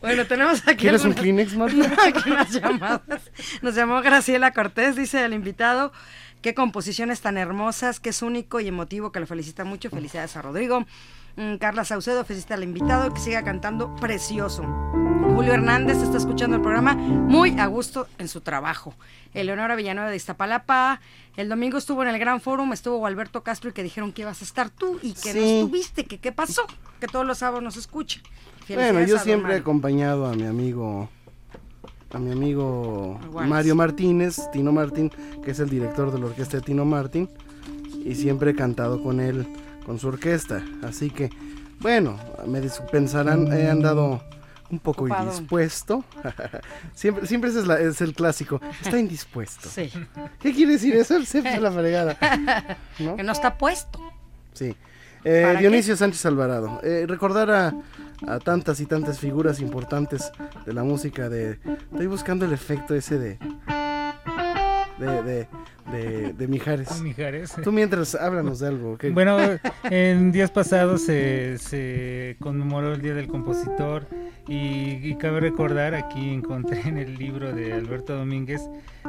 bueno, 0.01 0.27
tenemos 0.27 0.63
aquí. 0.67 0.77
¿Quieres 0.77 1.05
un 1.05 1.15
Kleenex, 1.15 1.55
Marta? 1.57 1.77
Aquí 2.07 2.31
unas 2.31 2.51
llamadas. 2.53 3.31
Nos 3.63 3.75
llamó 3.75 4.01
Graciela 4.03 4.53
Cortés, 4.53 4.97
dice 4.97 5.25
el 5.25 5.33
invitado. 5.35 5.93
Qué 6.43 6.55
composiciones 6.55 7.21
tan 7.21 7.37
hermosas, 7.37 7.99
que 7.99 8.11
es 8.11 8.23
único 8.23 8.61
y 8.61 8.69
emotivo, 8.69 9.11
que 9.11 9.19
lo 9.21 9.27
felicita 9.27 9.65
mucho. 9.65 9.91
Felicidades 9.91 10.37
a 10.37 10.43
Rodrigo. 10.43 10.85
Mm, 11.39 11.59
Carla 11.59 11.85
Saucedo 11.85 12.25
felicita 12.25 12.55
al 12.55 12.65
invitado, 12.65 13.15
que 13.15 13.21
siga 13.21 13.45
cantando 13.45 13.95
precioso. 13.95 14.65
Julio 15.37 15.53
Hernández 15.53 15.99
está 15.99 16.17
escuchando 16.17 16.57
el 16.57 16.63
programa 16.63 16.95
muy 16.97 17.57
a 17.61 17.67
gusto 17.67 18.09
en 18.19 18.27
su 18.27 18.41
trabajo. 18.41 18.93
Eleonora 19.35 19.77
Villanueva 19.77 20.11
de 20.11 20.17
Iztapalapa. 20.17 21.01
El 21.37 21.49
domingo 21.49 21.79
estuvo 21.79 22.03
en 22.03 22.09
el 22.09 22.19
Gran 22.19 22.41
Fórum, 22.41 22.73
estuvo 22.73 23.07
Alberto 23.07 23.45
Castro 23.45 23.71
y 23.71 23.73
que 23.73 23.85
dijeron 23.85 24.11
que 24.13 24.23
ibas 24.23 24.43
a 24.43 24.45
estar 24.45 24.69
tú 24.69 24.99
y 25.01 25.13
que 25.13 25.33
no 25.33 25.41
estuviste, 25.41 26.07
que 26.07 26.19
qué 26.19 26.33
pasó, 26.33 26.67
que 26.99 27.07
todos 27.07 27.25
los 27.25 27.39
sábados 27.39 27.63
nos 27.63 27.77
escucha. 27.77 28.21
Bueno, 28.69 29.01
yo 29.05 29.17
siempre 29.19 29.55
he 29.55 29.59
acompañado 29.59 30.27
a 30.27 30.35
mi 30.35 30.45
amigo, 30.45 31.09
a 32.13 32.19
mi 32.19 32.33
amigo 32.33 33.21
Wallace. 33.31 33.49
Mario 33.49 33.77
Martínez, 33.77 34.41
Tino 34.53 34.73
Martín, 34.73 35.13
que 35.45 35.53
es 35.53 35.61
el 35.61 35.71
director 35.71 36.11
de 36.11 36.19
la 36.19 36.27
orquesta 36.27 36.57
de 36.57 36.65
Tino 36.65 36.85
Martín, 36.85 37.31
y 38.05 38.17
siempre 38.17 38.51
he 38.51 38.55
cantado 38.57 39.01
con 39.05 39.21
él, 39.21 39.47
con 39.89 39.99
su 39.99 40.09
orquesta. 40.09 40.63
Así 40.83 41.09
que, 41.11 41.31
bueno, 41.81 42.19
me 42.47 42.61
dispensarán, 42.61 43.51
he 43.55 43.71
andado 43.71 44.23
un 44.71 44.79
poco 44.81 45.05
Ocupado. 45.05 45.25
indispuesto. 45.33 46.05
siempre 46.95 47.27
siempre 47.27 47.49
ese 47.49 47.61
es, 47.61 47.67
la- 47.67 47.81
es 47.81 48.03
el 48.03 48.13
clásico. 48.13 48.61
Está 48.83 48.99
indispuesto. 48.99 49.67
Sí. 49.71 49.91
¿Qué 50.41 50.53
quiere 50.53 50.73
decir 50.73 50.95
eso? 50.95 51.25
Se 51.25 51.41
la 51.59 51.73
fregada. 51.73 52.19
¿No? 52.99 53.17
Que 53.17 53.23
no 53.23 53.33
está 53.33 53.57
puesto. 53.57 53.99
Sí. 54.53 54.77
Eh, 55.25 55.43
¿Para 55.47 55.59
Dionisio 55.59 55.97
Sánchez 55.97 56.27
Alvarado. 56.27 56.81
Eh, 56.85 57.07
recordar 57.09 57.51
a, 57.51 57.75
a 58.27 58.39
tantas 58.41 58.79
y 58.81 58.87
tantas 58.87 59.19
figuras 59.19 59.59
importantes 59.61 60.31
de 60.67 60.73
la 60.75 60.85
música 60.85 61.31
de... 61.31 61.59
Estoy 61.91 62.07
buscando 62.07 62.45
el 62.45 62.53
efecto 62.53 62.95
ese 62.95 63.19
de... 63.19 63.39
De, 64.99 65.23
de, 65.23 65.49
de, 65.93 66.33
de 66.33 66.49
Mijares. 66.49 67.01
Mijares. 67.01 67.55
Tú 67.63 67.73
mientras 67.73 68.15
háblanos 68.15 68.59
de 68.59 68.69
algo. 68.69 68.99
¿qué? 68.99 69.11
Bueno, 69.11 69.39
en 69.85 70.33
días 70.33 70.51
pasados 70.51 71.03
se, 71.03 71.59
se 71.59 72.37
conmemoró 72.41 72.95
el 72.95 73.01
Día 73.01 73.15
del 73.15 73.29
Compositor 73.29 74.07
y, 74.49 75.09
y 75.09 75.17
cabe 75.17 75.41
recordar, 75.41 75.95
aquí 75.95 76.33
encontré 76.33 76.81
en 76.89 76.99
el 76.99 77.17
libro 77.17 77.53
de 77.53 77.73
Alberto 77.75 78.17
Domínguez, 78.17 78.63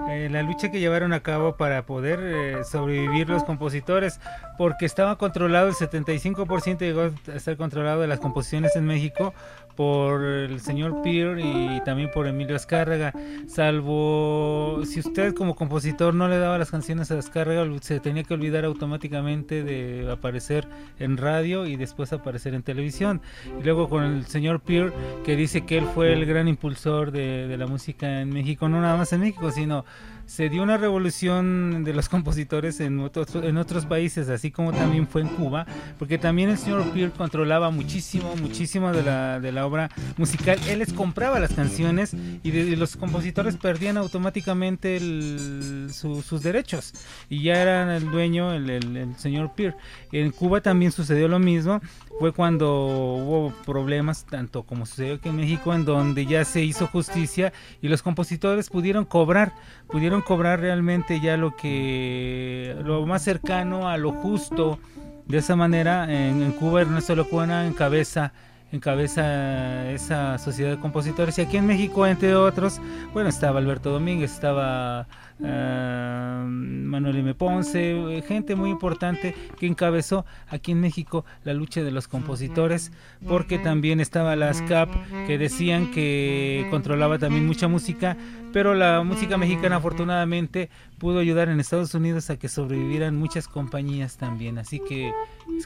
eh, 0.10 0.28
la 0.32 0.44
lucha 0.44 0.70
que 0.70 0.80
llevaron 0.80 1.14
a 1.14 1.22
cabo 1.22 1.56
para 1.56 1.86
poder 1.86 2.20
eh, 2.22 2.64
sobrevivir 2.64 3.30
los 3.30 3.44
compositores, 3.44 4.20
porque 4.58 4.86
estaba 4.86 5.18
controlado 5.18 5.70
el 5.70 5.76
75% 5.76 6.80
llegó 6.80 7.02
a 7.02 7.36
estar 7.36 7.58
controlado 7.58 8.02
de 8.02 8.08
las 8.08 8.20
composiciones 8.20 8.76
en 8.76 8.86
México 8.86 9.34
por 9.80 10.26
el 10.26 10.60
señor 10.60 11.02
Peer 11.04 11.40
y 11.40 11.80
también 11.86 12.12
por 12.14 12.28
Emilio 12.28 12.58
Azcárraga, 12.58 13.14
salvo 13.48 14.82
si 14.84 15.00
usted 15.00 15.34
como 15.34 15.56
compositor 15.56 16.14
no 16.14 16.28
le 16.28 16.38
daba 16.38 16.58
las 16.58 16.70
canciones 16.70 17.12
a 17.12 17.18
Azcárraga, 17.18 17.66
se 17.80 18.02
tenía 18.02 18.24
que 18.24 18.34
olvidar 18.34 18.66
automáticamente 18.66 19.64
de 19.64 20.12
aparecer 20.12 20.68
en 21.00 21.16
radio 21.16 21.66
y 21.66 21.78
después 21.78 22.12
aparecer 22.12 22.56
en 22.56 22.64
televisión. 22.64 23.22
Y 23.58 23.64
luego 23.64 23.88
con 23.88 24.04
el 24.04 24.26
señor 24.26 24.60
Peer, 24.60 24.92
que 25.24 25.38
dice 25.38 25.62
que 25.62 25.78
él 25.78 25.86
fue 25.96 26.12
el 26.12 26.26
gran 26.26 26.50
impulsor 26.50 27.12
de, 27.12 27.48
de 27.48 27.58
la 27.58 27.66
música 27.66 28.20
en 28.20 28.32
México, 28.32 28.68
no 28.68 28.82
nada 28.82 28.98
más 28.98 29.14
en 29.14 29.22
México, 29.22 29.50
sino 29.50 29.86
se 30.30 30.48
dio 30.48 30.62
una 30.62 30.78
revolución 30.78 31.84
de 31.84 31.92
los 31.94 32.08
compositores 32.16 32.80
en 32.80 33.00
otros, 33.00 33.34
en 33.36 33.58
otros 33.58 33.86
países, 33.88 34.30
así 34.30 34.52
como 34.52 34.72
también 34.72 35.08
fue 35.08 35.22
en 35.22 35.28
Cuba, 35.30 35.66
porque 35.98 36.18
también 36.20 36.50
el 36.50 36.58
señor 36.58 36.84
Peer 36.92 37.12
controlaba 37.12 37.72
muchísimo, 37.72 38.36
muchísimo 38.36 38.92
de 38.92 39.02
la, 39.04 39.40
de 39.40 39.52
la 39.52 39.66
obra 39.66 39.90
musical. 40.18 40.60
Él 40.68 40.80
les 40.80 40.94
compraba 40.94 41.40
las 41.40 41.54
canciones 41.54 42.14
y, 42.44 42.52
de- 42.52 42.62
y 42.62 42.76
los 42.76 42.96
compositores 42.96 43.58
perdían 43.58 43.98
automáticamente 43.98 44.98
el- 44.98 45.90
su- 45.92 46.22
sus 46.22 46.44
derechos 46.44 46.94
y 47.30 47.42
ya 47.44 47.62
era 47.62 47.98
el 47.98 48.12
dueño 48.12 48.54
el, 48.54 48.70
el- 48.70 48.98
el 48.98 49.16
señor 49.16 49.54
Peer. 49.56 49.76
En 50.12 50.30
Cuba 50.32 50.62
también 50.62 50.92
sucedió 50.92 51.28
lo 51.28 51.40
mismo, 51.40 51.82
fue 52.20 52.34
cuando 52.34 52.70
hubo 52.76 53.54
problemas, 53.66 54.26
tanto 54.26 54.64
como 54.64 54.86
sucedió 54.86 55.16
aquí 55.16 55.30
en 55.30 55.38
México, 55.38 55.74
en 55.74 55.86
donde 55.86 56.26
ya 56.26 56.46
se 56.46 56.64
hizo 56.64 56.86
justicia 56.88 57.52
y 57.82 57.88
los 57.88 58.04
compositores 58.04 58.70
pudieron 58.70 59.06
cobrar, 59.06 59.54
pudieron 59.90 60.19
cobrar 60.22 60.60
realmente 60.60 61.20
ya 61.20 61.38
lo 61.38 61.56
que, 61.56 62.76
lo 62.84 63.06
más 63.06 63.24
cercano 63.24 63.90
a 63.90 63.98
lo 63.98 64.12
justo. 64.12 64.80
De 65.28 65.38
esa 65.38 65.56
manera, 65.56 66.06
en, 66.06 66.42
en 66.42 66.52
Cuba 66.54 66.82
Ernesto 66.82 67.16
Locuena 67.16 67.68
encabeza 67.68 68.34
encabeza 68.72 69.90
esa 69.90 70.38
sociedad 70.38 70.72
de 70.72 70.80
compositores 70.80 71.38
y 71.40 71.42
aquí 71.42 71.58
en 71.58 71.66
México 71.66 72.06
entre 72.06 72.36
otros 72.36 72.80
bueno 73.14 73.30
estaba 73.30 73.58
Alberto 73.58 73.90
Domínguez 73.90 74.32
estaba 74.32 75.08
ah, 75.44 76.46
Manuel 76.48 77.18
M. 77.18 77.34
Ponce 77.36 78.24
gente 78.28 78.56
muy 78.56 78.70
importante 78.70 79.36
que 79.58 79.68
encabezó 79.68 80.26
aquí 80.48 80.72
en 80.72 80.82
México 80.82 81.26
la 81.44 81.54
lucha 81.54 81.84
de 81.84 81.92
los 81.92 82.08
compositores 82.08 82.92
porque 83.28 83.60
también 83.60 84.00
estaba 84.00 84.36
la 84.36 84.50
ASCAP 84.50 84.90
que 85.28 85.38
decían 85.38 85.92
que 85.92 86.68
controlaba 86.70 87.20
también 87.20 87.46
mucha 87.46 87.68
música 87.68 88.18
pero 88.52 88.74
la 88.74 89.04
música 89.04 89.38
mexicana 89.38 89.76
afortunadamente 89.76 90.70
pudo 90.98 91.20
ayudar 91.20 91.50
en 91.50 91.60
Estados 91.60 91.94
Unidos 91.94 92.30
a 92.30 92.38
que 92.38 92.48
sobrevivieran 92.50 93.16
muchas 93.16 93.48
compañías 93.48 94.18
también. 94.18 94.58
Así 94.58 94.80
que 94.80 95.14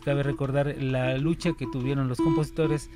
cabe 0.03 0.23
recordar 0.23 0.75
la 0.79 1.17
lucha 1.17 1.53
que 1.57 1.65
tuvieron 1.65 2.09
los 2.09 2.17
compositores 2.17 2.89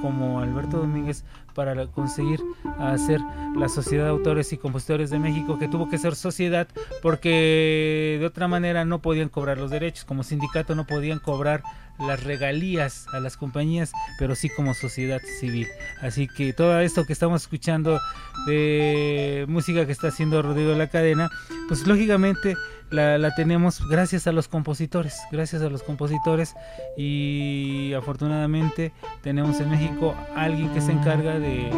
como 0.00 0.40
Alberto 0.40 0.78
Domínguez 0.78 1.24
para 1.54 1.86
conseguir 1.86 2.40
hacer 2.78 3.20
la 3.56 3.68
Sociedad 3.68 4.04
de 4.04 4.10
Autores 4.10 4.52
y 4.52 4.58
Compositores 4.58 5.10
de 5.10 5.18
México, 5.18 5.58
que 5.58 5.68
tuvo 5.68 5.88
que 5.88 5.98
ser 5.98 6.14
sociedad 6.14 6.68
porque 7.02 8.16
de 8.20 8.26
otra 8.26 8.48
manera 8.48 8.84
no 8.84 9.00
podían 9.00 9.28
cobrar 9.28 9.58
los 9.58 9.70
derechos, 9.70 10.04
como 10.04 10.22
sindicato 10.22 10.74
no 10.74 10.86
podían 10.86 11.18
cobrar 11.18 11.62
las 11.98 12.22
regalías 12.24 13.06
a 13.12 13.20
las 13.20 13.36
compañías, 13.36 13.92
pero 14.18 14.34
sí 14.34 14.48
como 14.48 14.74
sociedad 14.74 15.20
civil. 15.40 15.68
Así 16.00 16.28
que 16.28 16.52
todo 16.52 16.80
esto 16.80 17.04
que 17.04 17.12
estamos 17.12 17.42
escuchando 17.42 18.00
de 18.46 19.44
música 19.48 19.86
que 19.86 19.92
está 19.92 20.08
haciendo 20.08 20.42
Rodrigo 20.42 20.74
La 20.74 20.88
Cadena, 20.88 21.30
pues 21.68 21.86
lógicamente 21.86 22.56
la, 22.90 23.18
la 23.18 23.34
tenemos 23.34 23.86
gracias 23.88 24.26
a 24.26 24.32
los 24.32 24.48
compositores, 24.48 25.18
gracias 25.30 25.62
a 25.62 25.70
los 25.70 25.82
compositores 25.82 26.54
y 26.96 27.92
afortunadamente 27.94 28.92
tenemos 29.22 29.60
en 29.60 29.70
México 29.70 30.14
alguien 30.34 30.72
que 30.74 30.80
se 30.80 30.92
encarga 30.92 31.38
de 31.42 31.70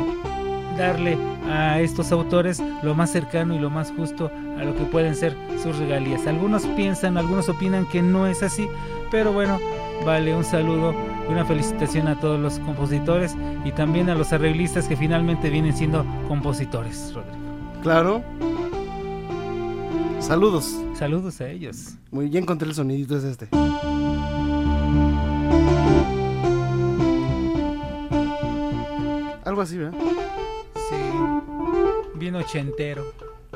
darle 0.78 1.18
a 1.48 1.80
estos 1.80 2.12
autores 2.12 2.62
lo 2.82 2.94
más 2.94 3.10
cercano 3.10 3.54
y 3.54 3.58
lo 3.58 3.70
más 3.70 3.92
justo 3.96 4.30
a 4.58 4.64
lo 4.64 4.74
que 4.76 4.84
pueden 4.84 5.14
ser 5.14 5.36
sus 5.62 5.76
regalías. 5.78 6.26
Algunos 6.26 6.66
piensan, 6.68 7.16
algunos 7.16 7.48
opinan 7.48 7.86
que 7.86 8.02
no 8.02 8.26
es 8.26 8.42
así, 8.42 8.68
pero 9.10 9.32
bueno, 9.32 9.58
vale 10.04 10.34
un 10.34 10.44
saludo 10.44 10.94
y 11.28 11.32
una 11.32 11.44
felicitación 11.44 12.08
a 12.08 12.18
todos 12.18 12.38
los 12.38 12.58
compositores 12.60 13.36
y 13.64 13.72
también 13.72 14.10
a 14.10 14.14
los 14.14 14.32
arreglistas 14.32 14.88
que 14.88 14.96
finalmente 14.96 15.50
vienen 15.50 15.76
siendo 15.76 16.04
compositores, 16.28 17.12
Rodrigo. 17.14 17.36
Claro. 17.82 18.22
Saludos. 20.20 20.74
Saludos 20.94 21.40
a 21.40 21.48
ellos. 21.48 21.96
Muy 22.10 22.28
bien, 22.28 22.44
encontré 22.44 22.68
el 22.68 22.74
sonidito, 22.74 23.16
es 23.16 23.24
este. 23.24 23.48
Algo 29.54 29.62
así, 29.62 29.78
¿verdad? 29.78 29.96
Sí, 30.88 30.96
bien 32.16 32.34
ochentero. 32.34 33.04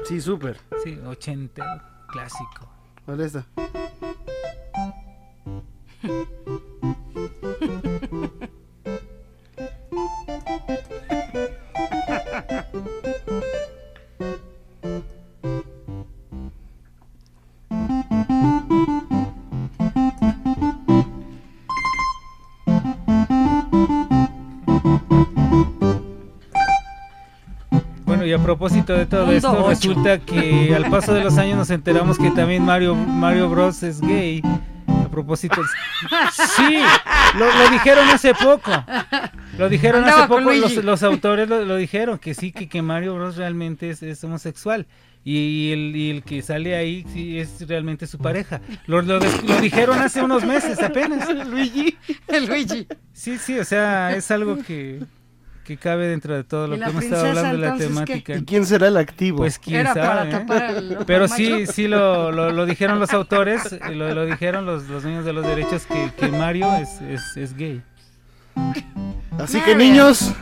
Sí, 0.04 0.20
súper. 0.20 0.60
Sí, 0.84 0.96
ochentero, 1.04 1.82
clásico. 2.06 2.68
¿Cuál 3.04 3.22
es 3.22 3.34
esta? 3.34 3.44
y 28.28 28.32
a 28.32 28.38
propósito 28.38 28.92
de 28.94 29.06
todo 29.06 29.32
esto, 29.32 29.50
ocho. 29.52 29.68
resulta 29.68 30.18
que 30.18 30.74
al 30.74 30.90
paso 30.90 31.12
de 31.14 31.24
los 31.24 31.36
años 31.38 31.56
nos 31.56 31.70
enteramos 31.70 32.18
que 32.18 32.30
también 32.30 32.64
Mario, 32.64 32.94
Mario 32.94 33.48
Bros 33.48 33.82
es 33.82 34.00
gay. 34.00 34.42
A 34.86 35.10
propósito, 35.10 35.60
sí, 36.56 36.78
lo, 37.38 37.46
lo 37.46 37.70
dijeron 37.70 38.08
hace 38.08 38.34
poco. 38.34 38.70
Lo 39.58 39.68
dijeron 39.68 40.02
Andaba 40.04 40.24
hace 40.24 40.28
poco, 40.28 40.82
los, 40.82 41.02
autores 41.02 41.48
lo, 41.48 41.64
lo 41.64 41.76
dijeron, 41.76 42.18
que 42.18 42.34
sí, 42.34 42.52
que, 42.52 42.68
que 42.68 42.82
Mario 42.82 43.14
Bros 43.14 43.36
realmente 43.36 43.90
es, 43.90 44.02
es 44.02 44.22
homosexual. 44.22 44.86
Y 45.24 45.72
el, 45.72 45.96
y 45.96 46.10
el 46.10 46.22
que 46.22 46.40
sale 46.42 46.76
ahí 46.76 47.04
sí 47.12 47.38
es 47.38 47.66
realmente 47.68 48.06
su 48.06 48.18
pareja. 48.18 48.60
Lo, 48.86 49.02
lo, 49.02 49.18
des- 49.18 49.42
lo 49.42 49.60
dijeron 49.60 49.98
hace 49.98 50.22
unos 50.22 50.44
meses 50.44 50.80
apenas. 50.82 51.28
Luigi. 51.46 51.96
El 52.28 52.46
Luigi. 52.48 52.86
Sí, 53.12 53.36
sí, 53.38 53.58
o 53.58 53.64
sea, 53.64 54.14
es 54.14 54.30
algo 54.30 54.58
que, 54.58 55.00
que 55.68 55.76
cabe 55.76 56.06
dentro 56.06 56.34
de 56.34 56.44
todo 56.44 56.66
lo 56.66 56.76
¿Y 56.76 56.78
que 56.78 56.84
hemos 56.86 57.04
estado 57.04 57.26
hablando 57.28 57.58
de 57.58 57.68
la 57.68 57.76
temática. 57.76 58.36
¿Y 58.36 58.44
quién 58.44 58.64
será 58.64 58.88
el 58.88 58.96
activo? 58.96 59.36
Pues 59.36 59.58
quién 59.58 59.80
Era 59.80 59.92
para 59.92 60.06
sabe, 60.24 60.28
¿eh? 60.28 60.32
tapar 60.32 61.04
Pero 61.06 61.28
sí, 61.28 61.50
macho. 61.50 61.72
sí 61.72 61.86
lo, 61.88 62.32
lo, 62.32 62.50
lo 62.52 62.64
dijeron 62.64 62.98
los 62.98 63.12
autores, 63.12 63.78
lo, 63.92 64.14
lo 64.14 64.24
dijeron 64.24 64.64
los, 64.64 64.88
los 64.88 65.02
dueños 65.02 65.26
de 65.26 65.34
los 65.34 65.44
derechos 65.46 65.84
que, 65.84 66.10
que 66.16 66.28
Mario 66.28 66.74
es, 66.76 67.00
es, 67.02 67.36
es 67.36 67.54
gay. 67.54 67.82
Así 69.38 69.60
que 69.60 69.76
niños, 69.76 70.34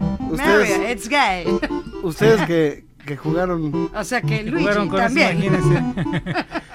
Mario, 0.00 0.30
ustedes, 0.30 0.90
it's 0.96 1.08
gay. 1.08 1.44
ustedes 2.02 2.40
que, 2.46 2.84
que 3.04 3.16
jugaron 3.16 3.90
O 3.94 4.04
sea 4.04 4.22
que 4.22 4.44
Que 4.44 4.50
Luigi 4.50 4.58
jugaron 4.64 4.88
con 4.88 5.00
eso, 5.00 5.06
también. 5.08 5.42
imagínense. 5.44 5.82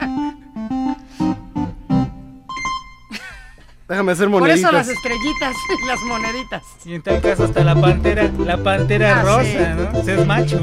Déjame 3.93 4.11
hacer 4.13 4.27
Por 4.27 4.49
eso 4.49 4.71
las 4.71 4.87
moneditas. 4.87 4.89
estrellitas 4.89 5.55
y 5.83 5.85
las 5.87 5.99
moneditas. 6.01 6.63
Y 6.83 6.93
en 6.95 7.01
tal 7.03 7.21
caso 7.21 7.43
hasta 7.43 7.63
la 7.63 7.79
pantera, 7.79 8.31
la 8.39 8.57
pantera 8.57 9.19
Ah, 9.19 9.21
rosa, 9.21 9.43
sí. 9.43 9.57
¿no? 9.93 9.99
O 9.99 10.03
sea, 10.03 10.15
es 10.15 10.25
macho. 10.25 10.59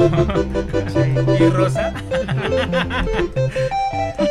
Y 1.39 1.49
rosa. 1.51 1.95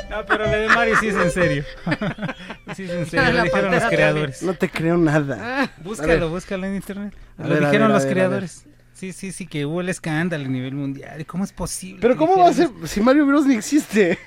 No, 0.10 0.26
pero 0.28 0.46
la 0.48 0.58
de 0.58 0.68
Mario 0.68 0.96
sí 1.00 1.08
es 1.08 1.16
en 1.16 1.32
serio. 1.32 1.64
Sí, 2.76 2.84
en 2.92 3.06
serio, 3.06 3.32
lo 3.32 3.44
dijeron 3.44 3.72
los 3.74 3.84
creadores. 3.86 4.44
No 4.44 4.54
te 4.54 4.70
creo 4.70 4.98
nada. 4.98 5.64
A 5.64 5.72
Búscalo, 5.82 6.30
búscalo 6.30 6.68
en 6.68 6.76
internet. 6.76 7.16
Lo 7.38 7.48
ver, 7.48 7.60
dijeron 7.62 7.88
ver, 7.88 7.96
los 7.96 8.04
ver, 8.04 8.14
creadores. 8.14 8.66
Sí, 8.94 9.14
sí, 9.14 9.32
sí, 9.32 9.48
que 9.48 9.66
hubo 9.66 9.80
el 9.80 9.88
escándalo 9.88 10.44
a 10.44 10.48
nivel 10.50 10.76
mundial. 10.76 11.26
¿Cómo 11.26 11.46
es 11.46 11.54
posible? 11.54 12.00
Pero 12.02 12.18
¿cómo 12.18 12.38
va 12.38 12.50
a 12.50 12.54
ser 12.54 12.70
si 12.84 13.00
Mario 13.00 13.26
Bros 13.26 13.46
ni 13.46 13.56
existe? 13.56 14.20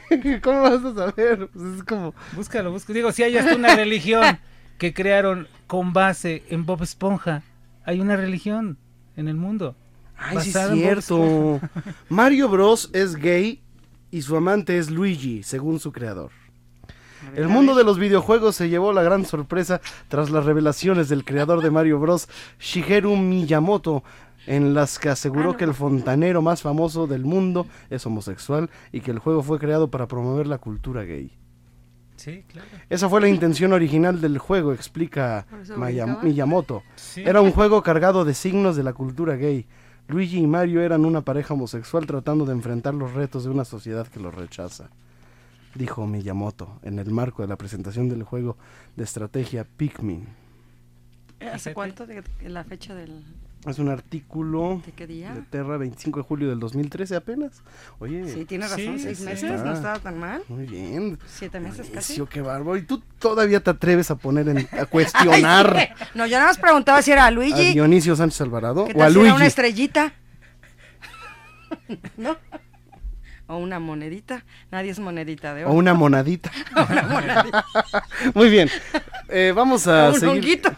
¿Cómo 0.43 0.63
vas 0.63 0.83
a 0.83 0.95
saber? 0.95 1.49
Pues 1.53 1.77
es 1.77 1.83
como... 1.85 2.15
Búscalo, 2.33 2.71
búscalo. 2.73 2.95
Digo, 2.97 3.13
si 3.13 3.23
hay 3.23 3.37
hasta 3.37 3.55
una 3.55 3.77
religión 3.77 4.39
que 4.83 4.93
crearon 4.93 5.47
con 5.69 5.93
base 5.93 6.43
en 6.49 6.67
Bob 6.67 6.83
Esponja. 6.83 7.45
Hay 7.85 8.01
una 8.01 8.17
religión 8.17 8.79
en 9.17 9.29
el 9.29 9.37
mundo. 9.37 9.77
Ay, 10.17 10.41
sí 10.41 10.51
es 10.51 10.71
cierto. 10.73 11.61
Mario 12.09 12.49
Bros 12.49 12.91
es 12.93 13.15
gay 13.15 13.63
y 14.11 14.23
su 14.23 14.37
amante 14.37 14.79
es 14.79 14.91
Luigi, 14.91 15.45
según 15.45 15.79
su 15.79 15.93
creador. 15.93 16.33
El 17.37 17.47
mundo 17.47 17.77
de 17.77 17.85
los 17.85 17.97
videojuegos 17.97 18.57
se 18.57 18.71
llevó 18.71 18.93
la 18.93 19.05
gran 19.05 19.25
sorpresa 19.25 19.81
tras 20.09 20.31
las 20.31 20.47
revelaciones 20.47 21.09
del 21.09 21.25
creador 21.25 21.63
de 21.63 21.71
Mario 21.71 22.01
Bros, 22.01 22.29
Shigeru 22.59 23.15
Miyamoto, 23.17 24.03
en 24.49 24.75
las 24.75 24.99
que 24.99 25.11
aseguró 25.11 25.57
que 25.57 25.63
el 25.63 25.75
fontanero 25.75 26.43
más 26.43 26.61
famoso 26.61 27.07
del 27.07 27.25
mundo 27.25 27.69
es 27.89 28.05
homosexual 28.05 28.69
y 28.91 29.01
que 29.01 29.13
el 29.13 29.21
juego 29.21 29.45
fue 29.45 29.61
creado 29.61 29.93
para 29.93 30.09
promover 30.09 30.49
la 30.49 30.59
cultura 30.59 31.05
gay. 31.05 31.31
Sí, 32.23 32.45
claro. 32.47 32.69
Esa 32.89 33.09
fue 33.09 33.21
la 33.21 33.29
intención 33.37 33.73
original 33.73 34.21
del 34.21 34.39
juego, 34.39 34.73
explica 34.73 35.45
Maya-. 35.77 36.19
Miyamoto. 36.23 36.85
Sí. 36.95 37.23
Era 37.27 37.41
un 37.41 37.51
juego 37.51 37.83
cargado 37.83 38.25
de 38.25 38.33
signos 38.33 38.77
de 38.77 38.85
la 38.85 38.93
cultura 38.93 39.35
gay. 39.35 39.67
Luigi 40.07 40.39
y 40.39 40.47
Mario 40.47 40.83
eran 40.83 41.05
una 41.05 41.23
pareja 41.23 41.55
homosexual 41.55 42.07
tratando 42.07 42.45
de 42.45 42.53
enfrentar 42.53 42.95
los 42.95 43.13
retos 43.15 43.43
de 43.43 43.51
una 43.51 43.65
sociedad 43.65 44.07
que 44.07 44.21
los 44.21 44.33
rechaza, 44.33 44.91
dijo 45.75 46.07
Miyamoto 46.07 46.79
en 46.83 47.01
el 47.01 47.11
marco 47.11 47.43
de 47.43 47.49
la 47.49 47.57
presentación 47.57 48.09
del 48.09 48.23
juego 48.23 48.57
de 48.95 49.03
estrategia 49.03 49.67
Pikmin. 49.77 50.29
¿Hace 51.41 51.75
cuánto 51.75 52.07
de 52.07 52.23
la 52.43 52.63
fecha 52.63 52.95
del...? 52.95 53.25
Es 53.67 53.79
un 53.79 53.89
artículo 53.89 54.83
¿De 54.85 54.91
qué 54.91 55.07
día? 55.07 55.33
de 55.35 55.43
Terra 55.43 55.77
25 55.77 56.19
de 56.19 56.25
julio 56.25 56.49
del 56.51 56.59
2013 56.59 57.15
apenas. 57.15 57.63
Oye, 58.01 58.29
Sí, 58.29 58.45
tiene 58.45 58.67
razón, 58.67 58.99
seis 58.99 59.19
sí 59.19 59.25
meses, 59.25 59.45
está. 59.51 59.65
no 59.65 59.73
estaba 59.75 59.99
tan 60.01 60.19
mal. 60.19 60.43
Muy 60.49 60.67
bien. 60.67 61.17
Siete 61.27 61.61
meses 61.61 61.87
casi. 61.87 62.15
Buenísimo, 62.19 62.27
qué 62.27 62.41
bárbaro. 62.41 62.77
Y 62.77 62.83
tú 62.83 63.01
todavía 63.21 63.61
te 63.63 63.71
atreves 63.71 64.11
a 64.11 64.17
poner 64.17 64.49
en, 64.49 64.69
a 64.73 64.87
cuestionar 64.87 65.77
Ay, 65.77 65.89
sí. 65.97 66.05
No, 66.15 66.27
yo 66.27 66.39
nada 66.39 66.49
más 66.49 66.59
preguntaba 66.59 67.03
si 67.03 67.13
era 67.13 67.23
a 67.23 67.27
a 67.29 67.31
Luigi. 67.31 67.73
Dionisio 67.73 68.17
Sánchez 68.17 68.41
Alvarado 68.41 68.85
¿Qué 68.87 68.95
o 68.95 69.01
a 69.01 69.05
tal 69.05 69.13
si 69.13 69.19
era 69.19 69.23
Luigi. 69.29 69.37
una 69.37 69.47
estrellita? 69.47 70.13
¿No? 72.17 72.37
O 73.49 73.57
una 73.57 73.79
monedita. 73.81 74.45
Nadie 74.71 74.91
es 74.91 74.99
monedita 74.99 75.53
de 75.55 75.65
O 75.65 75.69
oro. 75.71 75.77
una 75.79 75.95
monadita. 75.95 76.51
Una 76.91 77.03
monedita. 77.03 77.65
Muy 78.35 78.49
bien. 78.49 78.69
Eh, 79.29 79.53
vamos 79.55 79.87
a 79.87 80.09
Un 80.11 80.15
seguir. 80.15 80.29
honguito. 80.29 80.71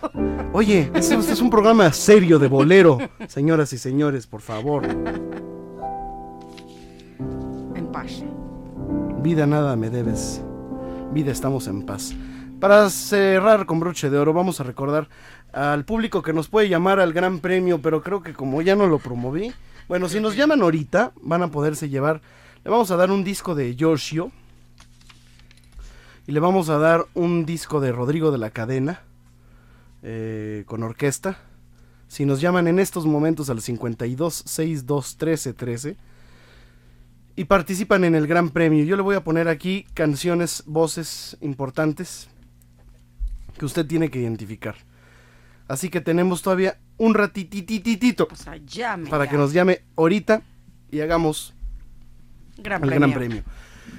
Oye, 0.52 0.90
este, 0.94 1.14
este 1.16 1.32
es 1.32 1.40
un 1.40 1.50
programa 1.50 1.92
serio 1.92 2.38
de 2.38 2.48
bolero. 2.48 2.98
Señoras 3.28 3.72
y 3.72 3.78
señores, 3.78 4.26
por 4.26 4.40
favor. 4.40 4.84
En 7.74 7.86
paz. 7.92 8.22
Vida 9.22 9.46
nada 9.46 9.76
me 9.76 9.90
debes. 9.90 10.42
Vida 11.12 11.32
estamos 11.32 11.66
en 11.68 11.84
paz. 11.84 12.12
Para 12.60 12.88
cerrar 12.90 13.66
con 13.66 13.80
broche 13.80 14.10
de 14.10 14.18
oro, 14.18 14.32
vamos 14.32 14.60
a 14.60 14.64
recordar 14.64 15.08
al 15.52 15.84
público 15.84 16.22
que 16.22 16.32
nos 16.32 16.48
puede 16.48 16.68
llamar 16.68 16.98
al 16.98 17.12
Gran 17.12 17.40
Premio, 17.40 17.80
pero 17.82 18.02
creo 18.02 18.22
que 18.22 18.32
como 18.32 18.62
ya 18.62 18.74
no 18.74 18.86
lo 18.86 18.98
promoví, 18.98 19.52
bueno, 19.88 20.08
si 20.08 20.18
nos 20.20 20.34
llaman 20.36 20.62
ahorita, 20.62 21.12
van 21.20 21.42
a 21.42 21.48
poderse 21.48 21.88
llevar. 21.88 22.20
Le 22.64 22.70
vamos 22.70 22.90
a 22.90 22.96
dar 22.96 23.10
un 23.10 23.24
disco 23.24 23.54
de 23.54 23.76
Giorgio. 23.76 24.32
Y 26.26 26.32
le 26.32 26.40
vamos 26.40 26.70
a 26.70 26.78
dar 26.78 27.06
un 27.12 27.44
disco 27.44 27.80
de 27.80 27.92
Rodrigo 27.92 28.30
de 28.30 28.38
la 28.38 28.50
Cadena. 28.50 29.02
eh, 30.06 30.64
con 30.66 30.82
orquesta. 30.82 31.38
Si 32.08 32.26
nos 32.26 32.40
llaman 32.40 32.68
en 32.68 32.78
estos 32.78 33.06
momentos 33.06 33.48
al 33.48 33.60
52 33.62 34.34
62 34.46 35.16
13 35.16 35.54
13 35.54 35.96
y 37.36 37.44
participan 37.44 38.04
en 38.04 38.14
el 38.14 38.26
Gran 38.26 38.50
Premio. 38.50 38.84
Yo 38.84 38.96
le 38.96 39.02
voy 39.02 39.16
a 39.16 39.24
poner 39.24 39.48
aquí 39.48 39.86
canciones, 39.94 40.62
voces 40.66 41.36
importantes 41.40 42.28
que 43.58 43.64
usted 43.64 43.86
tiene 43.86 44.10
que 44.10 44.20
identificar. 44.20 44.76
Así 45.66 45.88
que 45.88 46.02
tenemos 46.02 46.42
todavía 46.42 46.78
un 46.98 47.14
ratitititito 47.14 48.28
llame 48.66 49.08
para 49.08 49.28
que 49.28 49.38
nos 49.38 49.52
llame 49.54 49.80
ahorita 49.96 50.42
y 50.90 51.00
hagamos 51.00 51.53
Gran 52.58 52.82
el 52.82 52.88
premio. 52.88 53.08
Gran 53.08 53.18
Premio. 53.18 53.42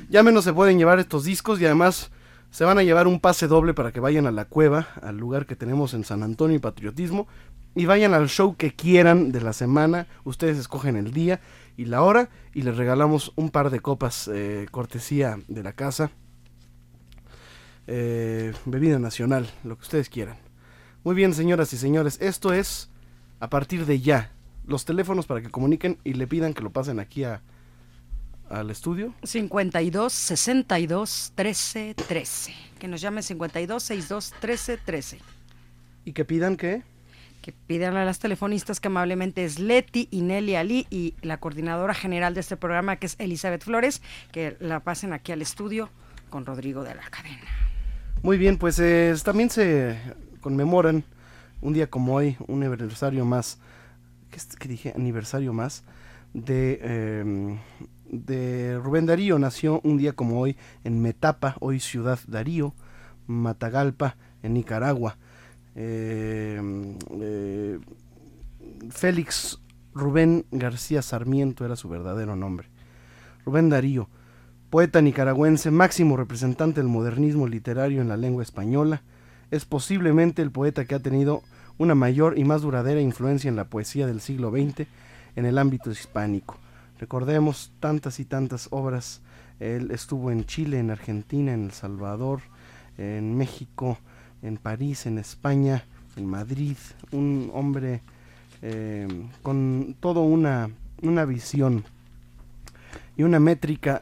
Llámenos, 0.10 0.44
se 0.44 0.54
pueden 0.54 0.78
llevar 0.78 1.00
estos 1.00 1.24
discos 1.24 1.60
y 1.60 1.66
además 1.66 2.12
se 2.52 2.64
van 2.64 2.78
a 2.78 2.84
llevar 2.84 3.08
un 3.08 3.20
pase 3.20 3.48
doble 3.48 3.74
para 3.74 3.92
que 3.92 4.00
vayan 4.00 4.28
a 4.28 4.32
la 4.32 4.46
cueva, 4.46 4.88
al 5.02 5.18
lugar 5.18 5.46
que 5.46 5.56
tenemos 5.56 5.94
en 5.94 6.04
San 6.04 6.24
Antonio 6.24 6.56
y 6.56 6.60
Patriotismo, 6.60 7.28
y 7.76 7.86
vayan 7.86 8.14
al 8.14 8.30
show 8.30 8.56
que 8.56 8.74
quieran 8.74 9.32
de 9.32 9.42
la 9.42 9.52
semana. 9.52 10.08
Ustedes 10.24 10.58
escogen 10.58 10.96
el 10.96 11.12
día 11.12 11.42
y 11.76 11.86
la 11.86 12.02
hora 12.02 12.30
y 12.54 12.62
les 12.62 12.78
regalamos 12.78 13.34
un 13.36 13.50
par 13.50 13.70
de 13.70 13.82
copas 13.82 14.30
eh, 14.34 14.68
cortesía 14.72 15.38
de 15.48 15.64
la 15.64 15.74
casa. 15.74 16.12
Eh, 17.88 18.54
bebida 18.66 18.98
nacional, 19.00 19.48
lo 19.64 19.76
que 19.76 19.84
ustedes 19.84 20.10
quieran. 20.10 20.38
Muy 21.04 21.14
bien, 21.14 21.34
señoras 21.34 21.74
y 21.74 21.78
señores, 21.78 22.18
esto 22.22 22.54
es 22.54 22.90
a 23.40 23.50
partir 23.50 23.86
de 23.86 24.00
ya. 24.00 24.32
Los 24.66 24.86
teléfonos 24.86 25.28
para 25.28 25.42
que 25.42 25.52
comuniquen 25.52 26.00
y 26.04 26.14
le 26.14 26.26
pidan 26.26 26.54
que 26.54 26.64
lo 26.64 26.72
pasen 26.72 27.00
aquí 27.00 27.26
a, 27.26 27.44
al 28.50 28.70
estudio. 28.72 29.14
52 29.24 30.12
62 30.14 31.32
13 31.36 31.96
13. 31.96 32.54
Que 32.80 32.88
nos 32.88 33.02
llame 33.02 33.22
52 33.24 33.82
62 33.84 34.34
13 34.40 34.78
13. 34.78 35.20
¿Y 36.06 36.14
que 36.14 36.26
pidan 36.26 36.56
qué? 36.58 36.84
Que 37.42 37.52
pidan 37.52 37.96
a 37.96 38.06
las 38.06 38.20
telefonistas 38.20 38.80
que 38.80 38.88
amablemente 38.88 39.44
es 39.46 39.60
Leti 39.60 40.08
y 40.12 40.22
Nelly 40.22 40.56
Ali 40.56 40.88
y 40.90 41.14
la 41.22 41.38
coordinadora 41.38 41.94
general 41.94 42.34
de 42.34 42.40
este 42.42 42.58
programa 42.58 42.96
que 42.98 43.06
es 43.08 43.16
Elizabeth 43.20 43.64
Flores, 43.64 44.02
que 44.32 44.58
la 44.60 44.80
pasen 44.82 45.14
aquí 45.14 45.32
al 45.32 45.42
estudio 45.42 45.90
con 46.30 46.46
Rodrigo 46.46 46.84
de 46.84 46.96
la 46.96 47.04
Cadena. 47.10 47.42
Muy 48.24 48.38
bien, 48.38 48.58
pues 48.58 48.80
eh, 48.80 49.14
también 49.24 49.50
se 49.52 49.98
conmemoran 50.42 51.04
un 51.62 51.74
día 51.74 51.88
como 51.88 52.16
hoy, 52.16 52.36
un 52.48 52.64
aniversario 52.64 53.26
más, 53.26 53.60
¿qué, 54.32 54.38
es- 54.38 54.56
qué 54.56 54.68
dije? 54.68 54.94
Aniversario 54.96 55.54
más 55.54 55.84
de, 56.34 56.80
eh, 56.82 57.60
de 58.10 58.80
Rubén 58.80 59.06
Darío. 59.06 59.40
Nació 59.40 59.82
un 59.84 59.98
día 59.98 60.14
como 60.14 60.40
hoy 60.40 60.58
en 60.84 61.02
Metapa, 61.02 61.56
hoy 61.60 61.80
Ciudad 61.80 62.20
Darío, 62.28 62.74
Matagalpa, 63.28 64.16
en 64.44 64.54
Nicaragua. 64.54 65.18
Eh, 65.76 66.62
eh, 67.20 67.80
Félix 68.90 69.60
Rubén 69.94 70.46
García 70.52 71.02
Sarmiento 71.02 71.66
era 71.66 71.76
su 71.76 71.90
verdadero 71.90 72.36
nombre. 72.36 72.68
Rubén 73.46 73.70
Darío, 73.70 74.10
poeta 74.70 75.02
nicaragüense, 75.02 75.72
máximo 75.72 76.18
representante 76.18 76.82
del 76.82 76.90
modernismo 76.90 77.48
literario 77.48 78.02
en 78.02 78.10
la 78.10 78.18
lengua 78.18 78.44
española, 78.44 79.04
es 79.52 79.66
posiblemente 79.66 80.42
el 80.42 80.52
poeta 80.52 80.86
que 80.86 80.96
ha 80.96 81.00
tenido 81.00 81.44
una 81.78 81.96
mayor 81.96 82.38
y 82.38 82.44
más 82.44 82.62
duradera 82.62 83.02
influencia 83.02 83.50
en 83.50 83.56
la 83.56 83.66
poesía 83.66 84.08
del 84.08 84.22
siglo 84.22 84.52
XX 84.52 84.88
en 85.36 85.46
el 85.46 85.58
ámbito 85.58 85.92
hispánico. 85.92 86.58
Recordemos 87.00 87.72
tantas 87.80 88.20
y 88.20 88.26
tantas 88.26 88.68
obras. 88.72 89.22
Él 89.60 89.92
estuvo 89.92 90.32
en 90.32 90.46
Chile, 90.46 90.80
en 90.80 90.92
Argentina, 90.92 91.54
en 91.54 91.66
El 91.66 91.72
Salvador, 91.72 92.42
en 92.98 93.38
México, 93.38 93.98
en 94.42 94.58
París, 94.58 95.06
en 95.06 95.18
España, 95.18 95.86
en 96.16 96.26
Madrid. 96.26 96.78
Un 97.12 97.52
hombre 97.54 98.02
eh, 98.62 99.08
con 99.42 99.96
toda 100.00 100.22
una, 100.22 100.70
una 101.02 101.26
visión 101.26 101.84
y 103.18 103.24
una 103.24 103.40
métrica 103.40 104.02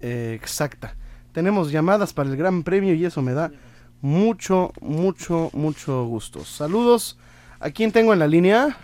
eh, 0.00 0.32
exacta. 0.34 0.96
Tenemos 1.32 1.70
llamadas 1.70 2.12
para 2.12 2.30
el 2.30 2.36
Gran 2.36 2.62
Premio 2.62 2.94
y 2.94 3.04
eso 3.04 3.22
me 3.22 3.32
da 3.32 3.52
mucho, 4.00 4.72
mucho, 4.80 5.50
mucho 5.52 6.04
gusto. 6.04 6.44
Saludos. 6.44 7.18
¿A 7.60 7.70
quién 7.70 7.92
tengo 7.92 8.12
en 8.12 8.18
la 8.18 8.26
línea? 8.26 8.76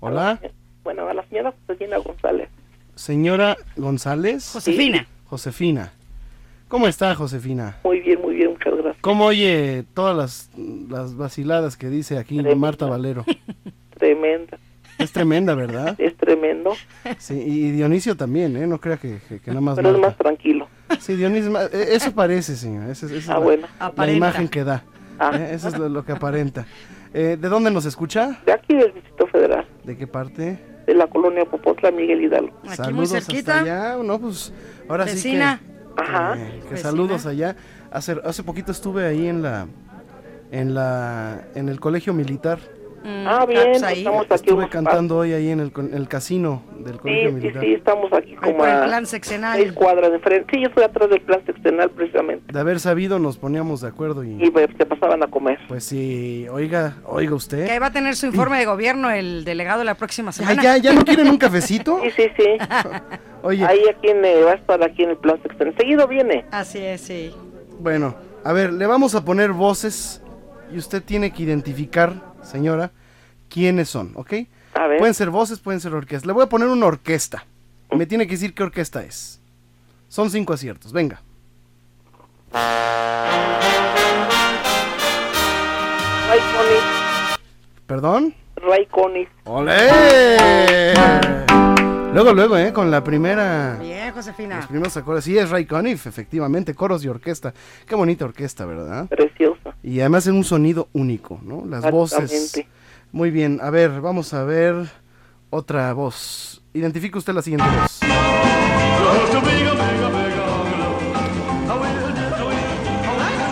Hola. 0.00 0.40
Bueno, 0.88 1.06
a 1.06 1.12
la 1.12 1.22
señora 1.28 1.52
Josefina 1.66 1.98
González. 1.98 2.48
Señora 2.94 3.58
González. 3.76 4.48
Josefina. 4.54 5.06
Josefina. 5.26 5.92
¿Cómo 6.66 6.88
está 6.88 7.14
Josefina? 7.14 7.76
Muy 7.84 8.00
bien, 8.00 8.22
muy 8.22 8.36
bien, 8.36 8.52
muchas 8.52 8.72
gracias. 8.72 8.96
¿Cómo 9.02 9.26
oye 9.26 9.84
todas 9.92 10.16
las, 10.16 10.50
las 10.88 11.14
vaciladas 11.14 11.76
que 11.76 11.88
dice 11.90 12.16
aquí 12.16 12.40
Marta 12.56 12.86
Valero? 12.86 13.22
Tremenda. 13.98 14.56
Es 14.96 15.12
tremenda, 15.12 15.54
¿verdad? 15.54 15.94
Es 15.98 16.16
tremendo, 16.16 16.72
Sí, 17.18 17.34
y 17.34 17.70
Dionisio 17.72 18.16
también, 18.16 18.56
¿eh? 18.56 18.66
No 18.66 18.80
crea 18.80 18.96
que, 18.96 19.18
que- 19.28 19.40
que 19.40 19.50
nada 19.50 19.60
más 19.60 19.76
pero 19.76 19.90
es 19.90 19.98
más 19.98 20.16
tranquilo. 20.16 20.68
Sí, 21.00 21.16
Dionisio, 21.16 21.54
eh, 21.70 21.88
eso 21.90 22.14
parece, 22.14 22.56
señor. 22.56 22.88
Esa, 22.88 23.04
esa 23.04 23.14
es 23.14 23.28
Ah, 23.28 23.34
la, 23.34 23.38
bueno. 23.40 23.66
la 23.94 24.10
imagen 24.10 24.48
que 24.48 24.64
da. 24.64 24.84
Ah. 25.18 25.32
Eh, 25.34 25.50
Eso 25.52 25.68
es 25.68 25.76
lo, 25.78 25.90
lo 25.90 26.02
que 26.06 26.12
aparenta. 26.12 26.66
Eh, 27.12 27.36
¿De 27.40 27.48
dónde 27.48 27.70
nos 27.70 27.84
escucha? 27.84 28.40
De 28.46 28.52
aquí 28.52 28.74
del 28.74 28.92
Distrito 28.94 29.26
Federal, 29.28 29.66
¿De 29.84 29.96
qué 29.96 30.06
parte? 30.06 30.58
De 30.88 30.94
la 30.94 31.06
colonia 31.06 31.44
Popotla, 31.44 31.90
Miguel 31.90 32.22
Hidalgo. 32.22 32.56
Saludos 32.74 33.12
hasta 33.12 33.60
allá. 33.60 33.96
No, 34.02 34.18
pues 34.18 34.54
ahora 34.88 35.04
Vecina. 35.04 35.60
sí 35.62 35.72
Ajá. 35.98 36.38
que 36.66 36.76
saludos 36.78 37.26
allá. 37.26 37.56
Hace, 37.90 38.16
hace 38.24 38.42
poquito 38.42 38.72
estuve 38.72 39.04
ahí 39.06 39.26
en 39.26 39.42
la 39.42 39.66
en 40.50 40.74
la 40.74 41.42
en 41.54 41.68
el 41.68 41.78
colegio 41.78 42.14
militar. 42.14 42.58
Ah, 43.04 43.46
bien, 43.46 43.62
pues 43.80 43.82
estamos 43.98 44.24
aquí 44.26 44.34
Estuve 44.34 44.54
unos 44.58 44.70
cantando 44.70 45.16
hoy 45.18 45.32
ahí 45.32 45.50
en 45.50 45.60
el, 45.60 45.72
el 45.92 46.08
casino 46.08 46.62
del 46.80 46.98
colegio 46.98 47.28
Sí, 47.28 47.28
sí, 47.28 47.34
militar. 47.40 47.62
sí, 47.62 47.72
estamos 47.74 48.12
aquí 48.12 48.34
como 48.36 48.56
por 48.58 48.68
el 48.68 48.74
a 48.74 48.84
plan 48.86 49.06
sexenal. 49.06 49.56
seis 49.58 49.72
cuadras 49.72 50.12
de 50.12 50.18
frente. 50.18 50.46
Sí, 50.54 50.60
yo 50.62 50.68
estoy 50.68 50.84
atrás 50.84 51.08
del 51.10 51.20
plan 51.22 51.40
sexenal 51.46 51.90
precisamente. 51.90 52.52
De 52.52 52.58
haber 52.60 52.80
sabido 52.80 53.18
nos 53.18 53.38
poníamos 53.38 53.80
de 53.80 53.88
acuerdo 53.88 54.24
y 54.24 54.42
Y 54.44 54.50
pues, 54.50 54.68
se 54.76 54.84
pasaban 54.86 55.22
a 55.22 55.26
comer. 55.28 55.58
pues 55.68 55.84
sí, 55.84 56.46
oiga, 56.50 56.96
oiga 57.04 57.34
usted. 57.34 57.66
Que 57.66 57.72
ahí 57.72 57.78
va 57.78 57.86
a 57.86 57.92
tener 57.92 58.16
su 58.16 58.26
informe 58.26 58.58
de 58.58 58.64
gobierno 58.66 59.10
el 59.10 59.44
delegado 59.44 59.84
la 59.84 59.94
próxima 59.94 60.30
Ah, 60.30 60.32
semana. 60.32 60.62
ya, 60.62 60.76
ya 60.78 60.92
no 60.92 61.04
quieren 61.04 61.28
un 61.28 61.38
cafecito. 61.38 62.00
Sí, 62.02 62.10
sí, 62.16 62.28
sí. 62.36 62.44
Oye, 63.42 63.64
Ahí 63.64 63.80
aquí 63.88 64.08
en, 64.08 64.24
eh, 64.24 64.42
va 64.42 64.52
a 64.52 64.54
estar 64.54 64.82
aquí 64.82 65.04
en 65.04 65.10
el 65.10 65.16
plan 65.16 65.40
sexenal. 65.42 65.74
Seguido 65.78 66.06
viene. 66.08 66.44
Así 66.50 66.78
es, 66.78 67.00
sí. 67.02 67.32
bueno, 67.80 68.14
a 68.44 68.52
ver, 68.52 68.72
le 68.72 68.86
vamos 68.86 69.14
a 69.14 69.24
poner 69.24 69.52
voces 69.52 70.22
y 70.72 70.78
usted 70.78 71.02
tiene 71.02 71.32
que 71.32 71.42
identificar, 71.42 72.14
señora, 72.42 72.92
quiénes 73.48 73.88
son, 73.88 74.12
¿ok? 74.14 74.34
A 74.74 74.86
ver. 74.86 74.98
Pueden 74.98 75.14
ser 75.14 75.30
voces, 75.30 75.60
pueden 75.60 75.80
ser 75.80 75.94
orquestas. 75.94 76.26
Le 76.26 76.32
voy 76.32 76.44
a 76.44 76.48
poner 76.48 76.68
una 76.68 76.86
orquesta. 76.86 77.44
Me 77.90 78.06
tiene 78.06 78.26
que 78.26 78.32
decir 78.32 78.54
qué 78.54 78.62
orquesta 78.62 79.02
es. 79.02 79.40
Son 80.08 80.30
cinco 80.30 80.52
aciertos, 80.52 80.92
venga. 80.92 81.22
Ray 86.28 86.40
Conis. 86.54 87.38
¿Perdón? 87.86 88.34
Ray 88.56 88.86
Conis. 88.86 89.28
¡Olé! 89.44 90.94
Luego, 92.12 92.32
luego, 92.32 92.56
¿eh? 92.56 92.72
Con 92.72 92.90
la 92.90 93.04
primera... 93.04 93.76
Bien, 93.80 94.12
Josefina. 94.12 94.56
Los 94.56 94.66
primeros 94.66 94.96
acordes. 94.96 95.24
Sí, 95.24 95.36
es 95.36 95.50
Ray 95.50 95.66
Conniff, 95.66 96.06
efectivamente, 96.06 96.74
coros 96.74 97.04
y 97.04 97.08
orquesta. 97.08 97.52
Qué 97.86 97.94
bonita 97.94 98.24
orquesta, 98.24 98.64
¿verdad? 98.64 99.06
Preciosa. 99.08 99.57
Y 99.88 100.00
además 100.00 100.26
en 100.26 100.34
un 100.34 100.44
sonido 100.44 100.88
único, 100.92 101.40
¿no? 101.42 101.64
Las 101.64 101.90
voces. 101.90 102.62
Muy 103.10 103.30
bien, 103.30 103.58
a 103.62 103.70
ver, 103.70 104.02
vamos 104.02 104.34
a 104.34 104.44
ver 104.44 104.86
otra 105.48 105.90
voz. 105.94 106.62
Identifique 106.74 107.16
usted 107.16 107.32
la 107.32 107.40
siguiente 107.40 107.66
voz. 107.74 107.98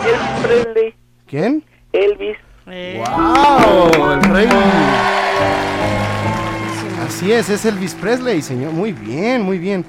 Elvis 0.05 0.43
Presley. 0.43 0.93
¿Quién? 1.25 1.63
Elvis. 1.91 2.37
¡Wow! 2.67 4.13
El 4.13 4.23
rey. 4.25 4.47
Así 7.07 7.31
es, 7.31 7.49
es 7.49 7.65
Elvis 7.65 7.95
Presley, 7.95 8.43
señor. 8.43 8.73
Muy 8.73 8.91
bien, 8.91 9.41
muy 9.41 9.57
bien. 9.57 9.83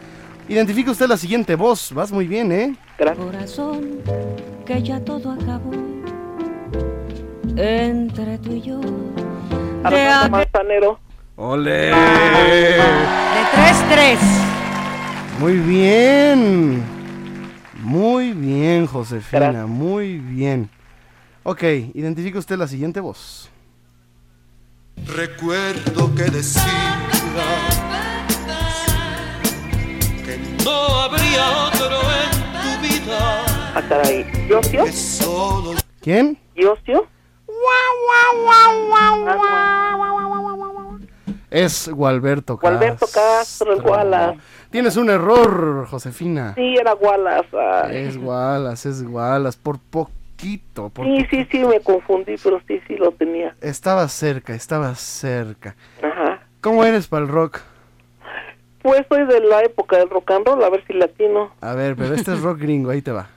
Identifique 0.49 0.91
usted 0.91 1.09
la 1.09 1.19
siguiente 1.19 1.57
voz. 1.57 1.93
Vas 1.93 2.11
muy 2.11 2.27
bien, 2.27 2.51
¿eh? 2.53 2.75
Corazón, 2.97 4.01
que 4.65 4.83
ya 4.83 4.99
todo 5.05 5.33
acabó 5.33 5.98
entre 7.59 8.39
tú 8.39 8.53
y 8.53 8.63
yo. 8.63 8.81
De 8.81 10.01
Armando 10.07 10.39
Manzanero. 10.39 11.01
¡Ole! 11.37 11.87
De 11.87 12.81
3-3. 13.91 14.19
Muy 15.41 15.55
bien. 15.55 16.83
Muy 17.83 18.33
bien, 18.33 18.87
Josefina. 18.87 19.67
Muy 19.67 20.19
bien. 20.19 20.71
Ok, 21.43 21.63
identifique 21.95 22.39
usted 22.39 22.57
la 22.57 22.69
siguiente 22.69 23.01
voz. 23.01 23.51
Recuerdo 25.07 26.15
que 26.15 26.25
decía 26.25 26.63
que 30.25 30.39
no 30.65 31.01
habría 31.01 31.51
otro 31.67 32.01
en 32.01 32.31
tu 32.63 32.71
vida. 32.83 33.45
Ah, 33.75 33.83
caray. 33.89 34.27
¿Yosio? 34.49 34.85
¿Quién? 36.01 36.39
¿Yosio? 36.57 37.07
Es 41.51 41.89
Gualberto 41.89 42.59
Castro. 42.59 42.79
Gualberto 42.79 43.07
Castro, 43.13 43.73
el 43.73 43.81
Wallace. 43.81 44.39
Tienes 44.71 44.97
un 44.97 45.09
error, 45.09 45.87
Josefina. 45.87 46.55
Sí, 46.55 46.77
era 46.79 46.95
Wallace. 46.95 47.49
Es 47.91 48.17
Wallace, 48.17 48.89
es 48.91 49.03
Wallace. 49.03 49.59
Por 49.63 49.79
poquito. 49.79 50.91
Por 50.91 51.07
Sí, 51.07 51.27
sí, 51.31 51.49
sí, 51.51 51.65
me 51.65 51.81
confundí, 51.81 52.37
pero 52.43 52.61
sí, 52.69 52.81
sí 52.87 52.97
lo 52.97 53.13
tenía. 53.13 53.57
Estaba 53.63 54.07
cerca, 54.09 54.55
estaba 54.55 54.95
cerca. 54.95 55.75
Ajá. 56.03 56.43
¿Cómo 56.61 56.85
eres 56.85 57.09
para 57.09 57.25
el 57.25 57.29
rock? 57.29 57.61
Pues 58.83 59.07
soy 59.09 59.27
de 59.27 59.41
la 59.41 59.63
época 59.63 59.97
del 59.97 60.11
rock 60.11 60.31
and 60.31 60.47
roll, 60.47 60.63
a 60.63 60.71
ver 60.71 60.85
si 60.87 60.93
latino. 60.93 61.53
A 61.61 61.75
ver, 61.75 61.97
pero 61.97 62.15
este 62.15 62.33
es 62.33 62.43
rock 62.43 62.59
gringo, 62.59 62.91
ahí 62.91 63.03
te 63.03 63.11
va. 63.11 63.29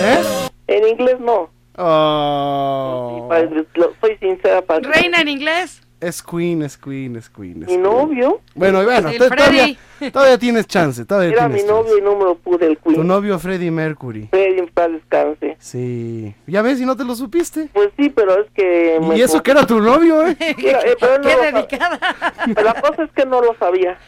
¿Eh? 0.00 0.22
En 0.66 0.88
inglés 0.88 1.18
no. 1.20 1.50
Oh. 1.76 3.26
Padre, 3.28 3.64
lo- 3.74 3.92
soy 4.00 4.16
sincera, 4.18 4.62
padre. 4.62 4.88
Reina 4.92 5.20
en 5.20 5.28
inglés. 5.28 5.82
Es 6.00 6.22
Queen, 6.22 6.62
es 6.62 6.78
Queen, 6.78 7.16
es 7.16 7.28
Queen. 7.28 7.62
es 7.62 7.68
Mi 7.68 7.74
Queen. 7.74 7.82
novio. 7.82 8.40
Bueno, 8.54 8.82
bueno, 8.84 9.10
El 9.10 9.18
to- 9.18 9.28
todavía, 9.28 9.76
Freddy. 9.98 10.10
todavía 10.10 10.38
tienes 10.38 10.66
chance, 10.66 11.04
todavía 11.04 11.32
Era 11.32 11.48
mi 11.48 11.62
novio 11.62 11.98
y 11.98 12.00
no 12.00 12.16
me 12.16 12.24
lo 12.24 12.36
pude 12.36 12.66
el 12.66 12.76
chance. 12.76 12.88
Tu 12.88 12.94
Queen. 12.94 13.06
novio 13.06 13.38
Freddie 13.38 13.70
Mercury. 13.70 14.28
Freddy, 14.30 14.60
en 14.60 14.68
paz 14.68 14.90
descanse. 14.92 15.56
Sí. 15.58 16.34
¿Ya 16.46 16.62
ves 16.62 16.78
si 16.78 16.86
no 16.86 16.96
te 16.96 17.04
lo 17.04 17.14
supiste? 17.14 17.68
Pues 17.74 17.90
sí, 17.98 18.08
pero 18.08 18.40
es 18.42 18.50
que... 18.54 18.98
me 19.06 19.18
Y 19.18 19.20
eso 19.20 19.42
que 19.42 19.50
era 19.50 19.66
tu 19.66 19.78
novio, 19.78 20.26
¿eh? 20.26 20.36
Era- 20.40 20.80
eh, 20.80 20.96
pero 20.98 21.14
él 21.16 21.20
no 21.22 21.28
Qué 21.28 21.34
sab- 21.36 21.52
dedicada. 21.52 22.00
Pero 22.46 22.62
la 22.62 22.80
cosa 22.80 23.02
es 23.04 23.10
que 23.12 23.26
no 23.26 23.42
lo 23.42 23.54
sabía. 23.58 23.98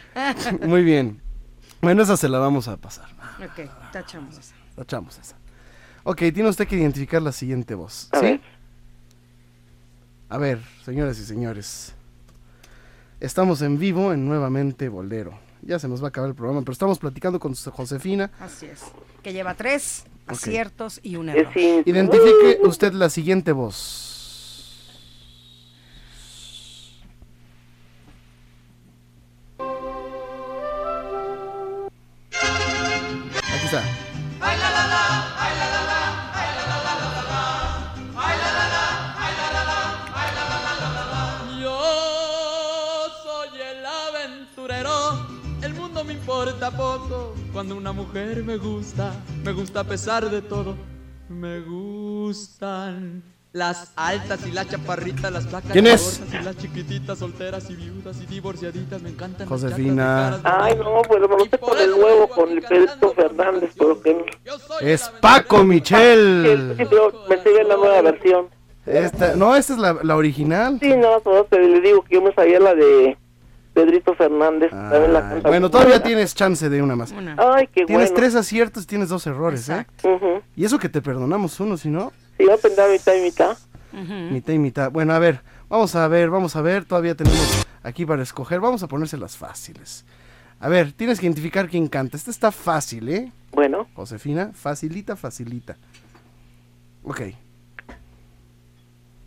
Muy 0.67 0.83
bien. 0.85 1.21
Bueno, 1.83 2.03
esa 2.05 2.17
se 2.17 2.29
la 2.31 2.39
vamos 2.39 2.69
a 2.69 2.79
pasar. 2.79 3.07
ok, 3.39 3.69
tachamos 3.93 4.39
esa. 4.39 4.55
Tachamos 4.77 5.19
esa. 5.19 5.37
Ok, 6.05 6.19
tiene 6.35 6.49
usted 6.49 6.67
que 6.67 6.77
identificar 6.77 7.23
la 7.23 7.33
siguiente 7.33 7.75
voz. 7.75 8.09
A 8.13 8.19
¿Sí? 8.19 8.25
ver. 8.25 8.41
A 10.29 10.39
ver, 10.39 10.61
señoras 10.85 11.19
y 11.19 11.25
señores. 11.25 11.95
Estamos 13.21 13.63
en 13.63 13.79
vivo 13.79 14.13
en 14.13 14.27
Nuevamente 14.27 14.89
Bolero. 14.89 15.39
Ya 15.63 15.79
se 15.79 15.87
nos 15.87 16.03
va 16.03 16.07
a 16.07 16.09
acabar 16.09 16.29
el 16.31 16.35
programa, 16.35 16.63
pero 16.63 16.73
estamos 16.73 16.99
platicando 16.99 17.39
con 17.39 17.55
Josefina. 17.55 18.31
Así 18.41 18.67
es. 18.67 18.83
Que 19.23 19.33
lleva 19.33 19.55
tres 19.55 20.05
aciertos 20.27 20.99
y 21.03 21.17
un 21.17 21.29
error. 21.29 21.53
Identifique 21.55 22.59
usted 22.65 22.93
la 22.95 23.11
siguiente 23.11 23.53
voz. 23.53 24.22
Importa 46.43 46.71
poco. 46.73 47.35
Cuando 47.53 47.77
una 47.77 47.93
mujer 47.93 48.43
me 48.43 48.57
gusta, 48.57 49.13
me 49.45 49.53
gusta 49.53 49.81
a 49.81 49.85
pesar 49.85 50.29
de 50.29 50.43
todo. 50.43 50.77
Me 51.29 51.61
gustan 51.61 53.23
las 53.53 53.93
altas 53.97 54.45
y 54.47 54.51
las 54.51 54.69
chaparritas, 54.69 55.31
las 55.31 55.47
flacas 55.47 55.73
¿Quién 55.73 55.87
y 55.87 55.91
es? 55.91 56.23
y 56.33 56.43
las 56.43 56.57
chiquititas, 56.57 57.19
solteras 57.19 57.71
y 57.71 57.77
viudas 57.77 58.21
y 58.21 58.27
divorciaditas. 58.27 59.01
Me 59.03 59.11
encantan 59.11 59.49
las 59.49 59.49
Josefina. 59.49 60.41
Ay, 60.43 60.75
no, 60.77 61.03
pues 61.07 61.21
me 61.21 61.29
lo 61.29 61.45
sé 61.45 61.59
con 61.59 61.79
el 61.79 61.91
nuevo, 61.91 62.29
con 62.29 62.51
el 62.51 62.63
Pedrito 62.63 63.13
Fernández, 63.15 63.71
pero 63.79 64.01
que 64.03 64.15
no. 64.15 64.25
Es 64.81 65.09
Paco 65.21 65.63
Michel. 65.63 66.75
Sí, 66.77 66.85
pero 66.91 67.13
me 67.29 67.39
sigue 67.43 67.63
la 67.65 67.77
nueva 67.77 68.03
versión. 68.03 68.49
Esta, 68.85 69.37
no, 69.37 69.55
esta 69.55 69.75
es 69.75 69.79
la, 69.79 69.97
la 70.03 70.17
original. 70.17 70.79
Sí, 70.81 70.93
no, 70.97 71.23
pero 71.49 71.69
le 71.69 71.81
digo 71.81 72.03
que 72.03 72.17
yo 72.17 72.23
me 72.23 72.35
sabía 72.35 72.59
la 72.59 72.75
de 72.75 73.17
Pedrito 73.75 74.15
Fernández. 74.15 74.71
también 74.71 75.13
la 75.13 75.21
canta 75.29 75.49
bueno, 75.49 75.71
todavía 75.71 75.95
buena. 75.95 76.05
tienes 76.05 76.35
chance 76.35 76.69
de 76.69 76.83
una 76.83 76.95
más. 76.97 77.13
Ay, 77.13 77.67
qué 77.69 77.87
Tienes 77.87 78.11
bueno. 78.11 78.17
tres 78.17 78.35
aciertos 78.35 78.85
y 78.85 78.87
tienes 78.87 79.09
dos 79.09 79.27
errores, 79.27 79.69
¿eh? 79.71 79.87
Y 80.55 80.65
eso 80.65 80.79
que 80.79 80.89
te 80.89 81.01
perdonamos 81.01 81.59
uno, 81.61 81.77
si 81.77 81.89
no, 81.89 82.13
Sí, 82.39 82.45
va 82.45 82.53
a 82.53 82.57
aprender 82.57 82.91
mitad 82.91 83.15
y 83.15 83.21
mitad. 83.23 83.57
mitad 84.31 84.53
y 84.53 84.59
mitad. 84.59 84.91
Bueno, 84.91 85.15
a 85.15 85.19
ver, 85.19 85.41
vamos 85.69 85.95
a 85.95 86.07
ver, 86.09 86.29
vamos 86.31 86.55
a 86.57 86.63
ver. 86.63 86.85
Todavía 86.85 87.15
tenemos 87.15 87.67
aquí 87.83 88.05
para 88.05 88.23
escoger. 88.23 88.61
Vamos 88.61 88.83
a 88.83 88.89
ponérselas 88.89 89.37
fáciles. 89.37 90.05
A 90.61 90.69
ver, 90.69 90.93
tienes 90.93 91.19
que 91.19 91.27
identificar 91.27 91.69
quién 91.69 91.89
canta. 91.89 92.17
Este 92.17 92.31
está 92.31 92.53
fácil, 92.53 93.09
¿eh? 93.09 93.33
Bueno. 93.53 93.89
Josefina, 93.95 94.51
facilita, 94.55 95.17
facilita. 95.17 95.77
Ok. 97.05 97.21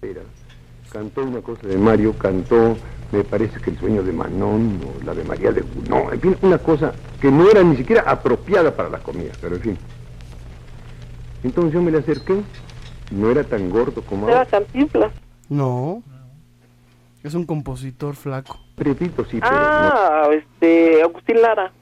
Era. 0.02 0.22
Cantó 0.96 1.24
una 1.24 1.42
cosa 1.42 1.68
de 1.68 1.78
Mario, 1.78 2.18
cantó, 2.18 2.78
me 3.12 3.22
parece 3.26 3.60
que 3.60 3.72
el 3.72 3.78
sueño 3.78 4.02
de 4.02 4.14
Manon 4.14 4.80
o 4.82 5.04
la 5.04 5.14
de 5.14 5.26
María 5.26 5.52
de 5.52 5.62
No, 5.90 6.10
en 6.10 6.22
fin, 6.22 6.38
una 6.42 6.58
cosa 6.58 6.94
que 7.20 7.30
no 7.30 7.50
era 7.52 7.62
ni 7.64 7.76
siquiera 7.76 8.04
apropiada 8.08 8.74
para 8.74 8.88
la 8.88 9.00
comida, 9.00 9.34
pero 9.42 9.58
en 9.58 9.62
fin. 9.62 9.78
Entonces 11.44 11.74
yo 11.74 11.82
me 11.82 11.92
le 11.92 11.98
acerqué 11.98 12.42
no 13.12 13.30
era 13.30 13.44
tan 13.44 13.70
gordo 13.70 14.02
como 14.04 14.30
Era 14.30 14.38
ahora. 14.38 14.50
Cantinflas. 14.50 15.12
No. 15.50 16.02
Es 17.24 17.34
un 17.34 17.46
compositor 17.46 18.16
flaco. 18.16 18.58
Prepito, 18.76 19.26
sí, 19.26 19.42
pero 19.42 19.52
Ah, 19.52 20.30
este, 20.32 21.04
Agustín 21.04 21.42
Lara. 21.42 21.74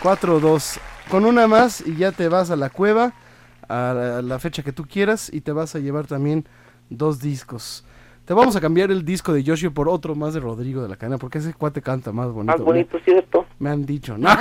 4-2. 0.00 0.40
4-2. 0.40 0.78
Con 1.10 1.24
una 1.24 1.48
más 1.48 1.80
y 1.84 1.96
ya 1.96 2.12
te 2.12 2.28
vas 2.28 2.52
a 2.52 2.56
la 2.56 2.70
cueva 2.70 3.12
a 3.68 4.20
la, 4.22 4.38
fecha 4.38 4.62
que 4.62 4.72
tú 4.72 4.86
quieras 4.86 5.30
y 5.32 5.40
te 5.40 5.52
vas 5.52 5.74
a 5.74 5.78
llevar 5.78 6.06
también 6.06 6.46
dos 6.90 7.20
discos. 7.20 7.84
Te 8.24 8.34
vamos 8.34 8.54
a 8.54 8.60
cambiar 8.60 8.92
el 8.92 9.04
disco 9.04 9.32
de 9.32 9.42
Yoshio 9.42 9.74
por 9.74 9.88
otro 9.88 10.14
más 10.14 10.32
de 10.32 10.38
Rodrigo 10.38 10.80
de 10.80 10.88
la 10.88 10.94
Cadena 10.94 11.18
porque 11.18 11.38
ese 11.38 11.52
cuate 11.54 11.82
canta 11.82 12.12
más 12.12 12.30
bonito. 12.30 12.52
Más 12.56 12.60
bonito, 12.64 12.96
¿cierto? 13.04 13.46
Me 13.58 13.68
han 13.70 13.84
dicho, 13.84 14.16
¿no? 14.16 14.28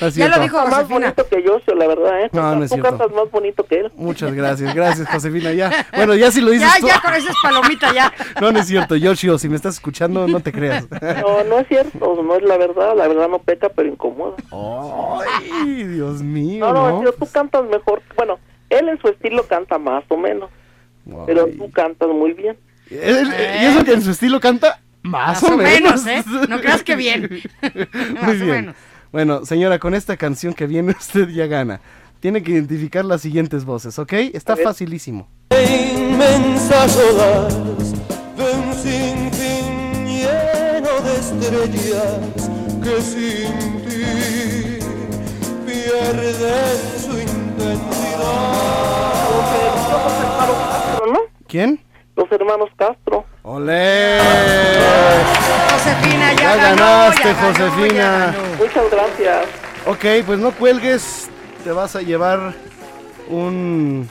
No 0.00 0.06
es 0.06 0.14
Ya 0.14 0.28
lo 0.28 0.40
dijo 0.40 0.56
Más 0.66 0.88
bonito 0.88 1.26
que 1.28 1.42
yo, 1.42 1.58
la 1.74 1.86
verdad, 1.86 2.22
¿eh? 2.22 2.30
No, 2.32 2.54
no 2.56 2.64
es 2.64 2.70
Tú 2.70 2.76
cierto. 2.76 2.90
cantas 2.90 3.12
más 3.14 3.30
bonito 3.30 3.64
que 3.64 3.80
él. 3.80 3.92
Muchas 3.96 4.32
gracias, 4.32 4.74
gracias 4.74 5.08
Josefina. 5.08 5.52
Ya, 5.52 5.70
bueno, 5.94 6.14
ya 6.14 6.30
si 6.30 6.40
lo 6.40 6.50
dices 6.50 6.68
Ya, 6.74 6.80
tú. 6.80 6.86
ya 6.86 7.00
con 7.02 7.14
esas 7.14 7.36
palomitas 7.42 7.94
ya. 7.94 8.12
No, 8.40 8.50
no 8.50 8.58
es 8.60 8.66
cierto, 8.66 8.96
Yoshio, 8.96 9.36
si 9.38 9.50
me 9.50 9.56
estás 9.56 9.74
escuchando, 9.74 10.26
no 10.26 10.40
te 10.40 10.50
creas. 10.50 10.88
No, 10.90 11.44
no 11.44 11.58
es 11.58 11.68
cierto, 11.68 12.22
no 12.22 12.34
es 12.34 12.42
la 12.42 12.56
verdad. 12.56 12.96
La 12.96 13.08
verdad 13.08 13.28
no 13.28 13.40
peca, 13.40 13.68
pero 13.68 13.88
incomoda. 13.90 14.36
Ay, 14.50 15.84
Dios 15.84 16.22
mío. 16.22 16.64
No, 16.64 16.72
no, 16.72 17.02
¿no? 17.02 17.12
tú 17.12 17.26
cantas 17.30 17.64
mejor. 17.64 18.02
Bueno, 18.16 18.38
él 18.70 18.88
en 18.88 18.98
su 19.00 19.08
estilo 19.08 19.42
canta 19.46 19.78
más 19.78 20.02
o 20.08 20.16
menos. 20.16 20.48
Pero 21.26 21.46
tú 21.46 21.70
cantas 21.72 22.08
muy 22.08 22.32
bien. 22.32 22.56
Él- 22.90 23.32
Y 23.62 23.66
eso 23.66 23.84
que 23.84 23.92
en 23.92 24.02
su 24.02 24.10
estilo 24.10 24.40
canta 24.40 24.80
más, 25.02 25.40
Más 25.42 25.50
o 25.50 25.54
o 25.54 25.56
menos. 25.56 26.04
menos, 26.04 26.26
¿eh? 26.26 26.30
No 26.48 26.60
creas 26.60 26.82
que 26.82 26.96
bien. 26.96 27.40
Más 27.62 28.22
Muy 28.22 28.32
o 28.42 28.44
bien. 28.44 28.48
menos. 28.48 28.74
Bueno, 29.12 29.44
señora, 29.44 29.78
con 29.78 29.94
esta 29.94 30.16
canción 30.16 30.54
que 30.54 30.66
viene 30.66 30.92
usted 30.98 31.28
ya 31.28 31.46
gana. 31.46 31.80
Tiene 32.20 32.42
que 32.42 32.52
identificar 32.52 33.04
las 33.04 33.20
siguientes 33.22 33.64
voces, 33.64 33.98
¿ok? 33.98 34.12
Está 34.34 34.56
facilísimo. 34.56 35.28
inmensas 35.52 36.96
olas 36.96 37.54
de 38.36 38.52
un 38.52 38.74
sinfín 38.74 40.06
lleno 40.06 41.00
de 41.00 41.16
estrellas 41.18 42.50
que 42.82 43.00
sin 43.00 43.80
ti 43.86 44.04
pierden 45.66 46.78
su 47.00 47.12
intensidad. 47.18 48.50
¿no? 51.12 51.20
¿Quién? 51.48 51.80
Los 52.16 52.30
hermanos 52.32 52.68
Castro. 52.76 53.24
¡Olé! 53.42 54.18
Josefina, 55.72 56.32
ya, 56.34 56.38
Ya 56.42 56.56
ganó, 56.56 56.76
ganaste, 56.76 57.22
ya 57.24 57.32
ganó, 57.34 57.46
Josefina. 57.48 57.94
ya 57.94 58.32
ganó. 58.32 58.56
Muchas 58.58 58.90
gracias. 58.90 59.46
Ok, 59.86 60.04
pues 60.26 60.38
no 60.38 60.50
cuelgues. 60.52 61.30
Te 61.64 61.72
vas 61.72 61.96
a 61.96 62.02
llevar 62.02 62.52
un 63.28 64.08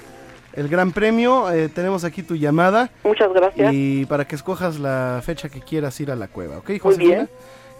el 0.53 0.67
gran 0.67 0.91
premio. 0.91 1.49
Eh, 1.51 1.69
tenemos 1.69 2.03
aquí 2.03 2.23
tu 2.23 2.35
llamada. 2.35 2.89
Muchas 3.03 3.31
gracias. 3.33 3.71
Y 3.73 4.05
para 4.05 4.25
que 4.27 4.35
escojas 4.35 4.79
la 4.79 5.21
fecha 5.23 5.49
que 5.49 5.61
quieras 5.61 5.99
ir 5.99 6.11
a 6.11 6.15
la 6.15 6.27
cueva, 6.27 6.57
¿ok, 6.57 6.71
Josefina? 6.81 7.15
bien. 7.15 7.29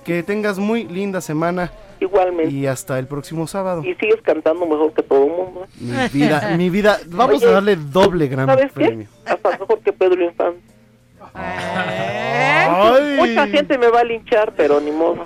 Que 0.10 0.24
tengas 0.24 0.58
muy 0.60 0.86
linda 0.86 1.22
semana. 1.22 1.72
Igualmente. 2.00 2.52
Y 2.54 2.66
hasta 2.66 2.98
el 2.98 3.08
próximo 3.08 3.46
sábado. 3.48 3.84
Y 3.84 3.94
sigues 3.96 4.22
cantando 4.24 4.66
mejor 4.66 4.94
que 4.94 5.04
todo 5.04 5.26
el 5.26 5.32
mundo. 5.32 5.66
Mi 5.80 6.08
vida, 6.10 6.56
mi 6.58 6.70
vida. 6.70 6.98
Vamos 7.08 7.38
Oye, 7.44 7.48
a 7.48 7.52
darle 7.52 7.76
doble 7.76 8.28
gran 8.28 8.48
¿Sabes 8.48 8.72
premio. 8.72 9.08
qué? 9.26 9.32
Hasta 9.32 9.50
mejor 9.60 9.80
que 9.80 9.94
Pedro 9.94 10.24
Infante. 10.24 10.62
Ay. 11.34 13.18
Mucha 13.18 13.48
gente 13.48 13.78
me 13.78 13.90
va 13.90 14.00
a 14.02 14.04
linchar, 14.04 14.54
pero 14.56 14.80
ni 14.80 14.92
modo. 14.92 15.26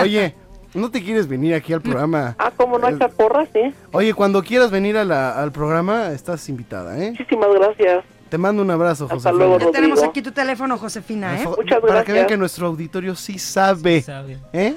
Oye, 0.00 0.34
¿no 0.74 0.90
te 0.90 1.02
quieres 1.02 1.28
venir 1.28 1.54
aquí 1.54 1.72
al 1.72 1.80
programa? 1.82 2.34
Ah, 2.38 2.50
como 2.56 2.78
no 2.78 2.86
hay 2.86 2.96
porras, 3.16 3.48
¿eh? 3.54 3.72
Oye, 3.92 4.14
cuando 4.14 4.42
quieras 4.42 4.70
venir 4.70 4.96
a 4.96 5.04
la- 5.04 5.40
al 5.40 5.52
programa, 5.52 6.10
estás 6.12 6.48
invitada, 6.48 6.98
¿eh? 7.02 7.10
Muchísimas 7.10 7.48
gracias. 7.54 8.04
Te 8.28 8.38
mando 8.38 8.62
un 8.62 8.70
abrazo, 8.70 9.08
José. 9.08 9.30
Ya 9.60 9.70
tenemos 9.70 10.02
aquí 10.02 10.20
tu 10.20 10.32
teléfono, 10.32 10.76
Josefina, 10.78 11.40
¿eh? 11.40 11.46
Para 11.80 12.02
que 12.04 12.12
vean 12.12 12.26
que 12.26 12.36
nuestro 12.36 12.66
auditorio 12.66 13.14
sí 13.14 13.38
sabe. 13.38 14.02
sabe. 14.02 14.38
¿eh? 14.52 14.76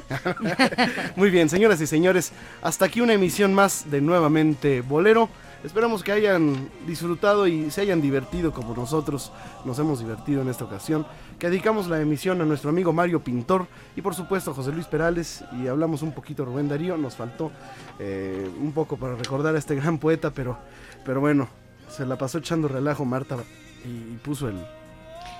Muy 1.15 1.31
bien, 1.31 1.49
señoras 1.49 1.81
y 1.81 1.87
señores, 1.87 2.31
hasta 2.61 2.85
aquí 2.85 3.01
una 3.01 3.13
emisión 3.13 3.53
más 3.53 3.89
de 3.89 4.01
Nuevamente 4.01 4.81
Bolero. 4.81 5.29
Esperamos 5.63 6.03
que 6.03 6.13
hayan 6.13 6.69
disfrutado 6.87 7.45
y 7.45 7.69
se 7.69 7.81
hayan 7.81 8.01
divertido 8.01 8.53
como 8.53 8.73
nosotros 8.73 9.33
nos 9.65 9.77
hemos 9.77 9.99
divertido 9.99 10.41
en 10.41 10.47
esta 10.47 10.63
ocasión. 10.63 11.05
Que 11.37 11.49
dedicamos 11.49 11.89
la 11.89 11.99
emisión 11.99 12.39
a 12.41 12.45
nuestro 12.45 12.69
amigo 12.69 12.93
Mario 12.93 13.21
Pintor 13.21 13.67
y 13.95 14.01
por 14.01 14.15
supuesto 14.15 14.51
a 14.51 14.53
José 14.53 14.71
Luis 14.71 14.85
Perales 14.85 15.43
y 15.61 15.67
hablamos 15.67 16.01
un 16.01 16.13
poquito 16.13 16.45
Rubén 16.45 16.69
Darío. 16.69 16.95
Nos 16.97 17.15
faltó 17.15 17.51
eh, 17.97 18.49
un 18.61 18.71
poco 18.71 18.95
para 18.95 19.15
recordar 19.15 19.53
a 19.55 19.57
este 19.57 19.75
gran 19.75 19.97
poeta, 19.97 20.31
pero, 20.31 20.57
pero 21.03 21.19
bueno, 21.19 21.49
se 21.89 22.05
la 22.05 22.17
pasó 22.17 22.37
echando 22.37 22.67
relajo 22.67 23.05
Marta 23.05 23.37
y, 23.85 23.87
y 23.89 24.19
puso 24.23 24.47
el, 24.47 24.57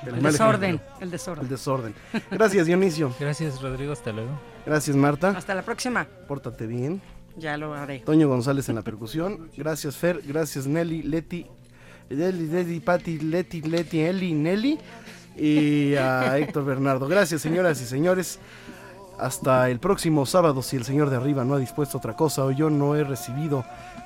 El 0.05 0.21
mal 0.21 0.31
desorden, 0.31 0.75
ejemplo. 0.75 0.97
el 1.01 1.11
desorden. 1.11 1.43
El 1.43 1.49
desorden. 1.49 1.95
Gracias, 2.31 2.65
Dionisio. 2.67 3.13
Gracias, 3.19 3.61
Rodrigo. 3.61 3.93
Hasta 3.93 4.11
luego. 4.11 4.31
Gracias, 4.65 4.95
Marta. 4.95 5.29
Hasta 5.29 5.53
la 5.55 5.61
próxima. 5.63 6.07
Pórtate 6.27 6.67
bien. 6.67 7.01
Ya 7.37 7.57
lo 7.57 7.73
haré. 7.73 7.99
Toño 7.99 8.27
González 8.27 8.67
en 8.69 8.75
la 8.75 8.81
percusión. 8.81 9.49
Gracias, 9.55 9.95
Fer. 9.95 10.21
Gracias, 10.25 10.67
Nelly, 10.67 11.03
Leti. 11.03 11.45
Nelly, 12.09 12.47
Nelly, 12.47 12.79
Pati, 12.79 13.19
Leti, 13.19 13.61
Leti, 13.61 14.01
Eli, 14.01 14.33
Nelly. 14.33 14.79
Y 15.37 15.95
a 15.95 16.37
Héctor 16.37 16.65
Bernardo. 16.65 17.07
Gracias, 17.07 17.41
señoras 17.41 17.79
y 17.81 17.85
señores. 17.85 18.39
Hasta 19.17 19.69
el 19.69 19.79
próximo 19.79 20.25
sábado, 20.25 20.61
si 20.61 20.77
el 20.77 20.85
Señor 20.85 21.09
de 21.09 21.17
arriba 21.17 21.43
no 21.43 21.55
ha 21.55 21.59
dispuesto 21.59 21.97
otra 21.97 22.15
cosa 22.15 22.45
o 22.45 22.51
yo 22.51 22.69
no 22.69 22.95
he 22.95 23.03
recibido 23.03 23.65